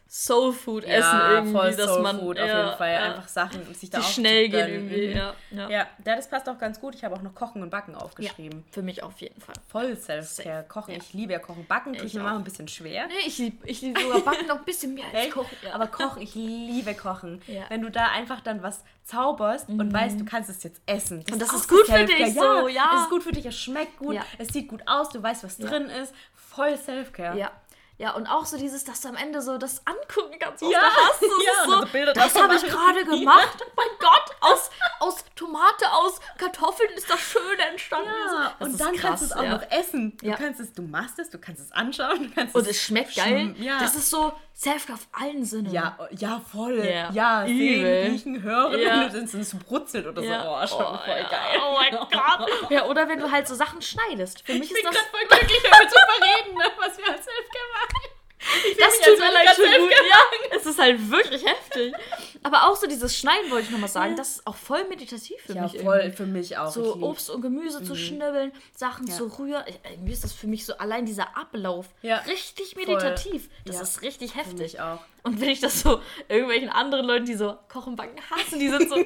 Soul 0.08 0.52
Food 0.52 0.84
essen 0.84 1.18
irgendwie, 1.30 1.52
voll 1.52 1.74
dass 1.74 1.86
Soul 1.86 2.02
man 2.02 2.18
Food 2.20 2.38
auf 2.38 2.46
jeden 2.46 2.76
Fall. 2.76 2.96
Einfach 2.96 3.28
Sachen, 3.28 3.74
sich 3.74 3.90
da 3.90 3.98
die 3.98 4.04
auch 4.04 4.08
schnell 4.08 4.48
gehen 4.48 4.68
irgendwie. 4.68 5.08
Mhm. 5.08 5.58
Ja, 5.58 5.68
ja. 5.70 5.86
Das 6.04 6.28
passt 6.30 6.48
auch 6.48 6.58
ganz 6.58 6.80
gut. 6.80 6.94
Ich 6.94 7.04
habe 7.04 7.14
auch 7.16 7.22
noch 7.22 7.34
Kochen 7.34 7.62
und 7.62 7.70
Backen 7.70 7.94
aufgeschrieben. 7.94 8.64
für 8.70 8.82
mich 8.82 9.02
auf 9.02 9.20
jeden 9.20 9.40
Fall. 9.40 9.54
Voll 9.68 9.96
Self-Care. 9.96 10.64
Kochen, 10.68 10.94
ich 10.94 11.12
liebe 11.12 11.32
ja 11.32 11.38
Kochen. 11.40 11.66
Backen 11.66 11.92
tue 11.94 12.06
ich 12.06 12.14
Ich 12.14 12.20
mal 12.22 12.36
ein 12.36 12.44
bisschen 12.44 12.55
schwer. 12.68 13.06
Nee, 13.08 13.14
ich 13.26 13.38
liebe 13.38 13.66
ich 13.68 13.80
lieb 13.82 13.98
sogar 13.98 14.20
Backen 14.20 14.46
noch 14.46 14.58
ein 14.58 14.64
bisschen 14.64 14.94
mehr 14.94 15.04
als 15.14 15.30
Kochen. 15.30 15.56
Ja. 15.62 15.74
Aber 15.74 15.86
Kochen, 15.86 16.22
ich 16.22 16.34
liebe 16.34 16.94
Kochen. 16.94 17.42
Ja. 17.46 17.62
Mhm. 17.62 17.64
Wenn 17.68 17.82
du 17.82 17.90
da 17.90 18.06
einfach 18.12 18.40
dann 18.40 18.62
was 18.62 18.82
zauberst 19.04 19.68
und 19.68 19.92
weißt, 19.92 20.18
du 20.18 20.24
kannst 20.24 20.48
es 20.50 20.62
jetzt 20.62 20.80
essen. 20.86 21.24
Und 21.30 21.40
das 21.40 21.50
auch 21.50 21.54
ist 21.54 21.68
gut 21.68 21.86
für 21.86 22.04
dich, 22.04 22.34
so, 22.34 22.68
ja. 22.68 22.92
Es 22.96 23.02
ist 23.02 23.10
gut 23.10 23.22
für 23.22 23.32
dich, 23.32 23.46
es 23.46 23.58
schmeckt 23.58 23.98
gut, 23.98 24.14
Ja. 24.14 24.22
es 24.38 24.48
sieht 24.48 24.68
gut 24.68 24.82
aus, 24.86 25.10
du 25.10 25.22
weißt, 25.22 25.44
was 25.44 25.58
Ja. 25.58 25.68
drin 25.68 25.86
ist. 25.86 26.12
Voll 26.34 26.76
Selfcare. 26.76 27.38
Ja. 27.38 27.50
Ja, 27.98 28.10
und 28.12 28.26
auch 28.26 28.44
so 28.44 28.58
dieses, 28.58 28.84
dass 28.84 29.00
du 29.00 29.08
am 29.08 29.16
Ende 29.16 29.40
so 29.40 29.56
das 29.56 29.80
angucken 29.86 30.38
kannst, 30.38 30.62
was 30.62 30.70
Ja, 30.70 30.80
du 30.80 30.86
hast. 30.86 31.22
Das, 31.22 31.30
ja, 31.46 31.64
so, 31.64 31.80
so 31.80 31.86
Bilder 31.86 32.12
das 32.12 32.34
habe 32.34 32.54
ich 32.54 32.62
gerade 32.62 33.04
gemacht. 33.06 33.56
Oh 33.64 33.70
mein 33.74 33.86
Gott, 33.98 34.36
aus, 34.42 34.70
aus 35.00 35.24
Tomate, 35.34 35.90
aus 35.92 36.20
Kartoffeln 36.36 36.90
ist 36.94 37.08
das 37.08 37.20
Schöne 37.20 37.62
entstanden. 37.70 38.10
Ja, 38.10 38.54
Das 38.58 38.68
und 38.68 38.78
dann 38.80 38.92
krass, 38.92 39.00
kannst 39.02 39.22
du 39.22 39.26
es 39.26 39.32
auch 39.32 39.42
ja. 39.42 39.50
noch 39.56 39.70
essen. 39.70 40.16
Du 40.18 40.26
Ja. 40.26 40.36
kannst 40.36 40.60
es, 40.60 40.72
du 40.74 40.82
machst 40.82 41.18
es, 41.18 41.30
du 41.30 41.38
kannst 41.38 41.62
es 41.62 41.72
anschauen, 41.72 42.24
du 42.28 42.34
kannst 42.34 42.54
Und 42.54 42.66
es 42.66 42.82
schmeckt 42.82 43.16
geil. 43.16 43.54
Ja. 43.58 43.78
Das 43.80 43.94
ist 43.94 44.10
so 44.10 44.32
Selfcare 44.52 44.98
auf 44.98 45.06
allen 45.12 45.44
Sinnen. 45.44 45.70
ja, 45.72 45.98
ja, 46.12 46.40
voll. 46.50 46.78
Ja. 46.84 47.10
Ja, 47.12 47.44
sehen, 47.46 47.84
riechen, 48.12 48.42
hören, 48.42 48.78
Ja. 48.78 49.12
wenn 49.12 49.26
du 49.26 49.38
es 49.38 49.50
so 49.50 49.56
brutzelt 49.58 50.06
oder 50.06 50.22
Ja. 50.22 50.66
so. 50.66 50.76
Oh, 50.76 50.82
schon 50.84 50.98
voll 50.98 51.16
ja. 51.18 51.28
geil. 51.28 51.60
Oh 51.62 51.74
mein 51.76 51.92
Gott. 51.92 52.70
Ja, 52.70 52.84
oder 52.86 53.06
wenn 53.08 53.18
du 53.20 53.30
halt 53.30 53.46
so 53.48 53.54
Sachen 53.54 53.80
schneidest. 53.82 54.42
Für 54.46 54.52
mich 54.54 54.70
Ich 54.70 54.70
ist 54.76 54.82
bin 54.82 54.92
das. 54.92 54.96
voll 55.10 55.20
glücklich, 55.28 55.62
damit 55.70 55.90
zu 55.90 55.96
verreden, 55.98 56.56
ne, 56.58 56.64
was 56.78 56.96
wir 56.98 57.06
als 57.06 57.24
Selfcare 57.24 57.64
machen. 57.74 57.85
Das 58.78 59.00
tut 59.00 59.18
mir 59.18 59.32
leid 59.32 59.48
schon 59.56 59.64
gut. 59.64 59.90
Ja, 59.90 60.56
es 60.56 60.66
ist 60.66 60.78
halt 60.78 61.10
wirklich 61.10 61.44
heftig. 61.44 61.92
Aber 62.44 62.68
auch 62.68 62.76
so 62.76 62.86
dieses 62.86 63.16
Schneiden 63.16 63.50
wollte 63.50 63.64
ich 63.66 63.70
nochmal 63.72 63.88
sagen, 63.88 64.14
das 64.16 64.36
ist 64.36 64.46
auch 64.46 64.54
voll 64.54 64.84
meditativ 64.88 65.36
für 65.44 65.54
Ja, 65.54 65.62
mich. 65.62 65.80
voll, 65.82 65.96
irgendwie. 65.98 66.16
für 66.16 66.26
mich 66.26 66.56
auch. 66.56 66.70
So 66.70 66.94
Mhm. 66.94 67.02
Obst 67.02 67.28
und 67.30 67.42
Gemüse 67.42 67.82
zu 67.82 67.96
schnibbeln, 67.96 68.52
Sachen 68.74 69.08
Ja. 69.08 69.14
zu 69.14 69.26
rühren. 69.38 69.64
Ich, 69.66 69.80
mir 69.98 70.12
ist 70.12 70.22
das 70.22 70.32
für 70.32 70.46
mich 70.46 70.64
so 70.64 70.76
allein 70.78 71.06
dieser 71.06 71.36
Ablauf 71.36 71.86
Ja. 72.02 72.18
richtig 72.18 72.76
meditativ. 72.76 73.48
Das 73.64 73.76
Ja. 73.76 73.82
ist 73.82 74.02
richtig 74.02 74.32
Für 74.32 74.38
heftig. 74.40 74.58
mich 74.58 74.80
auch. 74.80 75.00
Und 75.26 75.40
wenn 75.40 75.48
ich 75.50 75.60
das 75.60 75.80
so 75.80 76.00
irgendwelchen 76.28 76.68
anderen 76.68 77.04
Leuten, 77.04 77.26
die 77.26 77.34
so 77.34 77.56
kochen, 77.68 77.96
backen, 77.96 78.16
hassen, 78.30 78.58
die 78.60 78.68
sind 78.68 78.88
so, 78.88 78.94
äh, 78.96 79.04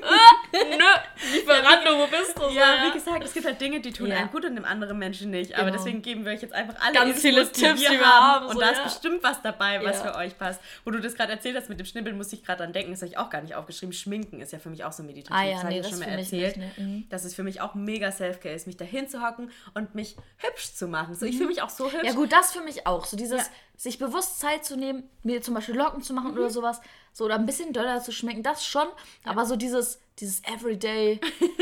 nö, 0.53 0.85
Lieferando, 1.33 1.99
wo 1.99 2.07
bist 2.07 2.37
du? 2.37 2.43
So, 2.43 2.51
Ja, 2.51 2.85
wie 2.87 2.93
gesagt, 2.93 3.25
es 3.25 3.33
gibt 3.33 3.47
halt 3.47 3.61
Dinge, 3.61 3.81
die 3.81 3.93
tun 3.93 4.09
Ja. 4.09 4.17
einem 4.19 4.31
gut 4.31 4.45
und 4.45 4.55
dem 4.55 4.65
anderen 4.65 4.99
Menschen 4.99 5.31
nicht. 5.31 5.55
Aber 5.55 5.67
Genau. 5.67 5.77
deswegen 5.79 6.03
geben 6.03 6.25
wir 6.25 6.33
euch 6.33 6.43
jetzt 6.43 6.53
einfach 6.55 6.75
alle 6.81 6.93
Ganz 6.95 7.21
viele 7.21 7.51
Tipps, 7.51 7.81
die 7.81 7.91
wir 7.99 8.01
haben, 8.05 8.47
Und 8.47 8.53
so, 8.55 8.61
da 8.61 8.69
ist 8.69 8.79
ja. 8.79 8.85
bestimmt 8.85 9.23
was 9.23 9.41
dabei, 9.43 9.83
was 9.85 10.03
für 10.03 10.15
euch 10.15 10.37
passt. 10.39 10.61
Wo 10.85 10.91
du 10.91 11.01
das 11.01 11.15
gerade 11.15 11.33
erzählt 11.33 11.57
hast 11.57 11.69
mit 11.69 11.79
dem 11.79 11.87
Schnibbeln, 11.87 12.17
muss 12.17 12.33
ich 12.33 12.45
gerade 12.45 12.63
dran 12.63 12.73
denken. 12.73 12.91
Das 12.93 13.01
habe 13.01 13.11
ich 13.11 13.19
auch 13.19 13.31
gar 13.31 13.41
nicht 13.41 13.55
aufgeschrieben. 13.55 13.93
Schminken 13.93 14.41
ist 14.41 14.53
ja 14.53 14.59
für 14.59 14.69
mich 14.71 14.85
auch 14.85 14.93
so 14.93 15.03
meditativ. 15.03 15.35
Ah 15.37 15.45
ja, 15.45 15.53
das 15.55 15.63
habe 15.65 15.69
nee, 15.73 15.81
ich 15.81 15.85
ja 15.87 15.91
das 15.91 15.99
schon 15.99 16.09
mal 16.11 16.19
erzählt. 16.19 16.57
nicht, 16.59 16.79
ne? 16.79 16.85
Mhm. 16.85 17.09
Dass 17.09 17.25
es 17.25 17.35
für 17.35 17.43
mich 17.43 17.61
auch 17.61 17.75
mega 17.75 18.13
Selfcare 18.13 18.55
ist, 18.55 18.67
mich 18.67 18.77
da 18.77 18.85
hinzuhocken 18.85 19.51
und 19.75 19.95
mich 19.95 20.17
hübsch 20.37 20.75
zu 20.75 20.87
machen. 20.87 21.15
So, 21.15 21.25
ich 21.27 21.37
fühle 21.37 21.49
mich 21.49 21.63
auch 21.63 21.71
so 21.71 21.87
hübsch. 21.87 22.03
Mhm. 22.03 22.07
Ja 22.07 22.13
gut, 22.13 22.31
das 22.33 22.53
für 22.53 22.61
mich 22.61 22.87
auch. 22.87 23.07
So 23.07 23.17
dieses. 23.17 23.51
Sich 23.81 23.99
bewusst 23.99 24.39
Zeit 24.41 24.63
zu 24.63 24.77
nehmen, 24.77 25.09
mir 25.23 25.41
zum 25.41 25.55
Beispiel 25.55 25.75
Locken 25.75 26.03
zu 26.03 26.13
machen 26.13 26.33
Mhm. 26.33 26.37
oder 26.39 26.51
sowas. 26.51 26.83
So, 27.15 27.25
oder 27.25 27.37
ein 27.37 27.47
bisschen 27.47 27.73
doller 27.73 28.03
zu 28.03 28.13
schmecken, 28.13 28.43
das 28.43 28.65
schon. 28.67 28.87
Aber 29.25 29.47
so 29.47 29.57
dieses, 29.57 29.99
dieses 30.19 30.43
Everyday, 30.45 31.19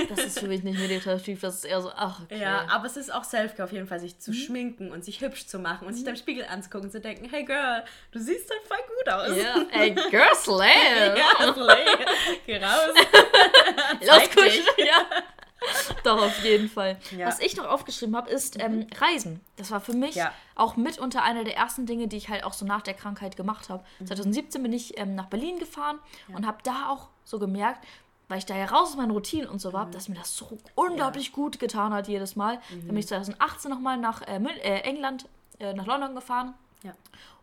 das 0.08 0.18
ist 0.24 0.40
für 0.40 0.48
mich 0.48 0.64
nicht 0.64 0.80
meditativ. 0.80 1.40
Das 1.42 1.54
ist 1.58 1.64
eher 1.64 1.80
so, 1.80 1.92
ach, 1.94 2.20
okay. 2.24 2.40
Ja, 2.40 2.66
aber 2.70 2.86
es 2.86 2.96
ist 2.96 3.14
auch 3.14 3.22
Selfcare 3.22 3.62
auf 3.64 3.72
jeden 3.72 3.86
Fall, 3.86 4.00
sich 4.00 4.14
Mhm. 4.16 4.20
zu 4.20 4.32
schminken 4.32 4.90
und 4.90 5.04
sich 5.04 5.20
hübsch 5.20 5.46
zu 5.46 5.60
machen 5.60 5.86
und 5.86 5.94
sich 5.94 6.02
dann 6.02 6.14
im 6.16 6.20
Spiegel 6.20 6.44
anzugucken 6.46 6.88
und 6.88 6.90
zu 6.90 7.00
denken, 7.00 7.28
hey 7.30 7.44
Girl, 7.44 7.84
du 8.10 8.18
siehst 8.18 8.50
halt 8.50 8.62
voll 8.66 8.78
gut 8.96 9.12
aus. 9.12 9.36
Ja, 9.36 9.62
ey, 9.80 9.94
Girl 10.10 10.34
Slam. 10.34 10.66
Ja, 11.16 11.52
Slay. 11.54 11.84
Geh 12.46 12.56
raus. 12.56 12.94
Los, 14.00 14.30
kuscheln. 14.30 14.64
Ja. 14.78 15.06
Doch, 16.04 16.22
auf 16.22 16.44
jeden 16.44 16.68
Fall. 16.68 16.96
Ja. 17.16 17.26
Was 17.26 17.40
ich 17.40 17.56
noch 17.56 17.66
aufgeschrieben 17.66 18.16
habe, 18.16 18.30
ist 18.30 18.60
ähm, 18.62 18.86
Reisen. 19.00 19.40
Das 19.56 19.70
war 19.70 19.80
für 19.80 19.92
mich 19.92 20.14
Ja. 20.14 20.32
auch 20.54 20.76
mitunter 20.76 21.22
einer 21.22 21.44
der 21.44 21.56
ersten 21.56 21.84
Dinge, 21.86 22.08
die 22.08 22.16
ich 22.16 22.28
halt 22.28 22.44
auch 22.44 22.52
so 22.52 22.64
nach 22.64 22.82
der 22.82 22.94
Krankheit 22.94 23.36
gemacht 23.36 23.68
habe. 23.68 23.84
2017 24.04 24.62
bin 24.62 24.72
ich 24.72 24.98
ähm, 24.98 25.14
nach 25.14 25.26
Berlin 25.26 25.58
gefahren 25.58 25.98
und 26.32 26.46
habe 26.46 26.58
da 26.62 26.88
auch 26.90 27.08
so 27.24 27.38
gemerkt, 27.38 27.84
weil 28.28 28.38
ich 28.38 28.46
da 28.46 28.56
ja 28.56 28.66
raus 28.66 28.90
aus 28.90 28.96
meinen 28.96 29.10
Routinen 29.10 29.48
und 29.48 29.60
so 29.60 29.72
war, 29.72 29.86
dass 29.86 30.08
mir 30.08 30.14
das 30.16 30.36
so 30.36 30.58
unglaublich 30.74 31.32
gut 31.32 31.58
getan 31.58 31.92
hat 31.92 32.08
jedes 32.08 32.36
Mal. 32.36 32.60
Dann 32.70 32.86
bin 32.88 32.96
ich 32.96 33.08
2018 33.08 33.70
nochmal 33.70 33.96
nach 33.96 34.22
äh, 34.22 34.36
äh, 34.36 34.80
England, 34.82 35.26
äh, 35.58 35.72
nach 35.74 35.86
London 35.86 36.14
gefahren. 36.14 36.54
Ja. 36.82 36.92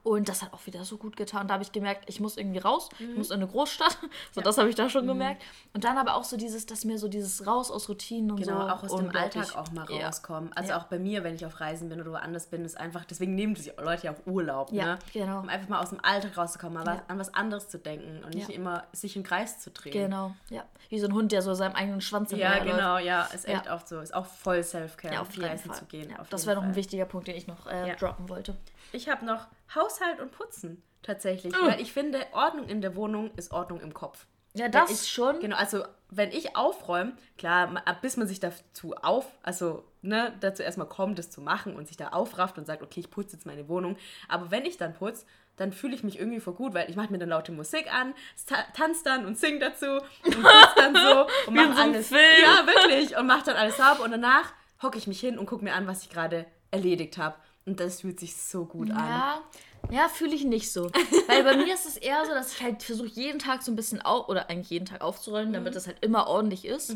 Und 0.06 0.30
das 0.30 0.44
hat 0.44 0.54
auch 0.54 0.66
wieder 0.68 0.86
so 0.86 0.98
gut 0.98 1.18
getan. 1.18 1.48
Da 1.48 1.56
habe 1.56 1.64
ich 1.64 1.72
gemerkt, 1.72 2.04
ich 2.08 2.20
muss 2.20 2.38
irgendwie 2.38 2.60
raus, 2.60 2.90
Mhm. 3.00 3.10
ich 3.10 3.18
muss 3.18 3.30
in 3.32 3.38
eine 3.38 3.48
Großstadt. 3.48 3.98
So, 4.34 4.42
das 4.42 4.58
habe 4.60 4.70
ich 4.70 4.76
da 4.76 4.88
schon 4.88 5.08
gemerkt. 5.08 5.42
Und 5.74 5.84
dann 5.84 5.98
aber 5.98 6.14
auch 6.16 6.24
so 6.24 6.38
dieses, 6.38 6.68
dass 6.68 6.86
mir 6.86 7.00
so 7.00 7.08
dieses 7.08 7.48
raus 7.48 7.72
aus 7.72 7.90
Routinen 7.90 8.30
und 8.32 8.38
Genau, 8.42 8.62
so. 8.68 8.74
auch 8.74 8.84
aus 8.84 8.96
dem 8.96 9.16
Alltag 9.16 9.56
auch 9.58 9.72
mal 9.72 9.90
Ja. 9.90 10.06
rauskommen. 10.06 10.54
Also 10.54 10.70
Ja. 10.74 10.78
auch 10.80 10.84
bei 10.84 11.00
mir, 11.00 11.24
wenn 11.24 11.34
ich 11.34 11.44
auf 11.46 11.60
Reisen 11.60 11.90
bin 11.90 12.00
oder 12.00 12.12
woanders 12.12 12.46
bin, 12.48 12.64
ist 12.66 12.78
einfach, 12.80 13.04
deswegen 13.06 13.34
nehmen 13.34 13.56
die 13.56 13.72
Leute 13.82 14.06
ja 14.06 14.12
auch 14.14 14.28
Urlaub, 14.28 14.72
Ja, 14.72 14.86
ne? 14.86 15.00
genau. 15.12 15.40
Um 15.40 15.50
einfach 15.50 15.70
mal 15.70 15.82
aus 15.82 15.90
dem 15.90 16.04
Alltag 16.06 16.38
rauszukommen, 16.38 16.76
mal 16.84 16.86
Ja. 16.86 16.98
was, 17.02 17.10
an 17.10 17.20
was 17.20 17.34
anderes 17.34 17.68
zu 17.70 17.80
denken 17.80 18.24
und 18.24 18.36
nicht 18.36 18.50
Ja. 18.50 18.56
immer 18.56 18.84
sich 18.94 19.16
im 19.16 19.24
Kreis 19.24 19.58
zu 19.60 19.72
drehen. 19.72 19.92
Genau, 19.92 20.36
ja. 20.52 20.64
Wie 20.90 21.00
so 21.00 21.08
ein 21.08 21.14
Hund, 21.14 21.32
der 21.32 21.42
so 21.42 21.56
seinem 21.56 21.74
eigenen 21.76 22.02
Schwanz 22.02 22.30
Ja, 22.30 22.38
hinterherläuft. 22.38 22.78
genau, 22.78 22.98
ja, 23.00 23.24
ist 23.34 23.48
echt 23.48 23.66
Ja. 23.66 23.74
oft 23.74 23.88
so. 23.88 24.00
Ist 24.02 24.14
auch 24.14 24.28
voll 24.28 24.62
Self-Care, 24.64 25.16
Ja, 25.16 25.22
auf 25.22 25.30
reisen 25.42 25.72
Fall. 25.72 25.80
zu 25.80 25.86
gehen. 25.86 26.12
ja, 26.12 26.18
das 26.30 26.46
wäre 26.46 26.58
noch 26.58 26.64
ein 26.64 26.76
wichtiger 26.76 27.06
Punkt, 27.06 27.28
den 27.28 27.36
ich 27.36 27.48
noch 27.48 27.66
äh, 27.66 27.88
Ja. 27.90 27.96
droppen 27.96 28.30
wollte. 28.30 28.56
Ich 28.92 29.10
habe 29.10 29.26
noch 29.26 29.48
Haushalt 29.74 30.20
und 30.20 30.32
Putzen 30.32 30.84
tatsächlich, 31.02 31.54
Oh. 31.56 31.68
weil 31.68 31.82
ich 31.82 31.94
finde, 31.94 32.20
Ordnung 32.34 32.68
in 32.68 32.82
der 32.82 32.96
Wohnung 32.96 33.32
ist 33.36 33.52
Ordnung 33.52 33.80
im 33.82 33.94
Kopf. 33.94 34.26
Ja, 34.54 34.70
das 34.70 34.90
ich, 34.90 35.10
schon. 35.12 35.40
Genau, 35.42 35.58
also 35.58 35.84
wenn 36.10 36.32
ich 36.32 36.56
aufräume, 36.56 37.14
klar, 37.38 37.84
bis 38.02 38.16
man 38.16 38.26
sich 38.28 38.40
dazu 38.40 38.96
auf, 38.96 39.26
also 39.44 39.84
ne, 40.02 40.34
dazu 40.40 40.64
erstmal 40.64 40.88
kommt, 40.88 41.20
das 41.20 41.30
zu 41.30 41.42
machen 41.42 41.76
und 41.76 41.88
sich 41.88 41.98
da 41.98 42.10
aufrafft 42.10 42.58
und 42.58 42.66
sagt, 42.66 42.82
okay, 42.82 43.02
ich 43.02 43.12
putze 43.12 43.36
jetzt 43.36 43.46
meine 43.46 43.68
Wohnung. 43.68 43.98
Aber 44.30 44.52
wenn 44.52 44.66
ich 44.66 44.78
dann 44.78 44.94
putze, 44.94 45.26
dann 45.58 45.74
fühle 45.74 45.94
ich 45.94 46.04
mich 46.04 46.20
irgendwie 46.20 46.40
voll 46.40 46.54
gut, 46.54 46.74
weil 46.74 46.90
ich 46.90 46.96
mache 46.96 47.12
mir 47.12 47.18
dann 47.18 47.30
laute 47.30 47.52
Musik 47.52 47.94
an, 47.94 48.14
ta 48.48 48.64
tanze 48.74 49.04
dann 49.04 49.26
und 49.26 49.38
sing 49.38 49.60
dazu 49.60 49.86
und 49.86 50.02
putze 50.42 50.74
dann 50.78 50.96
so 50.96 51.28
und 51.48 51.54
mache 51.56 51.82
alles. 51.82 52.08
Film. 52.08 52.22
Ja, 52.44 52.66
wirklich. 52.66 53.18
Und 53.18 53.28
mache 53.28 53.44
dann 53.46 53.58
alles 53.58 53.76
sauber 53.76 54.04
und 54.04 54.12
danach 54.12 54.54
hocke 54.82 54.98
ich 54.98 55.08
mich 55.08 55.20
hin 55.20 55.38
und 55.38 55.48
gucke 55.48 55.64
mir 55.66 55.74
an, 55.74 55.86
was 55.86 56.04
ich 56.04 56.10
gerade 56.10 56.46
erledigt 56.72 57.18
habe. 57.18 57.36
Und 57.66 57.80
das 57.80 58.02
fühlt 58.02 58.20
sich 58.20 58.36
so 58.36 58.66
gut 58.66 58.92
an. 58.92 58.98
Ja, 59.08 59.42
ja 59.90 60.08
fühle 60.08 60.36
ich 60.36 60.46
nicht 60.46 60.72
so. 60.72 60.92
Weil 61.28 61.44
bei 61.44 61.58
mir 61.58 61.74
ist 61.74 61.86
es 61.88 61.98
eher 61.98 62.24
so, 62.26 62.32
dass 62.32 62.54
ich 62.54 62.62
halt 62.62 62.84
versuche, 62.84 63.08
jeden 63.08 63.40
Tag 63.40 63.64
so 63.64 63.72
ein 63.72 63.76
bisschen 63.76 64.02
auf, 64.02 64.30
oder 64.30 64.50
eigentlich 64.50 64.70
jeden 64.70 64.86
Tag 64.86 65.02
aufzuräumen, 65.02 65.52
damit 65.54 65.72
Mhm. 65.72 65.76
das 65.76 65.88
halt 65.88 65.98
immer 66.06 66.28
ordentlich 66.28 66.66
ist. 66.66 66.96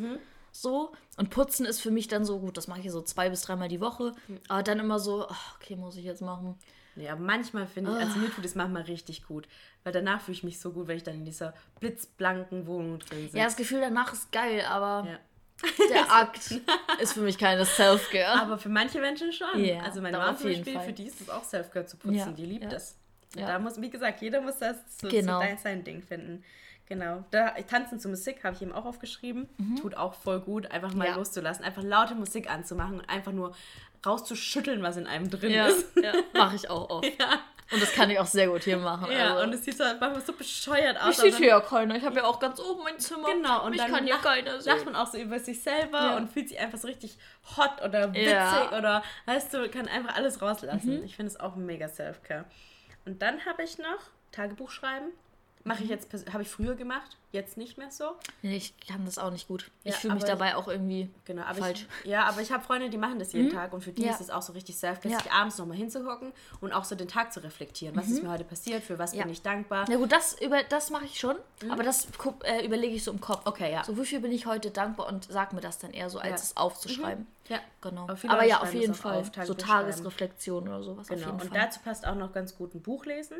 So. 0.51 0.91
Und 1.17 1.31
putzen 1.31 1.65
ist 1.65 1.81
für 1.81 1.91
mich 1.91 2.07
dann 2.07 2.23
so, 2.23 2.39
gut, 2.39 2.55
das 2.57 2.67
mache 2.67 2.81
ich 2.81 2.91
so 2.91 3.01
zwei 3.01 3.29
bis 3.29 3.41
dreimal 3.41 3.67
die 3.67 3.81
Woche. 3.81 4.13
Mhm. 4.27 4.39
Aber 4.47 4.61
dann 4.63 4.79
immer 4.79 4.99
so, 4.99 5.25
ach, 5.27 5.55
okay, 5.55 5.75
muss 5.75 5.95
ich 5.95 6.05
jetzt 6.05 6.21
machen. 6.21 6.55
Ja, 6.95 7.15
manchmal 7.15 7.65
finde 7.65 7.91
ich, 7.91 7.97
also 7.97 8.19
mir 8.19 8.29
tut 8.29 8.43
es 8.45 8.55
manchmal 8.55 8.81
richtig 8.83 9.25
gut. 9.25 9.47
Weil 9.83 9.93
danach 9.93 10.21
fühle 10.21 10.35
ich 10.37 10.43
mich 10.43 10.59
so 10.59 10.71
gut, 10.71 10.87
wenn 10.87 10.97
ich 10.97 11.03
dann 11.03 11.15
in 11.15 11.25
dieser 11.25 11.53
blitzblanken 11.79 12.67
Wohnung 12.67 12.99
drin 12.99 13.21
sitze. 13.23 13.37
Ja, 13.37 13.45
das 13.45 13.55
Gefühl 13.55 13.79
danach 13.79 14.11
ist 14.13 14.31
geil, 14.31 14.65
aber 14.69 15.07
Ja. 15.07 15.19
Der 15.89 16.11
Akt 16.15 16.51
ist 16.99 17.13
für 17.13 17.21
mich 17.21 17.37
keine 17.37 17.65
Self-Care. 17.65 18.41
Aber 18.41 18.57
für 18.57 18.69
manche 18.69 18.99
Menschen 18.99 19.31
schon. 19.33 19.63
Ja, 19.63 19.81
also 19.81 20.01
meine 20.01 20.17
Mama 20.17 20.35
zum 20.37 20.47
Beispiel, 20.51 20.73
Fall. 20.73 20.85
für 20.85 20.93
die 20.93 21.07
ist 21.07 21.21
es 21.21 21.29
auch 21.29 21.43
Selfcare 21.43 21.85
zu 21.85 21.97
putzen. 21.97 22.15
Ja, 22.15 22.31
Die 22.31 22.45
liebt 22.45 22.63
ja. 22.65 22.69
das. 22.69 22.95
Ja. 23.35 23.47
Da 23.47 23.59
muss, 23.59 23.79
wie 23.79 23.89
gesagt, 23.89 24.21
jeder 24.21 24.41
muss 24.41 24.57
das 24.57 24.77
so, 25.01 25.07
Genau. 25.07 25.39
so 25.41 25.47
sein 25.61 25.83
Ding 25.83 26.01
finden. 26.01 26.43
Genau. 26.87 27.23
Da, 27.29 27.49
Tanzen 27.69 27.99
zu 27.99 28.09
Musik 28.09 28.43
habe 28.43 28.55
ich 28.55 28.63
eben 28.63 28.71
auch 28.71 28.85
aufgeschrieben. 28.85 29.47
Tut 29.79 29.95
auch 29.95 30.15
voll 30.15 30.39
gut, 30.39 30.71
einfach 30.71 30.93
mal 30.95 31.03
Mhm. 31.07 31.11
Ja. 31.11 31.17
loszulassen, 31.17 31.63
einfach 31.63 31.83
laute 31.83 32.15
Musik 32.15 32.49
anzumachen 32.49 32.99
und 32.99 33.07
einfach 33.09 33.31
nur 33.31 33.53
rauszuschütteln, 34.03 34.81
was 34.81 34.97
in 34.97 35.05
einem 35.05 35.29
drin 35.29 35.51
Ja, 35.51 35.67
ist. 35.67 35.85
ja 36.01 36.13
mache 36.33 36.55
ich 36.55 36.69
auch 36.69 36.89
oft. 36.89 37.05
Ja, 37.19 37.39
Und 37.71 37.81
das 37.81 37.93
kann 37.93 38.09
ich 38.09 38.17
auch 38.19 38.25
sehr 38.25 38.47
gut 38.47 38.63
hier 38.63 38.77
machen. 38.77 39.11
ja 39.11 39.33
also. 39.33 39.43
und 39.43 39.53
es 39.53 39.63
sieht 39.63 39.77
so 39.77 39.83
manchmal 39.83 40.21
so 40.21 40.33
bescheuert 40.33 40.99
aus. 40.99 41.11
Ich 41.11 41.17
sehe 41.17 41.35
hier 41.37 41.47
ja 41.49 41.59
keiner. 41.61 41.95
Ich 41.95 42.03
habe 42.03 42.15
ja 42.17 42.23
auch 42.25 42.39
ganz 42.39 42.59
oben 42.59 42.83
mein 42.83 42.97
Zimmer. 42.99 43.31
Genau, 43.31 43.63
und 43.65 43.71
Mich 43.71 43.79
dann 43.81 43.91
kann 43.91 44.07
lacht, 44.07 44.23
keiner 44.23 44.59
sehen. 44.59 44.73
lacht 44.75 44.85
man 44.85 44.95
auch 44.95 45.07
so 45.07 45.17
über 45.19 45.37
sich 45.39 45.61
selber 45.61 45.99
Ja. 45.99 46.17
und 46.17 46.31
fühlt 46.31 46.49
sich 46.49 46.59
einfach 46.59 46.79
so 46.79 46.87
richtig 46.87 47.17
hot 47.57 47.81
oder 47.83 48.11
witzig 48.13 48.31
Ja. 48.31 48.71
oder 48.77 49.03
weißt 49.25 49.53
du, 49.53 49.69
kann 49.69 49.87
einfach 49.87 50.15
alles 50.15 50.41
rauslassen. 50.41 50.97
Mhm. 50.99 51.03
Ich 51.05 51.15
finde 51.15 51.31
es 51.31 51.39
auch 51.39 51.55
mega 51.55 51.87
Self-Care. 51.87 52.45
Und 53.05 53.21
dann 53.21 53.45
habe 53.45 53.61
ich 53.63 53.77
noch 53.77 53.99
Tagebuch 54.31 54.71
schreiben. 54.71 55.11
Mache 55.65 55.79
Mhm. 55.79 55.83
ich 55.83 55.89
jetzt, 55.89 56.09
pers- 56.11 56.31
habe 56.31 56.41
ich 56.43 56.49
früher 56.49 56.73
gemacht, 56.75 57.17
jetzt 57.33 57.57
nicht 57.57 57.77
mehr 57.77 57.91
so. 57.91 58.11
Nee, 58.41 58.55
ich 58.55 58.73
kann 58.87 59.03
das 59.03 59.17
auch 59.17 59.29
nicht 59.29 59.47
gut. 59.49 59.69
Ich 59.83 59.91
Ja, 59.91 59.97
fühle 59.99 60.13
mich 60.15 60.23
dabei 60.23 60.55
auch 60.55 60.69
irgendwie 60.69 61.09
Genau, 61.25 61.43
falsch. 61.53 61.85
Ich, 62.03 62.09
ja, 62.09 62.23
aber 62.25 62.41
ich 62.41 62.51
habe 62.51 62.63
Freunde, 62.63 62.89
die 62.89 62.97
machen 62.97 63.19
das 63.19 63.33
jeden 63.33 63.51
Tag 63.51 63.73
und 63.73 63.83
für 63.83 63.91
die 63.91 64.03
Ja. 64.03 64.11
ist 64.11 64.21
es 64.21 64.29
auch 64.29 64.41
so 64.41 64.53
richtig 64.53 64.77
Self-Care, 64.77 65.13
Ja. 65.13 65.19
sich 65.19 65.31
abends 65.31 65.57
nochmal 65.57 65.75
hinzuhocken 65.75 66.31
und 66.61 66.71
auch 66.71 66.85
so 66.85 66.95
den 66.95 67.09
Tag 67.09 67.33
zu 67.33 67.41
reflektieren. 67.43 67.93
Was 67.97 68.07
ist 68.09 68.23
mir 68.23 68.31
heute 68.31 68.45
passiert, 68.45 68.83
für 68.83 68.97
was 68.97 69.13
Mhm. 69.13 69.19
Bin 69.23 69.29
ich 69.31 69.41
dankbar. 69.41 69.85
Na 69.89 69.97
gut, 69.97 70.11
das, 70.13 70.39
über, 70.41 70.63
das 70.63 70.91
mache 70.91 71.05
ich 71.05 71.19
schon, 71.19 71.35
aber 71.69 71.83
das 71.83 72.07
äh, 72.45 72.65
überlege 72.65 72.95
ich 72.95 73.03
so 73.03 73.11
im 73.11 73.19
Kopf. 73.19 73.41
Mhm. 73.45 73.51
Okay, 73.51 73.71
ja. 73.73 73.83
So, 73.83 73.97
wofür 73.97 74.19
bin 74.21 74.31
ich 74.31 74.45
heute 74.45 74.71
dankbar 74.71 75.07
und 75.07 75.25
sag 75.29 75.51
mir 75.51 75.61
das 75.61 75.77
dann 75.77 75.91
eher 75.91 76.09
so, 76.09 76.19
als 76.19 76.41
es 76.41 76.57
aufzuschreiben. 76.57 77.27
Ja. 77.49 77.59
Genau. 77.81 78.07
Aber 78.27 78.43
ja, 78.45 78.61
auf 78.61 78.73
jeden 78.73 78.93
Fall. 78.93 79.17
auf, 79.19 79.31
so. 79.45 79.53
Tagesreflexion 79.55 80.67
oder 80.67 80.83
sowas. 80.83 81.07
Genau, 81.07 81.31
und 81.31 81.53
dazu 81.53 81.79
passt 81.81 82.07
auch 82.07 82.15
noch 82.15 82.31
ganz 82.31 82.55
gut 82.55 82.73
ein 82.75 82.81
Buch 82.81 83.05
lesen 83.05 83.37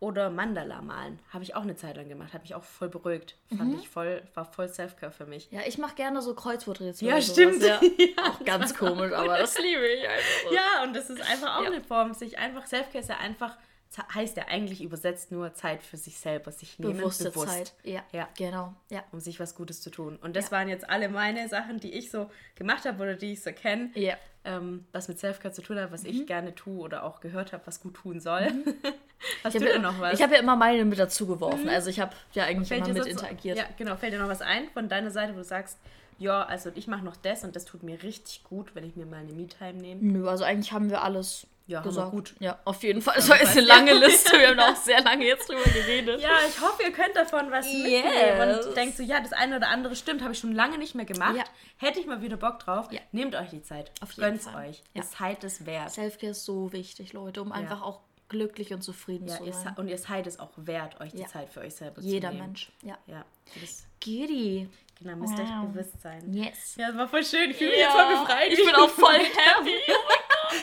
oder 0.00 0.30
Mandala 0.30 0.80
malen. 0.82 1.18
Habe 1.32 1.44
ich 1.44 1.54
auch 1.54 1.62
eine 1.62 1.76
Zeit 1.76 1.96
lang 1.96 2.08
gemacht, 2.08 2.32
hat 2.32 2.42
mich 2.42 2.54
auch 2.54 2.64
voll 2.64 2.88
beruhigt. 2.88 3.36
Fand 3.56 3.72
Mhm. 3.74 3.78
ich 3.80 3.88
voll, 3.88 4.22
war 4.34 4.44
voll 4.46 4.68
Selfcare 4.68 5.12
für 5.12 5.26
mich. 5.26 5.48
ja, 5.50 5.60
ich 5.66 5.76
mache 5.78 5.94
gerne 5.94 6.22
so 6.22 6.34
Kreuzworträtsel. 6.34 7.06
Ja, 7.06 7.20
stimmt. 7.20 7.62
Ja. 7.62 7.78
Auch 8.28 8.44
ganz 8.44 8.74
komisch, 8.76 9.12
aber 9.12 9.36
das 9.38 9.58
liebe 9.58 9.86
ich 9.86 10.08
einfach. 10.08 10.48
so. 10.48 10.54
Ja, 10.54 10.82
und 10.84 10.96
das 10.96 11.10
ist 11.10 11.20
einfach 11.20 11.58
auch 11.58 11.62
Ja. 11.64 11.70
eine 11.70 11.82
Form, 11.82 12.14
sich 12.14 12.38
einfach, 12.38 12.66
Selfcare 12.66 12.98
ist 12.98 13.08
ja 13.10 13.18
einfach 13.18 13.56
heißt 14.14 14.36
ja 14.36 14.44
eigentlich 14.48 14.82
übersetzt 14.82 15.32
nur 15.32 15.52
Zeit 15.54 15.82
für 15.82 15.96
sich 15.96 16.16
selber, 16.18 16.52
sich 16.52 16.78
nehmen, 16.78 16.96
Bewusste 16.98 17.30
bewusst. 17.30 17.48
Zeit. 17.48 17.74
Ja, 17.82 18.02
Ja. 18.12 18.28
genau. 18.36 18.74
Ja. 18.90 19.02
um 19.12 19.18
sich 19.20 19.40
was 19.40 19.54
Gutes 19.56 19.80
zu 19.82 19.90
tun. 19.90 20.16
Und 20.22 20.36
das 20.36 20.46
Ja. 20.46 20.52
waren 20.52 20.68
jetzt 20.68 20.88
alle 20.88 21.08
meine 21.08 21.48
Sachen, 21.48 21.80
die 21.80 21.92
ich 21.92 22.10
so 22.10 22.30
gemacht 22.54 22.84
habe 22.84 23.02
oder 23.02 23.14
die 23.14 23.32
ich 23.32 23.42
so 23.42 23.50
kenne, 23.52 23.90
Ja. 23.94 24.14
ähm, 24.44 24.86
was 24.92 25.08
mit 25.08 25.18
Selfcare 25.18 25.52
zu 25.52 25.62
tun 25.62 25.78
hat, 25.78 25.90
was 25.92 26.04
ich 26.04 26.26
gerne 26.26 26.54
tue 26.54 26.78
oder 26.80 27.02
auch 27.04 27.20
gehört 27.20 27.52
habe, 27.52 27.66
was 27.66 27.80
gut 27.80 27.94
tun 27.94 28.20
soll. 28.20 28.42
Hast 29.44 29.54
Ich 29.54 29.60
du 29.60 29.66
habe 29.66 29.72
denn 29.74 29.82
noch 29.82 29.98
was? 30.00 30.14
Ich 30.14 30.22
habe 30.22 30.34
ja 30.34 30.40
immer 30.40 30.56
meine 30.56 30.84
mit 30.84 30.98
dazu 30.98 31.26
geworfen. 31.26 31.68
Also 31.68 31.90
ich 31.90 32.00
habe 32.00 32.14
ja 32.32 32.44
eigentlich 32.44 32.68
Fällt 32.68 32.80
immer 32.86 32.94
mit 32.94 33.02
sonst- 33.04 33.10
interagiert. 33.20 33.58
Ja, 33.58 33.64
genau. 33.76 33.96
Fällt 33.96 34.14
dir 34.14 34.18
noch 34.18 34.28
was 34.28 34.40
ein 34.40 34.68
von 34.70 34.88
deiner 34.88 35.10
Seite, 35.10 35.34
wo 35.34 35.38
du 35.38 35.44
sagst, 35.44 35.78
ja, 36.20 36.44
also 36.44 36.70
ich 36.76 36.86
mache 36.86 37.02
noch 37.04 37.16
das 37.16 37.42
und 37.42 37.56
das 37.56 37.64
tut 37.64 37.82
mir 37.82 38.00
richtig 38.04 38.44
gut, 38.44 38.74
wenn 38.76 38.84
ich 38.84 38.94
mir 38.94 39.06
mal 39.06 39.16
eine 39.20 39.32
Me-Time 39.32 39.72
nehme. 39.74 40.00
Nö, 40.00 40.28
also 40.28 40.44
eigentlich 40.44 40.70
haben 40.72 40.88
wir 40.90 41.02
alles 41.02 41.46
Ja, 41.66 41.80
gesagt. 41.80 42.10
gut. 42.12 42.34
Ja, 42.40 42.58
auf 42.64 42.82
jeden 42.84 43.00
Fall. 43.02 43.14
Es 43.18 43.28
war 43.28 43.40
jetzt 43.40 43.56
eine 43.56 43.66
lange 43.66 43.92
Liste. 43.94 44.38
Wir 44.38 44.48
haben 44.56 44.60
auch 44.60 44.76
sehr 44.76 45.00
lange 45.02 45.24
jetzt 45.24 45.48
drüber 45.48 45.62
geredet. 45.64 46.20
Ja, 46.20 46.30
ich 46.48 46.60
hoffe, 46.60 46.82
ihr 46.82 46.92
könnt 46.92 47.16
davon 47.16 47.50
was 47.50 47.66
Yes. 47.66 47.82
mitnehmen 47.82 48.58
und 48.66 48.76
denkt 48.76 48.96
so, 48.96 49.02
ja, 49.02 49.20
das 49.20 49.32
eine 49.32 49.56
oder 49.56 49.68
andere 49.68 49.96
stimmt, 49.96 50.22
habe 50.22 50.32
ich 50.32 50.38
schon 50.38 50.52
lange 50.52 50.78
nicht 50.78 50.94
mehr 50.94 51.06
gemacht. 51.06 51.36
Ja. 51.36 51.44
Hätte 51.78 51.98
ich 52.00 52.06
mal 52.06 52.20
wieder 52.22 52.36
Bock 52.36 52.58
drauf. 52.60 52.88
Ja. 52.92 53.00
Nehmt 53.12 53.34
euch 53.34 53.48
die 53.50 53.62
Zeit. 53.62 53.90
Auf 54.02 54.12
jeden 54.12 54.28
Gönnt's 54.30 54.44
Fall. 54.48 54.68
euch. 54.68 54.82
Ja. 54.94 55.00
Ist 55.02 55.18
halt 55.20 55.42
es 55.44 55.64
wert. 55.64 55.90
Selfcare 55.90 56.32
ist 56.32 56.44
so 56.44 56.72
wichtig, 56.72 57.12
Leute, 57.12 57.40
um 57.42 57.50
einfach 57.52 57.82
auch 57.82 58.00
glücklich 58.28 58.72
und 58.72 58.82
zufrieden 58.82 59.26
Ja, 59.26 59.38
zu 59.38 59.44
sein. 59.44 59.74
se- 59.74 59.80
und 59.80 59.88
ihr 59.88 59.98
seid 59.98 60.26
es 60.26 60.38
auch 60.38 60.50
wert, 60.56 61.00
euch 61.00 61.12
die. 61.12 61.24
Zeit 61.26 61.48
für 61.50 61.60
euch 61.60 61.74
selber 61.74 62.00
Jeder 62.00 62.28
zu 62.28 62.34
nehmen. 62.34 62.46
Mensch. 62.48 62.70
Ja. 62.82 62.96
Ja, 63.06 63.24
das, 63.60 63.84
Giddy. 64.00 64.68
Genau, 65.00 65.16
müsst 65.16 65.32
Wow. 65.36 65.40
euch 65.40 65.72
bewusst 65.72 66.00
sein. 66.00 66.32
Yes. 66.32 66.76
Ja, 66.76 66.88
das 66.88 66.96
war 66.96 67.08
voll 67.08 67.24
schön. 67.24 67.50
Ich 67.50 67.56
fühle 67.56 67.70
mich 67.70 67.78
jetzt 67.80 67.92
voll 67.92 68.06
befreit. 68.20 68.52
Ich 68.52 68.64
bin 68.64 68.74
auch 68.74 68.88
voll 68.88 69.14
happy. 69.18 69.76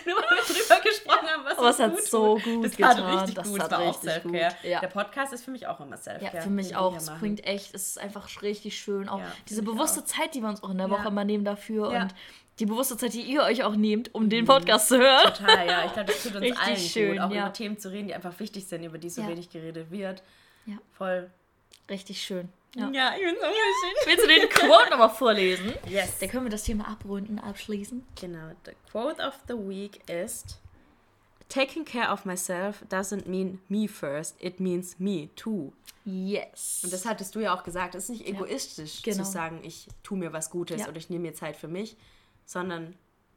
Nur 0.06 0.18
weil 0.18 0.24
wir 0.38 0.44
drüber 0.56 0.82
gesprochen 0.82 1.28
haben, 1.30 1.46
was 1.46 1.76
es 1.76 1.80
hat 1.84 1.92
gut 1.96 2.04
so 2.04 2.38
gut 2.44 2.66
das 2.66 2.76
getan. 2.76 3.04
War 3.04 3.14
richtig 3.22 3.36
Das 3.36 3.48
gut. 3.50 3.60
hat 3.62 3.72
Das 3.72 3.80
war 3.80 3.88
auch 3.88 4.04
richtig 4.04 4.24
gut. 4.24 4.36
Ja. 4.64 4.80
Der 4.82 4.88
Podcast 4.88 5.34
ist 5.34 5.46
für 5.46 5.52
mich 5.52 5.66
auch 5.68 5.80
immer 5.80 5.96
Selfcare. 5.98 6.36
Ja, 6.36 6.42
für 6.42 6.50
mich 6.50 6.76
auch. 6.76 6.96
Es 6.96 7.10
bringt 7.10 7.46
echt, 7.46 7.74
es 7.74 7.90
ist 7.90 8.00
einfach 8.00 8.30
richtig 8.42 8.78
schön. 8.78 9.08
Auch 9.10 9.20
Ja, 9.20 9.32
diese 9.48 9.64
bewusste 9.64 10.02
auch. 10.02 10.06
Zeit, 10.06 10.34
die 10.36 10.42
wir 10.42 10.50
uns 10.50 10.62
auch 10.64 10.70
in 10.72 10.78
der 10.78 10.88
Ja. 10.88 10.94
Woche 10.94 11.08
immer 11.08 11.24
nehmen 11.24 11.46
dafür 11.46 11.94
Ja. 11.94 12.02
und 12.04 12.16
die 12.60 12.66
bewusste 12.66 12.98
Zeit, 12.98 13.14
die 13.14 13.22
ihr 13.22 13.44
euch 13.44 13.64
auch 13.64 13.76
nehmt, 13.76 14.14
um 14.16 14.30
den 14.30 14.44
Podcast 14.46 14.88
zu 14.90 14.98
hören. 14.98 15.32
Total, 15.34 15.68
ja. 15.68 15.86
Ich 15.86 15.94
glaube, 15.94 16.08
das 16.12 16.24
tut 16.24 16.34
uns 16.36 16.42
Richtig 16.44 16.60
allen 16.66 16.78
schön, 16.78 17.12
gut, 17.14 17.20
auch 17.22 17.32
ja. 17.32 17.44
über 17.44 17.54
Themen 17.54 17.78
zu 17.78 17.90
reden, 17.92 18.08
die 18.08 18.16
einfach 18.16 18.38
wichtig 18.40 18.66
sind, 18.68 18.84
über 18.84 18.98
die 18.98 19.10
so 19.10 19.22
Ja. 19.22 19.28
wenig 19.30 19.50
geredet 19.50 19.90
wird. 19.92 20.22
Ja. 20.66 20.76
Voll. 20.98 21.30
Richtig 21.90 22.22
schön. 22.22 22.50
Ja. 22.78 22.90
Ja, 22.92 23.14
ich 23.16 23.24
bin 23.24 23.36
so 23.36 23.42
schön. 23.42 23.96
Willst 24.06 24.24
du 24.24 24.28
den 24.28 24.50
Quote 24.50 24.90
nochmal 24.92 25.10
vorlesen? 25.10 25.74
Yes. 25.90 26.20
Dann 26.20 26.30
können 26.30 26.46
wir 26.46 26.52
das 26.52 26.64
Thema 26.64 26.88
abrunden, 26.88 27.40
abschließen. 27.40 28.06
Genau. 28.20 28.52
The 28.66 28.72
quote 28.92 29.22
of 29.22 29.34
the 29.48 29.56
week 29.56 30.08
ist 30.10 30.60
Taking 31.50 31.86
care 31.86 32.12
of 32.12 32.26
myself 32.26 32.84
doesn't 32.90 33.26
mean 33.26 33.60
me 33.70 33.88
first, 33.88 34.36
it 34.40 34.60
means 34.60 35.00
me 35.00 35.30
too. 35.36 35.72
Yes. 36.04 36.82
Und 36.84 36.92
das 36.92 37.06
hattest 37.06 37.36
du 37.36 37.40
ja 37.40 37.56
auch 37.56 37.64
gesagt. 37.64 37.96
Es 37.96 38.04
ist 38.06 38.10
nicht 38.10 38.28
egoistisch 38.28 39.02
genau. 39.02 39.24
zu 39.24 39.32
sagen, 39.32 39.62
ich 39.64 39.88
tue 40.04 40.18
mir 40.18 40.34
was 40.34 40.50
Gutes 40.50 40.82
Ja. 40.82 40.88
oder 40.90 40.98
ich 40.98 41.10
nehme 41.10 41.24
mir 41.28 41.34
Zeit 41.34 41.56
für 41.56 41.70
mich, 41.70 41.96
sondern 42.46 42.96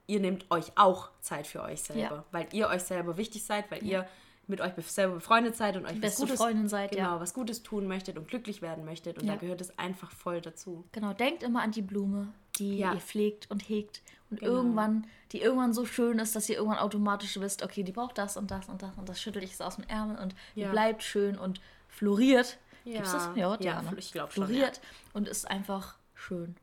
ihr 0.08 0.18
nehmt 0.18 0.50
euch 0.50 0.72
auch 0.76 1.10
Zeit 1.20 1.46
für 1.46 1.62
euch 1.62 1.82
selber, 1.82 2.00
Ja. 2.00 2.24
weil 2.32 2.48
ihr 2.52 2.68
euch 2.68 2.82
selber 2.82 3.16
wichtig 3.16 3.44
seid, 3.44 3.70
weil 3.70 3.84
ihr 3.84 4.08
mit 4.46 4.60
euch 4.60 4.72
selber 4.86 5.14
befreundet 5.14 5.54
seid 5.56 5.76
und 5.76 5.84
euch 5.86 5.92
was 5.94 6.00
Beste 6.00 6.22
Gutes, 6.22 6.38
Freundin 6.40 6.68
seid, 6.68 6.94
ja. 6.94 7.04
genau, 7.06 7.20
was 7.20 7.34
Gutes 7.34 7.62
tun 7.62 7.86
möchtet 7.86 8.18
und 8.18 8.26
glücklich 8.28 8.62
werden 8.62 8.84
möchtet. 8.84 9.18
Und 9.18 9.26
Ja. 9.26 9.34
da 9.34 9.38
gehört 9.38 9.60
es 9.60 9.78
einfach 9.78 10.10
voll 10.10 10.40
dazu. 10.40 10.84
Genau, 10.92 11.12
denkt 11.12 11.42
immer 11.42 11.62
an 11.62 11.70
die 11.70 11.82
Blume, 11.82 12.32
die 12.58 12.78
Ja. 12.78 12.92
ihr 12.94 13.00
pflegt 13.00 13.48
und 13.50 13.68
hegt 13.68 14.02
und 14.30 14.40
Genau. 14.40 14.52
irgendwann, 14.52 15.06
die 15.32 15.40
irgendwann 15.40 15.72
so 15.72 15.84
schön 15.86 16.18
ist, 16.18 16.34
dass 16.34 16.48
ihr 16.48 16.56
irgendwann 16.56 16.78
automatisch 16.80 17.38
wisst, 17.38 17.62
okay, 17.62 17.82
die 17.84 17.92
braucht 17.92 18.18
das 18.18 18.36
und 18.36 18.50
das 18.50 18.68
und 18.68 18.82
das 18.82 18.96
und 18.96 19.08
das 19.08 19.20
schüttel 19.20 19.42
ich 19.44 19.52
es 19.52 19.60
aus 19.60 19.76
dem 19.76 19.84
Ärmel 19.88 20.18
und 20.18 20.34
die 20.56 20.60
Ja. 20.62 20.70
bleibt 20.72 21.02
schön 21.04 21.38
und 21.38 21.60
floriert. 21.88 22.58
Gibt's 22.84 23.12
Ja. 23.12 23.18
das? 23.28 23.36
Ja, 23.36 23.54
Ja, 23.54 23.58
ja 23.60 23.82
ne? 23.82 23.92
ich 23.98 24.10
glaub 24.10 24.32
schon, 24.32 24.46
Floriert 24.46 24.80
und 25.12 25.28
ist 25.28 25.48
einfach 25.48 25.96
schön. 26.14 26.56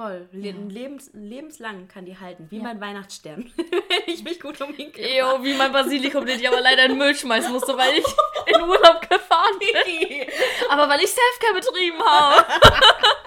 Voll. 0.00 0.28
Le 0.32 0.52
Lebens 0.52 1.10
lebenslang 1.12 1.86
kann 1.88 2.06
die 2.06 2.16
halten, 2.18 2.46
wie 2.50 2.56
Ja. 2.56 2.62
mein 2.62 2.80
Weihnachtsstern, 2.80 3.52
wenn 3.56 4.14
ich 4.14 4.24
mich 4.24 4.40
gut 4.40 4.58
um 4.62 4.74
ihn 4.78 4.90
kümmere. 4.92 5.14
Jo, 5.18 5.44
wie 5.44 5.52
mein 5.52 5.72
Basilikum, 5.72 6.24
den 6.24 6.40
ich 6.40 6.48
aber 6.48 6.60
leider 6.62 6.84
in 6.84 6.92
den 6.92 6.98
Müll 6.98 7.14
schmeißen 7.14 7.52
musste, 7.52 7.76
weil 7.76 7.98
ich 7.98 8.06
in 8.46 8.62
Urlaub 8.62 9.02
gefahren 9.02 9.58
bin. 9.58 10.26
Aber 10.70 10.88
weil 10.88 11.00
ich 11.00 11.10
Selfcare 11.10 11.54
betrieben 11.54 12.02
habe. 12.02 12.44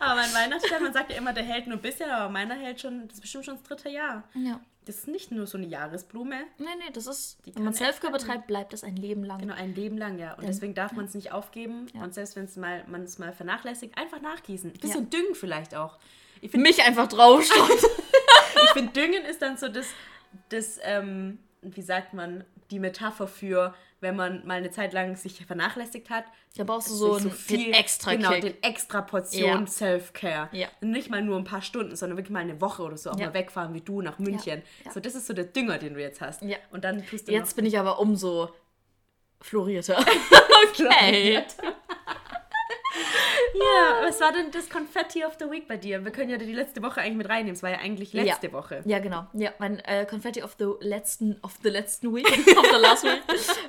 Aber 0.00 0.14
mein 0.16 0.32
Weihnachtsstern, 0.34 0.82
man 0.82 0.92
sagt 0.92 1.10
ja 1.12 1.18
immer, 1.18 1.32
der 1.32 1.44
hält 1.44 1.66
nur 1.66 1.76
ein 1.78 1.82
bisschen, 1.82 2.10
aber 2.10 2.30
meiner 2.30 2.54
hält 2.54 2.80
schon, 2.80 3.06
das 3.08 3.16
ist 3.16 3.20
bestimmt 3.22 3.44
schon 3.44 3.54
das 3.56 3.62
dritte 3.64 3.88
Jahr. 3.88 4.24
Ja. 4.34 4.60
Das 4.86 4.96
ist 4.96 5.08
nicht 5.08 5.30
nur 5.30 5.46
so 5.46 5.56
eine 5.56 5.66
Jahresblume, 5.66 6.36
Nee, 6.58 6.66
nee, 6.78 6.92
das 6.92 7.06
ist, 7.06 7.38
Die 7.46 7.54
wenn 7.56 7.64
man 7.64 7.72
Selfcare 7.72 8.12
betreibt, 8.12 8.46
bleibt 8.46 8.74
es 8.74 8.84
ein 8.84 8.96
Leben 8.96 9.24
lang. 9.24 9.38
genau 9.40 9.54
ein 9.54 9.74
Leben 9.74 9.96
lang, 9.96 10.18
ja. 10.18 10.34
Und 10.34 10.46
deswegen 10.46 10.74
darf 10.74 10.92
man 10.92 11.06
es 11.06 11.14
nicht 11.14 11.32
aufgeben. 11.32 11.86
Ja. 11.94 12.02
Und 12.02 12.12
selbst 12.12 12.36
wenn 12.36 12.44
es 12.44 12.56
mal, 12.56 12.84
man 12.86 13.02
es 13.04 13.18
mal 13.18 13.32
vernachlässigt, 13.32 13.96
einfach 13.96 14.20
nachgießen. 14.20 14.70
Ein 14.70 14.74
Ja. 14.74 14.80
bisschen 14.82 15.08
düngen 15.08 15.34
vielleicht 15.34 15.74
auch. 15.74 15.96
Ich 16.42 16.50
finde, 16.50 16.68
Mich 16.68 16.82
einfach 16.82 17.08
draufschauen. 17.08 17.70
ich 18.64 18.70
find, 18.72 18.94
düngen 18.94 19.24
ist 19.24 19.40
dann 19.40 19.56
so 19.56 19.68
das, 19.68 19.86
das 20.50 20.78
ähm, 20.82 21.38
wie 21.62 21.80
sagt 21.82 22.12
man, 22.12 22.44
die 22.70 22.78
Metapher 22.78 23.26
für, 23.26 23.74
wenn 24.04 24.14
man 24.14 24.46
mal 24.46 24.58
eine 24.58 24.70
Zeit 24.70 24.92
lang 24.92 25.16
sich 25.16 25.44
vernachlässigt 25.44 26.08
hat. 26.10 26.24
Da 26.56 26.62
brauchst 26.62 26.88
du 26.90 26.94
so, 26.94 27.18
sich 27.18 27.32
einen, 27.50 27.64
den 27.64 27.72
extra 27.72 28.14
Genau, 28.14 28.30
Kick. 28.30 28.42
den 28.42 28.62
extra 28.62 29.02
Portion 29.02 29.42
Ja. 29.62 29.66
Self-Care. 29.66 30.48
Ja. 30.52 30.68
Nicht 30.80 31.10
mal 31.10 31.20
nur 31.22 31.36
ein 31.36 31.42
paar 31.42 31.62
Stunden, 31.62 31.96
sondern 31.96 32.16
wirklich 32.16 32.32
mal 32.32 32.38
eine 32.40 32.60
Woche 32.60 32.82
oder 32.84 32.96
so 32.96 33.10
auch 33.10 33.18
Ja. 33.18 33.26
mal 33.26 33.34
wegfahren 33.34 33.74
wie 33.74 33.80
du 33.80 34.00
nach 34.00 34.20
München. 34.20 34.62
So, 34.92 35.00
das 35.00 35.16
ist 35.16 35.26
so 35.26 35.32
der 35.34 35.46
Dünger, 35.46 35.78
den 35.78 35.94
du 35.94 36.00
jetzt 36.00 36.20
hast. 36.20 36.42
Und 36.70 36.84
dann 36.84 37.04
tust 37.04 37.26
du 37.26 37.32
Jetzt 37.32 37.56
bin 37.56 37.66
ich 37.66 37.76
aber 37.78 37.98
umso 37.98 38.50
florierter. 39.40 40.04
Okay. 40.70 41.42
Ja, 43.54 44.06
was 44.06 44.20
war 44.20 44.32
denn 44.32 44.50
das 44.50 44.68
Confetti 44.68 45.24
of 45.24 45.36
the 45.38 45.50
Week 45.50 45.68
bei 45.68 45.76
dir? 45.76 46.04
Wir 46.04 46.10
können 46.10 46.30
ja 46.30 46.38
die 46.38 46.52
letzte 46.52 46.82
Woche 46.82 47.00
eigentlich 47.00 47.18
mit 47.18 47.28
reinnehmen. 47.28 47.54
Es 47.54 47.62
war 47.62 47.70
ja 47.70 47.78
eigentlich 47.78 48.12
letzte 48.12 48.48
ja. 48.48 48.52
Woche. 48.52 48.82
Ja, 48.84 48.98
genau. 48.98 49.26
Ja, 49.32 49.52
mein 49.58 49.78
äh, 49.80 50.06
Confetti 50.06 50.42
of 50.42 50.56
the 50.58 50.72
letzten, 50.80 51.38
of 51.42 51.58
the 51.62 51.68
letzten 51.68 52.14
Week, 52.14 52.26
of 52.58 52.66
the 52.66 52.80
last 52.80 53.04
week, 53.04 53.22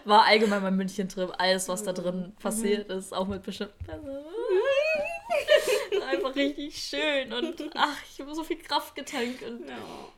war 0.06 0.26
allgemein 0.26 0.64
mein 0.64 0.76
München-Trip. 0.76 1.34
Alles, 1.38 1.70
was 1.70 1.84
da 1.84 1.94
drin 1.94 2.34
passiert 2.42 2.90
ist, 2.90 3.14
auch 3.14 3.28
mit 3.28 3.44
bestimmten 3.44 3.84
Personen. 3.86 4.26
Einfach 6.10 6.36
richtig 6.36 6.78
schön 6.78 7.34
und 7.34 7.72
ach, 7.76 7.98
ich 8.12 8.20
habe 8.20 8.34
so 8.36 8.44
viel 8.44 8.58
Kraft 8.58 8.96
getankt 8.96 9.44
und 9.44 9.66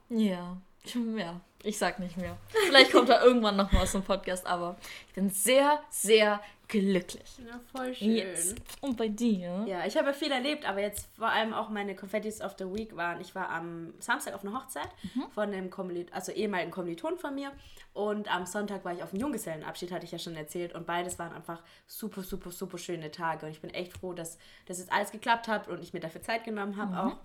ja, 0.09 0.57
ja, 0.95 1.39
ich 1.63 1.77
sag 1.77 1.99
nicht 1.99 2.17
mehr. 2.17 2.38
Vielleicht 2.67 2.91
kommt 2.91 3.09
da 3.09 3.23
irgendwann 3.23 3.55
noch 3.55 3.71
mal 3.71 3.83
aus 3.83 3.91
dem 3.91 4.03
Podcast, 4.03 4.45
aber 4.45 4.77
ich 5.07 5.13
bin 5.13 5.29
sehr, 5.29 5.79
sehr 5.89 6.41
glücklich. 6.67 7.39
Ja, 7.45 7.59
voll 7.71 7.93
schön. 7.93 8.15
Yes. 8.15 8.55
Und 8.81 8.97
bei 8.97 9.07
dir? 9.07 9.63
Ja, 9.67 9.85
ich 9.85 9.95
habe 9.95 10.07
ja 10.07 10.13
viel 10.13 10.31
erlebt, 10.31 10.67
aber 10.67 10.81
jetzt 10.81 11.07
vor 11.15 11.29
allem 11.29 11.53
auch 11.53 11.69
meine 11.69 11.95
Confettis 11.95 12.41
of 12.41 12.55
the 12.57 12.65
Week 12.65 12.95
waren. 12.95 13.21
Ich 13.21 13.35
war 13.35 13.49
am 13.49 13.93
Samstag 13.99 14.33
auf 14.33 14.43
einer 14.43 14.53
Hochzeit 14.53 14.89
von 15.33 15.45
einem 15.45 15.69
Kommilitonen, 15.69 16.13
also 16.13 16.31
ehemaligen 16.31 16.71
Kommilitonen 16.71 17.17
von 17.17 17.35
mir. 17.35 17.51
Und 17.93 18.33
am 18.33 18.45
Sonntag 18.45 18.85
war 18.85 18.93
ich 18.93 19.01
auf 19.01 19.09
dem 19.11 19.19
Junggesellenabschied, 19.19 19.91
hatte 19.91 20.05
ich 20.05 20.11
ja 20.11 20.19
schon 20.19 20.35
erzählt. 20.35 20.75
Und 20.75 20.85
beides 20.85 21.17
waren 21.17 21.33
einfach 21.33 21.63
super, 21.88 22.21
super, 22.21 22.51
super 22.51 22.77
schöne 22.77 23.11
Tage. 23.11 23.45
Und 23.45 23.51
ich 23.51 23.61
bin 23.61 23.71
echt 23.71 23.93
froh, 23.93 24.13
dass 24.13 24.38
das 24.65 24.79
jetzt 24.79 24.91
alles 24.91 25.11
geklappt 25.11 25.47
hat 25.47 25.67
und 25.67 25.81
ich 25.81 25.93
mir 25.93 25.99
dafür 25.99 26.21
Zeit 26.21 26.43
genommen 26.43 26.77
habe 26.77 26.99
auch. 26.99 27.17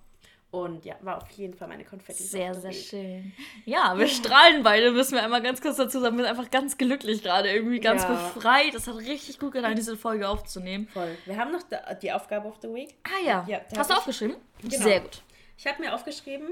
Und 0.53 0.85
ja, 0.85 0.97
war 1.01 1.17
auf 1.23 1.31
jeden 1.31 1.55
Fall 1.55 1.67
meine 1.67 1.83
Confettis 1.83 2.31
Sehr, 2.31 2.55
sehr 2.55 2.73
schön. 2.73 3.33
Ja, 3.65 3.97
wir 3.99 4.07
strahlen 4.07 4.63
beide, 4.63 4.91
müssen 4.93 5.15
wir 5.15 5.23
einmal 5.25 5.43
ganz 5.43 5.63
kurz 5.63 5.79
dazu 5.79 5.99
sagen. 5.99 6.17
Wir 6.19 6.25
sind 6.25 6.31
einfach 6.39 6.51
ganz 6.51 6.77
glücklich 6.77 7.23
gerade, 7.23 7.51
irgendwie 7.51 7.81
ganz 7.81 8.03
Ja. 8.03 8.11
befreit. 8.35 8.75
Das 8.75 8.87
hat 8.87 8.97
richtig 8.97 9.39
gut 9.39 9.53
getan, 9.53 9.75
diese 9.75 9.97
Folge 9.97 10.29
aufzunehmen. 10.29 10.89
Voll. 10.93 11.17
Wir 11.25 11.39
haben 11.39 11.53
noch 11.53 11.63
die, 12.03 12.13
Aufgabe 12.13 12.47
of 12.49 12.57
the 12.61 12.69
Week. 12.69 12.95
Ah 13.05 13.27
ja, 13.27 13.47
Ja, 13.49 13.63
hast 13.77 13.89
du 13.91 13.95
aufgeschrieben? 13.97 14.37
Genau. 14.61 14.77
Sehr 14.85 15.01
gut. 15.01 15.23
Ich 15.57 15.67
habe 15.67 15.81
mir 15.83 15.95
aufgeschrieben, 15.95 16.49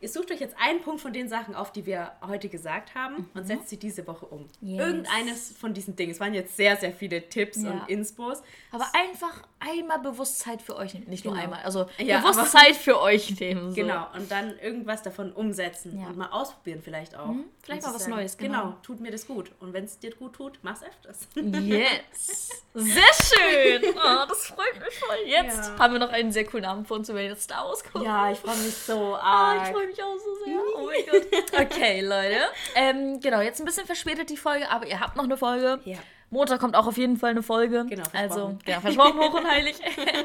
ihr 0.00 0.08
sucht 0.08 0.30
euch 0.30 0.40
jetzt 0.40 0.56
einen 0.58 0.80
Punkt 0.80 1.02
von 1.02 1.12
den 1.12 1.28
Sachen 1.28 1.54
auf, 1.54 1.72
die 1.72 1.84
wir 1.84 2.12
heute 2.26 2.48
gesagt 2.48 2.94
haben 2.94 3.28
und 3.34 3.46
setzt 3.46 3.68
sie 3.68 3.76
diese 3.76 4.06
Woche 4.06 4.26
um. 4.26 4.48
Yes. 4.62 4.80
Irgendeines 4.80 5.52
von 5.58 5.74
diesen 5.74 5.94
Dingen. 5.94 6.12
Es 6.12 6.20
waren 6.20 6.32
jetzt 6.32 6.56
sehr, 6.56 6.76
sehr 6.76 6.92
viele 6.92 7.28
Tipps 7.28 7.62
Ja. 7.62 7.70
und 7.70 7.88
Inspos. 7.90 8.42
Aber 8.70 8.86
einfach 8.94 9.42
einmal 9.70 9.98
Bewusstheit 10.00 10.60
für 10.62 10.76
euch 10.76 10.94
nehmen. 10.94 11.08
Nicht 11.08 11.24
nur 11.24 11.34
Genau. 11.34 11.44
einmal, 11.44 11.62
also 11.62 11.86
Ja, 11.98 12.18
Bewusstheit 12.20 12.76
für 12.76 13.00
euch 13.00 13.38
nehmen. 13.40 13.70
So. 13.70 13.74
Genau. 13.76 14.06
Und 14.14 14.30
dann 14.30 14.58
irgendwas 14.58 15.02
davon 15.02 15.32
umsetzen 15.32 16.00
Ja. 16.00 16.08
und 16.08 16.16
mal 16.16 16.28
ausprobieren 16.30 16.80
vielleicht 16.82 17.14
auch. 17.16 17.34
vielleicht 17.62 17.82
Und 17.84 17.88
mal 17.90 17.94
was 17.94 18.06
Neues, 18.08 18.36
genau. 18.36 18.62
Genau. 18.62 18.76
tut 18.82 19.00
mir 19.00 19.10
das 19.10 19.26
gut. 19.26 19.52
Und 19.60 19.72
wenn 19.72 19.84
es 19.84 19.98
dir 19.98 20.14
gut 20.14 20.34
tut, 20.34 20.58
mach's 20.62 20.82
öfters. 20.82 21.28
Yes. 21.36 22.62
Sehr 22.74 23.02
schön. 23.14 23.82
Oh, 23.94 24.24
das 24.28 24.46
freut 24.46 24.78
mich 24.80 24.98
voll. 24.98 25.16
Jetzt 25.26 25.58
Ja. 25.70 25.78
haben 25.78 25.92
wir 25.92 26.00
noch 26.00 26.10
einen 26.12 26.32
sehr 26.32 26.44
coolen 26.44 26.64
Abend 26.64 26.88
vor 26.88 26.96
uns, 26.96 27.08
wenn 27.08 27.16
wir 27.16 27.24
jetzt 27.24 27.42
Star 27.44 27.64
Wars 27.66 27.84
gucken. 27.84 28.02
ja, 28.04 28.30
ich 28.32 28.38
freue 28.38 28.56
mich 28.56 28.74
so 28.74 29.14
Ah, 29.16 29.54
ich 29.56 29.60
arg. 29.62 29.72
freue 29.72 29.86
mich 29.88 30.02
auch 30.02 30.16
so 30.16 30.44
sehr. 30.44 30.58
Oh 30.76 30.86
mein 30.86 31.22
Gott. 31.52 31.60
Okay, 31.60 32.00
Leute. 32.00 32.40
Ähm, 32.74 33.20
genau, 33.20 33.40
jetzt 33.40 33.60
ein 33.60 33.64
bisschen 33.66 33.86
verspätet 33.86 34.30
die 34.30 34.36
Folge, 34.36 34.70
aber 34.70 34.86
ihr 34.86 34.98
habt 35.00 35.16
noch 35.16 35.24
eine 35.24 35.36
Folge. 35.36 35.80
Ja. 35.84 35.98
Montag 36.32 36.60
kommt 36.60 36.74
auch 36.74 36.86
auf 36.86 36.96
jeden 36.96 37.18
Fall 37.18 37.30
eine 37.30 37.42
Folge. 37.42 37.84
Genau, 37.88 38.04
Also, 38.12 38.34
versprochen. 38.34 38.58
genau, 38.64 38.80
versprochen, 38.80 39.20
hoch 39.20 39.34
und 39.34 39.50
heilig. 39.50 39.76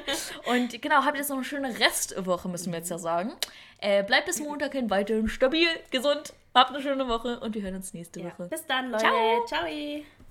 und 0.46 0.82
genau, 0.82 1.04
habt 1.04 1.18
jetzt 1.18 1.30
noch 1.30 1.36
eine 1.36 1.46
schöne 1.46 1.80
Restwoche, 1.80 2.48
müssen 2.48 2.72
wir 2.72 2.80
jetzt 2.80 2.90
ja 2.90 2.98
sagen. 2.98 3.34
Äh, 3.80 4.04
bleibt 4.04 4.26
bis 4.26 4.40
Montag 4.40 4.72
hin 4.72 4.90
weiterhin 4.90 5.28
stabil, 5.28 5.68
gesund. 5.92 6.34
Habt 6.56 6.72
eine 6.72 6.82
schöne 6.82 7.08
Woche 7.08 7.40
und 7.42 7.54
wir 7.54 7.62
hören 7.62 7.76
uns 7.76 7.94
nächste 7.94 8.22
ja. 8.22 8.28
Woche. 8.28 8.48
Bis 8.48 8.66
dann, 8.66 8.90
Leute. 8.90 9.04
Ciao. 9.06 9.46
Ciao. 9.46 9.66